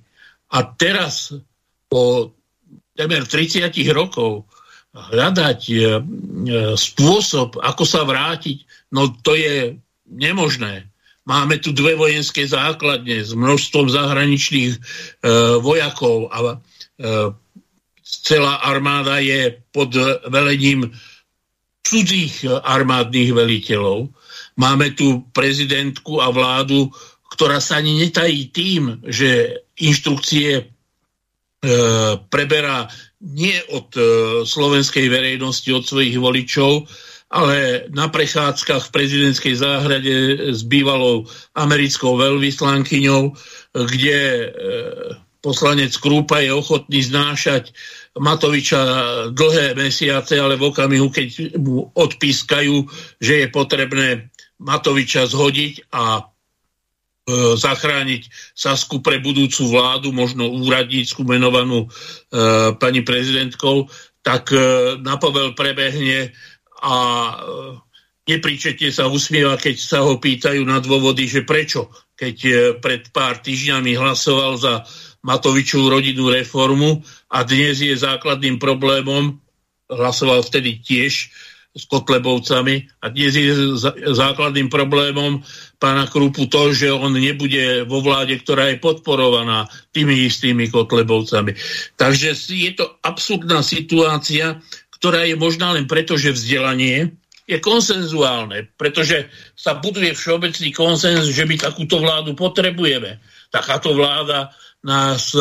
A 0.52 0.62
teraz, 0.76 1.32
po 1.88 2.36
temer 2.92 3.24
30 3.24 3.72
rokov, 3.90 4.46
hľadať 4.92 5.60
e, 5.72 5.74
e, 5.74 5.80
spôsob, 6.76 7.56
ako 7.56 7.84
sa 7.88 8.04
vrátiť, 8.04 8.92
no 8.92 9.08
to 9.24 9.32
je 9.32 9.80
nemožné. 10.08 10.88
Máme 11.22 11.62
tu 11.62 11.70
dve 11.70 11.94
vojenské 11.94 12.42
základne 12.46 13.22
s 13.22 13.30
množstvom 13.30 13.86
zahraničných 13.86 14.72
e, 14.74 14.80
vojakov 15.62 16.26
a 16.34 16.38
e, 16.42 16.56
celá 18.02 18.58
armáda 18.66 19.22
je 19.22 19.54
pod 19.70 19.94
velením 20.26 20.90
cudzích 21.86 22.46
armádnych 22.66 23.30
veliteľov. 23.30 24.10
Máme 24.58 24.94
tu 24.98 25.22
prezidentku 25.30 26.18
a 26.18 26.28
vládu, 26.34 26.90
ktorá 27.32 27.62
sa 27.62 27.80
ani 27.80 28.02
netají 28.02 28.52
tým, 28.52 29.00
že 29.08 29.62
inštrukcie 29.80 30.50
e, 30.60 30.64
preberá 32.28 32.90
nie 33.22 33.56
od 33.72 33.88
e, 33.96 34.02
slovenskej 34.44 35.08
verejnosti, 35.08 35.70
od 35.72 35.84
svojich 35.86 36.18
voličov, 36.20 36.84
ale 37.32 37.88
na 37.90 38.12
prechádzkach 38.12 38.88
v 38.88 38.94
prezidentskej 38.94 39.54
záhrade 39.56 40.14
s 40.52 40.60
bývalou 40.68 41.24
americkou 41.56 42.20
veľvyslankyňou, 42.20 43.32
kde 43.88 44.20
e, 44.20 44.46
poslanec 45.40 45.96
Krúpa 45.96 46.44
je 46.44 46.52
ochotný 46.52 47.00
znášať 47.08 47.72
Matoviča 48.20 48.80
dlhé 49.32 49.72
mesiace, 49.72 50.36
ale 50.36 50.60
v 50.60 50.68
okamihu, 50.68 51.08
keď 51.08 51.56
mu 51.56 51.88
odpískajú, 51.96 52.84
že 53.16 53.34
je 53.42 53.46
potrebné 53.48 54.28
Matoviča 54.60 55.24
zhodiť 55.32 55.88
a 55.96 56.28
E, 57.22 57.54
zachrániť 57.54 58.26
Sasku 58.50 58.98
pre 58.98 59.22
budúcu 59.22 59.70
vládu, 59.70 60.10
možno 60.10 60.50
úradnícku 60.50 61.22
menovanú 61.22 61.86
e, 61.86 61.88
pani 62.82 63.06
prezidentkou, 63.06 63.86
tak 64.26 64.50
e, 64.50 64.58
na 64.98 65.14
povel 65.22 65.54
prebehne 65.54 66.34
a 66.82 66.94
e, 66.94 67.34
nepríčete 68.26 68.90
sa 68.90 69.06
usmieva, 69.06 69.54
keď 69.54 69.76
sa 69.78 70.02
ho 70.02 70.18
pýtajú 70.18 70.66
na 70.66 70.82
dôvody, 70.82 71.30
že 71.30 71.46
prečo, 71.46 71.88
keď 72.18 72.36
e, 72.42 72.52
pred 72.82 73.08
pár 73.14 73.38
týždňami 73.38 73.94
hlasoval 73.94 74.58
za 74.58 74.82
Matovičovú 75.22 75.86
rodinnú 75.86 76.34
reformu 76.34 77.06
a 77.30 77.46
dnes 77.46 77.78
je 77.78 77.94
základným 77.94 78.58
problémom, 78.58 79.38
hlasoval 79.86 80.42
vtedy 80.42 80.82
tiež 80.82 81.30
s 81.72 81.88
Kotlebovcami 81.88 83.00
a 83.00 83.08
dnes 83.08 83.32
je 83.32 83.48
základným 84.12 84.68
problémom 84.68 85.40
pána 85.80 86.04
Krupu 86.04 86.44
to, 86.46 86.76
že 86.76 86.92
on 86.92 87.16
nebude 87.16 87.88
vo 87.88 88.04
vláde, 88.04 88.36
ktorá 88.44 88.68
je 88.70 88.82
podporovaná 88.82 89.64
tými 89.90 90.28
istými 90.28 90.68
Kotlebovcami. 90.68 91.56
Takže 91.96 92.36
je 92.36 92.72
to 92.76 93.00
absurdná 93.00 93.64
situácia, 93.64 94.60
ktorá 95.02 95.26
je 95.26 95.34
možná 95.34 95.74
len 95.74 95.90
preto, 95.90 96.14
že 96.14 96.30
vzdelanie 96.30 97.18
je 97.42 97.58
konsenzuálne, 97.58 98.70
pretože 98.78 99.26
sa 99.58 99.74
buduje 99.74 100.14
všeobecný 100.14 100.70
konsens, 100.70 101.26
že 101.26 101.42
my 101.42 101.58
takúto 101.58 101.98
vládu 101.98 102.38
potrebujeme. 102.38 103.18
Takáto 103.50 103.98
vláda 103.98 104.54
nás 104.86 105.34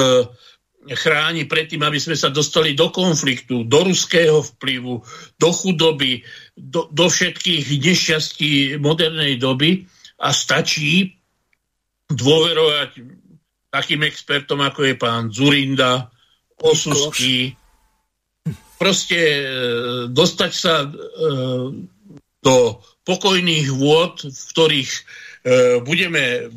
chráni 0.89 1.45
pred 1.45 1.69
tým, 1.69 1.85
aby 1.85 2.01
sme 2.01 2.17
sa 2.17 2.33
dostali 2.33 2.73
do 2.73 2.89
konfliktu, 2.89 3.69
do 3.69 3.85
ruského 3.85 4.41
vplyvu, 4.41 5.05
do 5.37 5.49
chudoby, 5.53 6.25
do, 6.57 6.89
do 6.89 7.05
všetkých 7.05 7.69
nešťastí 7.69 8.81
modernej 8.81 9.37
doby 9.37 9.85
a 10.17 10.33
stačí 10.33 11.21
dôverovať 12.09 12.97
takým 13.69 14.01
expertom, 14.09 14.65
ako 14.65 14.89
je 14.89 14.95
pán 14.97 15.29
Zurinda, 15.29 16.09
Osusky, 16.57 17.60
proste 18.81 19.19
e, 19.21 19.43
dostať 20.09 20.51
sa 20.57 20.81
e, 20.81 20.87
do 22.41 22.55
pokojných 23.05 23.69
vôd, 23.69 24.25
v 24.25 24.43
ktorých 24.57 24.89
e, 24.89 25.01
budeme 25.85 26.49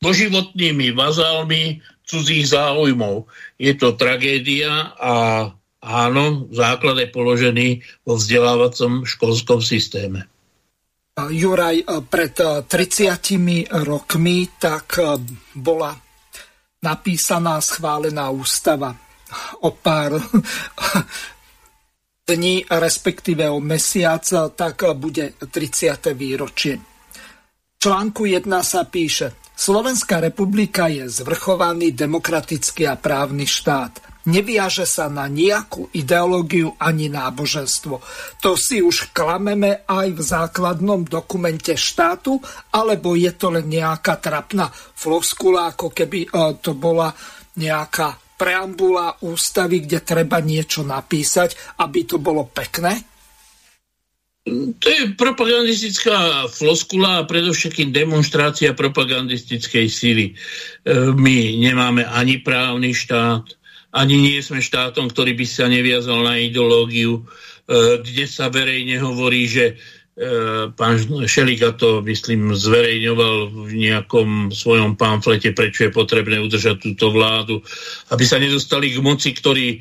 doživotnými 0.00 0.96
vazálmi 0.96 1.84
cudzích 2.08 2.48
záujmov. 2.48 3.28
Je 3.60 3.76
to 3.76 3.92
tragédia 3.92 4.96
a 4.96 5.14
áno, 5.84 6.48
základ 6.48 7.04
je 7.04 7.08
položený 7.12 7.68
vo 8.08 8.16
vzdelávacom 8.16 9.04
školskom 9.04 9.60
systéme. 9.60 10.24
Juraj, 11.14 11.86
pred 12.08 12.34
30 12.66 12.68
rokmi 13.86 14.50
tak 14.58 14.98
bola 15.54 15.94
napísaná, 16.82 17.60
schválená 17.64 18.28
ústava. 18.28 18.92
O 19.64 19.72
pár 19.72 20.20
dní, 22.24 22.64
respektíve 22.70 23.50
o 23.50 23.60
mesiac, 23.60 24.24
tak 24.56 24.82
bude 24.96 25.36
30. 25.38 26.16
výročie. 26.16 26.80
V 27.76 27.76
článku 27.78 28.24
1 28.24 28.48
sa 28.64 28.88
píše 28.88 29.44
Slovenská 29.54 30.18
republika 30.18 30.90
je 30.90 31.06
zvrchovaný 31.06 31.94
demokratický 31.94 32.90
a 32.90 32.98
právny 32.98 33.46
štát. 33.46 34.02
Neviaže 34.24 34.88
sa 34.88 35.12
na 35.12 35.28
nejakú 35.28 35.92
ideológiu 35.92 36.72
ani 36.80 37.12
náboženstvo. 37.12 38.00
To 38.40 38.50
si 38.56 38.80
už 38.80 39.12
klameme 39.12 39.84
aj 39.84 40.16
v 40.16 40.20
základnom 40.24 41.04
dokumente 41.04 41.76
štátu, 41.76 42.40
alebo 42.72 43.14
je 43.14 43.30
to 43.36 43.52
len 43.52 43.68
nejaká 43.68 44.16
trapná 44.16 44.72
floskula, 44.96 45.76
ako 45.76 45.92
keby 45.92 46.24
e, 46.24 46.28
to 46.64 46.72
bola 46.72 47.12
nejaká 47.60 48.23
preambula 48.44 49.16
ústavy, 49.24 49.88
kde 49.88 50.04
treba 50.04 50.44
niečo 50.44 50.84
napísať, 50.84 51.80
aby 51.80 52.04
to 52.04 52.20
bolo 52.20 52.44
pekné? 52.52 53.00
To 54.76 54.88
je 54.92 55.16
propagandistická 55.16 56.44
floskula 56.52 57.24
a 57.24 57.28
predovšetkým 57.28 57.96
demonstrácia 57.96 58.76
propagandistickej 58.76 59.88
síly. 59.88 60.26
E, 60.28 60.34
my 61.16 61.56
nemáme 61.56 62.04
ani 62.04 62.44
právny 62.44 62.92
štát, 62.92 63.48
ani 63.96 64.20
nie 64.20 64.44
sme 64.44 64.60
štátom, 64.60 65.08
ktorý 65.08 65.32
by 65.32 65.46
sa 65.48 65.64
neviazal 65.64 66.20
na 66.20 66.36
ideológiu, 66.36 67.24
kde 68.04 68.28
sa 68.28 68.52
verejne 68.52 69.00
hovorí, 69.00 69.48
že 69.48 69.80
E, 70.03 70.03
pán 70.78 70.94
Šelika 71.26 71.74
to, 71.74 71.98
myslím, 72.06 72.54
zverejňoval 72.54 73.50
v 73.50 73.72
nejakom 73.74 74.54
svojom 74.54 74.94
pamflete, 74.94 75.50
prečo 75.50 75.90
je 75.90 75.90
potrebné 75.90 76.38
udržať 76.38 76.78
túto 76.78 77.10
vládu, 77.10 77.58
aby 78.14 78.22
sa 78.22 78.38
nedostali 78.38 78.94
k 78.94 79.02
moci, 79.02 79.34
ktorí 79.34 79.66
e, 79.74 79.78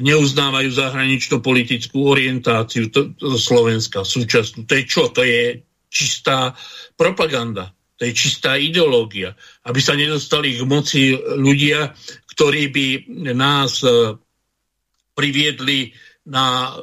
neuznávajú 0.00 0.72
zahraničnú 0.72 1.44
politickú 1.44 2.08
orientáciu 2.16 2.88
Slovenska 3.20 4.08
súčasnú. 4.08 4.64
To 4.64 4.72
je 4.72 4.84
čo? 4.88 5.12
To 5.12 5.20
je 5.20 5.60
čistá 5.92 6.56
propaganda. 6.96 7.68
To 8.00 8.08
je 8.08 8.16
čistá 8.16 8.56
ideológia. 8.56 9.36
Aby 9.68 9.84
sa 9.84 9.92
nedostali 9.92 10.56
k 10.56 10.64
moci 10.64 11.12
ľudia, 11.36 11.92
ktorí 12.32 12.72
by 12.72 12.86
nás 13.36 13.84
e, 13.84 14.16
priviedli 15.12 15.92
na, 16.28 16.76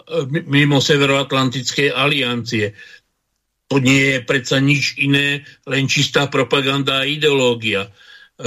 mimo 0.49 0.81
Severoatlantickej 0.81 1.93
aliancie. 1.93 2.73
to 3.65 3.81
nie 3.81 4.17
je 4.17 4.19
predsa 4.21 4.61
nič 4.61 4.97
iné, 5.01 5.41
len 5.65 5.89
čistá 5.89 6.29
propaganda 6.29 7.01
a 7.01 7.09
ideológia. 7.09 7.85
E, 7.85 7.89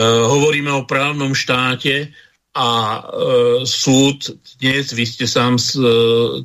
hovoríme 0.04 0.70
o 0.70 0.86
právnom 0.86 1.34
štáte 1.34 2.14
a 2.54 2.68
e, 2.70 3.00
súd 3.66 4.38
dnes, 4.62 4.94
vy 4.94 5.04
ste 5.06 5.26
sám 5.26 5.58
s, 5.58 5.74
e, 5.74 5.82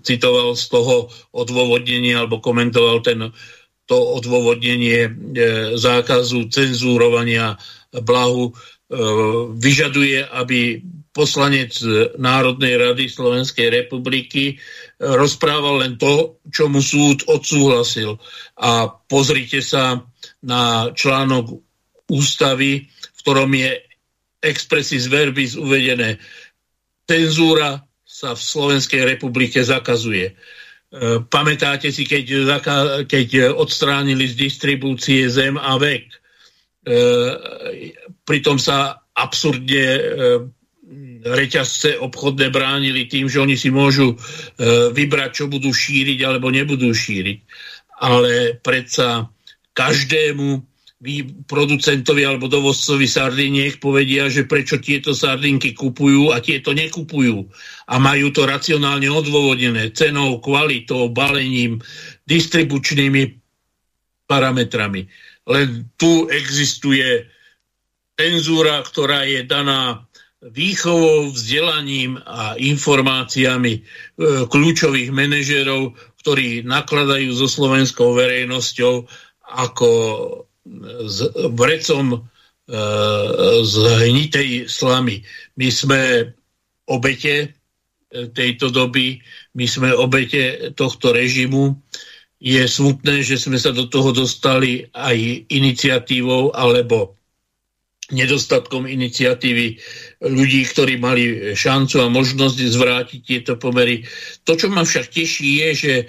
citoval 0.01 0.57
z 0.57 0.65
toho 0.73 1.09
odôvodnenia 1.37 2.25
alebo 2.25 2.41
komentoval 2.41 3.05
ten, 3.05 3.29
to 3.85 3.97
odôvodnenie 4.17 5.05
e, 5.05 5.11
zákazu 5.77 6.49
cenzúrovania 6.49 7.61
blahu, 7.93 8.49
e, 8.49 8.53
vyžaduje, 9.53 10.25
aby 10.33 10.81
poslanec 11.13 11.77
Národnej 12.17 12.73
rady 12.81 13.05
Slovenskej 13.05 13.69
republiky 13.69 14.57
rozprával 14.97 15.85
len 15.85 15.93
to, 15.95 16.41
čo 16.49 16.65
mu 16.67 16.81
súd 16.81 17.29
odsúhlasil. 17.29 18.17
A 18.57 18.89
pozrite 18.89 19.61
sa 19.61 20.01
na 20.41 20.89
článok 20.89 21.53
ústavy, 22.09 22.89
v 22.89 23.19
ktorom 23.21 23.53
je 23.53 23.71
expressis 24.43 25.07
verbis 25.07 25.55
uvedené. 25.55 26.19
Cenzúra 27.07 27.79
sa 28.03 28.35
v 28.35 28.41
Slovenskej 28.41 29.05
republike 29.05 29.61
zakazuje. 29.63 30.33
E, 30.33 30.33
pamätáte 31.23 31.93
si, 31.93 32.03
keď, 32.03 32.59
keď 33.07 33.55
odstránili 33.55 34.27
z 34.27 34.35
distribúcie 34.35 35.29
zem 35.31 35.55
a 35.55 35.79
vek. 35.79 36.05
E, 36.09 36.17
pritom 38.27 38.59
sa 38.59 39.01
absurdne 39.15 39.85
e, 39.87 40.01
reťazce 41.23 41.97
obchodné 41.99 42.51
bránili 42.51 43.07
tým, 43.07 43.31
že 43.31 43.39
oni 43.39 43.55
si 43.55 43.71
môžu 43.71 44.13
e, 44.13 44.17
vybrať, 44.91 45.43
čo 45.43 45.45
budú 45.47 45.71
šíriť 45.71 46.19
alebo 46.27 46.51
nebudú 46.51 46.91
šíriť. 46.91 47.39
Ale 48.03 48.59
predsa 48.59 49.31
každému 49.71 50.61
producentovi 51.51 52.23
alebo 52.23 52.47
dovozcovi 52.47 53.03
sardiniek 53.11 53.75
povedia, 53.75 54.31
že 54.31 54.47
prečo 54.47 54.79
tieto 54.79 55.11
sardinky 55.11 55.75
kupujú 55.75 56.31
a 56.31 56.39
tieto 56.39 56.71
nekupujú. 56.71 57.43
A 57.91 57.99
majú 57.99 58.31
to 58.31 58.47
racionálne 58.47 59.11
odôvodené 59.11 59.91
cenou, 59.91 60.39
kvalitou, 60.39 61.11
balením, 61.11 61.83
distribučnými 62.23 63.35
parametrami. 64.31 65.03
Len 65.43 65.91
tu 65.99 66.31
existuje 66.31 67.27
cenzúra, 68.15 68.79
ktorá 68.79 69.27
je 69.27 69.43
daná 69.43 70.07
výchovou, 70.51 71.31
vzdelaním 71.31 72.19
a 72.27 72.59
informáciami 72.59 73.73
e, 73.79 73.81
kľúčových 74.43 75.13
manažerov, 75.15 75.95
ktorí 76.19 76.67
nakladajú 76.67 77.31
so 77.31 77.47
slovenskou 77.47 78.15
verejnosťou 78.15 79.07
ako 79.43 79.89
s 81.03 81.17
vrecom 81.51 82.05
e, 82.15 82.19
z 83.63 83.75
hnitej 84.07 84.49
slamy. 84.67 85.23
My 85.55 85.67
sme 85.71 86.01
obete 86.87 87.35
e, 87.39 87.47
tejto 88.31 88.71
doby, 88.71 89.23
my 89.55 89.65
sme 89.67 89.89
obete 89.95 90.75
tohto 90.75 91.15
režimu. 91.15 91.79
Je 92.43 92.59
smutné, 92.67 93.23
že 93.23 93.39
sme 93.39 93.55
sa 93.55 93.71
do 93.71 93.87
toho 93.87 94.11
dostali 94.11 94.91
aj 94.91 95.47
iniciatívou 95.47 96.51
alebo 96.51 97.15
nedostatkom 98.11 98.83
iniciatívy 98.83 99.79
ľudí, 100.27 100.61
ktorí 100.67 100.99
mali 100.99 101.55
šancu 101.55 102.03
a 102.03 102.11
možnosť 102.11 102.57
zvrátiť 102.59 103.19
tieto 103.23 103.53
pomery. 103.55 104.03
To, 104.43 104.59
čo 104.59 104.67
ma 104.67 104.83
však 104.83 105.07
teší, 105.07 105.49
je, 105.63 105.69
že 105.71 105.93
e, 105.95 106.05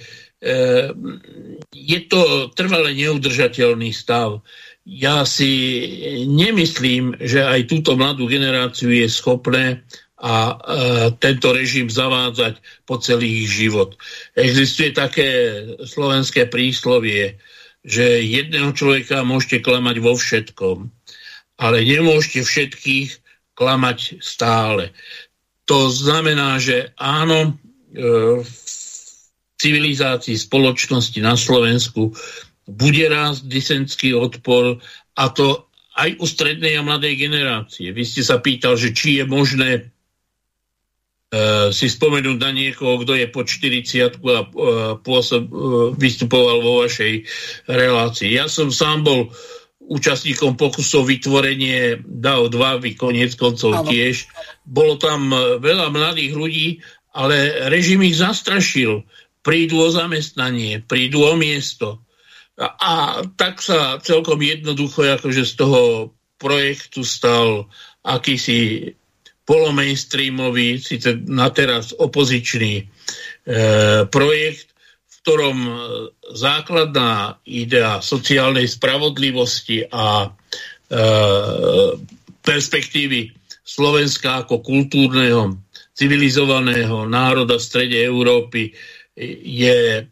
je 1.71 1.99
to 2.11 2.51
trvale 2.59 2.91
neudržateľný 2.99 3.95
stav. 3.95 4.43
Ja 4.85 5.23
si 5.23 5.53
nemyslím, 6.27 7.23
že 7.23 7.47
aj 7.47 7.71
túto 7.71 7.95
mladú 7.95 8.27
generáciu 8.27 8.91
je 8.91 9.07
schopné 9.07 9.87
a 10.19 10.35
e, 10.35 10.55
tento 11.23 11.55
režim 11.55 11.87
zavádzať 11.87 12.59
po 12.89 12.99
celý 12.99 13.47
ich 13.47 13.55
život. 13.55 13.95
Existuje 14.35 14.91
také 14.91 15.29
slovenské 15.85 16.51
príslovie, 16.51 17.39
že 17.85 18.25
jedného 18.25 18.73
človeka 18.73 19.21
môžete 19.23 19.61
klamať 19.61 19.97
vo 20.01 20.17
všetkom 20.17 21.04
ale 21.59 21.87
nemôžete 21.87 22.43
všetkých 22.43 23.09
klamať 23.55 24.19
stále. 24.19 24.91
To 25.71 25.89
znamená, 25.89 26.59
že 26.59 26.93
áno, 26.99 27.55
e, 27.95 28.43
v 28.43 28.51
civilizácii 29.57 30.37
spoločnosti 30.37 31.17
na 31.23 31.39
Slovensku 31.39 32.13
bude 32.69 33.05
rásť 33.09 33.47
disentský 33.49 34.13
odpor 34.13 34.83
a 35.15 35.25
to 35.31 35.71
aj 35.95 36.19
u 36.19 36.27
strednej 36.27 36.75
a 36.75 36.83
mladej 36.83 37.15
generácie. 37.15 37.95
Vy 37.95 38.03
ste 38.03 38.27
sa 38.27 38.43
pýtal, 38.43 38.75
že 38.75 38.91
či 38.91 39.23
je 39.23 39.25
možné 39.31 39.71
e, 39.79 39.83
si 41.71 41.87
spomenúť 41.87 42.39
na 42.43 42.51
niekoho, 42.51 42.99
kto 43.07 43.15
je 43.15 43.27
po 43.31 43.47
40 43.47 44.19
a 44.19 44.43
e, 44.43 44.47
pôsob, 45.01 45.47
vystupoval 45.95 46.59
vo 46.61 46.83
vašej 46.83 47.25
relácii. 47.71 48.35
Ja 48.35 48.51
som 48.51 48.75
sám 48.75 49.07
bol 49.07 49.31
účastníkom 49.89 50.57
pokusov 50.57 51.09
vytvorenie 51.09 52.01
DAO 52.05 52.49
2, 52.49 52.97
koniec 52.97 53.37
koncov 53.37 53.85
ano. 53.85 53.89
tiež. 53.89 54.29
Bolo 54.65 54.97
tam 54.97 55.29
e, 55.31 55.61
veľa 55.61 55.93
mladých 55.93 56.33
ľudí, 56.33 56.69
ale 57.15 57.69
režim 57.69 58.03
ich 58.03 58.19
zastrašil. 58.19 59.05
Prídu 59.45 59.85
o 59.85 59.89
zamestnanie, 59.93 60.81
prídu 60.83 61.23
o 61.25 61.37
miesto. 61.37 62.01
A, 62.57 62.67
a 62.75 62.93
tak 63.37 63.61
sa 63.61 64.01
celkom 64.01 64.41
jednoducho 64.41 65.05
akože 65.05 65.45
z 65.45 65.53
toho 65.55 65.81
projektu 66.41 67.05
stal 67.05 67.69
akýsi 68.05 68.93
polomainstreamový, 69.45 70.81
síce 70.81 71.21
na 71.29 71.53
teraz 71.53 71.93
opozičný 71.93 72.75
e, 72.81 72.85
projekt, 74.09 74.74
ktorom 75.25 75.57
e, 75.57 75.73
základná 76.37 77.41
idea 77.49 78.05
sociálnej 78.05 78.69
spravodlivosti 78.69 79.89
a 79.89 80.29
e, 80.29 80.29
perspektívy 82.45 83.33
Slovenska 83.65 84.45
ako 84.45 84.61
kultúrneho, 84.61 85.57
civilizovaného 85.97 87.09
národa 87.09 87.57
v 87.57 87.65
strede 87.65 87.97
Európy 88.05 88.69
je 89.17 89.81
e, 89.97 90.05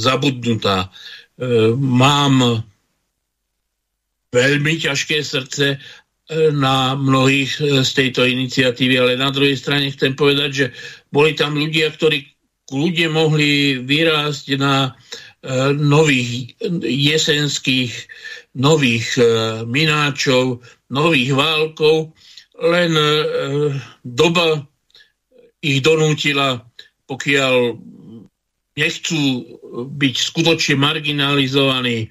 zabudnutá. 0.00 0.88
E, 0.88 1.76
mám 1.76 2.64
veľmi 4.32 4.74
ťažké 4.80 5.20
srdce 5.20 5.76
e, 5.76 5.78
na 6.54 6.96
mnohých 6.96 7.84
z 7.84 7.90
tejto 7.92 8.24
iniciatívy, 8.24 8.94
ale 8.96 9.20
na 9.20 9.28
druhej 9.28 9.60
strane 9.60 9.92
chcem 9.92 10.16
povedať, 10.16 10.50
že 10.54 10.66
boli 11.12 11.36
tam 11.36 11.58
ľudia, 11.58 11.92
ktorí 11.92 12.29
ľudia 12.70 13.10
mohli 13.10 13.82
vyrásť 13.82 14.46
na 14.56 14.74
e, 14.86 14.90
nových 15.74 16.54
jesenských, 16.86 17.92
nových 18.56 19.18
e, 19.18 19.22
mináčov, 19.66 20.62
nových 20.90 21.30
válkov, 21.34 22.14
len 22.62 22.92
e, 22.94 23.06
doba 24.06 24.64
ich 25.60 25.82
donútila, 25.84 26.64
pokiaľ 27.10 27.76
nechcú 28.78 29.20
byť 29.92 30.14
skutočne 30.16 30.78
marginalizovaní 30.78 32.08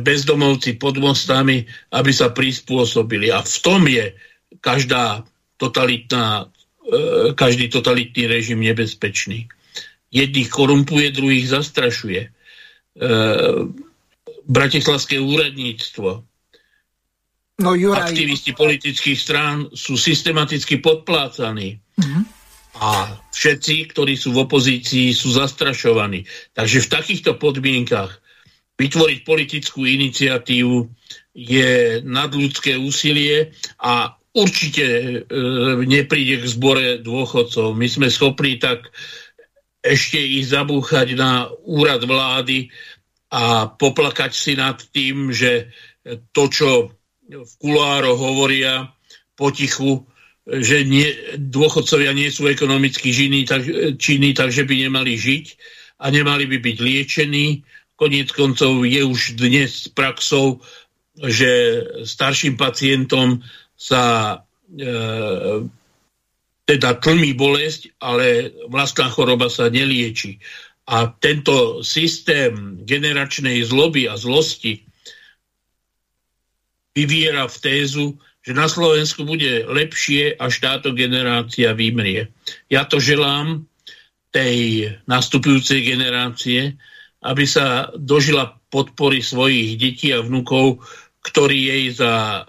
bezdomovci 0.00 0.80
pod 0.80 0.96
mostami, 0.96 1.66
aby 1.92 2.10
sa 2.12 2.32
prispôsobili. 2.32 3.28
A 3.28 3.44
v 3.44 3.56
tom 3.60 3.84
je 3.84 4.16
každá 4.64 5.24
totalitná, 5.60 6.48
každý 7.36 7.68
totalitný 7.68 8.28
režim 8.28 8.60
nebezpečný. 8.64 9.48
Jedných 10.14 10.48
korumpuje, 10.48 11.10
druhých 11.10 11.50
zastrašuje. 11.50 12.22
E, 12.22 12.30
bratislavské 14.46 15.18
úradníctvo, 15.18 16.08
no, 17.58 17.70
Juraj... 17.74 18.14
aktivisti 18.14 18.54
politických 18.54 19.18
strán 19.18 19.56
sú 19.74 19.98
systematicky 19.98 20.78
podplácaní. 20.78 21.82
Mm-hmm. 21.98 22.22
A 22.74 23.18
všetci, 23.30 23.94
ktorí 23.94 24.18
sú 24.18 24.34
v 24.34 24.46
opozícii, 24.46 25.14
sú 25.14 25.30
zastrašovaní. 25.30 26.26
Takže 26.58 26.82
v 26.82 26.90
takýchto 26.90 27.38
podmienkach 27.38 28.18
vytvoriť 28.74 29.18
politickú 29.22 29.86
iniciatívu 29.86 30.90
je 31.34 32.02
nadľudské 32.02 32.74
úsilie 32.74 33.54
a 33.78 34.18
určite 34.34 34.86
e, 34.86 35.14
nepríde 35.86 36.42
k 36.42 36.50
zbore 36.50 36.86
dôchodcov. 36.98 37.78
My 37.78 37.86
sme 37.86 38.10
schopní 38.10 38.58
tak 38.58 38.90
ešte 39.84 40.16
ich 40.16 40.48
zabúchať 40.48 41.12
na 41.12 41.52
úrad 41.68 42.00
vlády 42.08 42.72
a 43.28 43.68
poplakať 43.68 44.32
si 44.32 44.56
nad 44.56 44.80
tým, 44.80 45.28
že 45.28 45.68
to, 46.32 46.48
čo 46.48 46.70
v 47.28 47.52
kulároch 47.60 48.16
hovoria 48.16 48.88
potichu, 49.36 50.08
že 50.44 50.84
nie, 50.88 51.08
dôchodcovia 51.36 52.16
nie 52.16 52.32
sú 52.32 52.48
ekonomicky 52.48 53.12
žiny, 53.12 53.44
tak, 53.44 53.64
činní, 54.00 54.32
takže 54.32 54.64
by 54.64 54.88
nemali 54.88 55.16
žiť 55.16 55.44
a 56.00 56.08
nemali 56.12 56.48
by 56.48 56.58
byť 56.60 56.76
liečení. 56.80 57.46
Koniec 57.96 58.32
koncov 58.32 58.84
je 58.84 59.00
už 59.04 59.40
dnes 59.40 59.88
praxou, 59.92 60.60
že 61.16 61.80
starším 62.04 62.60
pacientom 62.60 63.40
sa 63.72 64.36
e, 64.68 64.86
teda 66.64 66.96
tlmí 66.96 67.36
bolesť, 67.36 67.92
ale 68.00 68.52
vlastná 68.72 69.12
choroba 69.12 69.52
sa 69.52 69.68
nelieči. 69.68 70.40
A 70.88 71.08
tento 71.20 71.80
systém 71.84 72.80
generačnej 72.84 73.64
zloby 73.64 74.08
a 74.08 74.16
zlosti 74.16 74.84
vyviera 76.96 77.48
v 77.48 77.56
tézu, 77.60 78.06
že 78.44 78.52
na 78.52 78.68
Slovensku 78.68 79.24
bude 79.24 79.64
lepšie, 79.64 80.36
až 80.36 80.60
táto 80.60 80.92
generácia 80.92 81.72
vymrie. 81.72 82.28
Ja 82.68 82.84
to 82.84 83.00
želám 83.00 83.64
tej 84.32 84.88
nastupujúcej 85.08 85.80
generácie, 85.80 86.76
aby 87.24 87.44
sa 87.48 87.88
dožila 87.96 88.60
podpory 88.68 89.24
svojich 89.24 89.80
detí 89.80 90.12
a 90.12 90.20
vnúkov, 90.20 90.84
ktorí 91.24 91.72
jej 91.72 91.84
za 91.96 92.44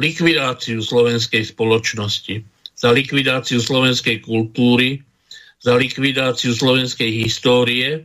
likvidáciu 0.00 0.80
slovenskej 0.80 1.44
spoločnosti, 1.44 2.40
za 2.76 2.92
likvidáciu 2.92 3.58
slovenskej 3.58 4.20
kultúry, 4.20 5.00
za 5.56 5.72
likvidáciu 5.72 6.52
slovenskej 6.52 7.08
histórie, 7.24 8.04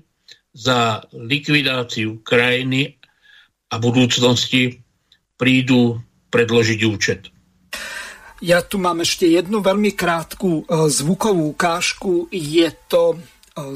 za 0.55 1.03
likvidáciu 1.11 2.23
krajiny 2.23 2.95
a 3.67 3.75
budúcnosti 3.75 4.79
prídu 5.35 5.99
predložiť 6.31 6.79
účet. 6.87 7.21
Ja 8.41 8.65
tu 8.65 8.81
mám 8.81 9.05
ešte 9.05 9.29
jednu 9.29 9.61
veľmi 9.61 9.93
krátku 9.93 10.65
e, 10.65 10.89
zvukovú 10.89 11.53
ukážku. 11.53 12.25
Je 12.33 12.65
to 12.89 13.13
e, 13.13 13.17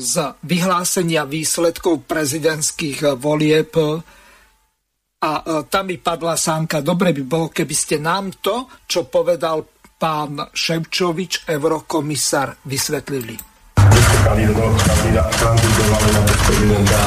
z 0.02 0.34
vyhlásenia 0.42 1.22
výsledkov 1.30 2.10
prezidentských 2.10 2.98
e, 3.06 3.08
volieb 3.14 3.70
a 5.26 5.32
tam 5.74 5.90
mi 5.90 5.98
padla 5.98 6.38
sánka. 6.38 6.86
Dobre 6.86 7.10
by 7.10 7.24
bolo, 7.26 7.48
keby 7.50 7.74
ste 7.74 7.98
nám 7.98 8.30
to, 8.46 8.70
čo 8.86 9.10
povedal 9.10 9.75
pán 9.96 10.52
Ševčovič, 10.54 11.48
eurokomisár, 11.48 12.56
vysvetlili. 12.66 13.40
Kandidovali 14.26 16.10
na 16.14 16.22
prezidenta 16.46 17.02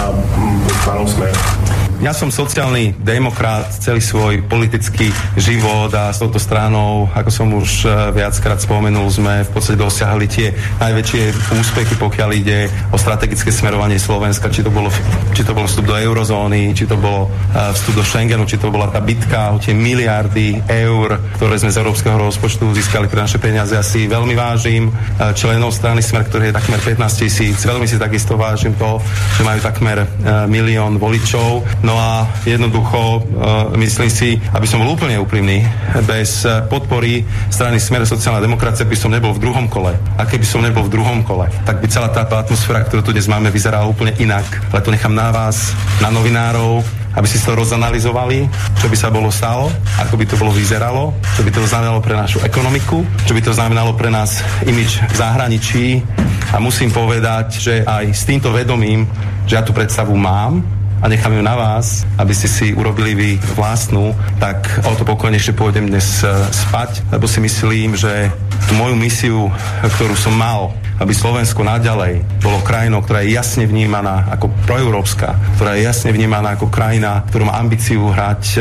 pánom 0.85 1.09
Smer 1.09 1.78
ja 1.99 2.15
som 2.15 2.31
sociálny 2.31 2.95
demokrat, 3.03 3.75
celý 3.83 3.99
svoj 3.99 4.47
politický 4.47 5.11
život 5.35 5.91
a 5.99 6.15
s 6.15 6.23
touto 6.23 6.39
stranou, 6.39 7.11
ako 7.11 7.31
som 7.31 7.51
už 7.59 7.71
e, 7.83 8.15
viackrát 8.15 8.63
spomenul, 8.63 9.11
sme 9.11 9.43
v 9.43 9.51
podstate 9.51 9.83
dosiahli 9.83 10.27
tie 10.31 10.55
najväčšie 10.79 11.23
úspechy, 11.59 11.99
pokiaľ 11.99 12.31
ide 12.39 12.71
o 12.95 12.97
strategické 13.03 13.51
smerovanie 13.51 13.99
Slovenska, 13.99 14.47
či 14.47 14.63
to 14.63 14.71
bolo, 14.71 14.95
či 15.35 15.43
to 15.43 15.51
bolo 15.51 15.67
vstup 15.67 15.91
do 15.91 15.99
eurozóny, 15.99 16.71
či 16.71 16.87
to 16.87 16.95
bolo 16.95 17.27
e, 17.27 17.75
vstup 17.75 17.99
do 17.99 18.05
Schengenu, 18.07 18.47
či 18.47 18.63
to 18.63 18.71
bola 18.71 18.87
tá 18.95 19.03
bitka 19.03 19.51
o 19.51 19.59
tie 19.59 19.75
miliardy 19.75 20.63
eur, 20.71 21.19
ktoré 21.35 21.59
sme 21.59 21.75
z 21.75 21.83
európskeho 21.83 22.15
rozpočtu 22.15 22.79
získali 22.79 23.11
pre 23.11 23.27
naše 23.27 23.43
peniaze. 23.43 23.75
Ja 23.75 23.83
si 23.83 24.07
veľmi 24.07 24.39
vážim 24.39 24.87
e, 24.87 24.93
členov 25.35 25.75
strany 25.75 25.99
Smer, 25.99 26.31
ktorý 26.31 26.55
je 26.55 26.63
takmer 26.63 26.79
15 26.79 27.23
tisíc. 27.27 27.59
Veľmi 27.67 27.91
si 27.91 27.99
takisto 27.99 28.39
vážim 28.39 28.79
to, 28.79 29.03
že 29.35 29.43
majú 29.43 29.59
takmer 29.59 30.07
milión 30.47 31.03
voličov 31.03 31.67
No 31.89 31.97
a 31.97 32.29
jednoducho 32.45 33.25
uh, 33.25 33.73
myslím 33.81 34.13
si, 34.13 34.37
aby 34.53 34.69
som 34.69 34.85
bol 34.85 34.93
úplne 34.93 35.17
úprimný, 35.17 35.65
bez 36.05 36.45
podpory 36.69 37.25
strany 37.49 37.81
Smer 37.81 38.05
sociálna 38.05 38.45
demokracia 38.45 38.85
by 38.85 38.93
som 38.93 39.09
nebol 39.09 39.33
v 39.33 39.41
druhom 39.41 39.65
kole. 39.73 39.97
A 40.21 40.29
keby 40.29 40.45
som 40.45 40.61
nebol 40.61 40.85
v 40.85 40.93
druhom 40.93 41.25
kole, 41.25 41.49
tak 41.65 41.81
by 41.81 41.89
celá 41.89 42.13
táto 42.13 42.37
atmosféra, 42.37 42.85
ktorú 42.85 43.01
tu 43.01 43.17
dnes 43.17 43.25
máme, 43.25 43.49
vyzerala 43.49 43.89
úplne 43.89 44.13
inak. 44.21 44.45
Ale 44.69 44.85
to 44.85 44.93
nechám 44.93 45.17
na 45.17 45.33
vás, 45.33 45.73
na 46.05 46.13
novinárov, 46.13 46.85
aby 47.17 47.25
si 47.25 47.41
to 47.41 47.57
rozanalizovali, 47.57 48.45
čo 48.77 48.87
by 48.93 48.97
sa 49.01 49.09
bolo 49.09 49.33
stalo, 49.33 49.73
ako 49.97 50.21
by 50.21 50.25
to 50.29 50.37
bolo 50.37 50.53
vyzeralo, 50.53 51.17
čo 51.35 51.41
by 51.41 51.51
to 51.57 51.65
znamenalo 51.65 52.05
pre 52.05 52.13
našu 52.13 52.45
ekonomiku, 52.45 53.01
čo 53.25 53.33
by 53.33 53.41
to 53.41 53.57
znamenalo 53.57 53.97
pre 53.97 54.13
nás 54.13 54.45
imič 54.69 55.01
v 55.09 55.17
zahraničí. 55.17 56.05
A 56.53 56.61
musím 56.61 56.93
povedať, 56.93 57.47
že 57.57 57.75
aj 57.81 58.13
s 58.13 58.29
týmto 58.29 58.53
vedomím, 58.53 59.09
že 59.49 59.57
ja 59.57 59.65
tú 59.65 59.73
predstavu 59.73 60.13
mám, 60.13 60.61
a 60.99 61.09
nechám 61.09 61.33
ju 61.33 61.43
na 61.43 61.55
vás, 61.55 62.03
aby 62.19 62.35
ste 62.35 62.51
si 62.51 62.67
urobili 62.75 63.15
vy 63.15 63.31
vlastnú, 63.55 64.15
tak 64.43 64.67
o 64.83 64.93
to 64.99 65.07
pokojnejšie 65.07 65.55
pôjdem 65.55 65.87
dnes 65.87 66.23
e, 66.23 66.31
spať, 66.51 67.07
lebo 67.15 67.31
si 67.31 67.39
myslím, 67.39 67.95
že 67.95 68.31
tú 68.67 68.75
moju 68.75 68.99
misiu, 68.99 69.49
ktorú 69.83 70.19
som 70.19 70.35
mal, 70.35 70.75
aby 70.99 71.15
Slovensko 71.15 71.63
naďalej 71.63 72.27
bolo 72.43 72.59
krajinou, 72.67 73.01
ktorá 73.07 73.23
je 73.23 73.39
jasne 73.39 73.65
vnímaná 73.71 74.27
ako 74.35 74.51
proeurópska, 74.67 75.39
ktorá 75.55 75.79
je 75.79 75.87
jasne 75.87 76.11
vnímaná 76.11 76.59
ako 76.59 76.67
krajina, 76.67 77.23
ktorú 77.31 77.47
má 77.47 77.55
ambíciu 77.55 78.11
hrať 78.11 78.43
e, 78.59 78.61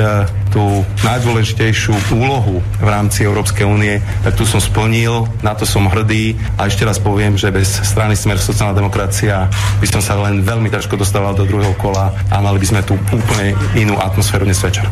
tú 0.54 0.86
najdôležitejšiu 1.04 2.14
úlohu 2.14 2.62
v 2.62 2.88
rámci 2.88 3.26
Európskej 3.26 3.66
únie, 3.66 4.00
tak 4.22 4.38
tu 4.38 4.46
som 4.46 4.62
splnil, 4.62 5.26
na 5.42 5.58
to 5.58 5.66
som 5.66 5.90
hrdý. 5.90 6.38
A 6.62 6.70
ešte 6.70 6.86
raz 6.86 7.02
poviem, 7.02 7.36
že 7.36 7.50
bez 7.50 7.68
strany 7.82 8.14
Smer 8.14 8.38
sociálna 8.38 8.78
demokracia 8.78 9.50
by 9.82 9.88
som 9.90 10.02
sa 10.02 10.18
len 10.18 10.46
veľmi 10.46 10.70
ťažko 10.70 10.98
dostával 10.98 11.34
do 11.34 11.46
druhého 11.46 11.74
kola 11.78 12.14
a 12.32 12.36
mali 12.44 12.60
by 12.60 12.68
sme 12.68 12.82
tu 12.84 12.94
úplne 12.98 13.56
inú 13.80 13.96
atmosféru 14.00 14.44
dnes 14.44 14.60
večer. 14.60 14.84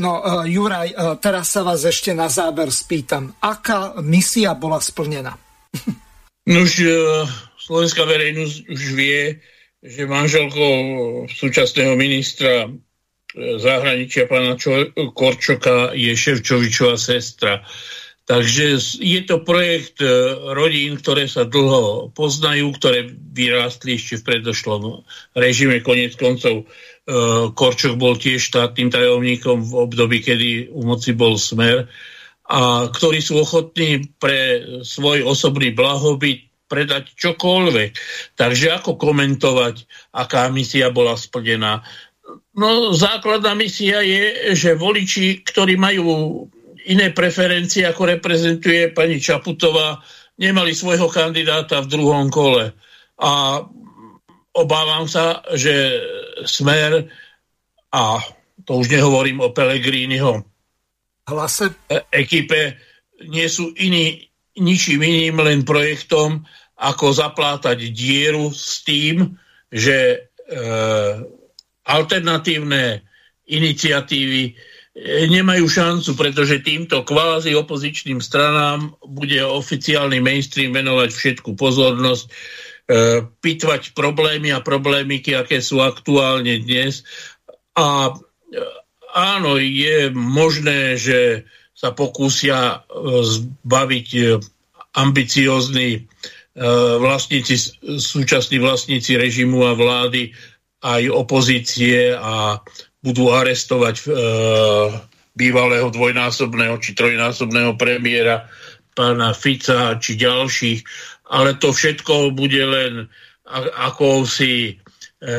No, 0.00 0.24
uh, 0.24 0.48
Juraj, 0.48 0.96
uh, 0.96 1.20
teraz 1.20 1.52
sa 1.52 1.60
vás 1.60 1.84
ešte 1.84 2.16
na 2.16 2.32
záver 2.32 2.72
spýtam. 2.72 3.36
Aká 3.44 4.00
misia 4.00 4.56
bola 4.56 4.80
splnená? 4.80 5.36
no 6.50 6.56
už 6.64 6.72
uh, 6.88 7.28
slovenská 7.60 8.08
verejnosť 8.08 8.56
už 8.72 8.82
vie, 8.96 9.38
že 9.84 10.08
manželkou 10.08 10.76
súčasného 11.28 11.96
ministra 11.96 12.68
zahraničia 13.36 14.26
pána 14.26 14.58
Korčoka 15.14 15.94
je 15.94 16.12
Ševčovičová 16.16 16.98
sestra. 16.98 17.62
Takže 18.30 18.78
je 19.02 19.20
to 19.26 19.42
projekt 19.42 19.98
rodín, 20.54 20.94
ktoré 21.02 21.26
sa 21.26 21.42
dlho 21.42 22.14
poznajú, 22.14 22.70
ktoré 22.78 23.10
vyrástli 23.10 23.98
ešte 23.98 24.22
v 24.22 24.26
predošlom 24.30 25.02
režime. 25.34 25.82
Konec 25.82 26.14
koncov 26.14 26.70
Korčok 27.58 27.98
bol 27.98 28.14
tiež 28.14 28.38
štátnym 28.38 28.94
tajomníkom 28.94 29.66
v 29.66 29.72
období, 29.82 30.22
kedy 30.22 30.70
u 30.70 30.86
moci 30.86 31.10
bol 31.10 31.34
smer 31.34 31.90
a 32.46 32.86
ktorí 32.86 33.18
sú 33.18 33.42
ochotní 33.42 34.10
pre 34.22 34.62
svoj 34.86 35.26
osobný 35.26 35.74
blahobyt 35.74 36.46
predať 36.70 37.10
čokoľvek. 37.18 37.90
Takže 38.38 38.66
ako 38.78 38.94
komentovať, 38.94 39.90
aká 40.14 40.46
misia 40.54 40.94
bola 40.94 41.18
splnená? 41.18 41.82
No, 42.54 42.94
základná 42.94 43.58
misia 43.58 44.06
je, 44.06 44.54
že 44.54 44.78
voliči, 44.78 45.42
ktorí 45.42 45.74
majú 45.74 46.46
iné 46.88 47.12
preferencie, 47.12 47.84
ako 47.84 48.16
reprezentuje 48.16 48.94
pani 48.94 49.20
Čaputová, 49.20 50.00
nemali 50.40 50.72
svojho 50.72 51.12
kandidáta 51.12 51.84
v 51.84 51.90
druhom 51.90 52.32
kole. 52.32 52.72
A 53.20 53.60
obávam 54.56 55.04
sa, 55.04 55.44
že 55.52 56.00
Smer 56.48 57.04
a 57.92 58.16
to 58.64 58.80
už 58.80 58.88
nehovorím 58.88 59.44
o 59.44 59.52
Pelegrínyho 59.52 60.48
hlase 61.30 61.70
e, 61.86 62.02
ekipe 62.10 62.74
nie 63.30 63.46
sú 63.46 63.70
iní, 63.78 64.26
ničím 64.58 65.06
iným 65.06 65.38
len 65.38 65.60
projektom, 65.62 66.42
ako 66.80 67.12
zaplátať 67.12 67.92
dieru 67.92 68.50
s 68.50 68.82
tým, 68.82 69.36
že 69.70 69.96
e, 70.16 70.18
alternatívne 71.84 73.04
iniciatívy 73.46 74.56
nemajú 75.30 75.70
šancu, 75.70 76.18
pretože 76.18 76.66
týmto 76.66 77.06
kvázi 77.06 77.54
opozičným 77.54 78.18
stranám 78.18 78.94
bude 79.06 79.38
oficiálny 79.38 80.18
mainstream 80.18 80.74
venovať 80.74 81.10
všetku 81.14 81.54
pozornosť 81.54 82.26
E, 82.90 83.22
pitvať 83.22 83.94
problémy 83.94 84.50
a 84.50 84.58
problémiky, 84.58 85.38
aké 85.38 85.62
sú 85.62 85.78
aktuálne 85.78 86.58
dnes. 86.58 87.06
A 87.78 88.10
e, 88.10 88.12
áno, 89.14 89.62
je 89.62 90.10
možné, 90.10 90.98
že 90.98 91.46
sa 91.70 91.94
pokúsia 91.94 92.58
e, 92.58 92.78
zbaviť 93.22 94.08
ambiciózni 94.90 96.10
vlastníci, 96.98 97.78
súčasní 98.02 98.58
vlastníci 98.58 99.14
režimu 99.14 99.70
a 99.70 99.78
vlády 99.78 100.34
aj 100.82 101.06
opozície 101.14 102.10
a 102.10 102.58
budú 103.00 103.32
arestovať 103.32 104.04
bývalého 105.32 105.88
dvojnásobného 105.88 106.76
či 106.84 106.92
trojnásobného 106.92 107.80
premiéra 107.80 108.44
pána 108.92 109.32
Fica 109.32 109.96
či 109.96 110.20
ďalších 110.20 110.84
ale 111.30 111.54
to 111.54 111.70
všetko 111.70 112.34
bude 112.34 112.58
len 112.58 113.06
akousi, 113.78 114.74
e, 115.22 115.32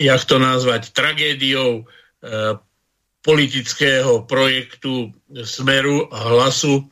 jak 0.00 0.22
to 0.24 0.36
nazvať, 0.40 0.96
tragédiou 0.96 1.80
e, 1.80 1.84
politického 3.20 4.24
projektu 4.24 5.12
Smeru 5.44 6.08
a 6.08 6.18
Hlasu. 6.32 6.88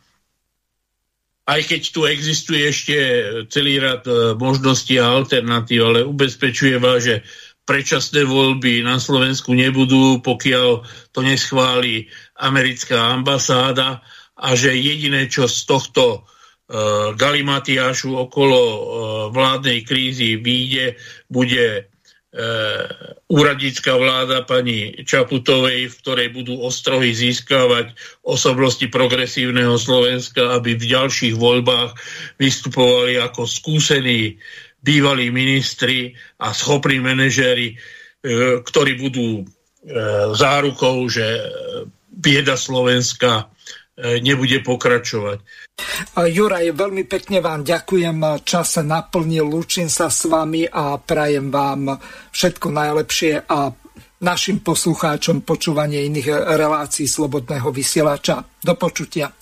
Aj 1.49 1.61
keď 1.65 1.83
tu 1.91 2.01
existuje 2.05 2.69
ešte 2.69 2.97
celý 3.49 3.81
rad 3.81 4.05
e, 4.05 4.37
možností 4.37 5.01
a 5.01 5.09
alternatív, 5.09 5.81
ale 5.89 6.01
ubezpečuje 6.05 6.77
vás, 6.77 7.05
že 7.05 7.25
predčasné 7.63 8.27
voľby 8.27 8.83
na 8.83 8.99
Slovensku 8.99 9.55
nebudú, 9.55 10.19
pokiaľ 10.21 10.69
to 11.15 11.21
neschváli 11.23 12.11
americká 12.39 13.15
ambasáda 13.15 14.03
a 14.35 14.49
že 14.59 14.75
jediné, 14.75 15.31
čo 15.31 15.47
z 15.47 15.71
tohto 15.71 16.05
uh, 16.19 17.15
galimatiášu 17.15 18.11
okolo 18.19 18.59
uh, 18.59 18.79
vládnej 19.31 19.87
krízy 19.87 20.35
vyjde, 20.43 20.99
bude 21.31 21.87
uh, 21.87 22.85
úradnícka 23.31 23.95
vláda 23.95 24.43
pani 24.43 24.99
Čaputovej, 25.07 25.87
v 25.87 25.99
ktorej 26.03 26.29
budú 26.35 26.59
ostrohy 26.59 27.15
získavať 27.15 27.95
osobnosti 28.27 28.85
progresívneho 28.91 29.79
Slovenska, 29.79 30.59
aby 30.59 30.75
v 30.75 30.91
ďalších 30.91 31.39
voľbách 31.39 31.95
vystupovali 32.43 33.23
ako 33.23 33.47
skúsení 33.47 34.43
bývalí 34.83 35.31
ministri 35.31 36.11
a 36.43 36.51
schopní 36.51 36.99
manažéri, 36.99 37.73
e, 37.73 37.77
ktorí 38.67 38.99
budú 38.99 39.29
e, 39.41 39.43
zárukou, 40.35 41.07
že 41.07 41.23
bieda 42.11 42.59
Slovenska 42.59 43.47
e, 43.97 44.19
nebude 44.21 44.59
pokračovať. 44.67 45.39
Juraj, 46.19 46.75
veľmi 46.77 47.07
pekne 47.09 47.41
vám 47.41 47.65
ďakujem. 47.65 48.45
Čas 48.45 48.77
sa 48.77 48.83
naplnil, 48.85 49.47
lúčim 49.47 49.89
sa 49.89 50.11
s 50.11 50.29
vami 50.29 50.69
a 50.69 50.99
prajem 51.01 51.49
vám 51.49 51.97
všetko 52.35 52.67
najlepšie 52.69 53.49
a 53.49 53.73
našim 54.23 54.63
poslucháčom 54.63 55.43
počúvanie 55.43 56.07
iných 56.07 56.55
relácií 56.55 57.11
Slobodného 57.11 57.75
vysielača. 57.75 58.45
Do 58.63 58.79
počutia. 58.79 59.42